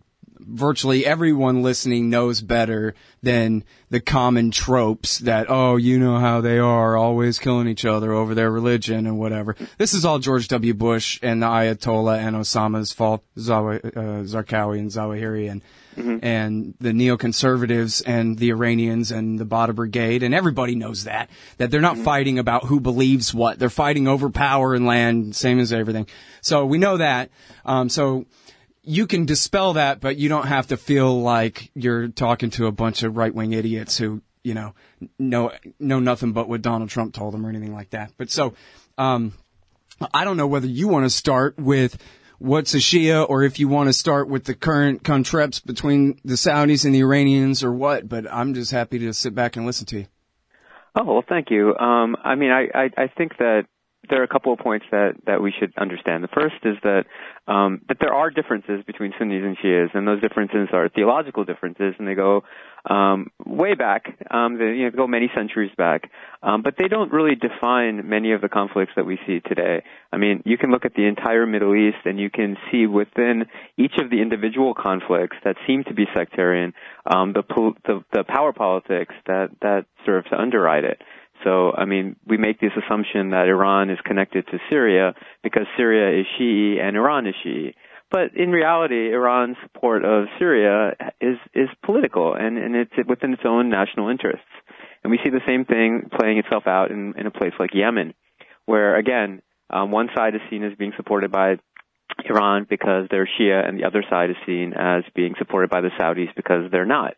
virtually 0.46 1.06
everyone 1.06 1.62
listening 1.62 2.10
knows 2.10 2.40
better 2.40 2.94
than 3.22 3.64
the 3.90 4.00
common 4.00 4.50
tropes 4.50 5.18
that, 5.18 5.46
oh, 5.48 5.76
you 5.76 5.98
know 5.98 6.18
how 6.18 6.40
they 6.40 6.58
are, 6.58 6.96
always 6.96 7.38
killing 7.38 7.68
each 7.68 7.84
other 7.84 8.12
over 8.12 8.34
their 8.34 8.50
religion 8.50 9.06
and 9.06 9.18
whatever. 9.18 9.56
This 9.78 9.94
is 9.94 10.04
all 10.04 10.18
George 10.18 10.48
W. 10.48 10.74
Bush 10.74 11.18
and 11.22 11.42
the 11.42 11.46
Ayatollah 11.46 12.18
and 12.18 12.36
Osama's 12.36 12.92
fault, 12.92 13.24
Zaw- 13.38 13.68
uh, 13.68 14.24
Zarqawi 14.24 14.78
and 14.78 14.90
Zawahiri 14.90 15.50
and, 15.50 15.62
mm-hmm. 15.96 16.18
and 16.22 16.74
the 16.80 16.92
neoconservatives 16.92 18.02
and 18.06 18.38
the 18.38 18.50
Iranians 18.50 19.10
and 19.10 19.38
the 19.38 19.44
Badr 19.44 19.72
Brigade. 19.72 20.22
And 20.22 20.34
everybody 20.34 20.74
knows 20.74 21.04
that, 21.04 21.28
that 21.58 21.70
they're 21.70 21.80
not 21.80 21.96
mm-hmm. 21.96 22.04
fighting 22.04 22.38
about 22.38 22.64
who 22.64 22.80
believes 22.80 23.34
what. 23.34 23.58
They're 23.58 23.70
fighting 23.70 24.08
over 24.08 24.30
power 24.30 24.74
and 24.74 24.86
land, 24.86 25.36
same 25.36 25.58
as 25.58 25.72
everything. 25.72 26.06
So 26.40 26.64
we 26.64 26.78
know 26.78 26.96
that. 26.96 27.30
Um, 27.64 27.88
so, 27.88 28.24
you 28.90 29.06
can 29.06 29.24
dispel 29.24 29.74
that, 29.74 30.00
but 30.00 30.16
you 30.16 30.28
don't 30.28 30.48
have 30.48 30.66
to 30.66 30.76
feel 30.76 31.22
like 31.22 31.70
you're 31.74 32.08
talking 32.08 32.50
to 32.50 32.66
a 32.66 32.72
bunch 32.72 33.04
of 33.04 33.16
right 33.16 33.32
wing 33.32 33.52
idiots 33.52 33.96
who, 33.96 34.20
you 34.42 34.52
know, 34.52 34.74
know, 35.16 35.52
know 35.78 36.00
nothing 36.00 36.32
but 36.32 36.48
what 36.48 36.60
Donald 36.60 36.90
Trump 36.90 37.14
told 37.14 37.32
them 37.32 37.46
or 37.46 37.50
anything 37.50 37.72
like 37.72 37.90
that. 37.90 38.10
But 38.16 38.30
so, 38.30 38.54
um, 38.98 39.32
I 40.12 40.24
don't 40.24 40.36
know 40.36 40.48
whether 40.48 40.66
you 40.66 40.88
want 40.88 41.04
to 41.04 41.10
start 41.10 41.56
with 41.56 42.02
what's 42.38 42.74
a 42.74 42.78
Shia 42.78 43.24
or 43.28 43.44
if 43.44 43.60
you 43.60 43.68
want 43.68 43.88
to 43.88 43.92
start 43.92 44.28
with 44.28 44.44
the 44.44 44.54
current 44.54 45.04
contreps 45.04 45.64
between 45.64 46.18
the 46.24 46.34
Saudis 46.34 46.84
and 46.84 46.92
the 46.92 47.00
Iranians 47.00 47.62
or 47.62 47.72
what, 47.72 48.08
but 48.08 48.26
I'm 48.32 48.54
just 48.54 48.72
happy 48.72 48.98
to 48.98 49.14
sit 49.14 49.36
back 49.36 49.56
and 49.56 49.66
listen 49.66 49.86
to 49.86 50.00
you. 50.00 50.06
Oh, 50.96 51.04
well, 51.04 51.24
thank 51.28 51.52
you. 51.52 51.76
Um, 51.76 52.16
I 52.24 52.34
mean, 52.34 52.50
I, 52.50 52.66
I, 52.74 52.90
I 52.96 53.06
think 53.06 53.36
that 53.38 53.66
there 54.10 54.20
are 54.20 54.24
a 54.24 54.28
couple 54.28 54.52
of 54.52 54.58
points 54.58 54.86
that, 54.90 55.14
that 55.26 55.40
we 55.40 55.52
should 55.58 55.72
understand. 55.78 56.24
The 56.24 56.28
first 56.28 56.56
is 56.64 56.76
that 56.82 57.04
um, 57.46 57.80
that 57.88 57.98
there 58.00 58.12
are 58.12 58.30
differences 58.30 58.84
between 58.86 59.12
Sunnis 59.18 59.42
and 59.42 59.56
Shias, 59.58 59.94
and 59.94 60.06
those 60.06 60.20
differences 60.20 60.68
are 60.72 60.88
theological 60.88 61.44
differences, 61.44 61.94
and 61.98 62.06
they 62.06 62.14
go 62.14 62.44
um, 62.88 63.30
way 63.44 63.74
back. 63.74 64.06
Um, 64.30 64.58
they 64.58 64.72
you 64.76 64.84
know, 64.84 64.90
go 64.90 65.06
many 65.06 65.30
centuries 65.34 65.72
back, 65.76 66.10
um, 66.42 66.62
but 66.62 66.74
they 66.78 66.88
don't 66.88 67.12
really 67.12 67.34
define 67.34 68.08
many 68.08 68.32
of 68.32 68.40
the 68.40 68.48
conflicts 68.48 68.92
that 68.96 69.04
we 69.04 69.18
see 69.26 69.40
today. 69.40 69.82
I 70.12 70.16
mean, 70.16 70.42
you 70.44 70.58
can 70.58 70.70
look 70.70 70.84
at 70.84 70.94
the 70.94 71.06
entire 71.06 71.46
Middle 71.46 71.74
East, 71.74 71.98
and 72.04 72.20
you 72.20 72.30
can 72.30 72.56
see 72.70 72.86
within 72.86 73.46
each 73.76 73.94
of 73.98 74.10
the 74.10 74.20
individual 74.20 74.74
conflicts 74.74 75.36
that 75.44 75.56
seem 75.66 75.84
to 75.84 75.94
be 75.94 76.06
sectarian, 76.14 76.72
um, 77.06 77.32
the, 77.32 77.42
the 77.84 78.04
the 78.12 78.24
power 78.24 78.52
politics 78.52 79.14
that 79.26 79.50
that 79.62 79.86
serve 80.06 80.24
to 80.26 80.40
underwrite 80.40 80.84
it. 80.84 81.02
So, 81.44 81.72
I 81.72 81.84
mean, 81.84 82.16
we 82.26 82.36
make 82.36 82.60
this 82.60 82.72
assumption 82.76 83.30
that 83.30 83.48
Iran 83.48 83.90
is 83.90 83.98
connected 84.04 84.46
to 84.48 84.58
Syria 84.68 85.14
because 85.42 85.66
Syria 85.76 86.20
is 86.20 86.26
Shi'i 86.38 86.80
and 86.80 86.96
Iran 86.96 87.26
is 87.26 87.34
Shi'i. 87.44 87.74
But 88.10 88.34
in 88.34 88.50
reality, 88.50 89.12
Iran's 89.12 89.56
support 89.62 90.04
of 90.04 90.26
Syria 90.38 90.96
is 91.20 91.36
is 91.54 91.68
political 91.84 92.34
and, 92.34 92.58
and 92.58 92.74
it's 92.74 92.92
within 93.08 93.32
its 93.32 93.42
own 93.44 93.70
national 93.70 94.08
interests. 94.08 94.44
And 95.02 95.10
we 95.10 95.18
see 95.22 95.30
the 95.30 95.40
same 95.46 95.64
thing 95.64 96.10
playing 96.18 96.38
itself 96.38 96.66
out 96.66 96.90
in, 96.90 97.14
in 97.16 97.26
a 97.26 97.30
place 97.30 97.52
like 97.58 97.70
Yemen, 97.72 98.14
where 98.66 98.96
again, 98.96 99.42
um, 99.70 99.92
one 99.92 100.08
side 100.14 100.34
is 100.34 100.40
seen 100.50 100.64
as 100.64 100.76
being 100.76 100.92
supported 100.96 101.30
by 101.30 101.56
Iran 102.24 102.66
because 102.68 103.06
they're 103.10 103.28
Shia, 103.38 103.66
and 103.66 103.78
the 103.78 103.84
other 103.84 104.04
side 104.10 104.30
is 104.30 104.36
seen 104.44 104.72
as 104.74 105.04
being 105.14 105.34
supported 105.38 105.70
by 105.70 105.80
the 105.80 105.90
Saudis 105.98 106.34
because 106.34 106.70
they're 106.70 106.86
not. 106.86 107.14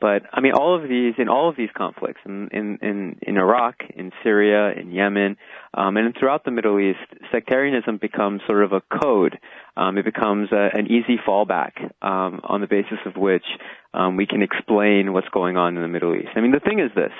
But 0.00 0.22
I 0.32 0.40
mean, 0.40 0.52
all 0.52 0.74
of 0.74 0.88
these 0.88 1.14
in 1.18 1.28
all 1.28 1.50
of 1.50 1.56
these 1.56 1.68
conflicts 1.76 2.20
in 2.24 2.48
in 2.52 3.18
in, 3.20 3.36
Iraq, 3.36 3.76
in 3.94 4.12
Syria, 4.22 4.72
in 4.72 4.92
Yemen, 4.92 5.36
um, 5.74 5.96
and 5.98 6.14
throughout 6.18 6.44
the 6.44 6.50
Middle 6.50 6.80
East, 6.80 6.98
sectarianism 7.30 7.98
becomes 7.98 8.40
sort 8.46 8.64
of 8.64 8.72
a 8.72 8.80
code. 9.02 9.38
Um, 9.76 9.98
it 9.98 10.04
becomes 10.04 10.48
a, 10.52 10.70
an 10.72 10.86
easy 10.86 11.18
fallback 11.26 11.72
um, 12.02 12.40
on 12.44 12.62
the 12.62 12.66
basis 12.66 12.98
of 13.04 13.16
which 13.16 13.44
um, 13.92 14.16
we 14.16 14.26
can 14.26 14.42
explain 14.42 15.12
what's 15.12 15.28
going 15.28 15.56
on 15.56 15.76
in 15.76 15.82
the 15.82 15.88
Middle 15.88 16.14
East. 16.14 16.28
I 16.34 16.40
mean, 16.40 16.52
the 16.52 16.60
thing 16.60 16.80
is 16.80 16.90
this: 16.94 17.12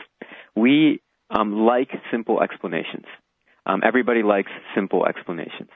we 0.57 1.03
um, 1.29 1.53
like 1.53 1.91
simple 2.11 2.43
explanations. 2.43 3.05
Um, 3.67 3.83
everybody 3.85 4.23
likes 4.23 4.51
simple 4.75 5.07
explanations. 5.07 5.69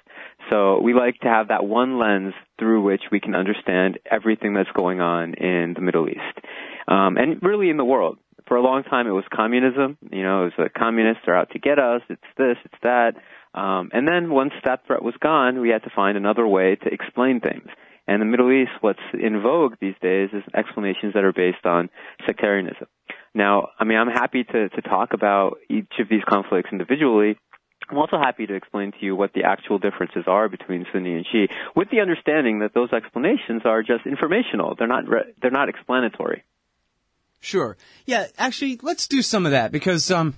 So 0.51 0.81
we 0.81 0.95
like 0.95 1.21
to 1.21 1.29
have 1.29 1.49
that 1.49 1.65
one 1.65 1.99
lens 1.99 2.35
through 2.59 2.83
which 2.83 3.03
we 3.11 3.21
can 3.21 3.35
understand 3.35 3.99
everything 4.11 4.55
that's 4.55 4.71
going 4.75 5.01
on 5.01 5.35
in 5.35 5.75
the 5.75 5.81
Middle 5.81 6.09
East. 6.09 6.47
Um, 6.89 7.17
and 7.17 7.43
really 7.43 7.71
in 7.71 7.77
the 7.77 7.85
world. 7.85 8.19
For 8.47 8.59
a 8.59 8.63
long 8.63 8.83
time 8.83 9.07
it 9.07 9.13
was 9.13 9.25
communism. 9.35 9.97
You 10.13 10.23
know, 10.23 10.43
it 10.43 10.45
was 10.45 10.53
the 10.59 10.69
communists 10.69 11.23
are 11.27 11.35
out 11.35 11.51
to 11.53 11.59
get 11.59 11.79
us. 11.79 12.03
It's 12.11 12.23
this, 12.37 12.57
it's 12.65 12.75
that. 12.83 13.15
Um, 13.55 13.91
and 13.93 14.07
then 14.07 14.31
once 14.31 14.53
that 14.65 14.87
threat 14.87 15.03
was 15.03 15.15
gone, 15.21 15.61
we 15.61 15.71
had 15.71 15.85
to 15.85 15.91
find 15.95 16.17
another 16.19 16.47
way 16.47 16.77
to 16.77 16.93
explain 16.93 17.41
things. 17.41 17.69
And 18.07 18.21
the 18.21 18.27
Middle 18.27 18.53
East, 18.53 18.73
what's 18.81 18.99
in 19.15 19.41
vogue 19.41 19.75
these 19.81 19.95
days 20.03 20.29
is 20.33 20.43
explanations 20.55 21.15
that 21.15 21.25
are 21.25 21.33
based 21.33 21.65
on 21.65 21.89
sectarianism. 22.27 22.87
Now, 23.35 23.69
I 23.79 23.85
mean, 23.85 23.99
I'm 23.99 24.09
happy 24.09 24.45
to, 24.45 24.69
to 24.69 24.83
talk 24.83 25.15
about 25.15 25.57
each 25.71 25.93
of 25.99 26.09
these 26.09 26.23
conflicts 26.29 26.71
individually, 26.71 27.39
I'm 27.89 27.99
also 27.99 28.19
happy 28.19 28.47
to 28.47 28.55
explain 28.55 28.93
to 28.93 28.99
you 29.01 29.15
what 29.15 29.33
the 29.33 29.45
actual 29.45 29.79
differences 29.79 30.25
are 30.27 30.49
between 30.49 30.87
Sunni 30.93 31.15
and 31.15 31.27
Shi'i, 31.27 31.49
with 31.75 31.91
the 31.91 32.01
understanding 32.01 32.61
that 32.61 32.75
those 32.75 32.93
explanations 32.93 33.63
are 33.65 33.83
just 33.83 34.07
informational. 34.07 34.75
They're 34.75 34.89
not 34.89 35.09
re- 35.09 35.33
they're 35.41 35.51
not 35.51 35.69
explanatory. 35.69 36.45
Sure. 37.41 37.77
Yeah, 38.07 38.27
actually, 38.39 38.79
let's 38.83 39.07
do 39.07 39.21
some 39.21 39.45
of 39.45 39.53
that 39.53 39.71
because, 39.71 40.11
um, 40.11 40.35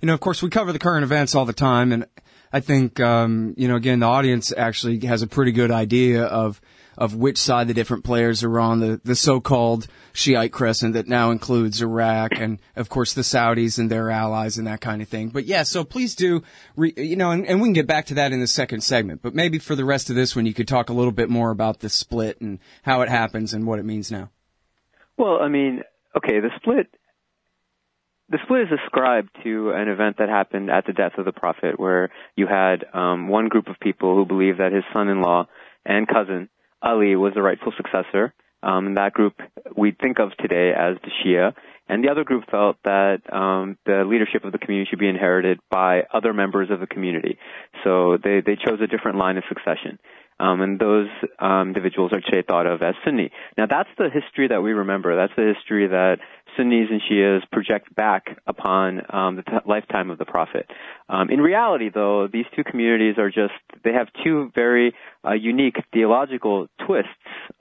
you 0.00 0.06
know, 0.06 0.14
of 0.14 0.20
course, 0.20 0.42
we 0.42 0.50
cover 0.50 0.72
the 0.72 0.80
current 0.80 1.04
events 1.04 1.36
all 1.36 1.44
the 1.44 1.52
time, 1.52 1.92
and 1.92 2.06
I 2.52 2.58
think, 2.58 2.98
um, 2.98 3.54
you 3.56 3.68
know, 3.68 3.76
again, 3.76 4.00
the 4.00 4.06
audience 4.06 4.52
actually 4.56 4.98
has 5.06 5.22
a 5.22 5.28
pretty 5.28 5.52
good 5.52 5.70
idea 5.70 6.24
of 6.24 6.60
of 6.98 7.14
which 7.14 7.38
side 7.38 7.68
the 7.68 7.74
different 7.74 8.04
players 8.04 8.42
are 8.42 8.60
on 8.60 8.80
the, 8.80 9.00
the 9.04 9.14
so-called 9.14 9.86
Shiite 10.12 10.52
crescent 10.52 10.94
that 10.94 11.06
now 11.06 11.30
includes 11.30 11.82
Iraq 11.82 12.32
and 12.32 12.58
of 12.76 12.88
course 12.88 13.14
the 13.14 13.22
Saudis 13.22 13.78
and 13.78 13.90
their 13.90 14.10
allies 14.10 14.58
and 14.58 14.66
that 14.66 14.80
kind 14.80 15.00
of 15.00 15.08
thing. 15.08 15.28
But 15.28 15.44
yeah, 15.44 15.62
so 15.62 15.84
please 15.84 16.14
do, 16.14 16.42
re, 16.76 16.92
you 16.96 17.16
know, 17.16 17.30
and, 17.30 17.46
and 17.46 17.60
we 17.60 17.68
can 17.68 17.74
get 17.74 17.86
back 17.86 18.06
to 18.06 18.14
that 18.14 18.32
in 18.32 18.40
the 18.40 18.46
second 18.46 18.82
segment. 18.82 19.22
But 19.22 19.34
maybe 19.34 19.58
for 19.58 19.74
the 19.74 19.84
rest 19.84 20.10
of 20.10 20.16
this 20.16 20.34
one, 20.34 20.46
you 20.46 20.54
could 20.54 20.68
talk 20.68 20.90
a 20.90 20.94
little 20.94 21.12
bit 21.12 21.30
more 21.30 21.50
about 21.50 21.80
the 21.80 21.88
split 21.88 22.40
and 22.40 22.58
how 22.82 23.02
it 23.02 23.08
happens 23.08 23.54
and 23.54 23.66
what 23.66 23.78
it 23.78 23.84
means 23.84 24.10
now. 24.10 24.30
Well, 25.16 25.38
I 25.40 25.48
mean, 25.48 25.82
okay, 26.16 26.40
the 26.40 26.50
split 26.56 26.88
the 28.30 28.38
split 28.44 28.62
is 28.62 28.78
ascribed 28.84 29.30
to 29.42 29.72
an 29.72 29.88
event 29.88 30.16
that 30.18 30.28
happened 30.28 30.70
at 30.70 30.86
the 30.86 30.92
death 30.92 31.18
of 31.18 31.24
the 31.24 31.32
prophet, 31.32 31.78
where 31.78 32.10
you 32.36 32.46
had 32.46 32.84
um, 32.94 33.28
one 33.28 33.48
group 33.48 33.66
of 33.66 33.74
people 33.80 34.14
who 34.14 34.24
believed 34.24 34.60
that 34.60 34.72
his 34.72 34.84
son-in-law 34.92 35.46
and 35.84 36.06
cousin 36.06 36.48
Ali 36.82 37.16
was 37.16 37.34
the 37.34 37.42
rightful 37.42 37.72
successor. 37.76 38.32
Um, 38.62 38.94
that 38.94 39.12
group 39.12 39.34
we 39.76 39.92
think 39.92 40.18
of 40.18 40.36
today 40.36 40.72
as 40.76 40.96
the 41.02 41.10
Shia, 41.20 41.54
and 41.88 42.04
the 42.04 42.10
other 42.10 42.24
group 42.24 42.44
felt 42.50 42.76
that 42.84 43.20
um, 43.32 43.78
the 43.86 44.04
leadership 44.04 44.44
of 44.44 44.52
the 44.52 44.58
community 44.58 44.88
should 44.88 44.98
be 44.98 45.08
inherited 45.08 45.58
by 45.70 46.02
other 46.12 46.32
members 46.32 46.70
of 46.70 46.78
the 46.78 46.86
community. 46.86 47.38
So 47.84 48.18
they 48.22 48.42
they 48.44 48.56
chose 48.56 48.80
a 48.82 48.86
different 48.86 49.18
line 49.18 49.38
of 49.38 49.44
succession. 49.48 49.98
Um, 50.38 50.62
and 50.62 50.78
those 50.80 51.08
um, 51.38 51.68
individuals 51.68 52.12
are 52.14 52.20
today 52.22 52.42
thought 52.46 52.66
of 52.66 52.80
as 52.80 52.94
Sunni. 53.04 53.30
Now 53.58 53.66
that's 53.66 53.90
the 53.98 54.08
history 54.08 54.48
that 54.48 54.62
we 54.62 54.72
remember. 54.72 55.14
That's 55.14 55.34
the 55.36 55.52
history 55.54 55.88
that 55.88 56.18
Sunnis 56.56 56.88
and 56.90 57.00
Shias 57.08 57.40
project 57.50 57.94
back 57.94 58.38
upon 58.46 59.02
um, 59.14 59.36
the 59.36 59.42
t- 59.42 59.52
lifetime 59.66 60.10
of 60.10 60.18
the 60.18 60.24
Prophet. 60.24 60.70
Um, 61.08 61.30
in 61.30 61.40
reality, 61.40 61.90
though, 61.92 62.28
these 62.32 62.46
two 62.54 62.64
communities 62.64 63.16
are 63.18 63.30
just, 63.30 63.54
they 63.84 63.92
have 63.92 64.08
two 64.24 64.50
very 64.54 64.94
uh, 65.24 65.32
unique 65.32 65.76
theological 65.92 66.68
twists 66.86 67.10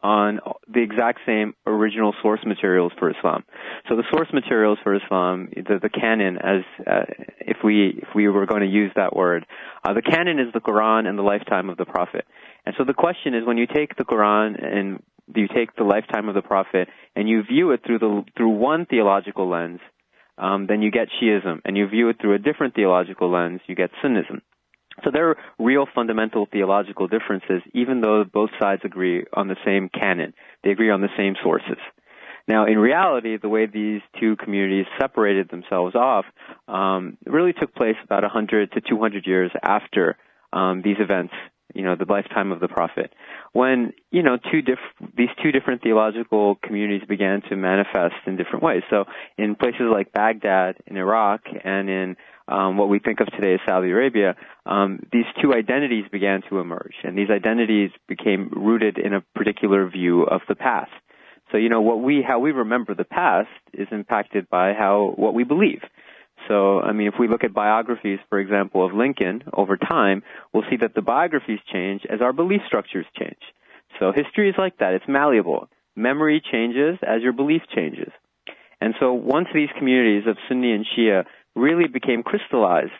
on 0.02 0.40
the 0.68 0.82
exact 0.82 1.20
same 1.26 1.54
original 1.66 2.14
source 2.22 2.40
materials 2.46 2.92
for 2.98 3.10
Islam. 3.10 3.44
So 3.88 3.96
the 3.96 4.04
source 4.12 4.30
materials 4.34 4.80
for 4.84 4.96
Islam, 4.96 5.50
the, 5.56 5.80
the 5.82 5.90
canon, 5.90 6.38
as 6.38 6.62
uh, 6.86 7.06
if 7.40 7.58
we 7.64 8.00
if 8.02 8.10
we 8.16 8.28
were 8.28 8.46
going 8.46 8.62
to 8.62 8.68
use 8.68 8.92
that 8.96 9.16
word, 9.16 9.46
uh, 9.84 9.94
the 9.94 10.02
canon 10.02 10.40
is 10.40 10.54
the 10.54 10.62
Quran 10.62 11.08
and 11.08 11.18
the 11.18 11.24
lifetime 11.24 11.70
of 11.70 11.78
the 11.78 11.86
Prophet. 11.86 12.26
And 12.66 12.76
so 12.78 12.84
the 12.84 12.94
question 12.94 13.34
is, 13.34 13.46
when 13.46 13.58
you 13.58 13.68
take 13.68 13.96
the 13.96 14.06
Quran 14.06 14.64
and 14.64 15.04
you 15.36 15.48
take 15.48 15.76
the 15.76 15.84
lifetime 15.84 16.30
of 16.30 16.36
the 16.36 16.42
Prophet 16.42 16.90
and 17.16 17.28
you 17.28 17.44
view 17.44 17.72
it 17.72 17.82
through 17.86 18.00
the 18.00 18.24
through 18.36 18.50
one 18.50 18.86
theological 18.86 19.50
lens, 19.50 19.80
um, 20.38 20.68
then 20.68 20.82
you 20.82 20.92
get 20.92 21.10
Shiism, 21.22 21.62
and 21.66 21.78
you 21.78 21.88
view 21.88 22.10
it 22.10 22.18
through 22.22 22.36
a 22.36 22.40
different 22.40 22.74
theological 22.74 23.30
lens, 23.30 23.62
you 23.68 23.76
get 23.76 23.92
Sunnism. 24.04 24.42
So 25.04 25.12
there 25.12 25.30
are 25.30 25.38
real 25.58 25.86
fundamental 25.94 26.48
theological 26.52 27.08
differences, 27.08 27.62
even 27.74 28.02
though 28.02 28.24
both 28.24 28.50
sides 28.60 28.82
agree 28.84 29.26
on 29.34 29.48
the 29.48 29.56
same 29.66 29.90
canon. 29.90 30.34
They 30.64 30.72
agree 30.72 30.90
on 30.90 31.02
the 31.02 31.10
same 31.18 31.36
sources. 31.42 31.78
Now, 32.48 32.66
in 32.66 32.80
reality, 32.80 33.38
the 33.38 33.50
way 33.50 33.68
these 33.68 34.02
two 34.20 34.36
communities 34.36 34.88
separated 35.00 35.50
themselves 35.50 35.96
off 35.96 36.26
um, 36.68 37.18
really 37.26 37.54
took 37.54 37.76
place 37.76 37.96
about 38.04 38.24
100 38.24 38.72
to 38.72 38.82
200 38.82 39.28
years 39.28 39.52
after 39.62 40.18
um, 40.52 40.82
these 40.82 40.98
events 41.00 41.34
you 41.74 41.84
know, 41.84 41.96
the 41.96 42.06
lifetime 42.06 42.52
of 42.52 42.60
the 42.60 42.68
prophet. 42.68 43.14
When, 43.54 43.94
you 44.12 44.24
know, 44.24 44.38
two 44.52 44.62
diff- 44.62 45.10
these 45.16 45.30
two 45.42 45.52
different 45.52 45.82
theological 45.82 46.56
communities 46.64 47.08
began 47.08 47.42
to 47.50 47.56
manifest 47.56 48.16
in 48.26 48.38
different 48.38 48.64
ways. 48.64 48.84
So 48.90 49.06
in 49.38 49.56
places 49.56 49.88
like 49.92 50.12
Baghdad 50.12 50.78
in 50.88 50.98
Iraq 50.98 51.42
and 51.64 51.90
in 51.90 52.18
um, 52.48 52.78
what 52.78 52.90
we 52.90 53.00
think 53.00 53.20
of 53.20 53.28
today 53.28 53.54
as 53.54 53.60
Saudi 53.68 53.92
Arabia, 53.92 54.36
um, 54.66 55.00
these 55.12 55.26
two 55.42 55.54
identities 55.54 56.06
began 56.12 56.42
to 56.50 56.60
emerge, 56.60 56.96
and 57.04 57.18
these 57.18 57.30
identities 57.30 57.92
became 58.08 58.50
rooted 58.56 58.98
in 58.98 59.14
a 59.14 59.22
particular 59.36 59.88
view 59.88 60.24
of 60.24 60.42
the 60.50 60.56
past. 60.56 60.92
So, 61.52 61.58
you 61.58 61.70
know, 61.70 61.82
what 61.82 62.02
we, 62.02 62.24
how 62.28 62.40
we 62.40 62.52
remember 62.52 62.94
the 62.94 63.04
past 63.04 63.50
is 63.74 63.88
impacted 63.92 64.50
by 64.50 64.74
how, 64.74 65.14
what 65.16 65.34
we 65.34 65.44
believe. 65.44 65.82
So, 66.50 66.82
I 66.82 66.94
mean, 66.94 67.08
if 67.08 67.14
we 67.20 67.28
look 67.28 67.44
at 67.44 67.54
biographies, 67.54 68.20
for 68.28 68.40
example, 68.40 68.84
of 68.86 68.94
Lincoln 68.94 69.44
over 69.54 69.78
time, 69.78 70.24
we'll 70.52 70.64
see 70.70 70.78
that 70.82 70.96
the 70.96 71.02
biographies 71.02 71.60
change 71.72 72.02
as 72.10 72.22
our 72.22 72.34
belief 72.34 72.62
structures 72.66 73.06
change. 73.18 73.40
So 74.00 74.12
history 74.12 74.50
is 74.50 74.56
like 74.58 74.78
that. 74.80 74.94
It's 74.94 75.06
malleable. 75.08 75.70
Memory 75.96 76.42
changes 76.52 76.98
as 77.04 77.22
your 77.22 77.34
belief 77.34 77.62
changes. 77.74 78.12
And 78.82 78.96
so 79.00 79.14
once 79.14 79.48
these 79.54 79.70
communities 79.78 80.24
of 80.28 80.38
Sunni 80.48 80.72
and 80.72 80.86
Shia 80.86 81.26
really 81.56 81.88
became 81.88 82.24
crystallized 82.24 82.92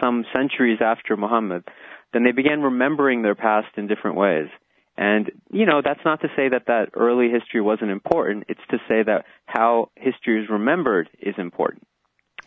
some 0.00 0.24
centuries 0.34 0.78
after 0.80 1.16
Muhammad, 1.16 1.64
then 2.12 2.24
they 2.24 2.32
began 2.32 2.62
remembering 2.62 3.22
their 3.22 3.34
past 3.34 3.68
in 3.76 3.86
different 3.86 4.16
ways. 4.16 4.48
And, 4.96 5.30
you 5.50 5.66
know, 5.66 5.82
that's 5.84 6.04
not 6.04 6.20
to 6.22 6.28
say 6.36 6.48
that 6.48 6.66
that 6.66 6.90
early 6.94 7.28
history 7.30 7.60
wasn't 7.60 7.90
important. 7.90 8.44
It's 8.48 8.60
to 8.70 8.78
say 8.88 9.02
that 9.02 9.26
how 9.46 9.90
history 9.96 10.42
is 10.42 10.48
remembered 10.48 11.08
is 11.20 11.34
important. 11.38 11.87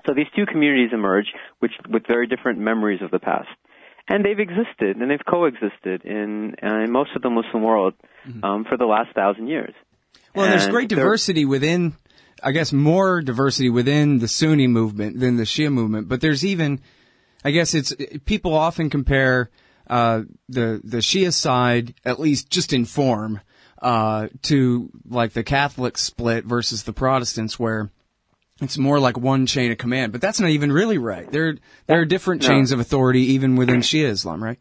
So 0.05 0.13
these 0.13 0.27
two 0.35 0.45
communities 0.45 0.89
emerge, 0.93 1.27
which 1.59 1.73
with 1.89 2.07
very 2.07 2.27
different 2.27 2.59
memories 2.59 3.01
of 3.01 3.11
the 3.11 3.19
past, 3.19 3.49
and 4.07 4.25
they've 4.25 4.39
existed 4.39 4.97
and 4.97 5.09
they've 5.09 5.25
coexisted 5.27 6.03
in, 6.03 6.55
uh, 6.61 6.83
in 6.83 6.91
most 6.91 7.11
of 7.15 7.21
the 7.21 7.29
Muslim 7.29 7.63
world 7.63 7.93
mm-hmm. 8.27 8.43
um, 8.43 8.65
for 8.65 8.77
the 8.77 8.85
last 8.85 9.13
thousand 9.15 9.47
years. 9.47 9.73
Well, 10.35 10.45
and 10.45 10.53
there's 10.53 10.67
great 10.67 10.89
diversity 10.89 11.45
within, 11.45 11.95
I 12.41 12.51
guess, 12.51 12.71
more 12.71 13.21
diversity 13.21 13.69
within 13.69 14.19
the 14.19 14.27
Sunni 14.27 14.67
movement 14.67 15.19
than 15.19 15.37
the 15.37 15.43
Shia 15.43 15.71
movement. 15.71 16.07
But 16.07 16.21
there's 16.21 16.45
even, 16.45 16.81
I 17.43 17.51
guess, 17.51 17.73
it's 17.73 17.93
people 18.25 18.53
often 18.53 18.89
compare 18.89 19.49
uh, 19.87 20.21
the 20.47 20.79
the 20.83 20.97
Shia 20.97 21.33
side, 21.33 21.95
at 22.05 22.19
least 22.19 22.49
just 22.49 22.71
in 22.71 22.85
form, 22.85 23.41
uh, 23.81 24.29
to 24.43 24.89
like 25.09 25.33
the 25.33 25.43
Catholic 25.43 25.97
split 25.97 26.45
versus 26.45 26.83
the 26.83 26.93
Protestants, 26.93 27.59
where 27.59 27.91
it's 28.61 28.77
more 28.77 28.99
like 28.99 29.17
one 29.17 29.45
chain 29.45 29.71
of 29.71 29.77
command, 29.77 30.11
but 30.11 30.21
that's 30.21 30.39
not 30.39 30.49
even 30.51 30.71
really 30.71 30.97
right. 30.97 31.29
There, 31.31 31.55
there 31.87 31.99
are 31.99 32.05
different 32.05 32.41
no. 32.43 32.47
chains 32.47 32.71
of 32.71 32.79
authority 32.79 33.33
even 33.33 33.55
within 33.55 33.81
Shia 33.81 34.05
Islam, 34.09 34.43
right? 34.43 34.59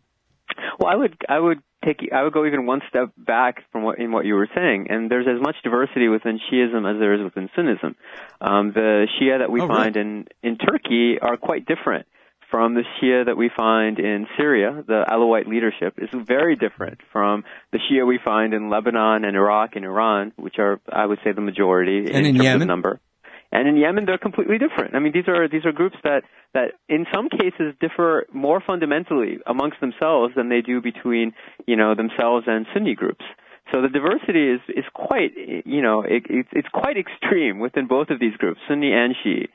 Well, 0.78 0.90
I 0.92 0.96
would, 0.96 1.16
I 1.28 1.38
would 1.38 1.58
take 1.84 2.08
I 2.12 2.22
would 2.22 2.32
go 2.32 2.46
even 2.46 2.66
one 2.66 2.80
step 2.88 3.10
back 3.16 3.62
from 3.70 3.82
what 3.82 3.98
in 3.98 4.12
what 4.12 4.24
you 4.24 4.34
were 4.34 4.48
saying, 4.54 4.86
and 4.90 5.10
there's 5.10 5.26
as 5.26 5.40
much 5.40 5.56
diversity 5.62 6.08
within 6.08 6.38
Shiism 6.50 6.90
as 6.90 6.98
there 6.98 7.14
is 7.14 7.22
within 7.22 7.48
Sunnism. 7.56 7.94
Um, 8.40 8.72
the 8.72 9.06
Shia 9.20 9.38
that 9.40 9.50
we 9.50 9.60
Oh, 9.60 9.68
find 9.68 9.96
in 9.96 10.26
in 10.42 10.56
Turkey 10.56 11.18
are 11.20 11.36
quite 11.36 11.66
different 11.66 12.06
from 12.50 12.74
the 12.74 12.82
Shia 13.00 13.26
that 13.26 13.36
we 13.36 13.50
find 13.54 13.98
in 13.98 14.26
Syria. 14.36 14.82
The 14.86 15.04
Alawite 15.08 15.46
leadership 15.46 15.94
is 15.98 16.08
very 16.12 16.56
different 16.56 17.00
from 17.12 17.44
the 17.72 17.78
Shia 17.78 18.06
we 18.06 18.18
find 18.24 18.52
in 18.54 18.68
Lebanon 18.70 19.24
and 19.24 19.36
Iraq 19.36 19.76
and 19.76 19.84
Iran, 19.84 20.32
which 20.36 20.58
are 20.58 20.80
I 20.90 21.06
would 21.06 21.18
say 21.24 21.32
the 21.32 21.40
majority 21.42 21.98
And 22.12 22.26
in 22.26 22.34
terms 22.36 22.44
Yemen? 22.44 22.62
of 22.62 22.68
number. 22.68 23.00
And 23.52 23.66
in 23.66 23.76
Yemen, 23.76 24.04
they're 24.06 24.18
completely 24.18 24.58
different. 24.58 24.94
I 24.94 25.00
mean, 25.00 25.12
these 25.12 25.26
are 25.26 25.48
these 25.48 25.64
are 25.64 25.72
groups 25.72 25.96
that 26.04 26.22
that 26.54 26.72
in 26.88 27.06
some 27.12 27.28
cases 27.28 27.74
differ 27.80 28.26
more 28.32 28.62
fundamentally 28.64 29.38
amongst 29.46 29.80
themselves 29.80 30.34
than 30.36 30.48
they 30.48 30.60
do 30.60 30.80
between 30.80 31.32
you 31.66 31.76
know 31.76 31.94
themselves 31.94 32.46
and 32.46 32.66
Sunni 32.72 32.94
groups. 32.94 33.24
So 33.72 33.82
the 33.82 33.88
diversity 33.88 34.50
is 34.50 34.60
is 34.68 34.84
quite 34.94 35.32
you 35.36 35.82
know 35.82 36.02
it, 36.02 36.24
it's 36.30 36.48
it's 36.52 36.68
quite 36.68 36.96
extreme 36.96 37.58
within 37.58 37.86
both 37.86 38.10
of 38.10 38.20
these 38.20 38.36
groups, 38.36 38.60
Sunni 38.68 38.92
and 38.92 39.14
Shi'i. 39.14 39.48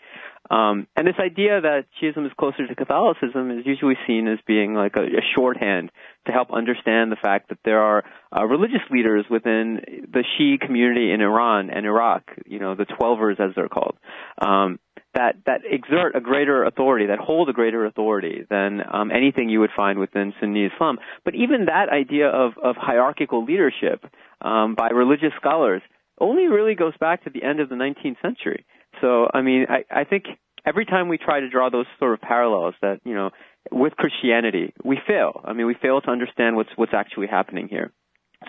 Um, 0.50 0.88
and 0.96 1.08
this 1.08 1.16
idea 1.20 1.62
that 1.62 1.86
Shiism 2.02 2.26
is 2.26 2.32
closer 2.38 2.68
to 2.68 2.76
Catholicism 2.76 3.52
is 3.52 3.66
usually 3.66 3.96
seen 4.06 4.28
as 4.28 4.38
being 4.46 4.74
like 4.76 4.96
a, 4.96 5.02
a 5.02 5.22
shorthand 5.36 5.92
to 6.28 6.32
help 6.32 6.54
understand 6.54 7.12
the 7.12 7.18
fact 7.22 7.50
that 7.50 7.58
there 7.66 7.82
are 7.82 8.04
uh, 8.36 8.46
religious 8.46 8.82
leaders 8.92 9.26
within 9.30 9.82
the 10.12 10.24
Shi'i 10.24 10.60
community 10.60 11.12
in 11.12 11.22
Iran 11.22 11.70
and 11.70 11.86
Iraq, 11.86 12.24
you 12.46 12.60
know, 12.60 12.76
the 12.76 12.86
Twelvers 12.86 13.40
as 13.40 13.56
they're 13.56 13.70
called, 13.70 13.98
um, 14.40 14.80
that 15.16 15.36
that 15.46 15.62
exert 15.70 16.16
a 16.16 16.20
greater 16.20 16.64
authority, 16.64 17.08
that 17.08 17.20
hold 17.20 17.50
a 17.50 17.54
greater 17.54 17.86
authority 17.86 18.46
than 18.50 18.82
um, 18.92 19.12
anything 19.12 19.50
you 19.50 19.62
would 19.62 19.70
find 19.76 19.98
within 19.98 20.34
Sunni 20.40 20.66
Islam. 20.66 21.00
But 21.24 21.36
even 21.36 21.66
that 21.66 21.90
idea 21.90 22.28
of, 22.28 22.54
of 22.62 22.76
hierarchical 22.76 23.44
leadership 23.46 24.06
um, 24.42 24.76
by 24.76 24.90
religious 24.90 25.32
scholars 25.38 25.82
only 26.20 26.48
really 26.48 26.76
goes 26.76 26.94
back 27.00 27.24
to 27.24 27.30
the 27.30 27.44
end 27.44 27.60
of 27.60 27.70
the 27.70 27.76
19th 27.76 28.22
century. 28.22 28.66
So, 29.02 29.28
I 29.34 29.42
mean, 29.42 29.66
I, 29.70 29.86
I 29.90 30.04
think 30.04 30.26
every 30.66 30.86
time 30.86 31.08
we 31.08 31.18
try 31.18 31.40
to 31.40 31.50
draw 31.50 31.70
those 31.70 31.86
sort 32.00 32.14
of 32.14 32.22
parallels 32.22 32.76
that, 32.82 33.00
you 33.04 33.14
know, 33.14 33.32
with 33.72 33.96
Christianity, 33.96 34.74
we 34.84 35.00
fail. 35.08 35.42
I 35.44 35.54
mean, 35.54 35.66
we 35.66 35.76
fail 35.76 36.02
to 36.02 36.10
understand 36.10 36.56
what's, 36.56 36.70
what's 36.76 36.94
actually 36.94 37.28
happening 37.28 37.68
here. 37.68 37.92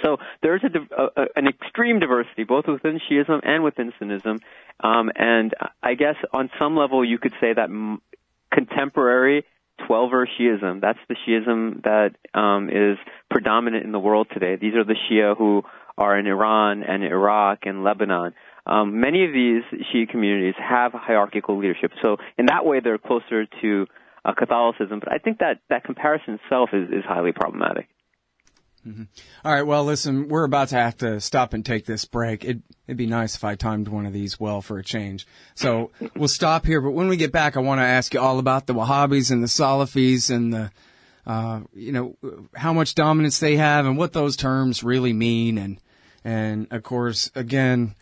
So 0.03 0.19
there's 0.43 0.63
a, 0.63 1.03
a, 1.03 1.27
an 1.37 1.47
extreme 1.47 2.01
diversity 2.01 2.45
both 2.45 2.67
within 2.67 3.01
Shiism 3.11 3.41
and 3.43 3.65
within 3.65 3.93
Sunnism, 3.99 4.41
um, 4.81 5.11
and 5.15 5.55
I 5.83 5.95
guess 5.95 6.17
on 6.35 6.51
some 6.59 6.77
level 6.77 7.03
you 7.03 7.19
could 7.19 7.33
say 7.41 7.55
that 7.55 7.71
m- 7.71 8.03
contemporary 8.53 9.45
Twelver 9.81 10.27
Shiism, 10.39 10.81
that's 10.81 10.99
the 11.09 11.17
Shiism 11.27 11.83
that 11.85 12.11
um, 12.39 12.69
is 12.69 12.99
predominant 13.31 13.85
in 13.85 13.93
the 13.93 13.99
world 13.99 14.29
today. 14.33 14.57
These 14.57 14.75
are 14.75 14.85
the 14.85 14.97
Shia 15.11 15.37
who 15.37 15.63
are 15.97 16.19
in 16.19 16.27
Iran 16.27 16.83
and 16.83 17.03
Iraq 17.03 17.61
and 17.63 17.83
Lebanon. 17.83 18.35
Um, 18.67 19.01
many 19.01 19.25
of 19.25 19.33
these 19.33 19.63
Shia 19.95 20.09
communities 20.09 20.55
have 20.59 20.93
hierarchical 20.93 21.59
leadership, 21.59 21.93
so 22.03 22.17
in 22.37 22.47
that 22.47 22.67
way 22.67 22.81
they're 22.81 22.99
closer 22.99 23.47
to 23.63 23.87
uh, 24.25 24.33
Catholicism. 24.35 24.99
But 25.01 25.13
I 25.13 25.19
think 25.19 25.39
that 25.39 25.61
that 25.71 25.85
comparison 25.85 26.39
itself 26.43 26.71
is, 26.73 26.89
is 26.89 27.05
highly 27.07 27.33
problematic. 27.33 27.89
All 29.45 29.53
right. 29.53 29.67
Well, 29.67 29.85
listen, 29.85 30.29
we're 30.29 30.45
about 30.45 30.69
to 30.69 30.77
have 30.77 30.97
to 30.99 31.21
stop 31.21 31.55
and 31.55 31.65
take 31.65 31.87
this 31.87 32.05
break. 32.05 32.45
It, 32.45 32.61
it'd 32.87 32.97
be 32.97 33.07
nice 33.07 33.35
if 33.35 33.43
I 33.43 33.57
timed 33.57 33.89
one 33.89 34.07
of 34.07 34.13
these 34.13 34.39
well 34.39 34.63
for 34.63 34.79
a 34.79 34.85
change. 34.85 35.27
So 35.55 35.91
we'll 36.17 36.29
stop 36.29 36.67
here. 36.67 36.81
But 36.81 36.93
when 36.93 37.09
we 37.09 37.17
get 37.17 37.33
back, 37.33 37.57
I 37.57 37.61
want 37.61 37.81
to 37.81 37.85
ask 37.85 38.15
you 38.15 38.21
all 38.21 38.39
about 38.39 38.67
the 38.67 38.75
Wahhabis 38.75 39.31
and 39.31 39.43
the 39.43 39.49
Salafis 39.49 40.31
and 40.31 40.53
the, 40.53 40.71
uh, 41.27 41.61
you 41.75 41.91
know, 41.91 42.17
how 42.55 42.73
much 42.73 42.95
dominance 42.95 43.41
they 43.41 43.57
have 43.57 43.87
and 43.87 43.99
what 43.99 44.13
those 44.13 44.37
terms 44.37 44.85
really 44.85 45.13
mean. 45.13 45.59
And, 45.59 45.81
and 46.27 46.67
of 46.73 46.83
course, 46.83 47.31
again, 47.37 47.95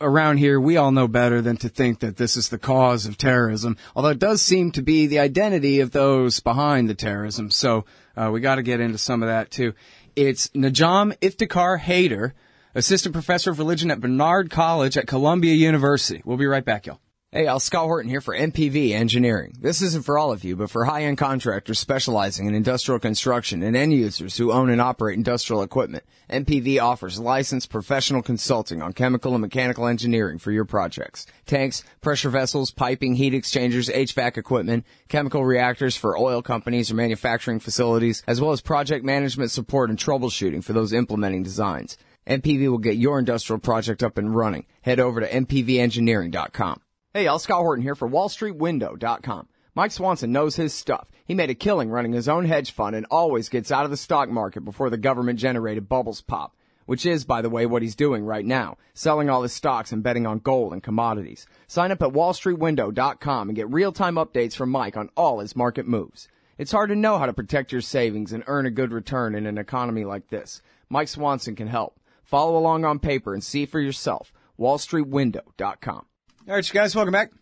around 0.00 0.36
here, 0.36 0.60
we 0.60 0.76
all 0.76 0.92
know 0.92 1.08
better 1.08 1.42
than 1.42 1.56
to 1.56 1.68
think 1.68 1.98
that 1.98 2.16
this 2.16 2.36
is 2.36 2.48
the 2.48 2.58
cause 2.58 3.06
of 3.06 3.18
terrorism, 3.18 3.76
although 3.96 4.10
it 4.10 4.20
does 4.20 4.40
seem 4.40 4.70
to 4.70 4.82
be 4.82 5.08
the 5.08 5.18
identity 5.18 5.80
of 5.80 5.90
those 5.90 6.38
behind 6.38 6.88
the 6.88 6.94
terrorism. 6.94 7.50
So, 7.50 7.84
uh, 8.16 8.30
we 8.32 8.40
got 8.40 8.54
to 8.54 8.62
get 8.62 8.78
into 8.78 8.98
some 8.98 9.20
of 9.20 9.28
that 9.28 9.50
too. 9.50 9.74
It's 10.14 10.46
Najam 10.50 11.18
Iftikhar 11.18 11.80
Haider, 11.80 12.34
assistant 12.76 13.14
professor 13.14 13.50
of 13.50 13.58
religion 13.58 13.90
at 13.90 14.00
Barnard 14.00 14.48
College 14.48 14.96
at 14.96 15.08
Columbia 15.08 15.54
University. 15.54 16.22
We'll 16.24 16.36
be 16.36 16.46
right 16.46 16.64
back, 16.64 16.86
y'all. 16.86 17.00
Hey, 17.32 17.48
Al 17.48 17.58
Scott 17.58 17.84
Horton 17.84 18.08
here 18.08 18.20
for 18.20 18.34
MPV 18.34 18.92
Engineering. 18.92 19.52
This 19.60 19.82
isn't 19.82 20.06
for 20.06 20.16
all 20.16 20.32
of 20.32 20.44
you, 20.44 20.54
but 20.56 20.70
for 20.70 20.84
high-end 20.84 21.18
contractors 21.18 21.78
specializing 21.78 22.46
in 22.46 22.54
industrial 22.54 22.98
construction 22.98 23.64
and 23.64 23.76
end 23.76 23.92
users 23.92 24.36
who 24.38 24.52
own 24.52 24.70
and 24.70 24.80
operate 24.80 25.18
industrial 25.18 25.60
equipment. 25.60 26.04
MPV 26.30 26.80
offers 26.80 27.18
licensed 27.18 27.68
professional 27.68 28.22
consulting 28.22 28.80
on 28.80 28.92
chemical 28.92 29.34
and 29.34 29.42
mechanical 29.42 29.86
engineering 29.86 30.38
for 30.38 30.50
your 30.50 30.64
projects. 30.64 31.26
Tanks, 31.44 31.82
pressure 32.00 32.30
vessels, 32.30 32.70
piping, 32.70 33.16
heat 33.16 33.34
exchangers, 33.34 33.90
HVAC 33.90 34.38
equipment, 34.38 34.86
chemical 35.08 35.44
reactors 35.44 35.94
for 35.94 36.16
oil 36.16 36.40
companies 36.40 36.92
or 36.92 36.94
manufacturing 36.94 37.58
facilities, 37.58 38.22
as 38.28 38.40
well 38.40 38.52
as 38.52 38.60
project 38.60 39.04
management 39.04 39.50
support 39.50 39.90
and 39.90 39.98
troubleshooting 39.98 40.64
for 40.64 40.72
those 40.72 40.92
implementing 40.92 41.42
designs. 41.42 41.98
MPV 42.26 42.70
will 42.70 42.78
get 42.78 42.96
your 42.96 43.18
industrial 43.18 43.60
project 43.60 44.02
up 44.02 44.16
and 44.16 44.34
running. 44.34 44.64
Head 44.80 45.00
over 45.00 45.20
to 45.20 45.28
mpvengineering.com. 45.28 46.80
Hey, 47.16 47.24
y'all, 47.24 47.38
Scott 47.38 47.62
Horton 47.62 47.82
here 47.82 47.94
for 47.94 48.06
WallStreetWindow.com. 48.10 49.48
Mike 49.74 49.90
Swanson 49.90 50.32
knows 50.32 50.56
his 50.56 50.74
stuff. 50.74 51.08
He 51.24 51.32
made 51.32 51.48
a 51.48 51.54
killing 51.54 51.88
running 51.88 52.12
his 52.12 52.28
own 52.28 52.44
hedge 52.44 52.72
fund 52.72 52.94
and 52.94 53.06
always 53.10 53.48
gets 53.48 53.72
out 53.72 53.86
of 53.86 53.90
the 53.90 53.96
stock 53.96 54.28
market 54.28 54.66
before 54.66 54.90
the 54.90 54.98
government 54.98 55.38
generated 55.38 55.88
bubbles 55.88 56.20
pop. 56.20 56.54
Which 56.84 57.06
is, 57.06 57.24
by 57.24 57.40
the 57.40 57.48
way, 57.48 57.64
what 57.64 57.80
he's 57.80 57.94
doing 57.94 58.26
right 58.26 58.44
now, 58.44 58.76
selling 58.92 59.30
all 59.30 59.40
his 59.40 59.54
stocks 59.54 59.92
and 59.92 60.02
betting 60.02 60.26
on 60.26 60.40
gold 60.40 60.74
and 60.74 60.82
commodities. 60.82 61.46
Sign 61.66 61.90
up 61.90 62.02
at 62.02 62.10
WallStreetWindow.com 62.10 63.48
and 63.48 63.56
get 63.56 63.72
real-time 63.72 64.16
updates 64.16 64.54
from 64.54 64.68
Mike 64.68 64.98
on 64.98 65.08
all 65.16 65.38
his 65.38 65.56
market 65.56 65.88
moves. 65.88 66.28
It's 66.58 66.72
hard 66.72 66.90
to 66.90 66.96
know 66.96 67.16
how 67.16 67.24
to 67.24 67.32
protect 67.32 67.72
your 67.72 67.80
savings 67.80 68.34
and 68.34 68.44
earn 68.46 68.66
a 68.66 68.70
good 68.70 68.92
return 68.92 69.34
in 69.34 69.46
an 69.46 69.56
economy 69.56 70.04
like 70.04 70.28
this. 70.28 70.60
Mike 70.90 71.08
Swanson 71.08 71.56
can 71.56 71.68
help. 71.68 71.98
Follow 72.24 72.58
along 72.58 72.84
on 72.84 72.98
paper 72.98 73.32
and 73.32 73.42
see 73.42 73.64
for 73.64 73.80
yourself. 73.80 74.34
WallStreetWindow.com. 74.60 76.04
All 76.48 76.54
right, 76.54 76.68
you 76.68 76.72
guys, 76.72 76.94
welcome 76.94 77.10
back. 77.10 77.32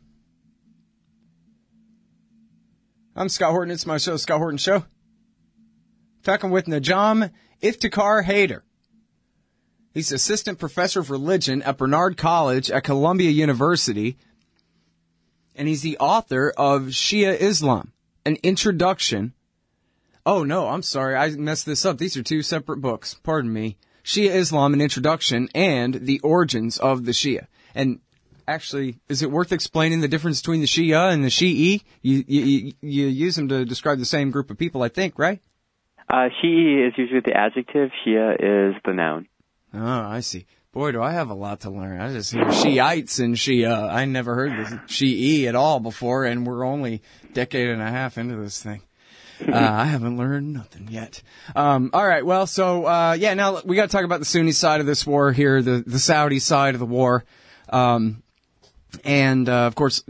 I'm 3.15 3.29
Scott 3.29 3.51
Horton. 3.51 3.71
It's 3.71 3.85
my 3.85 3.99
show, 3.99 4.17
Scott 4.17 4.39
Horton 4.39 4.57
Show. 4.57 4.87
Talking 6.23 6.51
with 6.51 6.65
Najam 6.65 7.31
Iftikhar 7.63 8.25
Haider. 8.25 8.63
He's 9.93 10.11
assistant 10.11 10.59
professor 10.59 11.01
of 11.01 11.11
religion 11.11 11.61
at 11.65 11.77
Barnard 11.77 12.17
College 12.17 12.71
at 12.71 12.85
Columbia 12.85 13.29
University. 13.29 14.17
And 15.55 15.69
he's 15.69 15.83
the 15.83 15.99
author 15.99 16.55
of 16.57 16.85
Shia 16.85 17.39
Islam, 17.39 17.93
an 18.25 18.39
introduction. 18.43 19.35
Oh 20.25 20.45
no, 20.45 20.69
I'm 20.69 20.83
sorry. 20.83 21.15
I 21.15 21.29
messed 21.29 21.67
this 21.67 21.85
up. 21.85 21.99
These 21.99 22.17
are 22.17 22.23
two 22.23 22.41
separate 22.41 22.79
books. 22.79 23.21
Pardon 23.23 23.53
me. 23.53 23.77
Shia 24.03 24.31
Islam, 24.31 24.73
an 24.73 24.81
introduction 24.81 25.51
and 25.55 25.93
the 25.93 26.21
origins 26.21 26.79
of 26.79 27.05
the 27.05 27.13
Shia. 27.13 27.49
And 27.75 28.01
actually, 28.47 28.99
is 29.09 29.23
it 29.23 29.31
worth 29.31 29.53
explaining 29.53 30.01
the 30.01 30.09
difference 30.09 30.41
between 30.41 30.61
the 30.61 30.67
Shia 30.67 31.13
and 31.13 31.25
the 31.25 31.29
Shi'i? 31.29 31.83
You, 32.03 32.25
you, 32.27 32.73
you 32.81 33.07
use 33.07 33.37
them 33.37 33.49
to 33.49 33.65
describe 33.65 33.99
the 33.99 34.05
same 34.05 34.31
group 34.31 34.51
of 34.51 34.59
people, 34.59 34.83
I 34.83 34.89
think, 34.89 35.19
right? 35.19 35.41
Uh, 36.09 36.29
Shi'i 36.43 36.87
is 36.89 36.95
usually 36.97 37.21
the 37.21 37.33
adjective. 37.33 37.91
Shia 38.05 38.35
is 38.35 38.75
the 38.85 38.93
noun. 38.93 39.27
Oh, 39.73 40.03
I 40.03 40.21
see. 40.21 40.47
Boy, 40.73 40.91
do 40.91 41.01
I 41.01 41.13
have 41.13 41.31
a 41.31 41.35
lot 41.35 41.61
to 41.61 41.71
learn. 41.71 42.01
I 42.01 42.13
just 42.13 42.33
hear 42.33 42.51
Shiites 42.51 43.21
and 43.21 43.37
Shia. 43.37 43.89
I 43.89 44.07
never 44.07 44.35
heard 44.35 44.51
the 44.51 44.81
Shi'i 44.89 45.47
at 45.47 45.55
all 45.55 45.79
before, 45.79 46.25
and 46.25 46.45
we're 46.45 46.65
only 46.65 47.01
a 47.23 47.33
decade 47.33 47.69
and 47.69 47.81
a 47.81 47.89
half 47.89 48.19
into 48.19 48.35
this 48.35 48.61
thing. 48.61 48.83
Uh, 49.41 49.53
I 49.55 49.85
haven't 49.85 50.17
learned 50.17 50.53
nothing 50.53 50.89
yet. 50.91 51.23
Um, 51.55 51.91
all 51.93 52.05
right. 52.05 52.27
Well, 52.27 52.49
so, 52.49 52.87
uh, 52.87 53.17
yeah, 53.17 53.35
now 53.35 53.61
we 53.65 53.77
got 53.77 53.83
to 53.83 53.97
talk 53.97 54.05
about 54.05 54.19
the 54.19 54.27
Sunni 54.27 54.51
side 54.51 54.81
of 54.81 54.87
this 54.87 55.07
war 55.07 55.31
here, 55.31 55.63
the, 55.63 55.85
the 55.87 56.01
Saudi 56.01 56.41
side 56.41 56.75
of 56.75 56.81
the 56.81 56.87
war. 56.87 57.25
Um, 57.69 58.24
and, 59.05 59.49
uh, 59.49 59.67
of 59.67 59.75
course, 59.75 60.03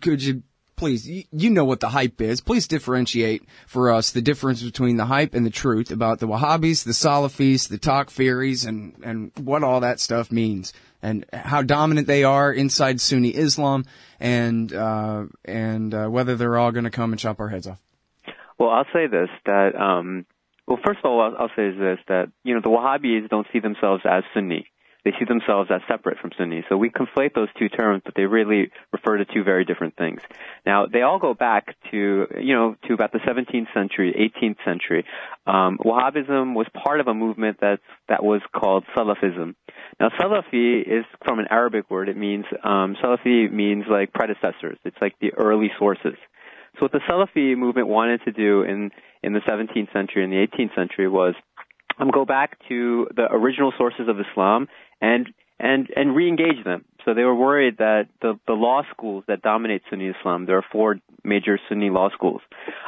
could 0.00 0.22
you 0.22 0.42
please, 0.76 1.06
you, 1.06 1.50
know 1.50 1.64
what 1.64 1.80
the 1.80 1.90
hype 1.90 2.22
is. 2.22 2.40
Please 2.40 2.66
differentiate 2.66 3.42
for 3.66 3.92
us 3.92 4.12
the 4.12 4.22
difference 4.22 4.62
between 4.62 4.96
the 4.96 5.04
hype 5.04 5.34
and 5.34 5.44
the 5.44 5.50
truth 5.50 5.90
about 5.90 6.20
the 6.20 6.26
Wahhabis, 6.26 6.84
the 6.84 6.92
Salafis, 6.92 7.68
the 7.68 7.78
Takfiris, 7.78 8.66
and, 8.66 8.94
and 9.02 9.30
what 9.38 9.62
all 9.62 9.80
that 9.80 10.00
stuff 10.00 10.32
means 10.32 10.72
and 11.02 11.26
how 11.34 11.60
dominant 11.60 12.06
they 12.06 12.24
are 12.24 12.50
inside 12.50 12.98
Sunni 12.98 13.28
Islam 13.28 13.84
and, 14.18 14.72
uh, 14.72 15.26
and, 15.44 15.92
uh, 15.92 16.06
whether 16.08 16.34
they're 16.34 16.56
all 16.56 16.72
going 16.72 16.84
to 16.84 16.90
come 16.90 17.12
and 17.12 17.20
chop 17.20 17.40
our 17.40 17.48
heads 17.48 17.66
off. 17.66 17.78
Well, 18.58 18.68
I'll 18.68 18.86
say 18.92 19.06
this 19.06 19.30
that 19.46 19.74
um, 19.74 20.26
well, 20.66 20.78
first 20.84 21.00
of 21.02 21.06
all, 21.06 21.20
I'll, 21.20 21.36
I'll 21.36 21.50
say 21.56 21.68
is 21.68 21.78
this 21.78 21.98
that 22.08 22.30
you 22.44 22.54
know 22.54 22.60
the 22.60 22.68
Wahhabis 22.68 23.28
don't 23.30 23.46
see 23.52 23.58
themselves 23.58 24.02
as 24.04 24.22
Sunni. 24.34 24.66
They 25.04 25.12
see 25.18 25.24
themselves 25.24 25.70
as 25.72 25.80
separate 25.88 26.18
from 26.18 26.30
Sunnis. 26.36 26.64
So 26.68 26.76
we 26.76 26.90
conflate 26.90 27.34
those 27.34 27.48
two 27.58 27.68
terms, 27.68 28.02
but 28.04 28.14
they 28.14 28.24
really 28.24 28.70
refer 28.92 29.16
to 29.16 29.24
two 29.24 29.42
very 29.42 29.64
different 29.64 29.96
things. 29.96 30.20
Now, 30.66 30.86
they 30.86 31.02
all 31.02 31.18
go 31.18 31.34
back 31.34 31.76
to, 31.90 32.26
you 32.40 32.54
know, 32.54 32.76
to 32.86 32.94
about 32.94 33.12
the 33.12 33.18
17th 33.18 33.72
century, 33.74 34.30
18th 34.42 34.56
century. 34.64 35.04
Um, 35.46 35.78
Wahhabism 35.78 36.54
was 36.54 36.66
part 36.74 37.00
of 37.00 37.08
a 37.08 37.14
movement 37.14 37.58
that's, 37.60 37.82
that 38.08 38.22
was 38.22 38.42
called 38.54 38.84
Salafism. 38.96 39.54
Now, 39.98 40.08
Salafi 40.20 40.82
is 40.82 41.04
from 41.24 41.38
an 41.38 41.46
Arabic 41.50 41.90
word. 41.90 42.08
It 42.08 42.16
means, 42.16 42.44
um, 42.62 42.96
Salafi 43.02 43.50
means 43.50 43.84
like 43.90 44.12
predecessors. 44.12 44.78
It's 44.84 44.96
like 45.00 45.14
the 45.20 45.32
early 45.34 45.70
sources. 45.78 46.14
So 46.78 46.82
what 46.82 46.92
the 46.92 47.00
Salafi 47.08 47.56
movement 47.56 47.88
wanted 47.88 48.22
to 48.24 48.32
do 48.32 48.62
in, 48.62 48.90
in 49.22 49.32
the 49.32 49.40
17th 49.40 49.92
century 49.92 50.24
and 50.24 50.32
the 50.32 50.46
18th 50.46 50.74
century 50.74 51.08
was 51.08 51.34
um, 51.98 52.10
go 52.10 52.24
back 52.24 52.58
to 52.68 53.08
the 53.14 53.26
original 53.30 53.72
sources 53.76 54.08
of 54.08 54.16
Islam 54.18 54.68
and 55.00 55.28
and 55.58 55.88
and 55.94 56.16
re-engage 56.16 56.64
them. 56.64 56.84
So 57.04 57.14
they 57.14 57.24
were 57.24 57.34
worried 57.34 57.78
that 57.78 58.08
the 58.22 58.38
the 58.46 58.54
law 58.54 58.82
schools 58.90 59.24
that 59.28 59.42
dominate 59.42 59.82
Sunni 59.90 60.08
Islam, 60.08 60.46
there 60.46 60.56
are 60.56 60.64
four 60.72 60.96
major 61.24 61.58
Sunni 61.68 61.90
law 61.90 62.10
schools, 62.10 62.40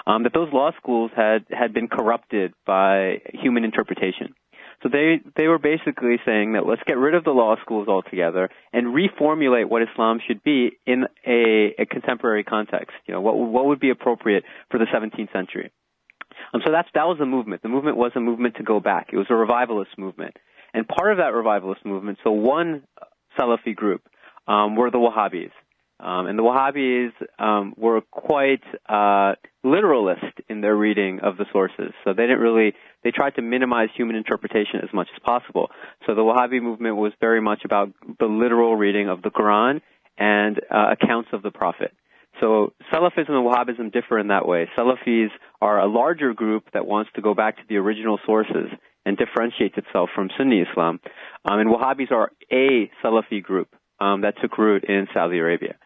um, 0.06 0.22
that 0.24 0.32
those 0.32 0.52
law 0.52 0.70
schools 0.76 1.10
had 1.14 1.44
had 1.50 1.72
been 1.74 1.88
corrupted 1.88 2.54
by 2.66 3.20
human 3.32 3.64
interpretation. 3.64 4.34
So 4.82 4.88
they 4.88 5.20
they 5.36 5.46
were 5.46 5.58
basically 5.58 6.16
saying 6.24 6.54
that 6.54 6.66
let's 6.66 6.82
get 6.86 6.98
rid 6.98 7.14
of 7.14 7.24
the 7.24 7.30
law 7.30 7.56
schools 7.62 7.88
altogether 7.88 8.50
and 8.72 8.88
reformulate 8.88 9.68
what 9.68 9.82
Islam 9.82 10.18
should 10.26 10.42
be 10.42 10.72
in 10.86 11.04
a, 11.26 11.74
a 11.78 11.86
contemporary 11.86 12.42
context. 12.42 12.92
You 13.06 13.14
know, 13.14 13.20
what 13.20 13.36
what 13.36 13.66
would 13.66 13.80
be 13.80 13.90
appropriate 13.90 14.44
for 14.70 14.78
the 14.78 14.86
17th 14.86 15.32
century. 15.32 15.70
Um, 16.52 16.62
so 16.64 16.72
that's 16.72 16.88
that 16.94 17.06
was 17.06 17.18
the 17.18 17.26
movement. 17.26 17.62
The 17.62 17.68
movement 17.68 17.96
was 17.96 18.12
a 18.16 18.20
movement 18.20 18.56
to 18.56 18.64
go 18.64 18.80
back. 18.80 19.10
It 19.12 19.16
was 19.16 19.26
a 19.30 19.34
revivalist 19.34 19.96
movement, 19.98 20.36
and 20.74 20.86
part 20.88 21.12
of 21.12 21.18
that 21.18 21.34
revivalist 21.34 21.84
movement. 21.84 22.18
So 22.24 22.30
one 22.30 22.82
Salafi 23.38 23.74
group 23.74 24.02
um, 24.46 24.76
were 24.76 24.90
the 24.90 24.98
Wahhabis. 24.98 25.50
Um, 26.00 26.26
and 26.26 26.36
the 26.36 26.42
Wahhabis 26.42 27.12
um, 27.38 27.74
were 27.76 28.00
quite 28.10 28.62
uh, 28.88 29.34
literalist 29.62 30.40
in 30.48 30.60
their 30.60 30.74
reading 30.74 31.20
of 31.20 31.36
the 31.36 31.46
sources. 31.52 31.92
So 32.02 32.12
they 32.12 32.24
didn't 32.24 32.40
really, 32.40 32.74
they 33.04 33.12
tried 33.12 33.36
to 33.36 33.42
minimize 33.42 33.88
human 33.94 34.16
interpretation 34.16 34.80
as 34.82 34.88
much 34.92 35.06
as 35.14 35.22
possible. 35.24 35.70
So 36.06 36.14
the 36.14 36.22
Wahhabi 36.22 36.60
movement 36.60 36.96
was 36.96 37.12
very 37.20 37.40
much 37.40 37.60
about 37.64 37.92
the 38.18 38.26
literal 38.26 38.74
reading 38.74 39.08
of 39.08 39.22
the 39.22 39.30
Quran 39.30 39.80
and 40.18 40.60
uh, 40.70 40.94
accounts 41.00 41.28
of 41.32 41.42
the 41.42 41.52
Prophet. 41.52 41.92
So 42.40 42.72
Salafism 42.92 43.30
and 43.30 43.46
Wahhabism 43.46 43.92
differ 43.92 44.18
in 44.18 44.28
that 44.28 44.48
way. 44.48 44.68
Salafis 44.76 45.28
are 45.60 45.78
a 45.78 45.86
larger 45.86 46.34
group 46.34 46.64
that 46.72 46.84
wants 46.84 47.10
to 47.14 47.22
go 47.22 47.34
back 47.34 47.58
to 47.58 47.62
the 47.68 47.76
original 47.76 48.18
sources 48.26 48.68
and 49.04 49.16
differentiates 49.16 49.76
itself 49.76 50.10
from 50.14 50.30
Sunni 50.36 50.60
Islam. 50.60 51.00
Um, 51.44 51.60
and 51.60 51.70
Wahhabis 51.70 52.10
are 52.12 52.30
a 52.50 52.90
Salafi 53.02 53.42
group 53.42 53.68
um, 54.00 54.22
that 54.22 54.34
took 54.40 54.58
root 54.58 54.84
in 54.84 55.06
Saudi 55.12 55.38
Arabia. 55.38 55.76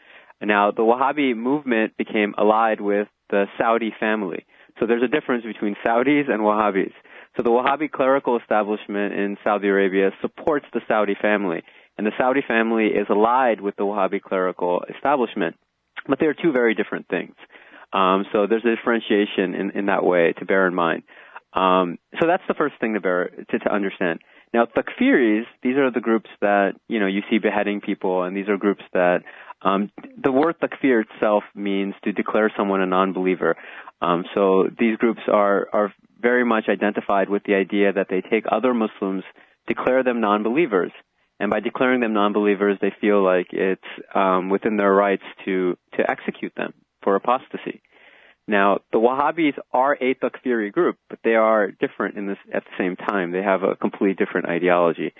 Now, 0.41 0.71
the 0.71 0.83
Wahhabi 0.83 1.35
movement 1.35 1.97
became 1.97 2.35
allied 2.37 2.81
with 2.81 3.09
the 3.31 3.47
Saudi 3.59 3.93
family. 3.99 4.45
So 4.79 4.87
there's 4.87 5.03
a 5.03 5.09
difference 5.09 5.45
between 5.45 5.77
Saudis 5.85 6.31
and 6.31 6.43
Wahhabis. 6.43 6.93
So 7.37 7.43
the 7.43 7.51
Wahhabi 7.51 7.91
clerical 7.91 8.39
establishment 8.39 9.15
in 9.15 9.37
Saudi 9.43 9.69
Arabia 9.69 10.11
supports 10.21 10.67
the 10.73 10.81
Saudi 10.89 11.15
family, 11.21 11.63
and 11.97 12.07
the 12.07 12.13
Saudi 12.19 12.43
family 12.47 12.87
is 12.87 13.07
allied 13.09 13.61
with 13.61 13.77
the 13.77 13.85
Wahhabi 13.85 14.21
clerical 14.21 14.85
establishment. 14.95 15.57
But 16.07 16.21
they 16.21 16.27
are 16.27 16.35
two 16.35 16.53
very 16.53 16.75
different 16.75 17.09
things. 17.09 17.35
Um, 17.93 18.27
so 18.33 18.47
there's 18.47 18.65
a 18.65 18.77
differentiation 18.77 19.55
in, 19.55 19.71
in 19.75 19.87
that 19.87 20.05
way 20.05 20.35
to 20.39 20.45
bear 20.45 20.67
in 20.67 20.75
mind. 20.75 21.05
Um, 21.57 21.99
so 22.21 22.27
that's 22.27 22.43
the 22.49 22.55
first 22.55 22.75
thing 22.81 22.95
to 22.95 23.01
bear 23.01 23.31
to, 23.51 23.59
to 23.59 23.73
understand. 23.73 24.21
Now, 24.53 24.67
takfiris, 24.67 25.47
these 25.63 25.77
are 25.77 25.91
the 25.91 26.01
groups 26.01 26.31
that 26.41 26.73
you 26.89 27.01
know 27.01 27.07
you 27.07 27.23
see 27.31 27.39
beheading 27.39 27.81
people, 27.81 28.23
and 28.23 28.37
these 28.37 28.49
are 28.49 28.59
groups 28.59 28.85
that 28.93 29.23
um, 29.63 29.91
the 30.23 30.31
word 30.31 30.57
takfir 30.61 31.05
itself 31.05 31.45
means 31.55 31.95
to 32.05 32.13
declare 32.13 32.53
someone 32.57 32.83
a 32.83 32.87
non-believer. 32.87 33.57
Um, 34.03 34.25
so 34.35 34.69
these 34.79 34.99
groups 34.99 35.23
are 35.33 35.69
are 35.73 35.95
very 36.21 36.45
much 36.45 36.65
identified 36.69 37.31
with 37.31 37.43
the 37.45 37.55
idea 37.55 37.93
that 37.93 38.09
they 38.11 38.21
take 38.21 38.45
other 38.51 38.75
Muslims, 38.75 39.25
declare 39.67 40.03
them 40.05 40.21
non-believers, 40.21 40.93
and 41.41 41.51
by 41.51 41.61
declaring 41.61 42.01
them 42.01 42.13
non-believers, 42.13 42.79
they 42.81 42.93
feel 43.01 43.23
like 43.23 43.49
it's 43.53 43.83
um, 44.15 44.51
within 44.51 44.77
their 44.77 44.93
rights 44.93 45.25
to 45.47 45.77
to 45.97 46.11
execute 46.11 46.55
them 46.55 46.75
for 47.03 47.17
apostasy. 47.17 47.81
Now, 48.49 48.79
the 48.93 48.99
Wahhabis 48.99 49.55
are 49.73 49.95
a 49.95 50.15
takfiri 50.15 50.73
group, 50.73 50.99
but 51.11 51.19
they 51.25 51.35
are 51.35 51.71
different 51.71 52.17
in 52.17 52.27
this 52.27 52.39
at 52.53 52.65
the 52.65 52.71
same 52.79 52.97
time. 52.97 53.33
They 53.33 53.43
have 53.43 53.63
a 53.63 53.75
completely 53.75 54.15
different 54.15 54.49
ideology. 54.49 55.13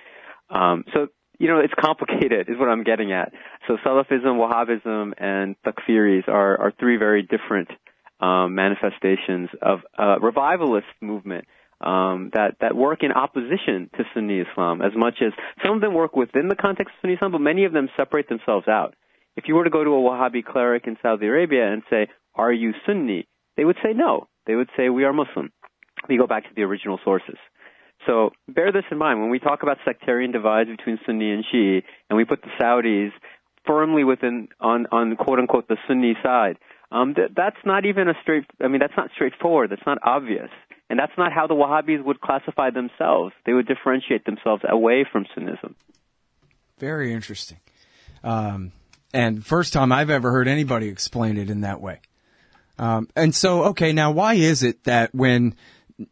Um, 0.49 0.85
so 0.95 1.09
you 1.39 1.49
know, 1.49 1.59
it's 1.59 1.75
complicated, 1.79 2.49
is 2.49 2.59
what 2.59 2.69
I'm 2.69 2.85
getting 2.85 3.13
at. 3.13 3.33
So 3.67 3.77
Salafism, 3.85 4.39
Wahhabism, 4.39 5.13
and 5.19 5.57
Takfiris 5.67 6.29
are, 6.29 6.59
are 6.59 6.73
three 6.79 6.97
very 6.97 7.23
different 7.23 7.69
um, 8.21 8.55
manifestations 8.55 9.51
of 9.61 9.81
a 9.99 10.19
revivalist 10.21 10.87
movement 11.01 11.47
um, 11.81 12.31
that 12.33 12.57
that 12.61 12.75
work 12.75 13.03
in 13.03 13.13
opposition 13.13 13.91
to 13.99 14.05
Sunni 14.15 14.41
Islam. 14.41 14.81
As 14.81 14.93
much 14.97 15.17
as 15.21 15.33
some 15.65 15.75
of 15.75 15.81
them 15.83 15.93
work 15.93 16.17
within 16.17 16.49
the 16.49 16.57
context 16.57 16.95
of 16.95 17.03
Sunni 17.03 17.15
Islam, 17.15 17.33
but 17.33 17.41
many 17.41 17.65
of 17.65 17.73
them 17.73 17.89
separate 17.97 18.29
themselves 18.29 18.67
out. 18.67 18.95
If 19.37 19.45
you 19.49 19.55
were 19.55 19.65
to 19.65 19.71
go 19.71 19.85
to 19.85 19.91
a 19.91 20.01
Wahhabi 20.01 20.43
cleric 20.43 20.87
in 20.87 20.97
Saudi 21.03 21.27
Arabia 21.27 21.71
and 21.71 21.83
say, 21.91 22.09
"Are 22.37 22.53
you 22.53 22.73
Sunni?" 22.87 23.27
they 23.57 23.65
would 23.65 23.77
say 23.83 23.93
no. 23.93 24.29
They 24.47 24.55
would 24.55 24.71
say, 24.77 24.89
"We 24.89 25.05
are 25.05 25.13
Muslim." 25.13 25.51
We 26.09 26.19
go 26.19 26.27
back 26.27 26.45
to 26.45 26.55
the 26.55 26.63
original 26.63 27.01
sources. 27.03 27.39
So 28.07 28.31
bear 28.49 28.71
this 28.71 28.85
in 28.91 28.99
mind 28.99 29.21
when 29.21 29.31
we 29.31 29.39
talk 29.39 29.63
about 29.63 29.79
sectarian 29.85 30.31
divides 30.31 30.71
between 30.71 30.99
Sunni 31.05 31.33
and 31.33 31.45
Shi'i, 31.45 31.83
and 32.09 32.17
we 32.17 32.25
put 32.25 32.43
the 32.43 32.51
Saudis 32.61 33.11
firmly 33.67 34.05
within 34.05 34.49
on 34.61 34.87
on 34.93 35.17
quote 35.17 35.39
unquote 35.39 35.69
the 35.69 35.77
Sunni 35.89 36.15
side. 36.23 36.59
Um, 36.93 37.15
th- 37.15 37.31
that's 37.35 37.57
not 37.65 37.85
even 37.85 38.09
a 38.09 38.15
straight. 38.23 38.45
I 38.63 38.69
mean, 38.69 38.79
that's 38.79 38.97
not 38.97 39.11
straightforward. 39.15 39.71
That's 39.71 39.87
not 39.87 39.99
obvious, 40.05 40.51
and 40.89 40.99
that's 40.99 41.13
not 41.19 41.33
how 41.33 41.47
the 41.47 41.55
Wahhabis 41.55 42.05
would 42.05 42.21
classify 42.21 42.71
themselves. 42.71 43.33
They 43.45 43.53
would 43.53 43.67
differentiate 43.67 44.25
themselves 44.25 44.63
away 44.69 45.05
from 45.11 45.27
Sunnism. 45.37 45.75
Very 46.79 47.13
interesting. 47.13 47.59
Um, 48.23 48.73
and 49.13 49.45
first 49.45 49.73
time 49.73 49.91
I've 49.93 50.11
ever 50.11 50.31
heard 50.31 50.47
anybody 50.47 50.89
explain 50.89 51.39
it 51.39 51.51
in 51.51 51.63
that 51.63 51.81
way. 51.81 52.01
Um, 52.79 53.09
and 53.17 53.35
so, 53.35 53.65
okay, 53.65 53.93
now 53.93 54.11
why 54.11 54.35
is 54.35 54.63
it 54.63 54.85
that 54.85 55.15
when 55.15 55.55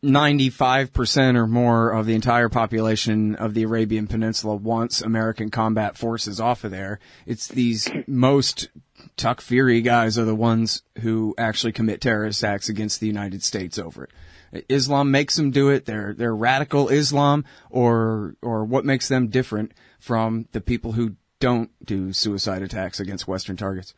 95% 0.02 1.36
or 1.36 1.46
more 1.46 1.90
of 1.90 2.06
the 2.06 2.14
entire 2.14 2.48
population 2.48 3.34
of 3.34 3.52
the 3.52 3.64
Arabian 3.64 4.06
Peninsula 4.06 4.56
wants 4.56 5.02
American 5.02 5.50
combat 5.50 5.98
forces 5.98 6.40
off 6.40 6.64
of 6.64 6.70
there. 6.70 6.98
It's 7.26 7.48
these 7.48 7.90
most 8.06 8.70
takfiri 9.18 9.84
guys 9.84 10.18
are 10.18 10.24
the 10.24 10.34
ones 10.34 10.82
who 11.00 11.34
actually 11.36 11.72
commit 11.72 12.00
terrorist 12.00 12.42
acts 12.42 12.70
against 12.70 13.00
the 13.00 13.06
United 13.06 13.42
States 13.42 13.78
over 13.78 14.04
it. 14.52 14.64
Islam 14.70 15.10
makes 15.10 15.36
them 15.36 15.50
do 15.50 15.68
it. 15.68 15.84
They're, 15.84 16.14
they're 16.14 16.34
radical 16.34 16.88
Islam 16.88 17.44
or, 17.68 18.36
or 18.40 18.64
what 18.64 18.86
makes 18.86 19.08
them 19.08 19.28
different 19.28 19.72
from 19.98 20.46
the 20.52 20.60
people 20.60 20.92
who 20.92 21.16
don't 21.40 21.70
do 21.84 22.12
suicide 22.12 22.62
attacks 22.62 23.00
against 23.00 23.28
Western 23.28 23.56
targets? 23.56 23.92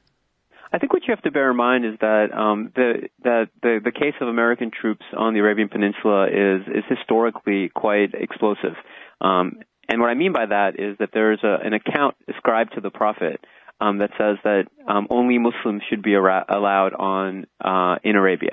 I 0.77 0.79
think 0.79 0.93
what 0.93 1.05
you 1.09 1.15
have 1.15 1.23
to 1.23 1.31
bear 1.31 1.51
in 1.51 1.57
mind 1.57 1.87
is 1.87 1.95
that 2.03 2.27
um, 2.37 2.71
the, 2.77 3.09
that 3.25 3.49
the 3.63 3.81
the 3.83 3.91
case 3.91 4.13
of 4.21 4.29
American 4.29 4.71
troops 4.71 5.07
on 5.17 5.33
the 5.33 5.41
Arabian 5.41 5.71
Peninsula 5.71 6.27
is 6.27 6.69
is 6.69 6.85
historically 6.87 7.71
quite 7.75 8.13
explosive. 8.13 8.77
Um, 9.23 9.61
and 9.89 10.03
what 10.03 10.11
I 10.11 10.15
mean 10.15 10.35
by 10.35 10.45
that 10.45 10.79
is 10.79 10.99
that 10.99 11.11
there 11.15 11.33
is 11.33 11.39
a, 11.43 11.57
an 11.65 11.73
account 11.73 12.17
ascribed 12.29 12.75
to 12.75 12.83
the 12.83 12.91
Prophet 12.91 13.41
um, 13.81 13.99
that 13.99 14.11
says 14.19 14.37
that 14.45 14.65
um, 14.87 15.07
only 15.09 15.39
Muslims 15.39 15.81
should 15.89 16.03
be 16.03 16.13
ara- 16.13 16.45
allowed 16.47 16.93
on 16.93 17.47
uh, 17.65 17.97
in 18.05 18.15
Arabia. 18.15 18.53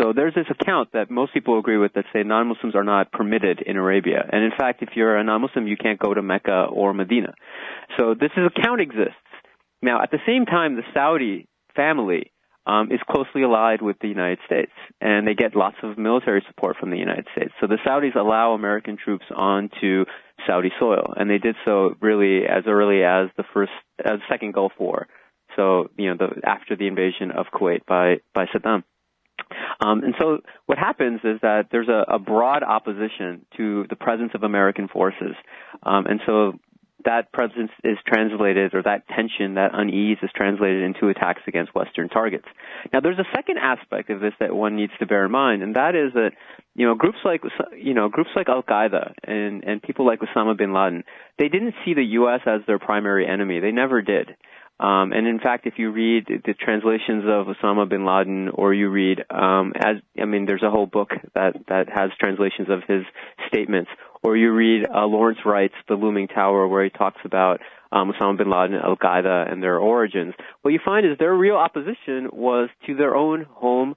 So 0.00 0.14
there's 0.16 0.34
this 0.34 0.46
account 0.48 0.92
that 0.94 1.10
most 1.10 1.34
people 1.34 1.58
agree 1.58 1.76
with 1.76 1.92
that 1.94 2.06
say 2.14 2.22
non-Muslims 2.22 2.74
are 2.74 2.84
not 2.84 3.12
permitted 3.12 3.60
in 3.60 3.76
Arabia. 3.76 4.26
And 4.32 4.42
in 4.42 4.52
fact, 4.56 4.80
if 4.80 4.90
you're 4.94 5.18
a 5.18 5.24
non-Muslim, 5.24 5.66
you 5.66 5.76
can't 5.76 5.98
go 5.98 6.14
to 6.14 6.22
Mecca 6.22 6.68
or 6.72 6.94
Medina. 6.94 7.34
So 7.98 8.14
this 8.18 8.30
account 8.36 8.80
exists. 8.80 9.21
Now, 9.82 10.02
at 10.02 10.10
the 10.10 10.20
same 10.26 10.46
time, 10.46 10.76
the 10.76 10.82
Saudi 10.94 11.48
family 11.74 12.32
um, 12.66 12.92
is 12.92 13.00
closely 13.10 13.42
allied 13.42 13.82
with 13.82 13.98
the 14.00 14.08
United 14.08 14.38
States, 14.46 14.72
and 15.00 15.26
they 15.26 15.34
get 15.34 15.56
lots 15.56 15.76
of 15.82 15.98
military 15.98 16.44
support 16.46 16.76
from 16.78 16.90
the 16.90 16.96
United 16.96 17.26
States. 17.36 17.52
So 17.60 17.66
the 17.66 17.78
Saudis 17.84 18.14
allow 18.14 18.52
American 18.52 18.96
troops 18.96 19.24
onto 19.34 20.04
Saudi 20.46 20.70
soil, 20.78 21.12
and 21.16 21.28
they 21.28 21.38
did 21.38 21.56
so 21.64 21.96
really 22.00 22.46
as 22.46 22.64
early 22.66 23.02
as 23.02 23.30
the 23.36 23.44
first, 23.52 23.72
as 24.04 24.20
second 24.30 24.54
Gulf 24.54 24.72
War. 24.78 25.08
So 25.56 25.90
you 25.98 26.14
know, 26.14 26.16
the, 26.16 26.46
after 26.46 26.76
the 26.76 26.86
invasion 26.86 27.32
of 27.32 27.46
Kuwait 27.52 27.84
by 27.86 28.16
by 28.32 28.46
Saddam. 28.46 28.84
Um, 29.84 30.04
and 30.04 30.14
so 30.18 30.38
what 30.66 30.78
happens 30.78 31.20
is 31.24 31.40
that 31.42 31.66
there's 31.72 31.88
a, 31.88 32.14
a, 32.14 32.18
broad 32.18 32.62
opposition 32.62 33.44
to 33.56 33.84
the 33.90 33.96
presence 33.96 34.30
of 34.34 34.44
American 34.44 34.88
forces. 34.88 35.34
Um, 35.82 36.06
and 36.06 36.20
so 36.24 36.58
that 37.04 37.32
presence 37.32 37.70
is 37.84 37.98
translated, 38.06 38.74
or 38.74 38.82
that 38.82 39.06
tension, 39.08 39.54
that 39.54 39.70
unease 39.72 40.18
is 40.22 40.30
translated 40.34 40.82
into 40.82 41.08
attacks 41.08 41.42
against 41.46 41.74
Western 41.74 42.08
targets. 42.08 42.46
Now, 42.92 43.00
there's 43.00 43.18
a 43.18 43.26
second 43.34 43.58
aspect 43.58 44.10
of 44.10 44.20
this 44.20 44.32
that 44.40 44.54
one 44.54 44.76
needs 44.76 44.92
to 44.98 45.06
bear 45.06 45.24
in 45.24 45.30
mind, 45.30 45.62
and 45.62 45.76
that 45.76 45.94
is 45.94 46.12
that 46.14 46.30
you 46.74 46.86
know 46.86 46.94
groups 46.94 47.18
like 47.24 47.42
you 47.76 47.94
know 47.94 48.08
groups 48.08 48.30
like 48.34 48.48
Al 48.48 48.62
Qaeda 48.62 49.12
and 49.24 49.64
and 49.64 49.82
people 49.82 50.06
like 50.06 50.20
Osama 50.20 50.56
bin 50.56 50.72
Laden, 50.72 51.04
they 51.38 51.48
didn't 51.48 51.74
see 51.84 51.94
the 51.94 52.04
U.S. 52.20 52.40
as 52.46 52.60
their 52.66 52.78
primary 52.78 53.26
enemy. 53.26 53.60
They 53.60 53.72
never 53.72 54.02
did. 54.02 54.36
Um, 54.80 55.12
and 55.12 55.28
in 55.28 55.38
fact, 55.38 55.66
if 55.66 55.74
you 55.76 55.92
read 55.92 56.26
the 56.26 56.54
translations 56.54 57.22
of 57.24 57.46
Osama 57.46 57.88
bin 57.88 58.04
Laden, 58.04 58.48
or 58.48 58.74
you 58.74 58.88
read, 58.88 59.20
um, 59.30 59.72
as 59.76 59.96
I 60.20 60.24
mean, 60.24 60.44
there's 60.44 60.64
a 60.64 60.70
whole 60.70 60.86
book 60.86 61.10
that 61.34 61.54
that 61.68 61.88
has 61.88 62.10
translations 62.18 62.68
of 62.68 62.80
his 62.88 63.04
statements, 63.46 63.90
or 64.22 64.36
you 64.36 64.52
read 64.52 64.86
uh, 64.88 65.04
Lawrence 65.06 65.40
Wright's 65.44 65.74
The 65.88 65.94
Looming 65.94 66.28
Tower, 66.28 66.68
where 66.68 66.84
he 66.84 66.90
talks 66.90 67.20
about 67.24 67.60
um, 67.90 68.12
Osama 68.12 68.38
bin 68.38 68.50
Laden, 68.50 68.76
Al 68.76 68.96
Qaeda, 68.96 69.50
and 69.50 69.62
their 69.62 69.78
origins. 69.78 70.34
What 70.62 70.72
you 70.72 70.80
find 70.84 71.06
is 71.06 71.18
their 71.18 71.34
real 71.34 71.56
opposition 71.56 72.28
was 72.32 72.68
to 72.86 72.94
their 72.94 73.14
own 73.14 73.46
home 73.50 73.94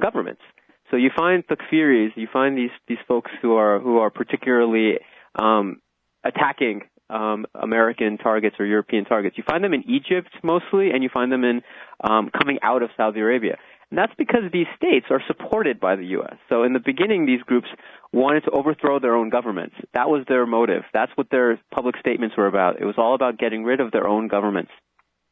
governments. 0.00 0.42
So 0.90 0.96
you 0.96 1.10
find 1.14 1.46
takfiris, 1.46 2.10
you 2.16 2.28
find 2.32 2.56
these 2.56 2.70
these 2.86 2.98
folks 3.06 3.30
who 3.42 3.56
are 3.56 3.78
who 3.78 3.98
are 3.98 4.10
particularly 4.10 4.98
um, 5.38 5.80
attacking 6.24 6.82
um, 7.10 7.46
American 7.54 8.18
targets 8.18 8.56
or 8.58 8.66
European 8.66 9.04
targets. 9.04 9.36
You 9.38 9.44
find 9.46 9.62
them 9.62 9.74
in 9.74 9.84
Egypt 9.88 10.30
mostly, 10.42 10.90
and 10.90 11.02
you 11.02 11.10
find 11.12 11.30
them 11.30 11.44
in 11.44 11.62
um, 12.02 12.30
coming 12.30 12.58
out 12.62 12.82
of 12.82 12.90
Saudi 12.96 13.20
Arabia. 13.20 13.58
And 13.90 13.98
that's 13.98 14.12
because 14.18 14.42
these 14.52 14.66
states 14.76 15.06
are 15.10 15.22
supported 15.26 15.80
by 15.80 15.96
the 15.96 16.04
U.S. 16.18 16.36
So 16.48 16.62
in 16.62 16.74
the 16.74 16.80
beginning, 16.80 17.24
these 17.24 17.40
groups 17.42 17.68
wanted 18.12 18.44
to 18.44 18.50
overthrow 18.50 18.98
their 18.98 19.16
own 19.16 19.30
governments. 19.30 19.76
That 19.94 20.10
was 20.10 20.24
their 20.28 20.46
motive. 20.46 20.82
That's 20.92 21.12
what 21.14 21.30
their 21.30 21.58
public 21.74 21.96
statements 21.98 22.36
were 22.36 22.46
about. 22.46 22.80
It 22.80 22.84
was 22.84 22.96
all 22.98 23.14
about 23.14 23.38
getting 23.38 23.64
rid 23.64 23.80
of 23.80 23.90
their 23.90 24.06
own 24.06 24.28
governments 24.28 24.72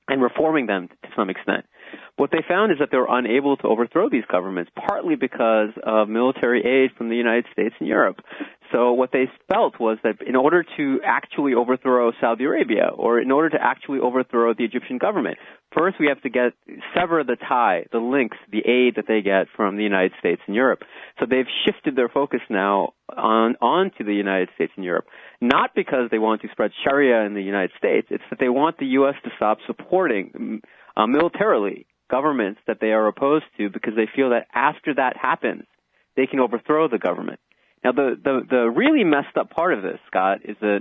and 0.09 0.23
reforming 0.23 0.67
them 0.67 0.89
to 0.89 1.09
some 1.17 1.29
extent. 1.29 1.67
What 2.17 2.31
they 2.31 2.43
found 2.47 2.73
is 2.73 2.79
that 2.79 2.91
they 2.91 2.99
were 2.99 3.09
unable 3.09 3.57
to 3.59 3.67
overthrow 3.69 4.09
these 4.09 4.25
governments, 4.31 4.71
partly 4.75 5.17
because 5.17 5.71
of 5.83 6.09
military 6.09 6.65
aid 6.65 6.91
from 6.97 7.09
the 7.09 7.17
United 7.17 7.47
States 7.53 7.75
and 7.79 7.89
Europe. 7.89 8.21
So 8.73 8.93
what 8.93 9.13
they 9.13 9.31
felt 9.49 9.79
was 9.79 9.99
that 10.03 10.23
in 10.27 10.35
order 10.35 10.65
to 10.77 11.01
actually 11.05 11.55
overthrow 11.55 12.13
Saudi 12.21 12.45
Arabia, 12.45 12.89
or 12.95 13.21
in 13.21 13.31
order 13.31 13.51
to 13.51 13.63
actually 13.63 14.01
overthrow 14.01 14.55
the 14.55 14.65
Egyptian 14.65 14.99
government, 14.99 15.39
first 15.77 15.97
we 16.01 16.09
have 16.09 16.21
to 16.23 16.31
get 16.31 16.53
sever 16.95 17.23
the 17.23 17.37
tie, 17.37 17.87
the 17.93 17.99
links, 17.99 18.37
the 18.51 18.67
aid 18.67 18.97
that 18.97 19.07
they 19.07 19.23
get 19.23 19.47
from 19.55 19.77
the 19.77 19.85
United 19.85 20.13
States 20.19 20.43
and 20.47 20.57
Europe. 20.57 20.81
So 21.21 21.27
they've 21.27 21.47
shifted 21.65 21.97
their 21.97 22.09
focus 22.09 22.41
now 22.51 22.95
on 23.09 23.57
onto 23.61 24.05
the 24.05 24.15
United 24.15 24.49
States 24.57 24.73
and 24.77 24.85
Europe, 24.85 25.07
not 25.41 25.71
because 25.75 26.11
they 26.11 26.19
want 26.19 26.43
to 26.43 26.49
spread 26.51 26.73
Sharia 26.85 27.25
in 27.25 27.35
the 27.35 27.43
United 27.43 27.71
States. 27.79 28.09
It's 28.11 28.25
that 28.31 28.41
they 28.41 28.49
want 28.49 28.79
the 28.79 28.87
U.S. 28.99 29.15
to 29.25 29.31
stop 29.37 29.59
supporting 29.67 30.61
uh, 30.97 31.07
militarily 31.07 31.87
governments 32.11 32.61
that 32.67 32.79
they 32.81 32.93
are 32.93 33.07
opposed 33.07 33.45
to 33.59 33.69
because 33.69 33.95
they 33.97 34.09
feel 34.15 34.31
that 34.31 34.47
after 34.55 34.95
that 34.95 35.17
happens, 35.17 35.65
they 36.17 36.27
can 36.27 36.41
overthrow 36.41 36.89
the 36.89 36.99
government. 36.99 37.41
Now, 37.85 37.93
the, 37.93 38.17
the, 38.23 38.41
the 38.49 38.71
really 38.71 39.05
messed 39.05 39.37
up 39.39 39.51
part 39.51 39.75
of 39.75 39.83
this, 39.83 39.99
Scott, 40.07 40.41
is 40.45 40.57
that 40.61 40.81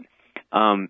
um, 0.51 0.89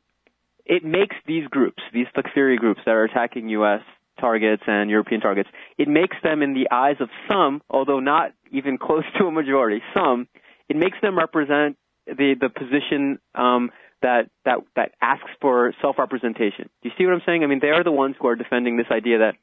it 0.66 0.84
makes 0.84 1.16
these 1.26 1.48
groups, 1.48 1.82
these 1.94 2.08
Takfiri 2.16 2.58
groups 2.58 2.82
that 2.86 2.92
are 2.92 3.04
attacking 3.04 3.50
U.S. 3.50 3.82
targets 4.20 4.64
and 4.68 4.90
European 4.90 5.22
targets, 5.22 5.50
it 5.78 5.88
makes 5.88 6.16
them, 6.24 6.42
in 6.42 6.54
the 6.54 6.68
eyes 6.72 6.98
of 7.00 7.10
some, 7.30 7.62
although 7.70 8.00
not 8.00 8.32
even 8.52 8.78
close 8.78 9.04
to 9.18 9.26
a 9.26 9.32
majority, 9.32 9.82
some, 9.96 10.28
it 10.70 10.76
makes 10.76 10.98
them 11.02 11.18
represent 11.18 11.78
the 12.08 12.36
the 12.40 12.50
position 12.50 13.20
um, 13.34 13.72
that 14.02 14.30
that 14.46 14.60
that 14.76 14.92
asks 15.02 15.30
for 15.42 15.74
self-representation. 15.82 16.70
Do 16.82 16.90
you 16.90 16.92
see 16.98 17.06
what 17.06 17.14
I'm 17.14 17.22
saying? 17.26 17.44
I 17.44 17.48
mean, 17.48 17.60
they 17.62 17.72
are 17.72 17.84
the 17.84 17.92
ones 17.92 18.16
who 18.20 18.28
are 18.28 18.36
defending 18.36 18.78
this 18.78 18.88
idea 18.92 19.20
that 19.20 19.36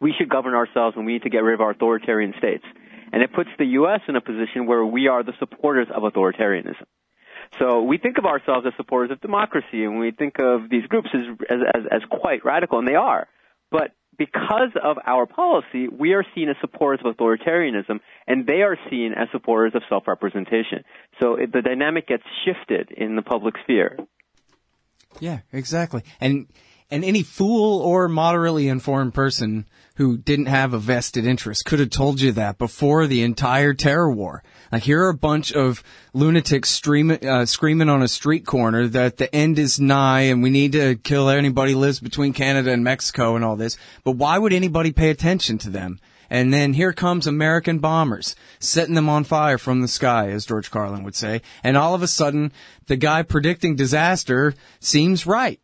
we 0.00 0.12
should 0.16 0.28
govern 0.28 0.54
ourselves 0.54 0.96
and 0.96 1.06
we 1.06 1.14
need 1.14 1.22
to 1.22 1.30
get 1.30 1.42
rid 1.42 1.54
of 1.54 1.60
our 1.60 1.70
authoritarian 1.70 2.34
states. 2.38 2.64
And 3.12 3.22
it 3.22 3.32
puts 3.32 3.50
the 3.58 3.66
U.S. 3.78 4.00
in 4.08 4.16
a 4.16 4.20
position 4.20 4.66
where 4.66 4.84
we 4.84 5.06
are 5.08 5.22
the 5.22 5.34
supporters 5.38 5.86
of 5.94 6.02
authoritarianism. 6.02 6.84
So 7.58 7.82
we 7.82 7.98
think 7.98 8.18
of 8.18 8.24
ourselves 8.24 8.66
as 8.66 8.72
supporters 8.76 9.12
of 9.12 9.20
democracy, 9.20 9.84
and 9.84 9.98
we 9.98 10.10
think 10.10 10.40
of 10.40 10.68
these 10.68 10.86
groups 10.86 11.10
as, 11.14 11.20
as, 11.48 11.82
as 11.90 12.02
quite 12.10 12.44
radical, 12.44 12.78
and 12.78 12.88
they 12.88 12.96
are. 12.96 13.28
But 13.70 13.92
because 14.16 14.70
of 14.82 14.96
our 15.06 15.26
policy, 15.26 15.88
we 15.88 16.12
are 16.12 16.24
seen 16.34 16.48
as 16.48 16.56
supporters 16.60 17.00
of 17.04 17.16
authoritarianism, 17.16 18.00
and 18.26 18.46
they 18.46 18.62
are 18.62 18.76
seen 18.90 19.12
as 19.16 19.28
supporters 19.32 19.72
of 19.74 19.82
self-representation. 19.88 20.84
So 21.20 21.36
it, 21.36 21.52
the 21.52 21.62
dynamic 21.62 22.08
gets 22.08 22.24
shifted 22.44 22.90
in 22.90 23.16
the 23.16 23.22
public 23.22 23.54
sphere. 23.62 23.98
Yeah, 25.20 25.40
exactly. 25.52 26.02
And 26.20 26.46
and 26.90 27.04
any 27.04 27.22
fool 27.22 27.80
or 27.80 28.08
moderately 28.08 28.68
informed 28.68 29.14
person 29.14 29.66
who 29.96 30.16
didn't 30.16 30.46
have 30.46 30.74
a 30.74 30.78
vested 30.78 31.24
interest 31.24 31.64
could 31.64 31.78
have 31.78 31.90
told 31.90 32.20
you 32.20 32.32
that 32.32 32.58
before 32.58 33.06
the 33.06 33.22
entire 33.22 33.72
terror 33.72 34.10
war. 34.10 34.42
Like 34.72 34.82
here 34.82 35.04
are 35.04 35.10
a 35.10 35.14
bunch 35.14 35.52
of 35.52 35.84
lunatics 36.12 36.70
streaming, 36.70 37.24
uh, 37.26 37.46
screaming 37.46 37.88
on 37.88 38.02
a 38.02 38.08
street 38.08 38.44
corner 38.44 38.88
that 38.88 39.18
the 39.18 39.32
end 39.34 39.58
is 39.58 39.78
nigh 39.78 40.22
and 40.22 40.42
we 40.42 40.50
need 40.50 40.72
to 40.72 40.96
kill 40.96 41.28
anybody 41.28 41.72
who 41.72 41.78
lives 41.78 42.00
between 42.00 42.32
Canada 42.32 42.72
and 42.72 42.82
Mexico 42.82 43.36
and 43.36 43.44
all 43.44 43.56
this. 43.56 43.76
But 44.02 44.12
why 44.12 44.36
would 44.36 44.52
anybody 44.52 44.90
pay 44.90 45.10
attention 45.10 45.58
to 45.58 45.70
them? 45.70 46.00
And 46.28 46.52
then 46.52 46.72
here 46.72 46.92
comes 46.92 47.28
American 47.28 47.78
bombers, 47.78 48.34
setting 48.58 48.94
them 48.96 49.08
on 49.08 49.22
fire 49.22 49.58
from 49.58 49.82
the 49.82 49.88
sky, 49.88 50.30
as 50.30 50.46
George 50.46 50.70
Carlin 50.70 51.04
would 51.04 51.14
say. 51.14 51.42
And 51.62 51.76
all 51.76 51.94
of 51.94 52.02
a 52.02 52.08
sudden, 52.08 52.50
the 52.86 52.96
guy 52.96 53.22
predicting 53.22 53.76
disaster 53.76 54.54
seems 54.80 55.26
right. 55.26 55.60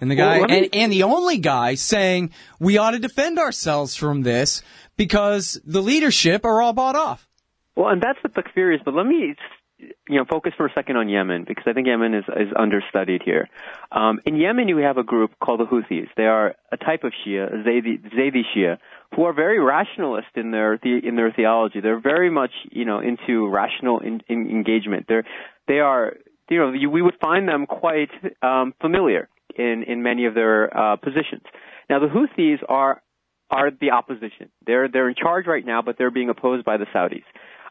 And 0.00 0.10
the 0.10 0.14
guy, 0.14 0.38
well, 0.38 0.48
me, 0.48 0.58
and, 0.58 0.68
and 0.72 0.92
the 0.92 1.02
only 1.02 1.38
guy 1.38 1.74
saying 1.74 2.32
we 2.58 2.78
ought 2.78 2.92
to 2.92 2.98
defend 2.98 3.38
ourselves 3.38 3.94
from 3.94 4.22
this 4.22 4.62
because 4.96 5.60
the 5.64 5.82
leadership 5.82 6.44
are 6.44 6.62
all 6.62 6.72
bought 6.72 6.96
off. 6.96 7.28
Well, 7.76 7.88
and 7.88 8.02
that's 8.02 8.18
what 8.22 8.34
the 8.34 8.42
fear 8.54 8.72
is. 8.72 8.80
But 8.84 8.94
let 8.94 9.06
me, 9.06 9.34
you 9.78 10.16
know, 10.16 10.24
focus 10.28 10.52
for 10.56 10.66
a 10.66 10.72
second 10.74 10.96
on 10.96 11.08
Yemen 11.08 11.44
because 11.46 11.64
I 11.66 11.72
think 11.72 11.86
Yemen 11.86 12.14
is 12.14 12.24
is 12.28 12.52
understudied 12.58 13.22
here. 13.24 13.48
Um, 13.92 14.20
in 14.24 14.36
Yemen, 14.36 14.68
you 14.68 14.78
have 14.78 14.96
a 14.96 15.02
group 15.02 15.32
called 15.38 15.60
the 15.60 15.64
Houthis. 15.64 16.08
They 16.16 16.26
are 16.26 16.54
a 16.72 16.76
type 16.76 17.04
of 17.04 17.12
Shia, 17.12 17.64
Zaydi, 17.66 18.02
Zaydi 18.14 18.42
Shia, 18.54 18.78
who 19.14 19.24
are 19.24 19.32
very 19.32 19.58
rationalist 19.58 20.28
in 20.34 20.50
their 20.50 20.78
the, 20.82 21.00
in 21.06 21.16
their 21.16 21.32
theology. 21.32 21.80
They're 21.80 22.00
very 22.00 22.30
much, 22.30 22.52
you 22.70 22.84
know, 22.84 23.00
into 23.00 23.48
rational 23.48 24.00
in, 24.00 24.22
in 24.28 24.50
engagement. 24.50 25.06
They're 25.08 25.24
they 25.68 25.78
are, 25.80 26.16
you 26.48 26.58
know, 26.58 26.72
you, 26.72 26.90
we 26.90 27.02
would 27.02 27.16
find 27.20 27.48
them 27.48 27.66
quite 27.66 28.10
um, 28.42 28.74
familiar 28.80 29.28
in, 29.60 29.84
in 29.86 30.02
many 30.02 30.26
of 30.26 30.34
their 30.34 30.76
uh, 30.76 30.96
positions. 30.96 31.42
Now, 31.88 31.98
the 31.98 32.06
Houthis 32.06 32.58
are 32.68 33.02
are 33.50 33.70
the 33.72 33.90
opposition. 33.90 34.50
They're 34.64 34.88
they're 34.88 35.08
in 35.08 35.16
charge 35.16 35.46
right 35.46 35.64
now, 35.66 35.82
but 35.82 35.96
they're 35.98 36.10
being 36.10 36.28
opposed 36.28 36.64
by 36.64 36.76
the 36.76 36.86
Saudis. 36.94 37.24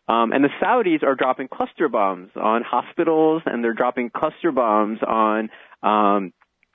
Um, 0.09 0.33
and 0.33 0.43
the 0.43 0.49
Saudis 0.61 1.03
are 1.03 1.15
dropping 1.15 1.47
cluster 1.47 1.87
bombs 1.87 2.31
on 2.35 2.63
hospitals, 2.63 3.43
and 3.45 3.63
they're 3.63 3.73
dropping 3.73 4.09
cluster 4.09 4.51
bombs 4.51 4.99
on 5.07 5.49
um, 5.83 6.33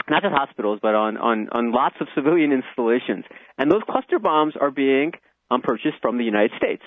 not 0.08 0.22
just 0.22 0.34
hospitals, 0.34 0.78
but 0.82 0.94
on, 0.94 1.16
on, 1.16 1.48
on 1.50 1.72
lots 1.72 1.96
of 2.00 2.08
civilian 2.14 2.52
installations. 2.52 3.24
And 3.58 3.70
those 3.70 3.82
cluster 3.88 4.18
bombs 4.18 4.54
are 4.60 4.70
being 4.70 5.12
um, 5.50 5.62
purchased 5.62 5.96
from 6.02 6.18
the 6.18 6.24
United 6.24 6.52
States. 6.56 6.82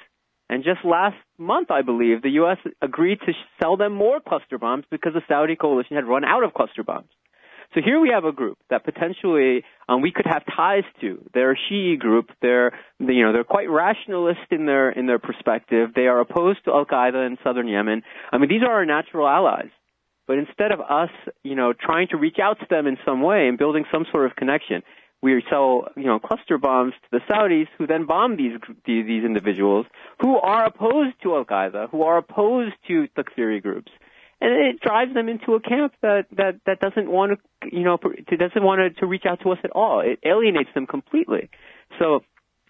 And 0.50 0.64
just 0.64 0.86
last 0.86 1.18
month, 1.38 1.72
I 1.72 1.82
believe, 1.82 2.22
the 2.22 2.30
U.S. 2.42 2.58
agreed 2.82 3.20
to 3.26 3.34
sell 3.62 3.76
them 3.76 3.94
more 3.94 4.20
cluster 4.26 4.58
bombs 4.58 4.86
because 4.90 5.14
the 5.14 5.22
Saudi 5.28 5.56
coalition 5.58 5.96
had 5.96 6.06
run 6.06 6.24
out 6.24 6.44
of 6.44 6.54
cluster 6.54 6.84
bombs. 6.84 7.10
So 7.78 7.84
here 7.86 8.00
we 8.00 8.10
have 8.10 8.26
a 8.26 8.32
group 8.32 8.58
that 8.72 8.84
potentially 8.84 9.64
um, 9.88 10.02
we 10.02 10.12
could 10.12 10.26
have 10.26 10.42
ties 10.56 10.84
to. 11.02 11.24
They're 11.36 11.52
a 11.52 11.56
Shi'i 11.56 12.00
group. 12.00 12.32
They're 12.42 12.72
you 12.98 13.24
know 13.24 13.34
they're 13.34 13.44
quite 13.44 13.70
rationalist 13.70 14.50
in 14.50 14.66
their 14.66 14.90
in 14.90 15.06
their 15.06 15.20
perspective. 15.20 15.92
They 15.96 16.08
are 16.08 16.20
opposed 16.20 16.66
to 16.66 16.72
Al 16.72 16.86
Qaeda 16.88 17.28
in 17.28 17.38
southern 17.44 17.68
Yemen. 17.68 18.02
I 18.32 18.40
mean 18.40 18.50
these 18.50 18.64
are 18.64 18.74
our 18.74 18.86
natural 18.86 19.28
allies. 19.28 19.70
But 20.26 20.40
instead 20.40 20.72
of 20.72 20.80
us, 20.82 21.12
you 21.44 21.54
know, 21.54 21.72
trying 21.72 22.08
to 22.08 22.18
reach 22.18 22.38
out 22.42 22.60
to 22.62 22.66
them 22.68 22.88
in 22.88 22.98
some 23.06 23.22
way 23.22 23.48
and 23.48 23.60
building 23.60 23.86
some 23.92 24.08
sort 24.12 24.26
of 24.26 24.36
connection, 24.36 24.82
we 25.22 25.44
sell, 25.48 25.88
you 25.96 26.06
know, 26.06 26.18
cluster 26.18 26.58
bombs 26.58 26.94
to 27.04 27.20
the 27.20 27.32
Saudis, 27.32 27.68
who 27.78 27.86
then 27.86 28.08
bomb 28.08 28.38
these 28.38 28.58
these 28.88 29.24
individuals 29.24 29.86
who 30.20 30.38
are 30.38 30.66
opposed 30.66 31.14
to 31.22 31.36
Al 31.36 31.46
Qaeda, 31.46 31.92
who 31.92 32.02
are 32.02 32.18
opposed 32.18 32.74
to 32.88 33.08
the 33.16 33.24
Takfiri 33.24 33.62
groups 33.62 33.92
and 34.40 34.52
it 34.52 34.80
drives 34.80 35.14
them 35.14 35.30
into 35.30 35.54
a 35.56 35.60
camp 35.60 35.94
that 36.02 36.26
that 36.36 36.60
that 36.66 36.80
doesn't 36.80 37.10
want 37.10 37.40
to 37.62 37.70
you 37.72 37.84
know 37.84 37.98
doesn't 37.98 38.64
want 38.64 38.80
to, 38.80 39.00
to 39.00 39.06
reach 39.06 39.26
out 39.26 39.42
to 39.42 39.52
us 39.52 39.60
at 39.64 39.72
all. 39.72 40.02
It 40.02 40.20
alienates 40.26 40.70
them 40.74 40.88
completely. 40.88 41.50
So 42.00 42.22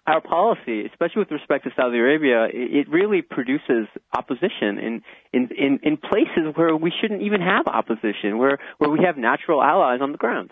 our 0.08 0.22
policy, 0.22 0.86
especially 0.86 1.20
with 1.20 1.30
respect 1.30 1.64
to 1.64 1.70
Saudi 1.76 1.98
Arabia, 1.98 2.48
it 2.50 2.88
really 2.88 3.20
produces 3.20 3.88
opposition 4.16 4.78
in, 4.78 5.02
in, 5.34 5.50
in, 5.56 5.80
in 5.82 5.96
places 5.98 6.54
where 6.54 6.74
we 6.74 6.90
shouldn't 6.98 7.20
even 7.20 7.42
have 7.42 7.66
opposition, 7.66 8.38
where, 8.38 8.58
where 8.78 8.88
we 8.88 9.00
have 9.04 9.18
natural 9.18 9.62
allies 9.62 10.00
on 10.00 10.12
the 10.12 10.18
ground. 10.18 10.50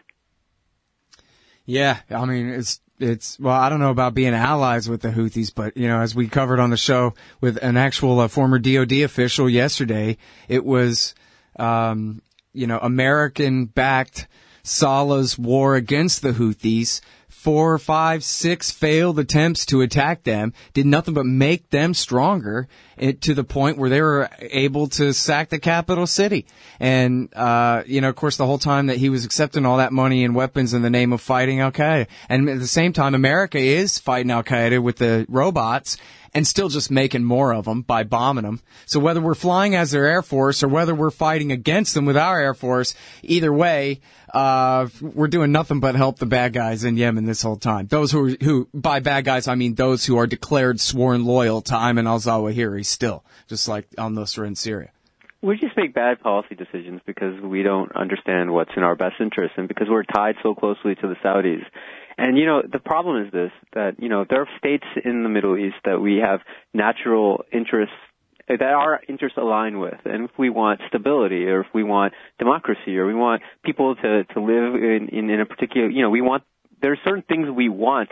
Yeah, 1.67 1.99
I 2.11 2.25
mean, 2.25 2.49
it's 2.49 2.81
it's 2.99 3.39
well, 3.39 3.55
I 3.55 3.69
don't 3.69 3.81
know 3.81 3.91
about 3.91 4.15
being 4.15 4.35
allies 4.35 4.89
with 4.89 5.03
the 5.03 5.11
Houthis, 5.11 5.53
but 5.55 5.77
you 5.77 5.89
know, 5.89 6.01
as 6.01 6.15
we 6.15 6.29
covered 6.29 6.61
on 6.61 6.71
the 6.71 6.77
show 6.77 7.15
with 7.41 7.59
an 7.59 7.77
actual 7.77 8.21
uh, 8.21 8.29
former 8.29 8.59
DoD 8.59 8.93
official 8.93 9.51
yesterday, 9.51 10.17
it 10.49 10.65
was 10.65 11.15
um, 11.59 12.23
you 12.53 12.67
know 12.67 12.79
American 12.79 13.67
backed 13.67 14.29
Saleh's 14.63 15.39
war 15.39 15.75
against 15.75 16.23
the 16.23 16.33
Houthis, 16.33 17.01
four, 17.29 17.79
five, 17.79 18.25
six 18.25 18.71
failed 18.71 19.19
attempts 19.19 19.67
to 19.67 19.83
attack 19.83 20.23
them. 20.23 20.53
Did 20.73 20.87
nothing 20.87 21.15
but 21.15 21.27
make 21.27 21.71
them 21.71 21.95
stronger 21.95 22.69
it, 22.97 23.21
to 23.23 23.35
the 23.35 23.45
point 23.45 23.79
where 23.79 23.91
they 23.91 24.01
were 24.01 24.29
able 24.41 24.89
to 24.89 25.13
sack 25.13 25.49
the 25.49 25.59
capital 25.59 26.07
city. 26.07 26.47
And, 26.81 27.33
uh, 27.35 27.83
you 27.87 28.01
know, 28.01 28.09
of 28.09 28.17
course, 28.17 28.37
the 28.37 28.47
whole 28.47 28.59
time 28.59 28.87
that 28.87 28.97
he 28.97 29.09
was 29.09 29.25
accepting 29.25 29.67
all 29.67 29.79
that 29.79 29.93
money 29.93 30.25
and 30.25 30.35
weapons 30.35 30.75
in 30.75 30.83
the 30.83 30.91
name 30.91 31.13
of 31.13 31.21
fighting 31.21 31.61
Al 31.61 31.73
Qaeda. 31.73 32.07
And 32.29 32.49
at 32.49 32.59
the 32.59 32.67
same 32.67 32.93
time, 32.93 33.15
America 33.15 33.59
is 33.59 33.99
fighting 33.99 34.31
Al 34.31 34.43
Qaeda 34.43 34.83
with 34.83 34.97
the 34.97 35.27
robots 35.29 35.97
and 36.37 36.47
still 36.47 36.69
just 36.69 36.91
making 36.91 37.25
more 37.25 37.55
of 37.55 37.65
them 37.65 37.81
by 37.81 38.05
bombing 38.05 38.45
them. 38.45 38.61
So 38.85 39.01
whether 39.01 39.23
we're 39.23 39.35
flying 39.35 39.75
as 39.75 39.91
their 39.91 40.07
air 40.07 40.21
force 40.21 40.63
or 40.63 40.69
whether 40.69 40.95
we're 40.95 41.11
fighting 41.11 41.51
against 41.51 41.95
them 41.95 42.05
with 42.05 42.17
our 42.19 42.39
air 42.39 42.53
force, 42.53 42.95
either 43.23 43.51
way, 43.51 44.01
uh, 44.35 44.89
we're 45.01 45.29
doing 45.29 45.51
nothing 45.51 45.81
but 45.81 45.95
help 45.95 46.19
the 46.19 46.27
bad 46.27 46.53
guys 46.53 46.85
in 46.85 46.99
Yemen 46.99 47.25
this 47.25 47.41
whole 47.41 47.57
time. 47.57 47.87
Those 47.87 48.13
who, 48.13 48.37
who, 48.43 48.69
by 48.75 49.01
bad 49.01 49.25
guys, 49.25 49.49
I 49.49 49.55
mean 49.55 49.77
those 49.77 50.05
who 50.05 50.19
are 50.19 50.27
declared 50.27 50.79
sworn 50.79 51.25
loyal 51.25 51.63
to 51.63 51.73
Ayman 51.73 52.07
al-Zawahiri 52.07 52.85
still, 52.89 53.25
just 53.49 53.69
like 53.69 53.87
on 53.99 54.17
al-Nusra 54.17 54.47
in 54.47 54.55
Syria. 54.55 54.91
We 55.43 55.59
just 55.59 55.77
make 55.77 55.95
bad 55.95 56.21
policy 56.21 56.55
decisions 56.55 57.01
because 57.07 57.41
we 57.41 57.63
don't 57.63 57.95
understand 57.95 58.53
what's 58.53 58.73
in 58.77 58.83
our 58.83 58.97
best 58.97 59.17
interest 59.21 59.55
and 59.57 59.69
because 59.69 59.87
we're 59.89 60.03
tied 60.03 60.37
so 60.43 60.55
closely 60.55 60.95
to 60.97 61.09
the 61.09 61.15
Saudis. 61.25 61.63
And 62.19 62.39
you 62.39 62.47
know, 62.47 62.63
the 62.63 62.79
problem 62.79 63.25
is 63.27 63.33
this 63.33 63.53
that 63.75 64.01
you 64.01 64.09
know 64.09 64.25
there 64.29 64.41
are 64.41 64.49
states 64.59 64.87
in 65.05 65.23
the 65.23 65.29
Middle 65.29 65.57
East 65.57 65.77
that 65.85 66.01
we 66.01 66.17
have 66.17 66.41
natural 66.73 67.45
interests 67.53 67.95
that 68.49 68.63
our 68.63 69.01
interests 69.09 69.37
align 69.37 69.81
with. 69.81 69.99
And 70.05 70.25
if 70.25 70.31
we 70.39 70.51
want 70.51 70.81
stability 70.89 71.45
or 71.47 71.61
if 71.61 71.67
we 71.75 71.83
want 71.83 72.15
democracy 72.39 72.97
or 72.97 73.07
we 73.07 73.15
want 73.15 73.43
people 73.65 73.97
to 73.97 74.25
to 74.25 74.41
live 74.41 74.75
in 74.75 75.09
in, 75.13 75.31
in 75.31 75.41
a 75.41 75.47
particular, 75.47 75.89
you 75.89 76.03
know, 76.03 76.11
we 76.11 76.23
want 76.23 76.45
there 76.81 76.93
are 76.93 76.99
certain 77.05 77.23
things 77.23 77.49
we 77.51 77.69
want 77.69 78.11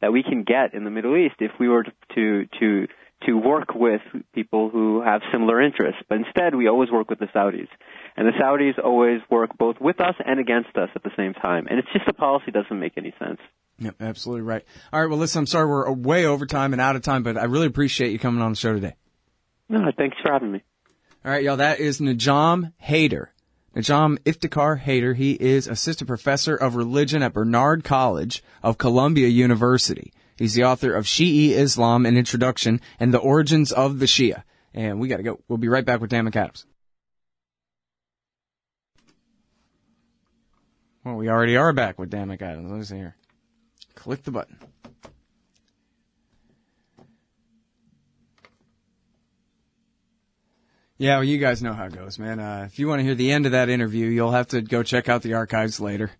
that 0.00 0.12
we 0.12 0.22
can 0.22 0.42
get 0.42 0.74
in 0.74 0.84
the 0.84 0.90
Middle 0.90 1.16
East 1.16 1.36
if 1.40 1.52
we 1.58 1.68
were 1.68 1.84
to 2.14 2.46
to 2.60 2.88
to 3.24 3.32
work 3.34 3.74
with 3.74 4.02
people 4.34 4.68
who 4.68 5.02
have 5.02 5.22
similar 5.32 5.60
interests. 5.60 6.02
But 6.08 6.18
instead, 6.18 6.54
we 6.54 6.68
always 6.68 6.90
work 6.90 7.08
with 7.08 7.18
the 7.18 7.26
Saudis. 7.26 7.68
And 8.16 8.26
the 8.26 8.32
Saudis 8.32 8.82
always 8.82 9.20
work 9.30 9.56
both 9.56 9.76
with 9.80 10.00
us 10.00 10.14
and 10.24 10.38
against 10.38 10.76
us 10.76 10.90
at 10.94 11.02
the 11.02 11.10
same 11.16 11.34
time. 11.34 11.66
And 11.68 11.78
it's 11.78 11.88
just 11.92 12.06
the 12.06 12.12
policy 12.12 12.50
doesn't 12.50 12.78
make 12.78 12.92
any 12.96 13.14
sense. 13.18 13.40
Yep, 13.78 13.96
absolutely 14.00 14.42
right. 14.42 14.64
All 14.92 15.00
right, 15.00 15.08
well, 15.08 15.18
listen, 15.18 15.40
I'm 15.40 15.46
sorry 15.46 15.66
we're 15.66 15.90
way 15.92 16.24
over 16.24 16.46
time 16.46 16.72
and 16.72 16.80
out 16.80 16.96
of 16.96 17.02
time, 17.02 17.22
but 17.22 17.36
I 17.36 17.44
really 17.44 17.66
appreciate 17.66 18.10
you 18.10 18.18
coming 18.18 18.42
on 18.42 18.52
the 18.52 18.56
show 18.56 18.72
today. 18.72 18.94
No, 19.68 19.90
thanks 19.96 20.16
for 20.22 20.32
having 20.32 20.52
me. 20.52 20.62
All 21.24 21.32
right, 21.32 21.42
y'all, 21.42 21.56
that 21.56 21.80
is 21.80 22.00
Najam 22.00 22.72
Haider. 22.82 23.28
Najam 23.74 24.18
Iftikhar 24.20 24.80
Haider, 24.80 25.14
he 25.14 25.32
is 25.32 25.66
assistant 25.66 26.08
professor 26.08 26.56
of 26.56 26.76
religion 26.76 27.22
at 27.22 27.34
Barnard 27.34 27.84
College 27.84 28.42
of 28.62 28.78
Columbia 28.78 29.28
University. 29.28 30.12
He's 30.36 30.54
the 30.54 30.64
author 30.64 30.94
of 30.94 31.06
Shi'i 31.06 31.50
Islam, 31.50 32.04
an 32.06 32.16
introduction, 32.16 32.80
and 33.00 33.12
the 33.12 33.18
origins 33.18 33.72
of 33.72 33.98
the 33.98 34.06
Shia. 34.06 34.42
And 34.74 35.00
we 35.00 35.08
gotta 35.08 35.22
go. 35.22 35.40
We'll 35.48 35.58
be 35.58 35.68
right 35.68 35.84
back 35.84 36.00
with 36.00 36.10
Dan 36.10 36.30
McAdams. 36.30 36.66
Well, 41.04 41.14
we 41.14 41.28
already 41.28 41.56
are 41.56 41.72
back 41.72 41.98
with 41.98 42.10
Dan 42.10 42.28
McAdams. 42.28 42.68
Let 42.68 42.78
me 42.78 42.84
see 42.84 42.96
here. 42.96 43.16
Click 43.94 44.24
the 44.24 44.32
button. 44.32 44.58
Yeah, 50.98 51.16
well, 51.16 51.24
you 51.24 51.38
guys 51.38 51.62
know 51.62 51.74
how 51.74 51.84
it 51.84 51.94
goes, 51.94 52.18
man. 52.18 52.40
Uh, 52.40 52.64
if 52.66 52.78
you 52.78 52.88
want 52.88 53.00
to 53.00 53.04
hear 53.04 53.14
the 53.14 53.30
end 53.30 53.44
of 53.44 53.52
that 53.52 53.68
interview, 53.68 54.06
you'll 54.06 54.30
have 54.30 54.48
to 54.48 54.62
go 54.62 54.82
check 54.82 55.08
out 55.08 55.22
the 55.22 55.34
archives 55.34 55.78
later. 55.78 56.10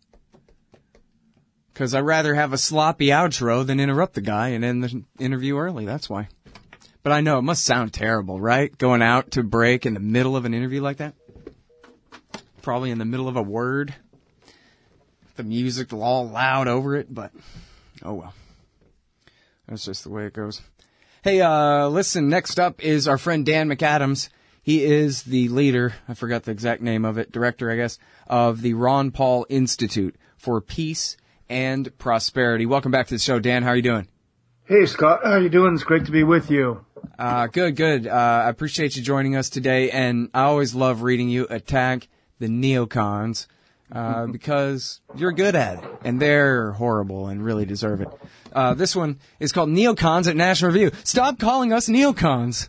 Because 1.76 1.94
I'd 1.94 2.00
rather 2.00 2.34
have 2.34 2.54
a 2.54 2.58
sloppy 2.58 3.08
outro 3.08 3.66
than 3.66 3.80
interrupt 3.80 4.14
the 4.14 4.22
guy 4.22 4.48
and 4.48 4.64
end 4.64 4.82
the 4.82 5.04
interview 5.18 5.58
early. 5.58 5.84
That's 5.84 6.08
why. 6.08 6.28
But 7.02 7.12
I 7.12 7.20
know 7.20 7.36
it 7.36 7.42
must 7.42 7.64
sound 7.64 7.92
terrible, 7.92 8.40
right? 8.40 8.76
Going 8.78 9.02
out 9.02 9.32
to 9.32 9.42
break 9.42 9.84
in 9.84 9.92
the 9.92 10.00
middle 10.00 10.36
of 10.36 10.46
an 10.46 10.54
interview 10.54 10.80
like 10.80 10.96
that. 10.96 11.12
Probably 12.62 12.90
in 12.90 12.96
the 12.96 13.04
middle 13.04 13.28
of 13.28 13.36
a 13.36 13.42
word. 13.42 13.94
The 15.34 15.42
music 15.42 15.92
all 15.92 16.26
loud 16.26 16.66
over 16.66 16.96
it, 16.96 17.14
but 17.14 17.30
oh 18.02 18.14
well. 18.14 18.32
That's 19.68 19.84
just 19.84 20.02
the 20.02 20.08
way 20.08 20.24
it 20.24 20.32
goes. 20.32 20.62
Hey, 21.22 21.42
uh, 21.42 21.88
listen, 21.88 22.30
next 22.30 22.58
up 22.58 22.82
is 22.82 23.06
our 23.06 23.18
friend 23.18 23.44
Dan 23.44 23.68
McAdams. 23.68 24.30
He 24.62 24.82
is 24.82 25.24
the 25.24 25.50
leader, 25.50 25.92
I 26.08 26.14
forgot 26.14 26.44
the 26.44 26.52
exact 26.52 26.80
name 26.80 27.04
of 27.04 27.18
it, 27.18 27.32
director, 27.32 27.70
I 27.70 27.76
guess, 27.76 27.98
of 28.26 28.62
the 28.62 28.72
Ron 28.72 29.10
Paul 29.10 29.44
Institute 29.50 30.16
for 30.38 30.62
Peace 30.62 31.18
and 31.48 31.96
Prosperity. 31.98 32.66
Welcome 32.66 32.92
back 32.92 33.06
to 33.08 33.14
the 33.14 33.18
show, 33.18 33.38
Dan. 33.38 33.62
How 33.62 33.70
are 33.70 33.76
you 33.76 33.82
doing? 33.82 34.08
Hey, 34.64 34.86
Scott. 34.86 35.20
How 35.22 35.32
are 35.32 35.40
you 35.40 35.48
doing? 35.48 35.74
It's 35.74 35.84
great 35.84 36.06
to 36.06 36.10
be 36.10 36.24
with 36.24 36.50
you. 36.50 36.84
Uh, 37.18 37.46
good, 37.46 37.76
good. 37.76 38.06
Uh, 38.06 38.42
I 38.44 38.48
appreciate 38.48 38.96
you 38.96 39.02
joining 39.02 39.36
us 39.36 39.48
today, 39.48 39.90
and 39.90 40.28
I 40.34 40.42
always 40.42 40.74
love 40.74 41.02
reading 41.02 41.28
you 41.28 41.46
attack 41.48 42.08
the 42.38 42.48
neocons, 42.48 43.46
uh, 43.92 44.26
because 44.32 45.00
you're 45.14 45.32
good 45.32 45.54
at 45.54 45.82
it, 45.82 45.90
and 46.04 46.20
they're 46.20 46.72
horrible 46.72 47.28
and 47.28 47.44
really 47.44 47.64
deserve 47.64 48.00
it. 48.00 48.08
Uh, 48.52 48.74
this 48.74 48.96
one 48.96 49.20
is 49.38 49.52
called 49.52 49.68
Neocons 49.68 50.26
at 50.26 50.36
National 50.36 50.72
Review. 50.72 50.90
Stop 51.04 51.38
calling 51.38 51.72
us 51.72 51.88
neocons. 51.88 52.68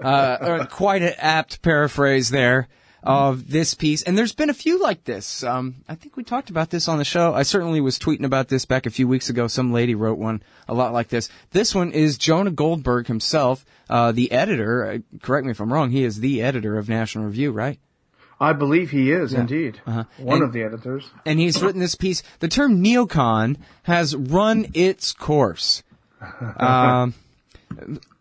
Uh, 0.00 0.66
quite 0.70 1.02
an 1.02 1.14
apt 1.18 1.62
paraphrase 1.62 2.30
there 2.30 2.68
of 3.02 3.50
this 3.50 3.74
piece. 3.74 4.02
And 4.02 4.16
there's 4.16 4.32
been 4.32 4.50
a 4.50 4.54
few 4.54 4.80
like 4.80 5.04
this. 5.04 5.42
Um, 5.42 5.76
I 5.88 5.94
think 5.94 6.16
we 6.16 6.22
talked 6.22 6.50
about 6.50 6.70
this 6.70 6.88
on 6.88 6.98
the 6.98 7.04
show. 7.04 7.34
I 7.34 7.42
certainly 7.42 7.80
was 7.80 7.98
tweeting 7.98 8.24
about 8.24 8.48
this 8.48 8.64
back 8.64 8.86
a 8.86 8.90
few 8.90 9.08
weeks 9.08 9.28
ago. 9.28 9.48
Some 9.48 9.72
lady 9.72 9.94
wrote 9.94 10.18
one 10.18 10.42
a 10.68 10.74
lot 10.74 10.92
like 10.92 11.08
this. 11.08 11.28
This 11.50 11.74
one 11.74 11.92
is 11.92 12.16
Jonah 12.16 12.50
Goldberg 12.50 13.08
himself, 13.08 13.64
uh, 13.90 14.12
the 14.12 14.30
editor. 14.30 14.86
Uh, 14.86 14.98
correct 15.20 15.44
me 15.44 15.50
if 15.50 15.60
I'm 15.60 15.72
wrong. 15.72 15.90
He 15.90 16.04
is 16.04 16.20
the 16.20 16.42
editor 16.42 16.78
of 16.78 16.88
National 16.88 17.24
Review, 17.24 17.50
right? 17.50 17.78
I 18.40 18.52
believe 18.52 18.90
he 18.90 19.12
is 19.12 19.32
yeah. 19.32 19.40
indeed 19.40 19.80
uh-huh. 19.86 20.04
one 20.18 20.38
and, 20.38 20.44
of 20.44 20.52
the 20.52 20.62
editors. 20.64 21.08
And 21.24 21.38
he's 21.38 21.62
written 21.62 21.80
this 21.80 21.94
piece. 21.94 22.24
The 22.40 22.48
term 22.48 22.82
neocon 22.82 23.56
has 23.84 24.16
run 24.16 24.66
its 24.74 25.12
course. 25.12 25.82
Um, 26.56 27.14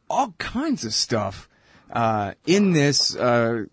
all 0.09 0.34
kinds 0.39 0.86
of 0.86 0.93
stuff 0.93 1.47
uh, 1.91 2.34
in 2.45 2.71
this 2.73 3.15
uh, 3.15 3.65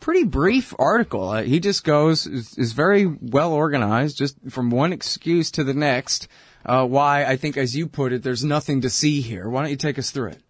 pretty 0.00 0.24
brief 0.24 0.74
article. 0.78 1.28
Uh, 1.28 1.42
he 1.42 1.60
just 1.60 1.84
goes 1.84 2.26
is, 2.26 2.56
is, 2.56 2.72
very 2.72 3.06
well 3.06 3.52
organized, 3.52 4.16
just 4.16 4.36
from 4.50 4.70
one 4.70 4.92
excuse 4.92 5.50
to 5.52 5.64
the 5.64 5.74
next. 5.74 6.28
Uh, 6.64 6.86
why 6.86 7.24
I 7.24 7.36
think, 7.36 7.56
as 7.56 7.76
you 7.76 7.86
put 7.86 8.12
it, 8.12 8.22
there's 8.22 8.44
nothing 8.44 8.80
to 8.82 8.90
see 8.90 9.20
here. 9.20 9.48
Why 9.48 9.62
don't 9.62 9.70
you 9.70 9.76
take 9.76 9.98
us 9.98 10.10
through 10.10 10.30
it? 10.30 10.42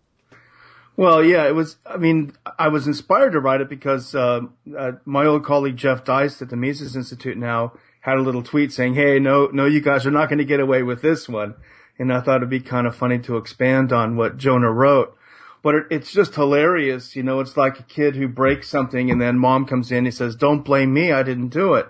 Well, 0.96 1.24
yeah, 1.24 1.46
it 1.46 1.54
was. 1.54 1.76
I 1.86 1.96
mean, 1.96 2.34
I 2.58 2.68
was 2.68 2.86
inspired 2.86 3.32
to 3.32 3.40
write 3.40 3.62
it 3.62 3.70
because 3.70 4.14
uh, 4.14 4.42
uh, 4.76 4.92
my 5.04 5.24
old 5.24 5.44
colleague 5.44 5.76
Jeff 5.76 6.04
Deist 6.04 6.42
at 6.42 6.50
the 6.50 6.56
Mises 6.56 6.96
Institute 6.96 7.38
now 7.38 7.72
had 8.00 8.18
a 8.18 8.22
little 8.22 8.42
tweet 8.42 8.72
saying, 8.72 8.94
"Hey, 8.94 9.18
no, 9.18 9.46
no, 9.46 9.64
you 9.64 9.80
guys 9.80 10.06
are 10.06 10.10
not 10.10 10.28
going 10.28 10.38
to 10.38 10.44
get 10.44 10.60
away 10.60 10.82
with 10.82 11.00
this 11.00 11.28
one." 11.28 11.54
And 11.98 12.12
I 12.12 12.20
thought 12.20 12.36
it'd 12.36 12.50
be 12.50 12.60
kind 12.60 12.86
of 12.86 12.96
funny 12.96 13.18
to 13.20 13.36
expand 13.36 13.92
on 13.92 14.16
what 14.16 14.36
Jonah 14.36 14.70
wrote 14.70 15.16
but 15.62 15.74
it, 15.74 15.86
it's 15.90 16.12
just 16.12 16.34
hilarious. 16.34 17.16
You 17.16 17.22
know, 17.22 17.40
it's 17.40 17.56
like 17.56 17.78
a 17.78 17.84
kid 17.84 18.16
who 18.16 18.28
breaks 18.28 18.68
something 18.68 19.10
and 19.10 19.20
then 19.20 19.38
mom 19.38 19.66
comes 19.66 19.90
in. 19.90 20.04
He 20.04 20.10
says, 20.10 20.36
"Don't 20.36 20.64
blame 20.64 20.92
me. 20.92 21.12
I 21.12 21.22
didn't 21.22 21.48
do 21.48 21.74
it." 21.74 21.86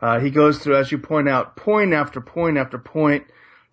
Uh, 0.00 0.20
he 0.20 0.30
goes 0.30 0.58
through, 0.58 0.76
as 0.76 0.92
you 0.92 0.98
point 0.98 1.28
out, 1.28 1.56
point 1.56 1.92
after 1.92 2.20
point 2.20 2.58
after 2.58 2.78
point 2.78 3.24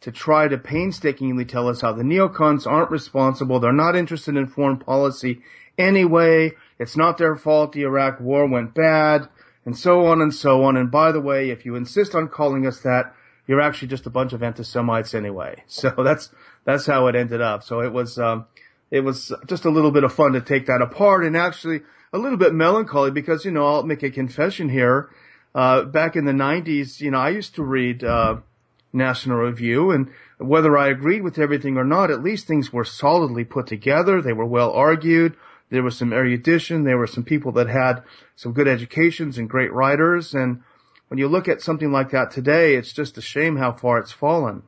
to 0.01 0.11
try 0.11 0.47
to 0.47 0.57
painstakingly 0.57 1.45
tell 1.45 1.67
us 1.67 1.81
how 1.81 1.93
the 1.93 2.03
neocons 2.03 2.67
aren't 2.67 2.91
responsible. 2.91 3.59
They're 3.59 3.71
not 3.71 3.95
interested 3.95 4.35
in 4.35 4.47
foreign 4.47 4.77
policy 4.77 5.41
anyway. 5.77 6.53
It's 6.79 6.97
not 6.97 7.17
their 7.17 7.35
fault 7.35 7.71
the 7.71 7.83
Iraq 7.83 8.19
war 8.19 8.45
went 8.45 8.73
bad, 8.73 9.29
and 9.65 9.77
so 9.77 10.05
on 10.05 10.21
and 10.21 10.33
so 10.33 10.63
on. 10.63 10.75
And 10.77 10.91
by 10.91 11.11
the 11.11 11.21
way, 11.21 11.49
if 11.49 11.65
you 11.65 11.75
insist 11.75 12.15
on 12.15 12.27
calling 12.27 12.67
us 12.67 12.79
that, 12.81 13.13
you're 13.47 13.61
actually 13.61 13.89
just 13.89 14.05
a 14.05 14.09
bunch 14.09 14.33
of 14.33 14.43
anti-Semites 14.43 15.13
anyway. 15.13 15.63
So 15.67 15.91
that's 15.97 16.29
that's 16.65 16.85
how 16.85 17.07
it 17.07 17.15
ended 17.15 17.41
up. 17.41 17.63
So 17.63 17.81
it 17.81 17.91
was 17.91 18.17
um, 18.17 18.45
it 18.93 19.03
was 19.03 19.33
just 19.47 19.65
a 19.65 19.71
little 19.71 19.89
bit 19.89 20.03
of 20.03 20.13
fun 20.13 20.33
to 20.33 20.39
take 20.39 20.67
that 20.67 20.79
apart 20.79 21.25
and 21.25 21.35
actually 21.35 21.81
a 22.13 22.19
little 22.19 22.37
bit 22.37 22.53
melancholy 22.53 23.09
because, 23.09 23.43
you 23.43 23.49
know, 23.49 23.65
I'll 23.65 23.81
make 23.81 24.03
a 24.03 24.11
confession 24.11 24.69
here. 24.69 25.09
Uh, 25.55 25.81
back 25.81 26.15
in 26.15 26.25
the 26.25 26.31
90s, 26.31 27.01
you 27.01 27.09
know, 27.09 27.17
I 27.17 27.29
used 27.29 27.55
to 27.55 27.63
read, 27.63 28.03
uh, 28.03 28.37
National 28.93 29.37
Review 29.37 29.89
and 29.89 30.11
whether 30.37 30.77
I 30.77 30.89
agreed 30.89 31.23
with 31.23 31.39
everything 31.39 31.75
or 31.75 31.83
not, 31.83 32.11
at 32.11 32.21
least 32.21 32.45
things 32.45 32.71
were 32.71 32.85
solidly 32.85 33.43
put 33.43 33.65
together. 33.65 34.21
They 34.21 34.31
were 34.31 34.45
well 34.45 34.71
argued. 34.71 35.35
There 35.71 35.81
was 35.81 35.97
some 35.97 36.13
erudition. 36.13 36.83
There 36.83 36.99
were 36.99 37.07
some 37.07 37.23
people 37.23 37.51
that 37.53 37.69
had 37.69 38.03
some 38.35 38.53
good 38.53 38.67
educations 38.67 39.39
and 39.39 39.49
great 39.49 39.73
writers. 39.73 40.35
And 40.35 40.61
when 41.07 41.17
you 41.17 41.27
look 41.27 41.47
at 41.47 41.63
something 41.63 41.91
like 41.91 42.11
that 42.11 42.29
today, 42.29 42.75
it's 42.75 42.93
just 42.93 43.17
a 43.17 43.21
shame 43.21 43.55
how 43.55 43.71
far 43.71 43.97
it's 43.97 44.11
fallen. 44.11 44.61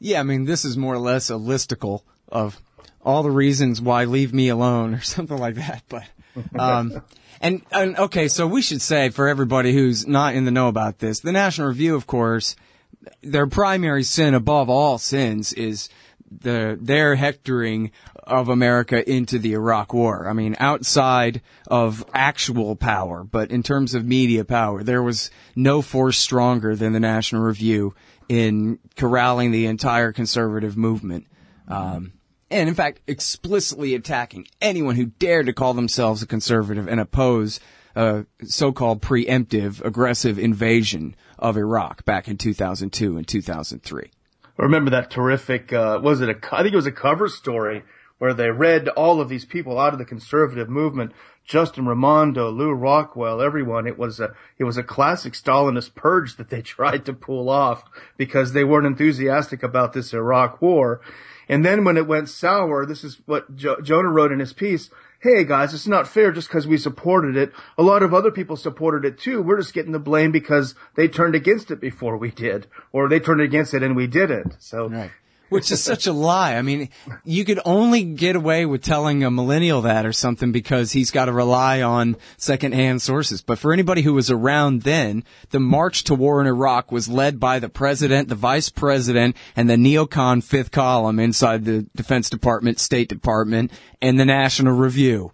Yeah, 0.00 0.18
I 0.18 0.24
mean, 0.24 0.44
this 0.44 0.64
is 0.64 0.76
more 0.76 0.94
or 0.94 0.98
less 0.98 1.30
a 1.30 1.34
listicle 1.34 2.02
of 2.26 2.60
all 3.08 3.22
the 3.22 3.30
reasons 3.30 3.80
why 3.80 4.04
leave 4.04 4.34
me 4.34 4.50
alone 4.50 4.94
or 4.94 5.00
something 5.16 5.38
like 5.38 5.54
that. 5.54 5.82
But 5.88 6.04
Um, 6.56 7.02
and, 7.40 7.62
and 7.72 7.96
okay, 7.98 8.28
so 8.28 8.46
we 8.46 8.62
should 8.62 8.82
say 8.82 9.08
for 9.08 9.28
everybody 9.28 9.72
who's 9.72 10.06
not 10.06 10.34
in 10.34 10.44
the 10.44 10.50
know 10.50 10.68
about 10.68 10.98
this, 10.98 11.20
the 11.20 11.32
National 11.32 11.68
Review, 11.68 11.94
of 11.94 12.06
course, 12.06 12.54
their 13.22 13.46
primary 13.46 14.02
sin 14.02 14.34
above 14.34 14.68
all 14.68 14.98
sins 14.98 15.52
is 15.52 15.88
the 16.30 16.78
their 16.78 17.14
hectoring 17.14 17.90
of 18.24 18.50
America 18.50 19.08
into 19.10 19.38
the 19.38 19.54
Iraq 19.54 19.94
War. 19.94 20.28
I 20.28 20.34
mean, 20.34 20.54
outside 20.58 21.40
of 21.66 22.04
actual 22.12 22.76
power, 22.76 23.24
but 23.24 23.50
in 23.50 23.62
terms 23.62 23.94
of 23.94 24.04
media 24.04 24.44
power, 24.44 24.82
there 24.82 25.02
was 25.02 25.30
no 25.56 25.80
force 25.80 26.18
stronger 26.18 26.76
than 26.76 26.92
the 26.92 27.00
National 27.00 27.40
Review 27.40 27.94
in 28.28 28.78
corralling 28.96 29.52
the 29.52 29.64
entire 29.66 30.12
conservative 30.12 30.76
movement. 30.76 31.26
Um, 31.66 32.12
and 32.50 32.68
in 32.68 32.74
fact, 32.74 33.00
explicitly 33.06 33.94
attacking 33.94 34.46
anyone 34.60 34.96
who 34.96 35.06
dared 35.06 35.46
to 35.46 35.52
call 35.52 35.74
themselves 35.74 36.22
a 36.22 36.26
conservative 36.26 36.88
and 36.88 37.00
oppose 37.00 37.60
a 37.94 38.24
so-called 38.44 39.02
preemptive, 39.02 39.84
aggressive 39.84 40.38
invasion 40.38 41.16
of 41.38 41.56
Iraq 41.56 42.04
back 42.04 42.28
in 42.28 42.36
2002 42.36 43.16
and 43.16 43.26
2003. 43.26 44.10
I 44.58 44.62
remember 44.62 44.90
that 44.90 45.10
terrific, 45.10 45.72
uh, 45.72 46.00
was 46.02 46.20
it 46.20 46.28
a, 46.28 46.36
I 46.52 46.62
think 46.62 46.72
it 46.72 46.76
was 46.76 46.86
a 46.86 46.92
cover 46.92 47.28
story 47.28 47.82
where 48.18 48.34
they 48.34 48.50
read 48.50 48.88
all 48.88 49.20
of 49.20 49.28
these 49.28 49.44
people 49.44 49.78
out 49.78 49.92
of 49.92 49.98
the 49.98 50.04
conservative 50.04 50.68
movement, 50.68 51.12
Justin 51.44 51.86
Raimondo, 51.86 52.50
Lew 52.50 52.72
Rockwell, 52.72 53.40
everyone. 53.40 53.86
It 53.86 53.96
was 53.96 54.20
a, 54.20 54.34
it 54.58 54.64
was 54.64 54.76
a 54.76 54.82
classic 54.82 55.32
Stalinist 55.32 55.94
purge 55.94 56.36
that 56.36 56.50
they 56.50 56.62
tried 56.62 57.06
to 57.06 57.12
pull 57.12 57.48
off 57.48 57.84
because 58.16 58.52
they 58.52 58.64
weren't 58.64 58.86
enthusiastic 58.86 59.62
about 59.62 59.92
this 59.92 60.12
Iraq 60.12 60.60
war. 60.60 61.00
And 61.48 61.64
then 61.64 61.84
when 61.84 61.96
it 61.96 62.06
went 62.06 62.28
sour, 62.28 62.84
this 62.84 63.04
is 63.04 63.20
what 63.26 63.56
jo- 63.56 63.80
Jonah 63.80 64.08
wrote 64.10 64.32
in 64.32 64.38
his 64.40 64.52
piece. 64.52 64.90
Hey 65.20 65.44
guys, 65.44 65.74
it's 65.74 65.86
not 65.88 66.06
fair 66.06 66.30
just 66.30 66.48
because 66.48 66.66
we 66.66 66.76
supported 66.76 67.36
it. 67.36 67.52
A 67.76 67.82
lot 67.82 68.02
of 68.04 68.14
other 68.14 68.30
people 68.30 68.56
supported 68.56 69.04
it 69.04 69.18
too. 69.18 69.42
We're 69.42 69.58
just 69.58 69.74
getting 69.74 69.92
the 69.92 69.98
blame 69.98 70.30
because 70.30 70.74
they 70.94 71.08
turned 71.08 71.34
against 71.34 71.70
it 71.72 71.80
before 71.80 72.16
we 72.16 72.30
did, 72.30 72.68
or 72.92 73.08
they 73.08 73.18
turned 73.18 73.40
against 73.40 73.74
it 73.74 73.82
and 73.82 73.96
we 73.96 74.06
didn't. 74.06 74.56
So 74.60 74.88
Right. 74.88 75.10
Which 75.48 75.70
is 75.70 75.82
such 75.82 76.06
a 76.06 76.12
lie. 76.12 76.56
I 76.56 76.62
mean, 76.62 76.90
you 77.24 77.44
could 77.44 77.60
only 77.64 78.04
get 78.04 78.36
away 78.36 78.66
with 78.66 78.82
telling 78.82 79.24
a 79.24 79.30
millennial 79.30 79.82
that 79.82 80.04
or 80.04 80.12
something 80.12 80.52
because 80.52 80.92
he's 80.92 81.10
got 81.10 81.26
to 81.26 81.32
rely 81.32 81.80
on 81.80 82.16
secondhand 82.36 83.00
sources. 83.00 83.40
But 83.40 83.58
for 83.58 83.72
anybody 83.72 84.02
who 84.02 84.12
was 84.14 84.30
around 84.30 84.82
then, 84.82 85.24
the 85.50 85.60
march 85.60 86.04
to 86.04 86.14
war 86.14 86.40
in 86.40 86.46
Iraq 86.46 86.92
was 86.92 87.08
led 87.08 87.40
by 87.40 87.58
the 87.58 87.68
president, 87.68 88.28
the 88.28 88.34
vice 88.34 88.68
president, 88.68 89.36
and 89.56 89.70
the 89.70 89.76
neocon 89.76 90.42
fifth 90.44 90.70
column 90.70 91.18
inside 91.18 91.64
the 91.64 91.86
Defense 91.96 92.28
Department, 92.28 92.78
State 92.78 93.08
Department, 93.08 93.72
and 94.02 94.20
the 94.20 94.26
National 94.26 94.74
Review. 94.74 95.32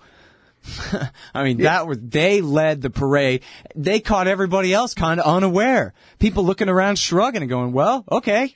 I 1.34 1.44
mean, 1.44 1.58
that 1.58 1.86
was, 1.86 1.98
they 2.00 2.40
led 2.40 2.82
the 2.82 2.90
parade. 2.90 3.42
They 3.74 4.00
caught 4.00 4.26
everybody 4.26 4.72
else 4.72 4.94
kind 4.94 5.20
of 5.20 5.26
unaware. 5.26 5.94
People 6.18 6.44
looking 6.44 6.68
around 6.68 6.98
shrugging 6.98 7.42
and 7.42 7.50
going, 7.50 7.72
well, 7.72 8.04
okay. 8.10 8.54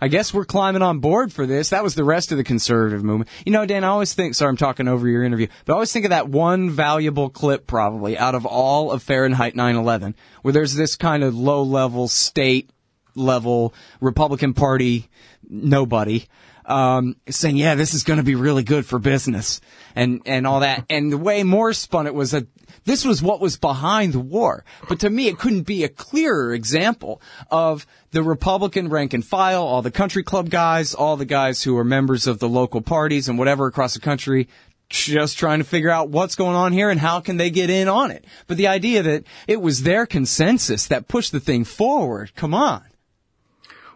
I 0.00 0.08
guess 0.08 0.32
we're 0.32 0.44
climbing 0.44 0.82
on 0.82 1.00
board 1.00 1.32
for 1.32 1.46
this. 1.46 1.70
That 1.70 1.82
was 1.82 1.94
the 1.94 2.04
rest 2.04 2.32
of 2.32 2.38
the 2.38 2.44
conservative 2.44 3.04
movement. 3.04 3.28
You 3.44 3.52
know, 3.52 3.66
Dan, 3.66 3.84
I 3.84 3.88
always 3.88 4.14
think, 4.14 4.34
sorry, 4.34 4.48
I'm 4.48 4.56
talking 4.56 4.88
over 4.88 5.06
your 5.08 5.22
interview, 5.22 5.48
but 5.64 5.72
I 5.72 5.74
always 5.74 5.92
think 5.92 6.06
of 6.06 6.10
that 6.10 6.28
one 6.28 6.70
valuable 6.70 7.28
clip 7.28 7.66
probably 7.66 8.16
out 8.16 8.34
of 8.34 8.46
all 8.46 8.92
of 8.92 9.02
Fahrenheit 9.02 9.54
9-11, 9.54 10.14
where 10.42 10.52
there's 10.52 10.74
this 10.74 10.96
kind 10.96 11.22
of 11.22 11.36
low 11.36 11.62
level 11.62 12.08
state 12.08 12.70
level 13.14 13.74
Republican 14.00 14.54
Party 14.54 15.08
nobody, 15.48 16.26
um, 16.64 17.16
saying, 17.28 17.56
yeah, 17.56 17.74
this 17.74 17.94
is 17.94 18.04
going 18.04 18.18
to 18.18 18.24
be 18.24 18.34
really 18.34 18.62
good 18.62 18.86
for 18.86 18.98
business 18.98 19.60
and, 19.96 20.22
and 20.26 20.46
all 20.46 20.60
that. 20.60 20.84
And 20.88 21.12
the 21.12 21.18
way 21.18 21.42
Moore 21.42 21.72
spun 21.72 22.06
it 22.06 22.14
was 22.14 22.30
that 22.30 22.46
this 22.84 23.04
was 23.04 23.22
what 23.22 23.40
was 23.40 23.56
behind 23.56 24.12
the 24.12 24.20
war. 24.20 24.64
But 24.88 25.00
to 25.00 25.10
me, 25.10 25.26
it 25.26 25.38
couldn't 25.38 25.62
be 25.62 25.84
a 25.84 25.88
clearer 25.88 26.54
example 26.54 27.20
of 27.50 27.86
the 28.12 28.22
Republican 28.22 28.88
rank 28.88 29.12
and 29.14 29.24
file, 29.24 29.62
all 29.62 29.82
the 29.82 29.90
country 29.90 30.22
club 30.22 30.50
guys, 30.50 30.94
all 30.94 31.16
the 31.16 31.24
guys 31.24 31.62
who 31.62 31.76
are 31.76 31.84
members 31.84 32.26
of 32.26 32.38
the 32.38 32.48
local 32.48 32.80
parties 32.80 33.28
and 33.28 33.38
whatever 33.38 33.66
across 33.66 33.94
the 33.94 34.00
country, 34.00 34.48
just 34.88 35.38
trying 35.38 35.58
to 35.58 35.64
figure 35.64 35.90
out 35.90 36.08
what's 36.08 36.34
going 36.34 36.56
on 36.56 36.72
here 36.72 36.90
and 36.90 37.00
how 37.00 37.20
can 37.20 37.36
they 37.36 37.50
get 37.50 37.70
in 37.70 37.88
on 37.88 38.10
it. 38.10 38.24
But 38.46 38.56
the 38.56 38.66
idea 38.68 39.02
that 39.02 39.24
it 39.46 39.60
was 39.60 39.82
their 39.82 40.06
consensus 40.06 40.86
that 40.88 41.08
pushed 41.08 41.32
the 41.32 41.40
thing 41.40 41.64
forward, 41.64 42.34
come 42.34 42.54
on. 42.54 42.82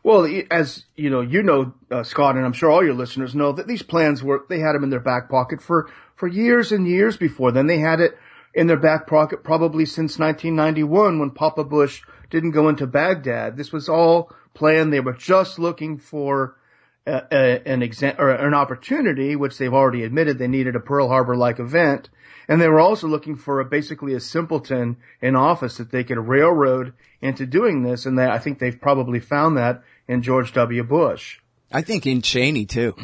Well, 0.04 0.28
as 0.50 0.84
you 0.96 1.08
know, 1.08 1.22
you 1.22 1.42
know, 1.42 1.72
uh, 1.90 2.02
Scott, 2.02 2.36
and 2.36 2.44
I'm 2.44 2.52
sure 2.52 2.70
all 2.70 2.84
your 2.84 2.92
listeners 2.92 3.34
know 3.34 3.52
that 3.52 3.66
these 3.66 3.82
plans 3.82 4.22
were, 4.22 4.44
they 4.50 4.58
had 4.58 4.74
them 4.74 4.84
in 4.84 4.90
their 4.90 5.00
back 5.00 5.30
pocket 5.30 5.62
for, 5.62 5.90
for 6.14 6.28
years 6.28 6.70
and 6.70 6.86
years 6.86 7.16
before 7.16 7.50
then. 7.50 7.66
They 7.66 7.78
had 7.78 8.00
it 8.00 8.18
in 8.52 8.66
their 8.66 8.76
back 8.76 9.06
pocket 9.06 9.42
probably 9.42 9.86
since 9.86 10.18
1991 10.18 11.18
when 11.18 11.30
Papa 11.30 11.64
Bush 11.64 12.02
didn't 12.28 12.50
go 12.50 12.68
into 12.68 12.86
Baghdad. 12.86 13.56
This 13.56 13.72
was 13.72 13.88
all 13.88 14.30
planned. 14.52 14.92
They 14.92 15.00
were 15.00 15.14
just 15.14 15.58
looking 15.58 15.96
for 15.96 16.58
a, 17.06 17.22
a, 17.32 17.62
an 17.66 17.82
exam 17.82 18.16
or 18.18 18.28
an 18.28 18.52
opportunity, 18.52 19.34
which 19.36 19.56
they've 19.56 19.72
already 19.72 20.04
admitted 20.04 20.38
they 20.38 20.48
needed 20.48 20.76
a 20.76 20.80
Pearl 20.80 21.08
Harbor 21.08 21.34
like 21.34 21.58
event. 21.58 22.10
And 22.46 22.60
they 22.60 22.68
were 22.68 22.80
also 22.80 23.08
looking 23.08 23.36
for 23.36 23.58
a, 23.58 23.64
basically 23.64 24.12
a 24.12 24.20
simpleton 24.20 24.98
in 25.22 25.34
office 25.34 25.78
that 25.78 25.90
they 25.90 26.04
could 26.04 26.18
railroad 26.18 26.92
into 27.22 27.46
doing 27.46 27.82
this. 27.82 28.04
And 28.04 28.18
they, 28.18 28.26
I 28.26 28.38
think 28.38 28.58
they've 28.58 28.78
probably 28.78 29.18
found 29.18 29.56
that 29.56 29.82
in 30.08 30.22
George 30.22 30.52
W. 30.52 30.82
Bush. 30.82 31.40
I 31.72 31.82
think 31.82 32.06
in 32.06 32.22
Cheney 32.22 32.66
too. 32.66 32.94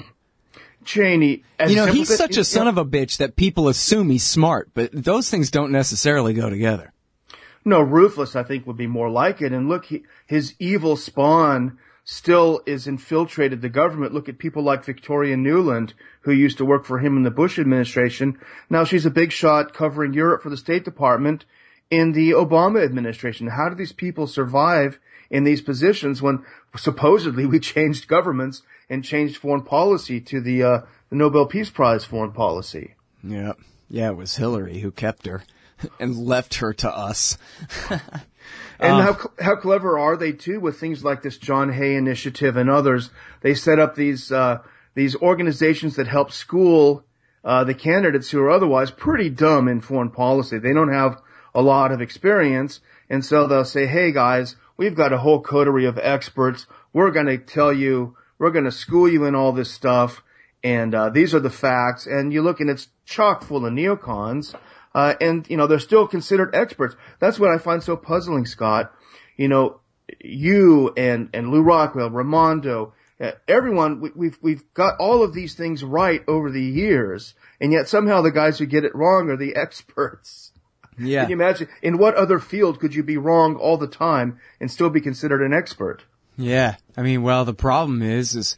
Cheney, 0.85 1.45
you 1.69 1.77
know, 1.77 1.87
he's 1.87 2.15
such 2.15 2.37
a 2.37 2.45
son 2.45 2.67
of 2.67 2.79
a 2.79 2.85
bitch 2.85 3.19
that 3.19 3.37
people 3.37 3.69
assume 3.69 4.09
he's 4.09 4.25
smart, 4.25 4.71
but 4.73 4.91
those 4.93 5.29
things 5.29 5.51
don't 5.51 5.73
necessarily 5.73 6.33
go 6.33 6.49
together. 6.49 6.93
No, 7.65 7.81
ruthless, 7.81 8.35
I 8.35 8.43
think, 8.43 8.67
would 8.67 8.79
be 8.79 8.87
more 8.87 9.11
like 9.11 9.43
it. 9.43 9.53
And 9.53 9.69
look, 9.69 9.87
he, 9.87 10.05
his 10.27 10.55
evil 10.59 10.97
spawn 10.97 11.79
still 12.05 12.63
is 12.65 12.87
infiltrated 12.87 13.61
the 13.61 13.69
government. 13.69 14.15
Look 14.15 14.29
at 14.29 14.39
people 14.39 14.63
like 14.63 14.85
Victoria 14.85 15.37
Nuland, 15.37 15.93
who 16.23 16.33
used 16.33 16.59
to 16.59 16.65
work 16.65 16.87
for 16.87 16.99
him 16.99 17.17
in 17.17 17.23
the 17.23 17.31
Bush 17.31 17.59
administration. 17.59 18.39
Now 18.71 18.85
she's 18.85 19.07
a 19.07 19.11
big 19.11 19.33
shot 19.33 19.75
covering 19.75 20.15
Europe 20.15 20.43
for 20.43 20.51
the 20.51 20.57
State 20.57 20.85
Department 20.85 21.45
in 21.91 22.13
the 22.13 22.31
Obama 22.31 22.83
administration. 22.83 23.49
How 23.49 23.69
do 23.69 23.75
these 23.75 23.93
people 23.93 24.27
survive 24.27 24.99
in 25.31 25.45
these 25.45 25.61
positions 25.61 26.21
when 26.21 26.45
supposedly 26.77 27.47
we 27.47 27.61
changed 27.61 28.09
governments 28.09 28.63
and 28.89 29.05
changed 29.05 29.37
foreign 29.37 29.63
policy 29.63 30.21
to 30.21 30.41
the, 30.41 30.63
uh, 30.63 30.81
the 31.09 31.17
Nobel 31.17 31.47
Peace 31.47 31.71
Prize 31.71 32.05
foreign 32.05 32.33
policy? 32.33 32.95
Yeah. 33.23 33.53
Yeah, 33.89 34.11
it 34.11 34.17
was 34.17 34.37
Hillary 34.37 34.81
who 34.81 34.91
kept 34.91 35.27
her 35.27 35.45
and 36.01 36.17
left 36.17 36.57
her 36.57 36.73
to 36.75 36.91
us. 36.91 37.39
And 38.81 38.95
uh, 38.95 39.03
how 39.03 39.31
how 39.39 39.57
clever 39.57 39.99
are 39.99 40.17
they 40.17 40.33
too 40.33 40.59
with 40.59 40.81
things 40.81 41.05
like 41.05 41.23
this 41.23 41.37
John 41.37 41.73
Hay 41.73 41.95
initiative 41.95 42.57
and 42.57 42.71
others? 42.71 43.11
They 43.43 43.55
set 43.55 43.79
up 43.79 43.95
these 43.95 44.33
uh, 44.33 44.61
these 44.95 45.15
organizations 45.17 45.97
that 45.97 46.09
help 46.09 46.33
school 46.33 47.05
uh, 47.45 47.65
the 47.65 47.75
candidates 47.75 48.31
who 48.31 48.41
are 48.41 48.51
otherwise 48.51 48.91
pretty 48.91 49.31
dumb 49.31 49.69
in 49.69 49.81
foreign 49.81 50.11
policy. 50.11 50.59
They 50.59 50.73
don't 50.73 50.93
have 50.93 51.21
a 51.55 51.63
lot 51.63 51.93
of 51.93 52.01
experience, 52.01 52.81
and 53.09 53.25
so 53.25 53.47
they'll 53.47 53.65
say, 53.65 53.87
"Hey 53.87 54.13
guys, 54.13 54.57
we've 54.81 54.95
got 54.95 55.13
a 55.13 55.19
whole 55.19 55.43
coterie 55.43 55.85
of 55.85 55.99
experts. 55.99 56.67
We're 56.95 57.11
going 57.11 57.27
to 57.27 57.37
tell 57.37 57.71
you, 57.71 58.17
we're 58.39 58.51
going 58.51 58.65
to 58.65 58.73
school 58.73 59.07
you 59.07 59.27
in 59.27 59.35
all 59.35 59.53
this 59.53 59.71
stuff, 59.71 60.23
and 60.65 60.95
uh, 60.95 61.11
these 61.11 61.35
are 61.35 61.41
the 61.41 61.51
facts." 61.51 62.07
And 62.07 62.33
you 62.33 62.41
look, 62.41 62.61
and 62.61 62.71
it's 62.71 62.89
chock 63.05 63.45
full 63.45 63.67
of 63.67 63.75
neocons. 63.75 64.55
Uh, 64.95 65.15
and, 65.21 65.49
you 65.49 65.57
know, 65.57 65.67
they're 65.67 65.79
still 65.79 66.09
considered 66.09 66.55
experts. 66.55 66.97
That's 67.21 67.39
what 67.39 67.51
I 67.51 67.59
find 67.59 67.83
so 67.83 67.97
puzzling, 67.97 68.47
Scott. 68.47 68.93
You 69.37 69.49
know, 69.49 69.81
you 70.19 70.93
and, 70.97 71.29
and 71.33 71.51
Lew 71.51 71.63
Rockwell, 71.63 72.11
Raimondo, 72.11 72.95
uh, 73.21 73.33
everyone, 73.47 74.01
we, 74.01 74.11
we've, 74.17 74.39
we've 74.43 74.75
got 74.75 74.99
all 74.99 75.23
of 75.23 75.35
these 75.35 75.55
things 75.55 75.85
right 75.85 76.23
over 76.27 76.51
the 76.51 76.65
years, 76.65 77.35
and 77.61 77.71
yet 77.71 77.87
somehow 77.87 78.23
the 78.23 78.33
guys 78.33 78.59
who 78.59 78.67
get 78.67 78.85
it 78.85 78.95
wrong 78.95 79.29
are 79.29 79.37
the 79.37 79.55
experts. 79.57 80.50
Yeah. 80.99 81.23
Can 81.23 81.31
you 81.31 81.37
imagine? 81.37 81.69
In 81.83 81.99
what 81.99 82.15
other 82.15 82.39
field 82.39 82.81
could 82.81 82.95
you 82.95 83.03
be 83.03 83.17
wrong 83.17 83.57
all 83.57 83.77
the 83.77 83.87
time 83.87 84.39
and 84.61 84.71
still 84.71 84.91
be 84.91 85.01
considered 85.01 85.43
an 85.43 85.53
expert? 85.53 86.05
Yeah. 86.37 86.77
I 86.97 87.03
mean, 87.03 87.23
well, 87.23 87.45
the 87.45 87.55
problem 87.55 88.03
is, 88.03 88.35
is 88.35 88.57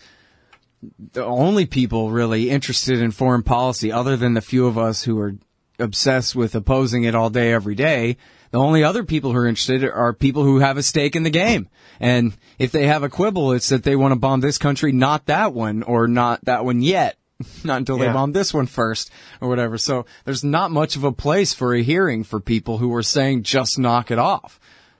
the 1.13 1.25
only 1.25 1.67
people 1.67 2.11
really 2.11 2.51
interested 2.51 3.01
in 3.01 3.11
foreign 3.11 3.43
policy 3.43 3.93
other 3.93 4.17
than 4.17 4.35
the 4.35 4.41
few 4.41 4.67
of 4.67 4.79
us 4.79 5.05
who 5.05 5.19
are 5.21 5.35
obsessed 5.79 6.35
with 6.35 6.55
opposing 6.55 7.05
it 7.05 7.15
all 7.15 7.31
day, 7.31 7.53
every 7.53 7.75
day. 7.75 8.17
The 8.51 8.59
only 8.59 8.85
other 8.85 9.03
people 9.03 9.33
who 9.33 9.39
are 9.39 9.47
interested 9.47 9.83
are 9.85 10.13
people 10.13 10.45
who 10.45 10.59
have 10.59 10.77
a 10.77 10.83
stake 10.83 11.17
in 11.17 11.23
the 11.23 11.31
game. 11.31 11.69
And 12.01 12.37
if 12.59 12.71
they 12.71 12.87
have 12.87 13.03
a 13.03 13.09
quibble, 13.09 13.53
it's 13.53 13.71
that 13.71 13.83
they 13.83 13.97
want 13.97 14.13
to 14.13 14.19
bomb 14.19 14.41
this 14.41 14.59
country, 14.59 14.93
not 14.93 15.27
that 15.27 15.55
one, 15.55 15.83
or 15.83 16.07
not 16.07 16.45
that 16.45 16.65
one 16.65 16.83
yet. 16.83 17.17
Not 17.64 17.78
until 17.78 17.98
yeah. 17.98 18.06
they 18.06 18.12
bomb 18.12 18.32
this 18.32 18.52
one 18.52 18.66
first, 18.66 19.10
or 19.40 19.48
whatever. 19.48 19.78
So 19.78 20.06
there's 20.24 20.44
not 20.44 20.70
much 20.70 20.97
of 20.97 21.05
a 21.05 21.12
place 21.12 21.52
for 21.55 21.74
a 21.74 21.82
hearing 21.82 22.24
for 22.24 22.40
people 22.40 22.78
who 22.78 22.94
are 22.94 23.02
saying 23.02 23.43
just 23.43 23.78
knock 23.78 24.10
it 24.10 24.19
off. 24.19 24.59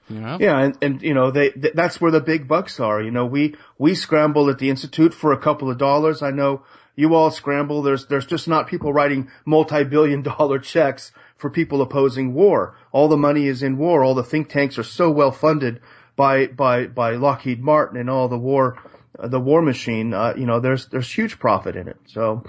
You 0.09 0.20
know? 0.20 0.36
Yeah, 0.40 0.59
and, 0.59 0.78
and 0.82 1.02
you 1.02 1.14
know 1.14 1.31
they 1.31 1.51
that's 1.51 2.01
where 2.01 2.10
the 2.10 2.20
big 2.20 2.48
bucks 2.48 2.81
are. 2.81 3.01
You 3.01 3.10
know, 3.10 3.24
we 3.24 3.55
we 3.78 3.94
scramble 3.94 4.51
at 4.51 4.59
the 4.59 4.70
institute 4.70 5.14
for 5.14 5.32
a 5.32 5.39
couple 5.39 5.70
of 5.70 5.78
dollars. 5.78 6.23
I 6.23 6.31
know 6.31 6.62
you 6.94 7.14
all 7.14 7.31
scramble. 7.31 7.82
There's, 7.82 8.06
there's 8.06 8.27
just 8.27 8.48
not 8.48 8.66
people 8.66 8.93
writing 8.93 9.31
multi-billion 9.44 10.23
dollar 10.23 10.59
checks 10.59 11.12
for 11.36 11.51
people 11.51 11.81
opposing 11.81 12.35
war. 12.35 12.77
All 12.93 13.09
the 13.09 13.16
money 13.16 13.47
is 13.47 13.62
in 13.62 13.78
war. 13.78 14.05
All 14.05 14.14
the 14.14 14.23
think 14.23 14.48
tanks 14.48 14.78
are 14.78 14.85
so 14.85 15.10
well 15.10 15.32
funded 15.32 15.81
by, 16.14 16.47
by, 16.47 16.86
by 16.86 17.12
Lockheed 17.12 17.60
Martin 17.60 17.98
and 17.98 18.10
all 18.10 18.28
the 18.28 18.39
war, 18.39 18.78
the 19.23 19.40
war 19.40 19.62
machine. 19.62 20.15
Uh, 20.15 20.35
you 20.36 20.47
know, 20.47 20.61
there's, 20.61 20.89
there's 20.89 21.11
huge 21.11 21.39
profit 21.39 21.77
in 21.77 21.89
it. 21.89 21.97
So 22.07 22.44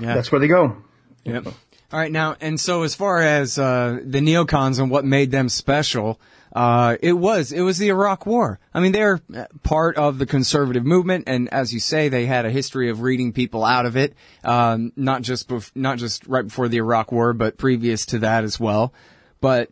yeah. 0.00 0.14
that's 0.14 0.30
where 0.32 0.40
they 0.40 0.48
go. 0.48 0.76
Yep. 1.24 1.46
All 1.46 1.98
right. 1.98 2.12
Now, 2.12 2.36
and 2.40 2.60
so 2.60 2.82
as 2.82 2.94
far 2.94 3.20
as, 3.20 3.58
uh, 3.58 3.98
the 4.02 4.20
neocons 4.20 4.78
and 4.78 4.90
what 4.90 5.04
made 5.04 5.30
them 5.30 5.48
special, 5.48 6.20
uh, 6.54 6.96
it 7.02 7.12
was, 7.12 7.52
it 7.52 7.60
was 7.60 7.78
the 7.78 7.88
Iraq 7.88 8.26
War. 8.26 8.58
I 8.72 8.80
mean, 8.80 8.92
they're 8.92 9.20
part 9.62 9.96
of 9.96 10.18
the 10.18 10.26
conservative 10.26 10.84
movement, 10.84 11.24
and 11.26 11.48
as 11.52 11.72
you 11.74 11.80
say, 11.80 12.08
they 12.08 12.26
had 12.26 12.46
a 12.46 12.50
history 12.50 12.88
of 12.88 13.02
reading 13.02 13.32
people 13.32 13.64
out 13.64 13.86
of 13.86 13.96
it, 13.96 14.14
um, 14.44 14.92
not 14.96 15.22
just, 15.22 15.48
bef- 15.48 15.70
not 15.74 15.98
just 15.98 16.26
right 16.26 16.44
before 16.44 16.68
the 16.68 16.78
Iraq 16.78 17.12
War, 17.12 17.34
but 17.34 17.58
previous 17.58 18.06
to 18.06 18.20
that 18.20 18.44
as 18.44 18.58
well. 18.58 18.94
But, 19.40 19.70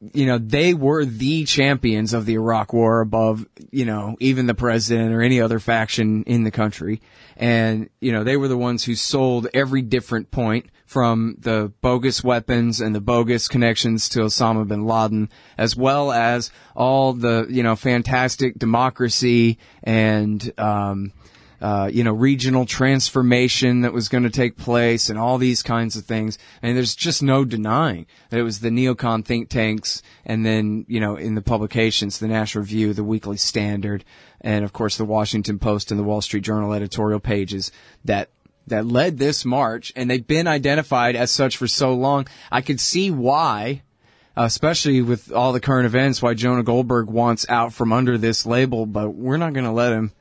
you 0.00 0.24
know, 0.24 0.38
they 0.38 0.72
were 0.72 1.04
the 1.04 1.44
champions 1.44 2.14
of 2.14 2.24
the 2.24 2.34
Iraq 2.34 2.72
War 2.72 3.00
above, 3.00 3.46
you 3.70 3.84
know, 3.84 4.16
even 4.18 4.46
the 4.46 4.54
president 4.54 5.12
or 5.12 5.20
any 5.20 5.40
other 5.40 5.58
faction 5.58 6.22
in 6.24 6.44
the 6.44 6.50
country. 6.50 7.02
And, 7.36 7.90
you 8.00 8.12
know, 8.12 8.24
they 8.24 8.36
were 8.36 8.48
the 8.48 8.56
ones 8.56 8.84
who 8.84 8.94
sold 8.94 9.48
every 9.52 9.82
different 9.82 10.30
point 10.30 10.66
from 10.86 11.36
the 11.38 11.72
bogus 11.82 12.24
weapons 12.24 12.80
and 12.80 12.94
the 12.94 13.00
bogus 13.00 13.46
connections 13.46 14.08
to 14.10 14.20
Osama 14.20 14.66
bin 14.66 14.86
Laden, 14.86 15.28
as 15.58 15.76
well 15.76 16.10
as 16.10 16.50
all 16.74 17.12
the, 17.12 17.46
you 17.50 17.62
know, 17.62 17.76
fantastic 17.76 18.58
democracy 18.58 19.58
and, 19.82 20.52
um, 20.58 21.12
uh, 21.60 21.90
you 21.92 22.02
know, 22.02 22.12
regional 22.12 22.64
transformation 22.64 23.82
that 23.82 23.92
was 23.92 24.08
going 24.08 24.24
to 24.24 24.30
take 24.30 24.56
place 24.56 25.10
and 25.10 25.18
all 25.18 25.36
these 25.36 25.62
kinds 25.62 25.96
of 25.96 26.06
things. 26.06 26.38
And 26.62 26.76
there's 26.76 26.94
just 26.94 27.22
no 27.22 27.44
denying 27.44 28.06
that 28.30 28.40
it 28.40 28.44
was 28.44 28.60
the 28.60 28.70
neocon 28.70 29.24
think 29.24 29.50
tanks 29.50 30.02
and 30.24 30.44
then, 30.44 30.86
you 30.88 31.00
know, 31.00 31.16
in 31.16 31.34
the 31.34 31.42
publications, 31.42 32.18
the 32.18 32.28
National 32.28 32.62
Review, 32.62 32.94
the 32.94 33.04
Weekly 33.04 33.36
Standard, 33.36 34.04
and 34.40 34.64
of 34.64 34.72
course 34.72 34.96
the 34.96 35.04
Washington 35.04 35.58
Post 35.58 35.90
and 35.90 36.00
the 36.00 36.04
Wall 36.04 36.22
Street 36.22 36.44
Journal 36.44 36.72
editorial 36.72 37.20
pages 37.20 37.70
that 38.04 38.30
that 38.66 38.86
led 38.86 39.18
this 39.18 39.44
march, 39.44 39.92
and 39.96 40.08
they've 40.08 40.26
been 40.26 40.46
identified 40.46 41.16
as 41.16 41.30
such 41.30 41.56
for 41.56 41.66
so 41.66 41.92
long. 41.92 42.26
I 42.52 42.60
could 42.60 42.78
see 42.78 43.10
why, 43.10 43.82
especially 44.36 45.02
with 45.02 45.32
all 45.32 45.52
the 45.52 45.60
current 45.60 45.86
events, 45.86 46.22
why 46.22 46.34
Jonah 46.34 46.62
Goldberg 46.62 47.08
wants 47.10 47.44
out 47.48 47.72
from 47.72 47.92
under 47.92 48.16
this 48.16 48.46
label, 48.46 48.86
but 48.86 49.10
we're 49.10 49.38
not 49.38 49.54
going 49.54 49.64
to 49.64 49.72
let 49.72 49.92
him 49.92 50.12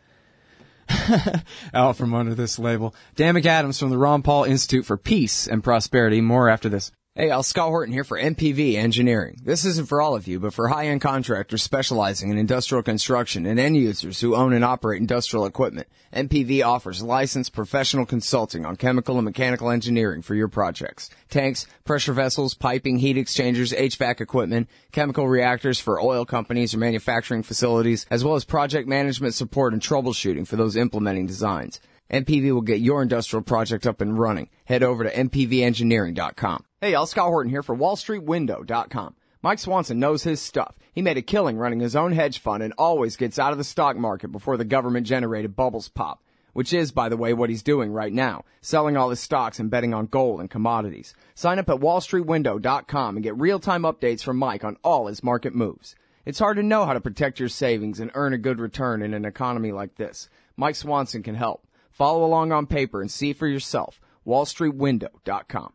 out 1.74 1.98
from 1.98 2.14
under 2.14 2.36
this 2.36 2.60
label. 2.60 2.96
Dan 3.16 3.36
McAdams 3.36 3.80
from 3.80 3.90
the 3.90 3.98
Ron 3.98 4.22
Paul 4.22 4.44
Institute 4.44 4.86
for 4.86 4.98
Peace 4.98 5.48
and 5.48 5.64
Prosperity. 5.64 6.22
More 6.22 6.50
after 6.50 6.70
this. 6.70 6.92
Hey, 7.20 7.32
Al 7.32 7.44
Scott 7.44 7.68
Horton 7.68 7.92
here 7.92 8.06
for 8.06 8.18
MPV 8.18 8.76
Engineering. 8.76 9.42
This 9.44 9.66
isn't 9.66 9.90
for 9.90 10.00
all 10.00 10.16
of 10.16 10.26
you, 10.26 10.40
but 10.40 10.54
for 10.54 10.70
high-end 10.70 11.02
contractors 11.02 11.62
specializing 11.62 12.30
in 12.30 12.38
industrial 12.38 12.82
construction 12.82 13.46
and 13.46 13.60
end 13.60 13.76
users 13.76 14.22
who 14.22 14.38
own 14.38 14.54
and 14.54 14.64
operate 14.64 15.02
industrial 15.02 15.46
equipment. 15.46 15.90
MPV 16.14 16.64
offers 16.64 17.04
licensed 17.04 17.52
professional 17.52 18.06
consulting 18.06 18.66
on 18.66 18.78
chemical 18.78 19.18
and 19.18 19.26
mechanical 19.26 19.70
engineering 19.70 20.22
for 20.22 20.34
your 20.34 20.48
projects. 20.48 21.10
Tanks, 21.30 21.68
pressure 21.84 22.14
vessels, 22.14 22.54
piping, 22.54 23.00
heat 23.00 23.18
exchangers, 23.18 23.74
HVAC 23.74 24.22
equipment, 24.22 24.70
chemical 24.94 25.28
reactors 25.28 25.78
for 25.78 26.00
oil 26.00 26.24
companies 26.24 26.74
or 26.74 26.78
manufacturing 26.78 27.44
facilities, 27.44 28.06
as 28.10 28.24
well 28.24 28.36
as 28.36 28.46
project 28.46 28.88
management 28.88 29.34
support 29.34 29.74
and 29.74 29.82
troubleshooting 29.82 30.48
for 30.48 30.56
those 30.56 30.78
implementing 30.78 31.28
designs. 31.28 31.82
MPV 32.10 32.54
will 32.54 32.62
get 32.62 32.80
your 32.80 33.02
industrial 33.02 33.44
project 33.44 33.86
up 33.86 34.00
and 34.00 34.18
running. 34.18 34.48
Head 34.64 34.84
over 34.84 35.04
to 35.04 35.12
mpvengineering.com. 35.12 36.64
Hey, 36.82 36.94
y'all, 36.94 37.06
Scott 37.06 37.28
Horton 37.28 37.50
here 37.50 37.62
for 37.62 37.76
WallStreetWindow.com. 37.76 39.16
Mike 39.42 39.60
Swanson 39.60 40.00
knows 40.00 40.24
his 40.24 40.40
stuff. 40.40 40.78
He 40.94 41.02
made 41.02 41.18
a 41.18 41.22
killing 41.22 41.58
running 41.58 41.82
his 41.82 41.94
own 41.94 42.14
hedge 42.14 42.40
fund 42.40 42.64
and 42.64 42.72
always 42.78 43.18
gets 43.18 43.38
out 43.38 43.52
of 43.52 43.58
the 43.58 43.66
stock 43.66 43.98
market 43.98 44.32
before 44.32 44.56
the 44.56 44.64
government 44.64 45.06
generated 45.06 45.58
bubbles 45.58 45.90
pop. 45.90 46.24
Which 46.54 46.72
is, 46.72 46.94
by 46.94 47.10
the 47.10 47.18
way, 47.18 47.34
what 47.34 47.50
he's 47.50 47.64
doing 47.64 47.92
right 47.92 48.14
now. 48.14 48.46
Selling 48.62 48.96
all 48.96 49.10
his 49.10 49.20
stocks 49.20 49.60
and 49.60 49.70
betting 49.70 49.94
on 49.94 50.06
gold 50.06 50.40
and 50.40 50.50
commodities. 50.50 51.14
Sign 51.36 51.60
up 51.60 51.70
at 51.70 51.82
wallstreetwindow.com 51.82 53.18
and 53.18 53.24
get 53.26 53.38
real-time 53.38 53.84
updates 53.84 54.24
from 54.24 54.38
Mike 54.38 54.64
on 54.64 54.78
all 54.82 55.08
his 55.08 55.22
market 55.22 55.54
moves. 55.54 55.98
It's 56.26 56.40
hard 56.40 56.56
to 56.56 56.64
know 56.64 56.86
how 56.86 56.94
to 56.94 57.02
protect 57.02 57.42
your 57.42 57.50
savings 57.50 58.00
and 58.00 58.10
earn 58.14 58.32
a 58.32 58.38
good 58.38 58.62
return 58.62 59.02
in 59.02 59.14
an 59.14 59.26
economy 59.26 59.74
like 59.74 59.96
this. 59.96 60.30
Mike 60.56 60.78
Swanson 60.78 61.24
can 61.24 61.36
help. 61.36 61.68
Follow 61.92 62.24
along 62.24 62.54
on 62.54 62.68
paper 62.68 63.02
and 63.02 63.12
see 63.12 63.34
for 63.34 63.48
yourself. 63.48 64.00
WallStreetWindow.com. 64.26 65.74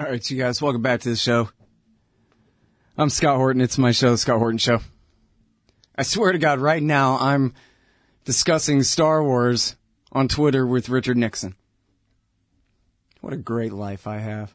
All 0.00 0.06
right, 0.06 0.30
you 0.30 0.38
guys, 0.38 0.62
welcome 0.62 0.80
back 0.80 1.00
to 1.00 1.10
the 1.10 1.16
show. 1.16 1.50
I'm 2.96 3.10
Scott 3.10 3.36
Horton. 3.36 3.60
It's 3.60 3.76
my 3.76 3.92
show, 3.92 4.12
the 4.12 4.16
Scott 4.16 4.38
Horton 4.38 4.56
Show. 4.56 4.80
I 5.94 6.04
swear 6.04 6.32
to 6.32 6.38
God, 6.38 6.58
right 6.58 6.82
now 6.82 7.18
I'm 7.18 7.52
discussing 8.24 8.82
Star 8.82 9.22
Wars 9.22 9.76
on 10.10 10.26
Twitter 10.26 10.66
with 10.66 10.88
Richard 10.88 11.18
Nixon. 11.18 11.54
What 13.20 13.34
a 13.34 13.36
great 13.36 13.74
life 13.74 14.06
I 14.06 14.20
have. 14.20 14.54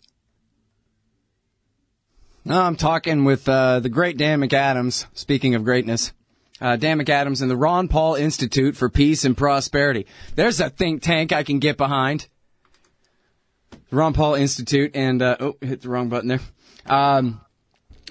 Now 2.44 2.64
I'm 2.64 2.76
talking 2.76 3.24
with 3.24 3.48
uh, 3.48 3.82
the 3.82 3.90
great 3.90 4.18
Dan 4.18 4.42
McAdams. 4.42 5.06
Speaking 5.14 5.54
of 5.54 5.64
greatness 5.64 6.12
uh, 6.60 6.76
Dan 6.76 7.00
McAdams 7.00 7.42
and 7.42 7.52
the 7.52 7.58
Ron 7.58 7.88
Paul 7.88 8.16
Institute 8.16 8.76
for 8.76 8.90
Peace 8.90 9.26
and 9.26 9.38
Prosperity. 9.38 10.08
There's 10.36 10.60
a 10.60 10.70
think 10.70 11.04
tank 11.04 11.34
I 11.34 11.44
can 11.44 11.60
get 11.60 11.78
behind. 11.78 12.28
The 13.90 13.96
Ron 13.96 14.14
Paul 14.14 14.36
Institute, 14.36 14.92
and 14.96 15.22
uh, 15.22 15.38
oh, 15.40 15.58
hit 15.62 15.82
the 15.82 15.90
wrong 15.90 16.10
button 16.10 16.30
there. 16.30 16.42
Um, 16.86 17.42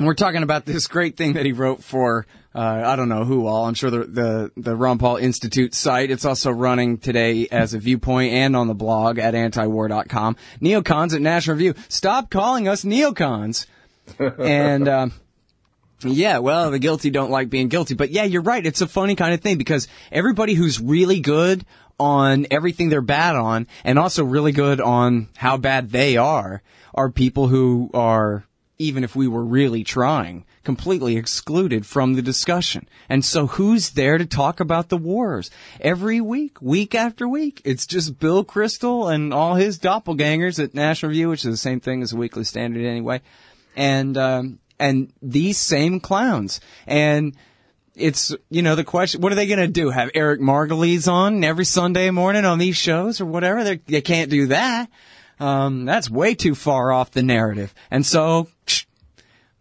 we're 0.00 0.14
talking 0.14 0.42
about 0.42 0.64
this 0.64 0.86
great 0.86 1.16
thing 1.16 1.34
that 1.34 1.44
he 1.44 1.52
wrote 1.52 1.82
for 1.82 2.26
uh, 2.54 2.82
I 2.86 2.94
don't 2.94 3.08
know 3.08 3.24
who 3.24 3.46
all. 3.46 3.66
I'm 3.66 3.74
sure 3.74 3.90
the, 3.90 4.04
the 4.04 4.52
the 4.56 4.76
Ron 4.76 4.98
Paul 4.98 5.16
Institute 5.16 5.74
site. 5.74 6.12
It's 6.12 6.24
also 6.24 6.52
running 6.52 6.98
today 6.98 7.48
as 7.50 7.74
a 7.74 7.80
viewpoint 7.80 8.32
and 8.32 8.54
on 8.54 8.68
the 8.68 8.74
blog 8.74 9.18
at 9.18 9.34
antiwar.com. 9.34 10.36
Neocons 10.60 11.14
at 11.14 11.20
National 11.20 11.56
Review. 11.56 11.74
Stop 11.88 12.30
calling 12.30 12.68
us 12.68 12.84
neocons. 12.84 13.66
and 14.38 14.86
um, 14.86 15.12
yeah, 16.02 16.38
well, 16.38 16.70
the 16.70 16.78
guilty 16.78 17.10
don't 17.10 17.30
like 17.30 17.50
being 17.50 17.66
guilty. 17.68 17.94
But 17.94 18.10
yeah, 18.10 18.22
you're 18.22 18.42
right. 18.42 18.64
It's 18.64 18.80
a 18.80 18.86
funny 18.86 19.16
kind 19.16 19.34
of 19.34 19.40
thing 19.40 19.58
because 19.58 19.88
everybody 20.12 20.54
who's 20.54 20.80
really 20.80 21.18
good 21.18 21.66
on 21.98 22.46
everything 22.50 22.88
they're 22.88 23.00
bad 23.00 23.36
on 23.36 23.66
and 23.84 23.98
also 23.98 24.24
really 24.24 24.52
good 24.52 24.80
on 24.80 25.28
how 25.36 25.56
bad 25.56 25.90
they 25.90 26.16
are 26.16 26.62
are 26.94 27.10
people 27.10 27.48
who 27.48 27.90
are, 27.94 28.44
even 28.78 29.04
if 29.04 29.16
we 29.16 29.28
were 29.28 29.44
really 29.44 29.84
trying, 29.84 30.44
completely 30.62 31.16
excluded 31.16 31.84
from 31.86 32.14
the 32.14 32.22
discussion. 32.22 32.88
And 33.08 33.24
so 33.24 33.46
who's 33.46 33.90
there 33.90 34.18
to 34.18 34.26
talk 34.26 34.60
about 34.60 34.88
the 34.88 34.96
wars? 34.96 35.50
Every 35.80 36.20
week, 36.20 36.60
week 36.60 36.94
after 36.94 37.28
week, 37.28 37.60
it's 37.64 37.86
just 37.86 38.18
Bill 38.18 38.44
Kristol 38.44 39.12
and 39.12 39.34
all 39.34 39.54
his 39.54 39.78
doppelgangers 39.78 40.62
at 40.62 40.74
National 40.74 41.10
Review, 41.10 41.28
which 41.28 41.44
is 41.44 41.52
the 41.52 41.56
same 41.56 41.80
thing 41.80 42.02
as 42.02 42.10
the 42.10 42.16
Weekly 42.16 42.44
Standard 42.44 42.84
anyway. 42.84 43.20
And, 43.76 44.16
um, 44.16 44.58
and 44.78 45.12
these 45.20 45.58
same 45.58 46.00
clowns. 46.00 46.60
And 46.86 47.34
it's, 47.94 48.34
you 48.50 48.62
know, 48.62 48.74
the 48.74 48.84
question, 48.84 49.20
what 49.20 49.32
are 49.32 49.36
they 49.36 49.46
going 49.46 49.58
to 49.58 49.68
do? 49.68 49.90
Have 49.90 50.10
Eric 50.14 50.40
Margolis 50.40 51.10
on 51.10 51.44
every 51.44 51.64
Sunday 51.64 52.10
morning 52.10 52.44
on 52.44 52.58
these 52.58 52.76
shows 52.76 53.20
or 53.20 53.26
whatever? 53.26 53.64
They're, 53.64 53.80
they 53.86 54.00
can 54.00 54.20
not 54.20 54.28
do 54.28 54.46
that. 54.48 54.90
Um, 55.40 55.84
that's 55.84 56.10
way 56.10 56.34
too 56.34 56.54
far 56.54 56.92
off 56.92 57.10
the 57.10 57.22
narrative. 57.22 57.74
And 57.90 58.04
so, 58.06 58.48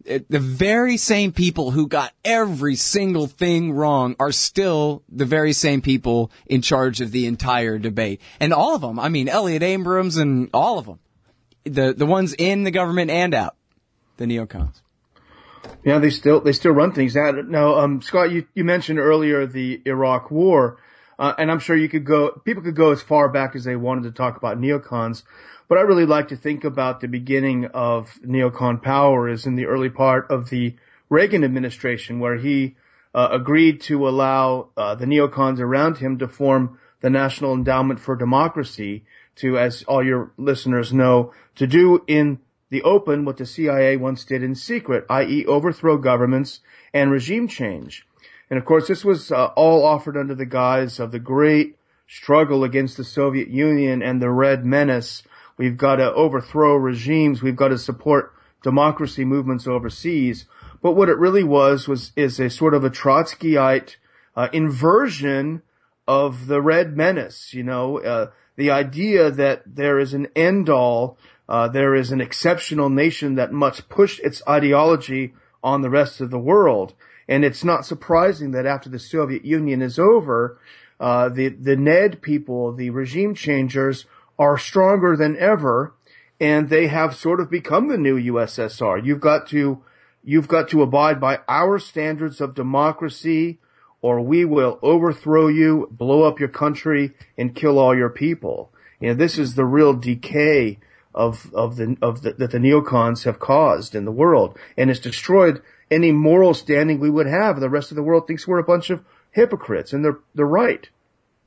it, 0.04 0.30
the 0.30 0.38
very 0.38 0.96
same 0.96 1.32
people 1.32 1.70
who 1.70 1.88
got 1.88 2.12
every 2.24 2.76
single 2.76 3.26
thing 3.26 3.72
wrong 3.72 4.16
are 4.20 4.32
still 4.32 5.02
the 5.08 5.24
very 5.24 5.52
same 5.52 5.80
people 5.80 6.30
in 6.46 6.62
charge 6.62 7.00
of 7.00 7.10
the 7.10 7.26
entire 7.26 7.78
debate. 7.78 8.20
And 8.38 8.52
all 8.52 8.74
of 8.74 8.82
them, 8.82 8.98
I 8.98 9.08
mean, 9.08 9.28
Elliot 9.28 9.62
Abrams 9.62 10.16
and 10.16 10.50
all 10.52 10.78
of 10.78 10.86
them, 10.86 10.98
the, 11.64 11.94
the 11.96 12.06
ones 12.06 12.34
in 12.34 12.64
the 12.64 12.70
government 12.70 13.10
and 13.10 13.34
out, 13.34 13.56
the 14.16 14.26
neocons. 14.26 14.82
Yeah, 15.84 15.98
they 15.98 16.10
still 16.10 16.40
they 16.40 16.52
still 16.52 16.72
run 16.72 16.92
things. 16.92 17.14
Now, 17.14 17.76
um, 17.76 18.00
Scott, 18.00 18.32
you, 18.32 18.46
you 18.54 18.64
mentioned 18.64 18.98
earlier 18.98 19.46
the 19.46 19.82
Iraq 19.84 20.30
War, 20.30 20.78
uh, 21.18 21.34
and 21.36 21.50
I'm 21.50 21.58
sure 21.58 21.76
you 21.76 21.90
could 21.90 22.06
go. 22.06 22.30
People 22.44 22.62
could 22.62 22.74
go 22.74 22.90
as 22.90 23.02
far 23.02 23.28
back 23.28 23.54
as 23.54 23.64
they 23.64 23.76
wanted 23.76 24.04
to 24.04 24.10
talk 24.10 24.36
about 24.38 24.58
neocons, 24.58 25.24
but 25.68 25.76
I 25.76 25.82
really 25.82 26.06
like 26.06 26.28
to 26.28 26.36
think 26.36 26.64
about 26.64 27.00
the 27.00 27.08
beginning 27.08 27.66
of 27.66 28.18
neocon 28.24 28.82
power 28.82 29.28
is 29.28 29.44
in 29.44 29.56
the 29.56 29.66
early 29.66 29.90
part 29.90 30.30
of 30.30 30.48
the 30.48 30.74
Reagan 31.10 31.44
administration, 31.44 32.18
where 32.18 32.36
he 32.36 32.76
uh, 33.14 33.28
agreed 33.30 33.82
to 33.82 34.08
allow 34.08 34.70
uh, 34.78 34.94
the 34.94 35.04
neocons 35.04 35.60
around 35.60 35.98
him 35.98 36.18
to 36.18 36.26
form 36.26 36.78
the 37.02 37.10
National 37.10 37.52
Endowment 37.52 38.00
for 38.00 38.16
Democracy 38.16 39.04
to, 39.36 39.58
as 39.58 39.82
all 39.82 40.02
your 40.02 40.32
listeners 40.38 40.94
know, 40.94 41.32
to 41.56 41.66
do 41.66 42.02
in 42.06 42.38
the 42.70 42.82
open 42.82 43.24
what 43.24 43.36
the 43.36 43.46
CIA 43.46 43.96
once 43.96 44.24
did 44.24 44.42
in 44.42 44.54
secret, 44.54 45.04
i.e. 45.08 45.46
overthrow 45.46 45.96
governments 45.96 46.60
and 46.92 47.10
regime 47.10 47.48
change. 47.48 48.06
And 48.50 48.58
of 48.58 48.64
course, 48.64 48.88
this 48.88 49.04
was 49.04 49.32
uh, 49.32 49.46
all 49.56 49.84
offered 49.84 50.16
under 50.16 50.34
the 50.34 50.46
guise 50.46 51.00
of 51.00 51.12
the 51.12 51.18
great 51.18 51.76
struggle 52.06 52.64
against 52.64 52.96
the 52.96 53.04
Soviet 53.04 53.48
Union 53.48 54.02
and 54.02 54.20
the 54.20 54.30
Red 54.30 54.64
Menace. 54.64 55.22
We've 55.56 55.76
got 55.76 55.96
to 55.96 56.12
overthrow 56.12 56.74
regimes. 56.76 57.42
We've 57.42 57.56
got 57.56 57.68
to 57.68 57.78
support 57.78 58.32
democracy 58.62 59.24
movements 59.24 59.66
overseas. 59.66 60.46
But 60.82 60.92
what 60.92 61.08
it 61.08 61.18
really 61.18 61.44
was 61.44 61.88
was 61.88 62.12
is 62.16 62.38
a 62.38 62.50
sort 62.50 62.74
of 62.74 62.84
a 62.84 62.90
Trotskyite 62.90 63.96
uh, 64.36 64.48
inversion 64.52 65.62
of 66.06 66.46
the 66.46 66.60
Red 66.60 66.96
Menace. 66.96 67.54
You 67.54 67.62
know, 67.62 67.98
uh, 68.00 68.30
the 68.56 68.70
idea 68.70 69.30
that 69.30 69.62
there 69.66 69.98
is 69.98 70.14
an 70.14 70.28
end 70.36 70.68
all, 70.68 71.16
uh, 71.48 71.68
there 71.68 71.94
is 71.94 72.10
an 72.10 72.20
exceptional 72.20 72.88
nation 72.88 73.34
that 73.34 73.52
must 73.52 73.88
push 73.88 74.18
its 74.20 74.42
ideology 74.48 75.34
on 75.62 75.82
the 75.82 75.90
rest 75.90 76.20
of 76.20 76.30
the 76.30 76.38
world. 76.38 76.94
And 77.28 77.44
it's 77.44 77.64
not 77.64 77.86
surprising 77.86 78.50
that 78.52 78.66
after 78.66 78.88
the 78.88 78.98
Soviet 78.98 79.44
Union 79.44 79.82
is 79.82 79.98
over, 79.98 80.58
uh, 81.00 81.28
the 81.28 81.48
the 81.48 81.76
Ned 81.76 82.22
people, 82.22 82.72
the 82.72 82.90
regime 82.90 83.34
changers, 83.34 84.06
are 84.38 84.58
stronger 84.58 85.16
than 85.16 85.36
ever, 85.36 85.94
and 86.38 86.68
they 86.68 86.86
have 86.86 87.16
sort 87.16 87.40
of 87.40 87.50
become 87.50 87.88
the 87.88 87.98
new 87.98 88.18
USSR. 88.32 89.04
You've 89.04 89.20
got 89.20 89.48
to 89.48 89.82
you've 90.22 90.48
got 90.48 90.68
to 90.70 90.82
abide 90.82 91.20
by 91.20 91.40
our 91.48 91.78
standards 91.78 92.40
of 92.40 92.54
democracy, 92.54 93.58
or 94.02 94.20
we 94.20 94.44
will 94.44 94.78
overthrow 94.82 95.48
you, 95.48 95.88
blow 95.90 96.22
up 96.22 96.38
your 96.38 96.48
country, 96.48 97.12
and 97.36 97.54
kill 97.54 97.78
all 97.78 97.96
your 97.96 98.10
people. 98.10 98.70
You 99.00 99.08
know, 99.08 99.14
this 99.14 99.38
is 99.38 99.54
the 99.54 99.64
real 99.64 99.94
decay 99.94 100.78
of 101.14 101.52
of 101.54 101.76
the 101.76 101.96
of 102.02 102.22
the, 102.22 102.32
that 102.34 102.50
the 102.50 102.58
neocons 102.58 103.24
have 103.24 103.38
caused 103.38 103.94
in 103.94 104.04
the 104.04 104.12
world, 104.12 104.58
and 104.76 104.90
it's 104.90 105.00
destroyed 105.00 105.62
any 105.90 106.12
moral 106.12 106.54
standing 106.54 106.98
we 106.98 107.10
would 107.10 107.26
have. 107.26 107.60
The 107.60 107.70
rest 107.70 107.90
of 107.90 107.96
the 107.96 108.02
world 108.02 108.26
thinks 108.26 108.46
we're 108.46 108.58
a 108.58 108.64
bunch 108.64 108.90
of 108.90 109.04
hypocrites, 109.30 109.92
and 109.92 110.04
they're 110.04 110.18
they're 110.34 110.46
right. 110.46 110.88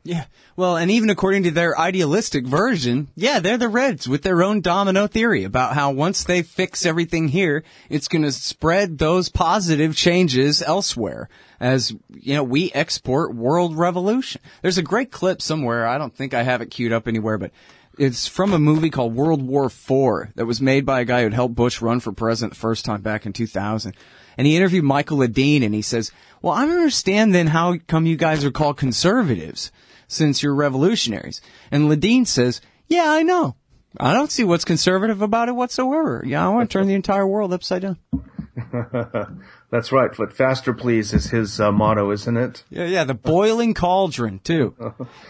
Yeah. 0.07 0.25
Well, 0.55 0.77
and 0.77 0.89
even 0.89 1.09
according 1.09 1.43
to 1.43 1.51
their 1.51 1.77
idealistic 1.77 2.47
version, 2.47 3.09
yeah, 3.15 3.41
they're 3.41 3.57
the 3.57 3.67
Reds 3.67 4.07
with 4.07 4.21
their 4.21 4.41
own 4.41 4.61
domino 4.61 5.05
theory 5.05 5.43
about 5.43 5.73
how 5.73 5.91
once 5.91 6.23
they 6.23 6.43
fix 6.43 6.85
everything 6.85 7.27
here, 7.27 7.65
it's 7.89 8.07
going 8.07 8.21
to 8.21 8.31
spread 8.31 8.99
those 8.99 9.27
positive 9.27 9.97
changes 9.97 10.61
elsewhere 10.61 11.27
as, 11.59 11.93
you 12.13 12.35
know, 12.35 12.43
we 12.43 12.71
export 12.71 13.35
world 13.35 13.77
revolution. 13.77 14.39
There's 14.61 14.77
a 14.77 14.83
great 14.83 15.11
clip 15.11 15.41
somewhere. 15.41 15.85
I 15.85 15.97
don't 15.97 16.15
think 16.15 16.33
I 16.33 16.43
have 16.43 16.61
it 16.61 16.71
queued 16.71 16.93
up 16.93 17.09
anywhere, 17.09 17.37
but 17.37 17.51
it's 17.97 18.27
from 18.27 18.53
a 18.53 18.59
movie 18.59 18.89
called 18.89 19.15
World 19.15 19.41
War 19.41 19.65
IV 19.65 20.33
that 20.35 20.45
was 20.45 20.61
made 20.61 20.85
by 20.85 21.01
a 21.01 21.05
guy 21.05 21.23
who'd 21.23 21.33
helped 21.33 21.55
Bush 21.55 21.81
run 21.81 21.99
for 21.99 22.11
president 22.11 22.53
the 22.53 22.59
first 22.59 22.85
time 22.85 23.01
back 23.01 23.25
in 23.25 23.33
2000. 23.33 23.95
And 24.37 24.47
he 24.47 24.55
interviewed 24.55 24.83
Michael 24.83 25.17
Ledeen 25.17 25.63
and 25.63 25.73
he 25.73 25.81
says, 25.81 26.11
well, 26.41 26.53
I 26.53 26.65
don't 26.65 26.75
understand 26.75 27.33
then 27.33 27.47
how 27.47 27.77
come 27.87 28.05
you 28.05 28.15
guys 28.15 28.45
are 28.45 28.51
called 28.51 28.77
conservatives 28.77 29.71
since 30.07 30.43
you're 30.43 30.53
revolutionaries. 30.55 31.41
And 31.71 31.89
Ledeen 31.89 32.27
says, 32.27 32.61
yeah, 32.87 33.05
I 33.07 33.23
know. 33.23 33.55
I 33.99 34.13
don't 34.13 34.31
see 34.31 34.43
what's 34.43 34.65
conservative 34.65 35.21
about 35.21 35.49
it 35.49 35.53
whatsoever. 35.53 36.23
Yeah, 36.25 36.45
I 36.45 36.49
want 36.49 36.69
to 36.69 36.73
turn 36.77 36.87
the 36.87 36.93
entire 36.93 37.27
world 37.27 37.51
upside 37.51 37.81
down. 37.81 37.97
That's 39.69 39.91
right. 39.91 40.11
But 40.15 40.31
faster, 40.31 40.73
please, 40.73 41.13
is 41.13 41.31
his 41.31 41.59
uh, 41.59 41.71
motto, 41.71 42.11
isn't 42.11 42.37
it? 42.37 42.63
Yeah, 42.69 42.85
yeah. 42.85 43.03
The 43.03 43.13
boiling 43.13 43.73
cauldron 43.73 44.39
too. 44.39 44.75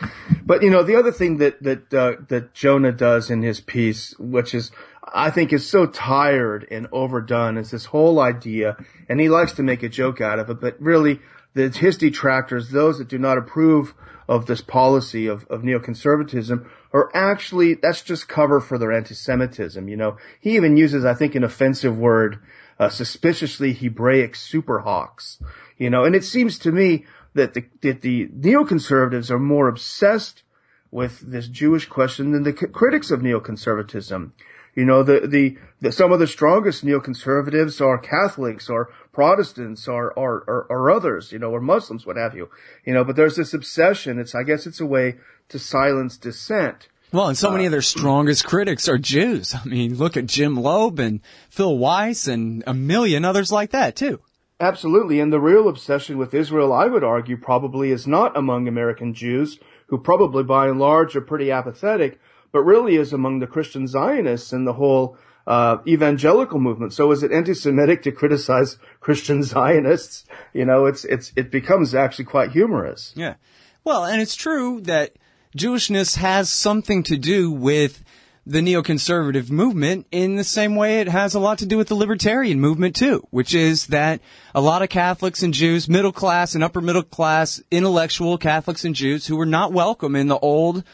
but 0.45 0.61
you 0.61 0.69
know, 0.69 0.84
the 0.84 0.95
other 0.95 1.11
thing 1.11 1.38
that 1.38 1.61
that 1.64 1.93
uh, 1.93 2.22
that 2.30 2.53
Jonah 2.53 2.91
does 2.91 3.31
in 3.31 3.41
his 3.41 3.59
piece, 3.59 4.14
which 4.19 4.53
is 4.53 4.72
I 5.14 5.31
think 5.31 5.51
is 5.51 5.68
so 5.68 5.88
tired 5.88 6.68
and 6.69 6.88
overdone, 6.91 7.57
is 7.57 7.72
this 7.72 7.85
whole 7.85 8.19
idea, 8.19 8.77
and 9.09 9.19
he 9.19 9.27
likes 9.27 9.53
to 9.53 9.64
make 9.64 9.81
a 9.81 9.89
joke 9.89 10.22
out 10.22 10.38
of 10.38 10.49
it, 10.51 10.61
but 10.61 10.80
really, 10.80 11.19
the, 11.55 11.69
his 11.69 11.97
detractors, 11.97 12.69
those 12.69 12.99
that 12.99 13.07
do 13.07 13.18
not 13.18 13.39
approve 13.39 13.95
of 14.30 14.45
this 14.45 14.61
policy 14.61 15.26
of, 15.26 15.47
of 15.47 15.61
neoconservatism, 15.61 16.69
are 16.93 17.09
actually 17.15 17.73
that's 17.73 18.03
just 18.03 18.27
cover 18.27 18.59
for 18.59 18.77
their 18.77 18.91
anti-Semitism. 18.91 19.88
You 19.88 19.97
know, 19.97 20.18
he 20.39 20.55
even 20.55 20.77
uses, 20.77 21.05
I 21.05 21.15
think, 21.15 21.34
an 21.34 21.43
offensive 21.43 21.97
word 21.97 22.39
uh, 22.79 22.89
suspiciously 22.89 23.73
Hebraic 23.73 24.33
superhawks. 24.33 25.41
You 25.77 25.89
know, 25.89 26.03
and 26.03 26.15
it 26.15 26.23
seems 26.23 26.59
to 26.59 26.71
me 26.71 27.05
that 27.33 27.53
the, 27.53 27.65
that 27.81 28.01
the 28.01 28.27
neoconservatives 28.27 29.29
are 29.29 29.39
more 29.39 29.67
obsessed 29.67 30.43
with 30.91 31.19
this 31.19 31.47
Jewish 31.47 31.85
question 31.85 32.31
than 32.31 32.43
the 32.43 32.55
c- 32.55 32.67
critics 32.67 33.11
of 33.11 33.21
neoconservatism. 33.21 34.31
You 34.75 34.85
know, 34.85 35.01
the, 35.01 35.27
the, 35.27 35.57
the, 35.81 35.91
some 35.91 36.11
of 36.11 36.19
the 36.19 36.27
strongest 36.27 36.85
neoconservatives 36.85 37.81
are 37.81 37.97
Catholics 37.97 38.69
or 38.69 38.93
Protestants 39.11 39.87
or, 39.87 40.13
or, 40.13 40.43
or, 40.47 40.67
or, 40.69 40.91
others, 40.91 41.31
you 41.31 41.39
know, 41.39 41.49
or 41.49 41.59
Muslims, 41.59 42.05
what 42.05 42.15
have 42.15 42.35
you. 42.35 42.49
You 42.85 42.93
know, 42.93 43.03
but 43.03 43.15
there's 43.15 43.35
this 43.35 43.55
obsession. 43.55 44.19
It's, 44.19 44.35
I 44.35 44.43
guess 44.43 44.67
it's 44.67 44.79
a 44.79 44.85
way 44.85 45.15
to 45.49 45.57
silence 45.57 46.15
dissent. 46.17 46.89
Well, 47.13 47.29
and 47.29 47.38
so 47.38 47.51
many 47.51 47.65
of 47.65 47.71
their 47.71 47.81
strongest 47.81 48.45
critics 48.45 48.89
are 48.89 48.97
Jews. 48.97 49.55
I 49.55 49.63
mean, 49.65 49.95
look 49.95 50.17
at 50.17 50.25
Jim 50.25 50.55
Lobe 50.55 50.99
and 50.99 51.21
Phil 51.49 51.77
Weiss 51.77 52.27
and 52.27 52.63
a 52.67 52.73
million 52.73 53.23
others 53.23 53.49
like 53.51 53.71
that 53.71 53.95
too. 53.95 54.19
Absolutely. 54.59 55.19
And 55.19 55.31
the 55.31 55.39
real 55.39 55.69
obsession 55.69 56.17
with 56.17 56.34
Israel, 56.34 56.73
I 56.73 56.88
would 56.88 57.03
argue, 57.03 57.38
probably 57.38 57.91
is 57.91 58.07
not 58.07 58.35
among 58.35 58.67
American 58.67 59.13
Jews, 59.13 59.59
who 59.88 59.97
probably 59.99 60.43
by 60.43 60.67
and 60.67 60.79
large 60.79 61.15
are 61.15 61.21
pretty 61.21 61.51
apathetic, 61.51 62.19
but 62.51 62.63
really 62.63 62.95
is 62.95 63.13
among 63.13 63.39
the 63.39 63.47
Christian 63.47 63.88
Zionists 63.88 64.51
and 64.51 64.67
the 64.67 64.73
whole 64.73 65.17
uh, 65.45 65.77
evangelical 65.88 66.59
movement. 66.59 66.91
So 66.91 67.11
is 67.11 67.23
it 67.23 67.31
anti-Semitic 67.31 68.01
to 68.03 68.11
criticize 68.11 68.77
Christian 68.99 69.43
Zionists? 69.43 70.25
You 70.53 70.65
know, 70.65 70.85
it's 70.85 71.05
it's 71.05 71.31
it 71.35 71.51
becomes 71.51 71.95
actually 71.95 72.25
quite 72.25 72.51
humorous. 72.51 73.13
Yeah. 73.15 73.35
Well, 73.84 74.03
and 74.03 74.21
it's 74.21 74.35
true 74.35 74.81
that 74.81 75.13
Jewishness 75.56 76.18
has 76.18 76.49
something 76.49 77.03
to 77.03 77.18
do 77.18 77.52
with 77.52 78.03
the 78.45 78.60
neoconservative 78.61 79.49
movement 79.49 80.07
in 80.10 80.38
the 80.38 80.44
same 80.44 80.78
way 80.78 81.02
it 81.02 81.10
has 81.10 81.34
a 81.34 81.40
lot 81.40 81.57
to 81.57 81.65
do 81.65 81.78
with 81.78 81.90
the 81.90 81.95
libertarian 81.95 82.61
movement 82.61 82.95
too, 82.95 83.28
which 83.30 83.53
is 83.53 83.88
that 83.88 84.22
a 84.56 84.61
lot 84.61 84.82
of 84.82 84.88
Catholics 84.88 85.44
and 85.44 85.53
Jews, 85.53 85.90
middle 85.90 86.14
class 86.14 86.56
and 86.56 86.64
upper 86.64 86.80
middle 86.80 87.03
class, 87.03 87.61
intellectual 87.72 88.38
Catholics 88.38 88.86
and 88.86 88.95
Jews 88.95 89.28
who 89.28 89.36
were 89.36 89.45
not 89.45 89.74
welcome 89.74 90.15
in 90.15 90.28
the 90.28 90.40
old 90.40 90.86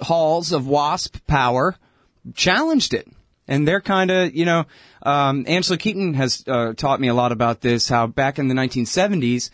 halls 0.00 0.52
of 0.52 0.68
WASP 0.68 1.26
power 1.26 1.76
challenged 2.34 2.94
it. 2.94 3.08
And 3.48 3.66
they're 3.66 3.80
kind 3.80 4.12
of, 4.12 4.32
you 4.32 4.44
know, 4.44 4.66
um, 5.02 5.44
Angela 5.48 5.78
Keaton 5.78 6.14
has 6.14 6.44
uh, 6.46 6.74
taught 6.74 7.00
me 7.00 7.08
a 7.08 7.14
lot 7.14 7.32
about 7.32 7.60
this, 7.60 7.88
how 7.88 8.06
back 8.06 8.38
in 8.38 8.46
the 8.46 8.54
1970s, 8.54 9.50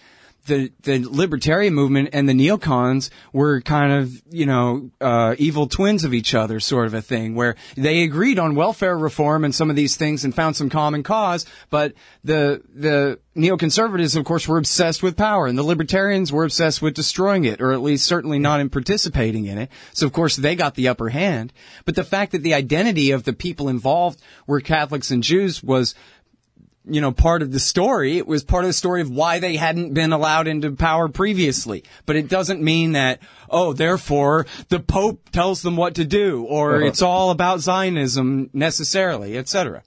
the 0.47 0.73
the 0.83 1.05
libertarian 1.09 1.75
movement 1.75 2.11
and 2.13 2.29
the 2.29 2.33
neocons 2.33 3.11
were 3.33 3.61
kind 3.61 3.93
of 3.93 4.23
you 4.31 4.47
know 4.47 4.91
uh, 5.01 5.35
evil 5.39 5.67
twins 5.67 6.05
of 6.05 6.15
each 6.15 6.35
other, 6.35 6.61
sort 6.61 6.87
of 6.87 6.95
a 6.95 7.03
thing, 7.03 7.35
where 7.35 7.57
they 7.77 8.03
agreed 8.03 8.39
on 8.39 8.55
welfare 8.55 8.97
reform 8.97 9.45
and 9.45 9.55
some 9.55 9.71
of 9.71 9.77
these 9.77 9.97
things 9.97 10.25
and 10.25 10.35
found 10.35 10.57
some 10.57 10.69
common 10.69 11.03
cause, 11.03 11.47
but 11.71 11.93
the 12.25 12.63
the 12.75 13.19
neoconservatives, 13.37 14.17
of 14.17 14.25
course, 14.25 14.49
were 14.49 14.59
obsessed 14.59 15.03
with 15.03 15.17
power, 15.17 15.47
and 15.47 15.59
the 15.59 15.63
libertarians 15.63 16.33
were 16.33 16.45
obsessed 16.45 16.81
with 16.81 16.95
destroying 16.95 17.45
it, 17.45 17.61
or 17.61 17.73
at 17.73 17.83
least 17.83 18.07
certainly 18.07 18.39
not 18.39 18.61
in 18.61 18.71
participating 18.71 19.45
in 19.47 19.59
it. 19.59 19.71
So, 19.93 20.07
of 20.07 20.13
course, 20.13 20.37
they 20.37 20.57
got 20.57 20.75
the 20.75 20.89
upper 20.89 21.11
hand. 21.11 21.53
But 21.85 21.95
the 21.95 22.05
fact 22.05 22.33
that 22.33 22.43
the 22.43 22.55
identity 22.55 23.11
of 23.11 23.25
the 23.25 23.33
people 23.33 23.69
involved 23.69 24.21
were 24.47 24.61
Catholics 24.61 25.11
and 25.11 25.23
Jews 25.23 25.63
was 25.63 25.95
you 26.87 27.01
know, 27.01 27.13
part 27.13 27.43
of 27.43 27.53
the 27.53 27.59
story. 27.59 28.17
It 28.17 28.27
was 28.27 28.45
part 28.45 28.65
of 28.65 28.69
the 28.69 28.75
story 28.75 29.01
of 29.01 29.11
why 29.11 29.39
they 29.39 29.57
hadn't 29.57 29.95
been 29.95 30.13
allowed 30.13 30.47
into 30.47 30.73
power 30.73 31.09
previously. 31.09 31.85
But 32.07 32.17
it 32.17 32.29
doesn't 32.29 32.63
mean 32.63 32.93
that, 32.93 33.21
oh, 33.51 33.73
therefore 33.73 34.47
the 34.69 34.81
Pope 34.81 35.31
tells 35.31 35.63
them 35.63 35.77
what 35.77 35.97
to 35.97 36.05
do, 36.05 36.45
or 36.45 36.77
uh-huh. 36.77 36.87
it's 36.87 37.03
all 37.03 37.31
about 37.31 37.61
Zionism 37.61 38.51
necessarily, 38.53 39.37
etc. 39.37 39.83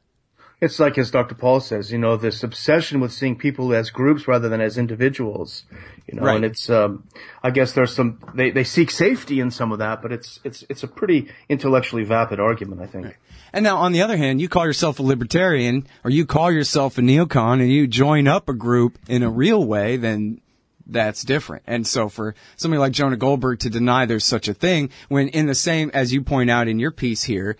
It's 0.61 0.79
like 0.79 0.97
as 0.97 1.09
Dr. 1.09 1.35
Paul 1.35 1.61
says, 1.61 1.89
you 1.89 1.97
know, 1.97 2.17
this 2.17 2.43
obsession 2.43 2.99
with 2.99 3.13
seeing 3.13 3.37
people 3.37 3.73
as 3.73 3.89
groups 3.91 4.27
rather 4.27 4.49
than 4.49 4.59
as 4.59 4.77
individuals, 4.77 5.63
you 6.05 6.19
know, 6.19 6.23
right. 6.23 6.35
and 6.35 6.43
it's, 6.43 6.69
um, 6.69 7.05
I 7.41 7.51
guess 7.51 7.71
there's 7.71 7.95
some, 7.95 8.19
they, 8.35 8.49
they 8.51 8.65
seek 8.65 8.91
safety 8.91 9.39
in 9.39 9.51
some 9.51 9.71
of 9.71 9.79
that, 9.79 10.01
but 10.01 10.11
it's, 10.11 10.41
it's, 10.43 10.65
it's 10.67 10.83
a 10.83 10.87
pretty 10.87 11.29
intellectually 11.47 12.03
vapid 12.03 12.41
argument, 12.41 12.81
I 12.81 12.87
think. 12.87 13.05
Right. 13.05 13.15
And 13.53 13.63
now, 13.63 13.77
on 13.77 13.91
the 13.91 14.01
other 14.01 14.17
hand, 14.17 14.41
you 14.41 14.49
call 14.49 14.65
yourself 14.65 14.99
a 14.99 15.03
libertarian 15.03 15.87
or 16.03 16.11
you 16.11 16.25
call 16.25 16.51
yourself 16.51 16.97
a 16.97 17.01
neocon 17.01 17.61
and 17.61 17.71
you 17.71 17.87
join 17.87 18.27
up 18.27 18.49
a 18.49 18.53
group 18.53 18.97
in 19.07 19.23
a 19.23 19.29
real 19.29 19.63
way, 19.63 19.97
then 19.97 20.41
that's 20.85 21.23
different. 21.23 21.63
And 21.67 21.85
so 21.85 22.09
for 22.09 22.35
somebody 22.57 22.79
like 22.79 22.91
Jonah 22.91 23.17
Goldberg 23.17 23.59
to 23.59 23.69
deny 23.69 24.05
there's 24.05 24.25
such 24.25 24.47
a 24.47 24.53
thing 24.53 24.89
when 25.07 25.29
in 25.29 25.45
the 25.45 25.55
same, 25.55 25.91
as 25.93 26.11
you 26.11 26.21
point 26.21 26.49
out 26.49 26.67
in 26.67 26.79
your 26.79 26.91
piece 26.91 27.23
here, 27.23 27.57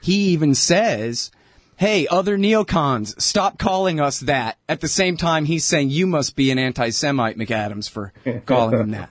he 0.00 0.30
even 0.30 0.54
says, 0.54 1.30
Hey, 1.76 2.06
other 2.06 2.36
neocons, 2.36 3.20
stop 3.20 3.58
calling 3.58 3.98
us 3.98 4.20
that. 4.20 4.56
At 4.68 4.80
the 4.80 4.88
same 4.88 5.16
time, 5.16 5.46
he's 5.46 5.64
saying 5.64 5.90
you 5.90 6.06
must 6.06 6.36
be 6.36 6.50
an 6.50 6.58
anti-Semite, 6.58 7.36
McAdams, 7.36 7.90
for 7.90 8.12
calling 8.46 8.78
him 8.78 8.90
that. 8.90 9.10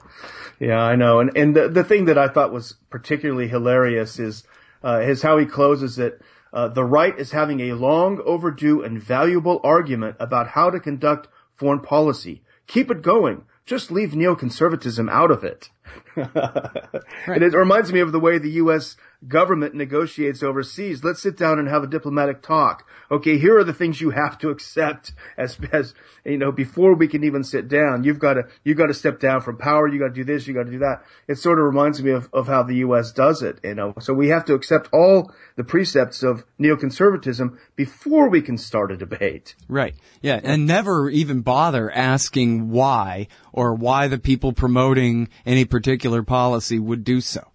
Yeah, 0.60 0.80
I 0.80 0.96
know. 0.96 1.20
And, 1.20 1.36
and 1.36 1.56
the, 1.56 1.68
the 1.68 1.84
thing 1.84 2.06
that 2.06 2.18
I 2.18 2.28
thought 2.28 2.54
was 2.54 2.76
particularly 2.90 3.48
hilarious 3.48 4.20
is 4.20 4.44
is 4.84 5.22
how 5.22 5.38
he 5.38 5.46
closes 5.46 6.00
it. 6.00 6.22
Uh, 6.54 6.68
the 6.68 6.84
right 6.84 7.18
is 7.18 7.32
having 7.32 7.60
a 7.62 7.74
long 7.74 8.22
overdue 8.26 8.84
and 8.84 9.02
valuable 9.02 9.62
argument 9.64 10.18
about 10.20 10.50
how 10.50 10.70
to 10.70 10.80
conduct 10.80 11.28
foreign 11.56 11.80
policy. 11.80 12.44
Keep 12.68 12.92
it 12.92 13.02
going. 13.02 13.44
just 13.66 13.92
leave 13.92 14.12
neoconservatism 14.12 15.10
out 15.10 15.32
of 15.32 15.44
it. 15.44 15.70
right. 16.16 16.28
And 17.28 17.44
it 17.44 17.54
reminds 17.54 17.94
me 17.94 18.00
of 18.00 18.12
the 18.12 18.20
way 18.20 18.38
the 18.38 18.52
U.S. 18.64 18.98
government 19.28 19.76
negotiates 19.76 20.42
overseas. 20.42 21.04
Let's 21.04 21.22
sit 21.22 21.38
down 21.38 21.60
and 21.60 21.68
have 21.68 21.84
a 21.84 21.88
diplomatic 21.88 22.42
talk. 22.42 22.88
Okay, 23.10 23.38
here 23.38 23.58
are 23.58 23.64
the 23.64 23.74
things 23.74 24.02
you 24.02 24.12
have 24.12 24.38
to 24.40 24.50
accept 24.50 25.14
as, 25.38 25.58
as, 25.72 25.94
you 26.26 26.38
know, 26.38 26.52
before 26.52 26.96
we 26.96 27.08
can 27.08 27.24
even 27.24 27.44
sit 27.44 27.68
down. 27.68 28.04
You've 28.04 28.20
got 28.20 28.36
to, 28.36 28.44
you've 28.64 28.78
got 28.78 28.88
to 28.88 28.94
step 28.94 29.20
down 29.20 29.42
from 29.42 29.58
power. 29.58 29.88
You 29.88 30.00
got 30.00 30.08
to 30.08 30.14
do 30.14 30.24
this. 30.24 30.48
You 30.48 30.54
got 30.54 30.66
to 30.66 30.72
do 30.72 30.80
that. 30.80 31.04
It 31.28 31.38
sort 31.38 31.60
of 31.60 31.66
reminds 31.66 32.02
me 32.02 32.12
of, 32.12 32.30
of 32.34 32.48
how 32.48 32.64
the 32.64 32.76
U.S. 32.76 33.12
does 33.12 33.42
it, 33.42 33.60
you 33.64 33.76
know. 33.76 33.94
So 34.00 34.14
we 34.14 34.30
have 34.30 34.46
to 34.46 34.54
accept 34.54 34.90
all 34.92 35.32
the 35.56 35.64
precepts 35.64 36.24
of 36.24 36.44
neoconservatism 36.60 37.58
before 37.76 38.30
we 38.30 38.42
can 38.42 38.58
start 38.58 38.92
a 38.92 38.98
debate. 38.98 39.56
Right. 39.68 39.96
Yeah. 40.22 40.40
And 40.44 40.66
never 40.66 41.10
even 41.10 41.42
bother 41.42 41.92
asking 41.92 42.70
why 42.70 43.28
or 43.52 43.74
why 43.74 44.08
the 44.08 44.20
people 44.20 44.54
promoting 44.54 45.30
any 45.46 45.66
particular 45.66 46.24
policy 46.24 46.80
would 46.80 47.04
do 47.04 47.22
so. 47.22 47.52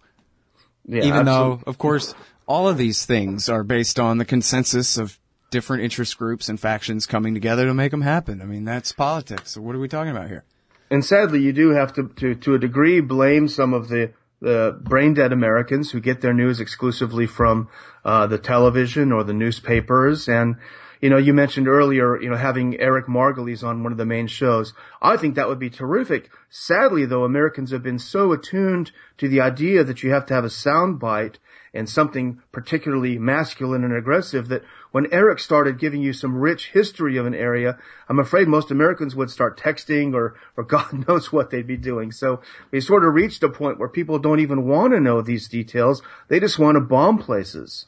Yeah, 0.87 1.03
even 1.03 1.27
absolutely. 1.27 1.57
though, 1.57 1.63
of 1.67 1.77
course, 1.77 2.15
all 2.47 2.67
of 2.67 2.77
these 2.77 3.05
things 3.05 3.49
are 3.49 3.63
based 3.63 3.99
on 3.99 4.17
the 4.17 4.25
consensus 4.25 4.97
of 4.97 5.19
different 5.51 5.83
interest 5.83 6.17
groups 6.17 6.49
and 6.49 6.59
factions 6.59 7.05
coming 7.05 7.33
together 7.33 7.65
to 7.65 7.73
make 7.73 7.91
them 7.91 8.01
happen. 8.01 8.41
I 8.41 8.45
mean, 8.45 8.65
that's 8.65 8.91
politics. 8.91 9.51
So 9.51 9.61
what 9.61 9.75
are 9.75 9.79
we 9.79 9.87
talking 9.87 10.11
about 10.11 10.27
here? 10.27 10.43
And 10.89 11.03
sadly, 11.03 11.41
you 11.41 11.51
do 11.51 11.69
have 11.69 11.93
to, 11.93 12.07
to, 12.17 12.35
to 12.35 12.55
a 12.55 12.59
degree, 12.59 13.01
blame 13.01 13.47
some 13.47 13.73
of 13.73 13.89
the 13.89 14.13
the 14.39 14.77
brain 14.83 15.15
dead 15.15 15.33
Americans 15.33 15.91
who 15.91 15.99
get 15.99 16.21
their 16.21 16.33
news 16.33 16.59
exclusively 16.59 17.25
from 17.25 17.69
uh, 18.05 18.27
the 18.27 18.37
television 18.37 19.11
or 19.11 19.23
the 19.23 19.33
newspapers. 19.33 20.27
And 20.27 20.57
you 21.01 21.09
know, 21.09 21.17
you 21.17 21.33
mentioned 21.33 21.67
earlier, 21.67 22.21
you 22.21 22.29
know, 22.29 22.37
having 22.37 22.79
Eric 22.79 23.07
Margolis 23.07 23.63
on 23.63 23.83
one 23.83 23.91
of 23.91 23.97
the 23.97 24.05
main 24.05 24.27
shows. 24.27 24.73
I 25.01 25.17
think 25.17 25.35
that 25.35 25.47
would 25.47 25.59
be 25.59 25.69
terrific. 25.69 26.29
Sadly, 26.49 27.05
though, 27.05 27.23
Americans 27.23 27.71
have 27.71 27.83
been 27.83 27.99
so 27.99 28.31
attuned 28.31 28.91
to 29.17 29.27
the 29.27 29.41
idea 29.41 29.83
that 29.83 30.03
you 30.03 30.11
have 30.11 30.25
to 30.27 30.33
have 30.33 30.45
a 30.45 30.49
soundbite 30.49 31.35
and 31.73 31.87
something 31.87 32.41
particularly 32.51 33.19
masculine 33.19 33.83
and 33.83 33.93
aggressive 33.93 34.47
that 34.47 34.63
when 34.91 35.07
Eric 35.11 35.37
started 35.37 35.79
giving 35.79 36.01
you 36.01 36.13
some 36.13 36.37
rich 36.37 36.71
history 36.71 37.17
of 37.17 37.25
an 37.25 37.35
area, 37.35 37.77
I'm 38.09 38.19
afraid 38.19 38.47
most 38.47 38.71
Americans 38.71 39.15
would 39.15 39.29
start 39.29 39.59
texting 39.59 40.13
or, 40.15 40.35
or 40.55 40.63
God 40.63 41.07
knows 41.07 41.31
what 41.31 41.51
they'd 41.51 41.67
be 41.67 41.77
doing. 41.77 42.11
So 42.11 42.41
we 42.71 42.81
sort 42.81 43.05
of 43.05 43.13
reached 43.13 43.43
a 43.43 43.49
point 43.49 43.77
where 43.77 43.89
people 43.89 44.17
don't 44.17 44.39
even 44.39 44.65
want 44.65 44.93
to 44.93 44.99
know 44.99 45.21
these 45.21 45.47
details. 45.47 46.01
They 46.29 46.39
just 46.39 46.57
want 46.57 46.77
to 46.77 46.81
bomb 46.81 47.19
places. 47.19 47.85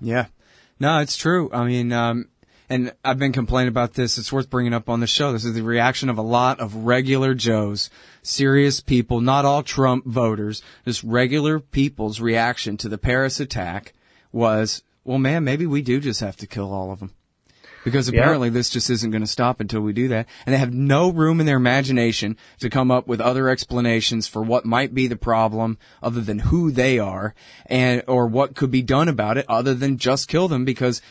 Yeah. 0.00 0.26
No, 0.78 0.98
it's 0.98 1.16
true. 1.16 1.50
I 1.52 1.64
mean, 1.64 1.92
um, 1.92 2.28
and 2.68 2.92
I've 3.04 3.18
been 3.18 3.32
complaining 3.32 3.68
about 3.68 3.94
this. 3.94 4.16
It's 4.16 4.32
worth 4.32 4.48
bringing 4.48 4.72
up 4.72 4.88
on 4.88 5.00
the 5.00 5.06
show. 5.06 5.32
This 5.32 5.44
is 5.44 5.54
the 5.54 5.62
reaction 5.62 6.08
of 6.08 6.18
a 6.18 6.22
lot 6.22 6.60
of 6.60 6.74
regular 6.74 7.34
Joes, 7.34 7.90
serious 8.22 8.80
people, 8.80 9.20
not 9.20 9.44
all 9.44 9.62
Trump 9.62 10.06
voters, 10.06 10.62
just 10.84 11.02
regular 11.04 11.60
people's 11.60 12.20
reaction 12.20 12.76
to 12.78 12.88
the 12.88 12.98
Paris 12.98 13.38
attack 13.38 13.92
was, 14.32 14.82
well, 15.04 15.18
man, 15.18 15.44
maybe 15.44 15.66
we 15.66 15.82
do 15.82 16.00
just 16.00 16.20
have 16.20 16.36
to 16.36 16.46
kill 16.46 16.72
all 16.72 16.90
of 16.90 17.00
them. 17.00 17.12
Because 17.84 18.08
apparently 18.08 18.48
yeah. 18.48 18.54
this 18.54 18.70
just 18.70 18.88
isn't 18.88 19.10
going 19.10 19.22
to 19.22 19.26
stop 19.26 19.60
until 19.60 19.82
we 19.82 19.92
do 19.92 20.08
that. 20.08 20.26
And 20.46 20.54
they 20.54 20.58
have 20.58 20.72
no 20.72 21.12
room 21.12 21.38
in 21.38 21.44
their 21.44 21.58
imagination 21.58 22.38
to 22.60 22.70
come 22.70 22.90
up 22.90 23.06
with 23.06 23.20
other 23.20 23.50
explanations 23.50 24.26
for 24.26 24.42
what 24.42 24.64
might 24.64 24.94
be 24.94 25.06
the 25.06 25.16
problem 25.16 25.76
other 26.02 26.22
than 26.22 26.38
who 26.38 26.70
they 26.70 26.98
are 26.98 27.34
and, 27.66 28.02
or 28.08 28.26
what 28.26 28.56
could 28.56 28.70
be 28.70 28.80
done 28.80 29.10
about 29.10 29.36
it 29.36 29.44
other 29.50 29.74
than 29.74 29.98
just 29.98 30.28
kill 30.28 30.48
them 30.48 30.64
because 30.64 31.02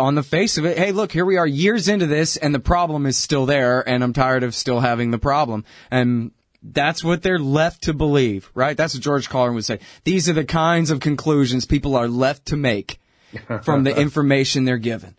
on 0.00 0.14
the 0.14 0.22
face 0.22 0.56
of 0.56 0.64
it, 0.64 0.78
hey, 0.78 0.92
look, 0.92 1.12
here 1.12 1.26
we 1.26 1.36
are 1.36 1.46
years 1.46 1.86
into 1.86 2.06
this 2.06 2.36
and 2.38 2.54
the 2.54 2.60
problem 2.60 3.04
is 3.04 3.18
still 3.18 3.44
there 3.44 3.86
and 3.86 4.02
I'm 4.02 4.14
tired 4.14 4.42
of 4.42 4.54
still 4.54 4.80
having 4.80 5.10
the 5.10 5.18
problem. 5.18 5.64
And 5.90 6.32
that's 6.62 7.04
what 7.04 7.22
they're 7.22 7.38
left 7.38 7.82
to 7.82 7.92
believe, 7.92 8.50
right? 8.54 8.76
That's 8.76 8.94
what 8.94 9.02
George 9.02 9.28
Carlin 9.28 9.54
would 9.54 9.64
say. 9.64 9.78
These 10.04 10.28
are 10.28 10.32
the 10.32 10.44
kinds 10.44 10.90
of 10.90 11.00
conclusions 11.00 11.66
people 11.66 11.96
are 11.96 12.08
left 12.08 12.46
to 12.46 12.56
make 12.56 12.98
from 13.62 13.84
the 13.84 13.94
information 14.00 14.64
they're 14.64 14.78
given. 14.78 15.16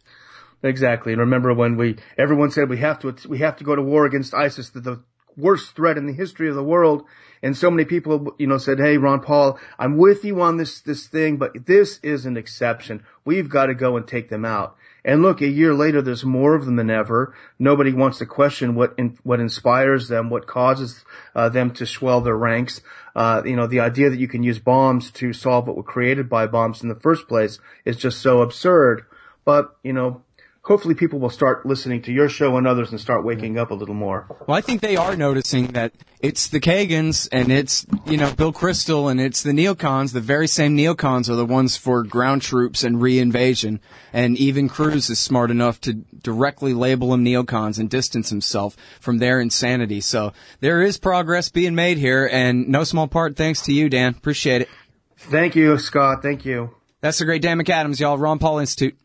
Exactly. 0.64 1.14
And 1.14 1.20
remember 1.22 1.54
when 1.54 1.78
we, 1.78 1.98
everyone 2.18 2.52
said 2.52 2.70
we 2.70 2.78
have 2.78 3.00
to, 3.00 3.16
we 3.28 3.40
have 3.40 3.58
to 3.58 3.64
go 3.64 3.76
to 3.76 3.82
war 3.82 4.06
against 4.06 4.34
ISIS, 4.34 4.72
the, 4.72 4.80
the 4.80 5.04
worst 5.38 5.76
threat 5.76 5.98
in 5.98 6.06
the 6.06 6.14
history 6.14 6.50
of 6.50 6.56
the 6.56 6.64
world. 6.64 7.04
And 7.44 7.58
so 7.58 7.72
many 7.72 7.86
people, 7.86 8.36
you 8.38 8.48
know, 8.48 8.58
said, 8.58 8.80
Hey, 8.80 8.98
Ron 8.98 9.22
Paul, 9.22 9.60
I'm 9.80 9.98
with 9.98 10.24
you 10.24 10.42
on 10.42 10.58
this, 10.58 10.82
this 10.82 11.08
thing, 11.08 11.38
but 11.38 11.66
this 11.66 12.00
is 12.04 12.26
an 12.26 12.38
exception. 12.38 13.04
We've 13.26 13.50
got 13.50 13.66
to 13.68 13.74
go 13.74 13.98
and 13.98 14.08
take 14.08 14.30
them 14.30 14.46
out. 14.46 14.76
And 15.04 15.24
look, 15.24 15.42
a 15.42 15.48
year 15.48 15.74
later, 15.74 16.02
there's 16.02 16.24
more 16.24 16.54
of 16.54 16.66
them 16.66 16.76
than 16.76 16.92
ever. 16.92 17.34
Nobody 17.58 17.92
wants 17.92 18.20
to 18.20 18.26
question 18.28 18.76
what 18.76 18.94
in, 18.98 19.18
what 19.24 19.40
inspires 19.40 20.08
them, 20.08 20.30
what 20.30 20.46
causes 20.46 21.04
uh, 21.34 21.50
them 21.50 21.72
to 21.72 21.88
swell 21.88 22.22
their 22.22 22.38
ranks. 22.38 22.82
Uh, 23.16 23.42
you 23.44 23.56
know, 23.56 23.66
the 23.66 23.80
idea 23.80 24.12
that 24.12 24.20
you 24.20 24.28
can 24.28 24.44
use 24.44 24.60
bombs 24.60 25.10
to 25.12 25.34
solve 25.34 25.66
what 25.66 25.76
were 25.76 25.84
created 25.84 26.30
by 26.30 26.46
bombs 26.46 26.84
in 26.84 26.90
the 26.90 26.96
first 26.96 27.28
place 27.28 27.60
is 27.84 27.98
just 27.98 28.22
so 28.22 28.42
absurd. 28.42 29.06
But 29.44 29.76
you 29.82 29.94
know, 29.94 30.22
hopefully 30.64 30.94
people 30.94 31.20
will 31.20 31.30
start 31.30 31.66
listening 31.66 32.02
to 32.04 32.12
your 32.12 32.30
show 32.30 32.56
and 32.56 32.68
others 32.68 32.92
and 32.92 33.00
start 33.00 33.26
waking 33.26 33.58
up 33.58 33.72
a 33.72 33.74
little 33.74 33.96
more. 33.96 34.28
Well, 34.48 34.58
I 34.58 34.62
think 34.62 34.82
they 34.82 34.96
are 34.96 35.16
noticing 35.16 35.68
that 35.68 35.92
it's 36.20 36.48
the 36.48 36.60
Kagans 36.60 37.28
and 37.32 37.52
it's, 37.52 37.86
you 38.06 38.18
know, 38.18 38.32
Bill 38.34 38.54
Kristol 38.54 39.10
and 39.10 39.20
it's 39.20 39.42
the 39.42 39.52
neocons. 39.52 40.14
The 40.14 40.22
very 40.22 40.48
same 40.48 40.78
neocons 40.78 41.30
are 41.30 41.36
the 41.36 41.46
ones 41.46 41.78
for 41.78 42.04
ground 42.04 42.44
troops 42.44 42.84
and 42.84 42.98
reinvasion. 42.98 43.80
And 44.14 44.38
even 44.38 44.70
Cruz 44.70 45.10
is 45.10 45.20
smart 45.20 45.50
enough 45.50 45.82
to 45.82 45.94
directly 45.94 46.74
label 46.74 47.10
them 47.10 47.26
neocons 47.26 47.80
and 47.80 47.90
distance 47.90 48.30
himself 48.30 48.78
from 49.00 49.18
their 49.18 49.42
insanity. 49.42 50.02
So 50.02 50.32
there 50.60 50.84
is 50.84 50.98
progress 50.98 51.50
being 51.50 51.74
made 51.74 51.98
here 51.98 52.30
and 52.32 52.68
no 52.68 52.84
small 52.84 53.08
part 53.08 53.36
thanks 53.36 53.62
to 53.64 53.74
you, 53.74 53.90
Dan. 53.90 54.14
Appreciate 54.16 54.62
it. 54.62 54.70
Thank 55.18 55.56
you, 55.56 55.78
Scott. 55.80 56.22
Thank 56.22 56.46
you. 56.46 56.76
That's 57.02 57.18
the 57.18 57.26
great 57.26 57.42
Dan 57.42 57.60
McAdams, 57.60 58.00
y'all. 58.00 58.18
Ron 58.18 58.38
Paul 58.38 58.60
Institute. 58.60 58.96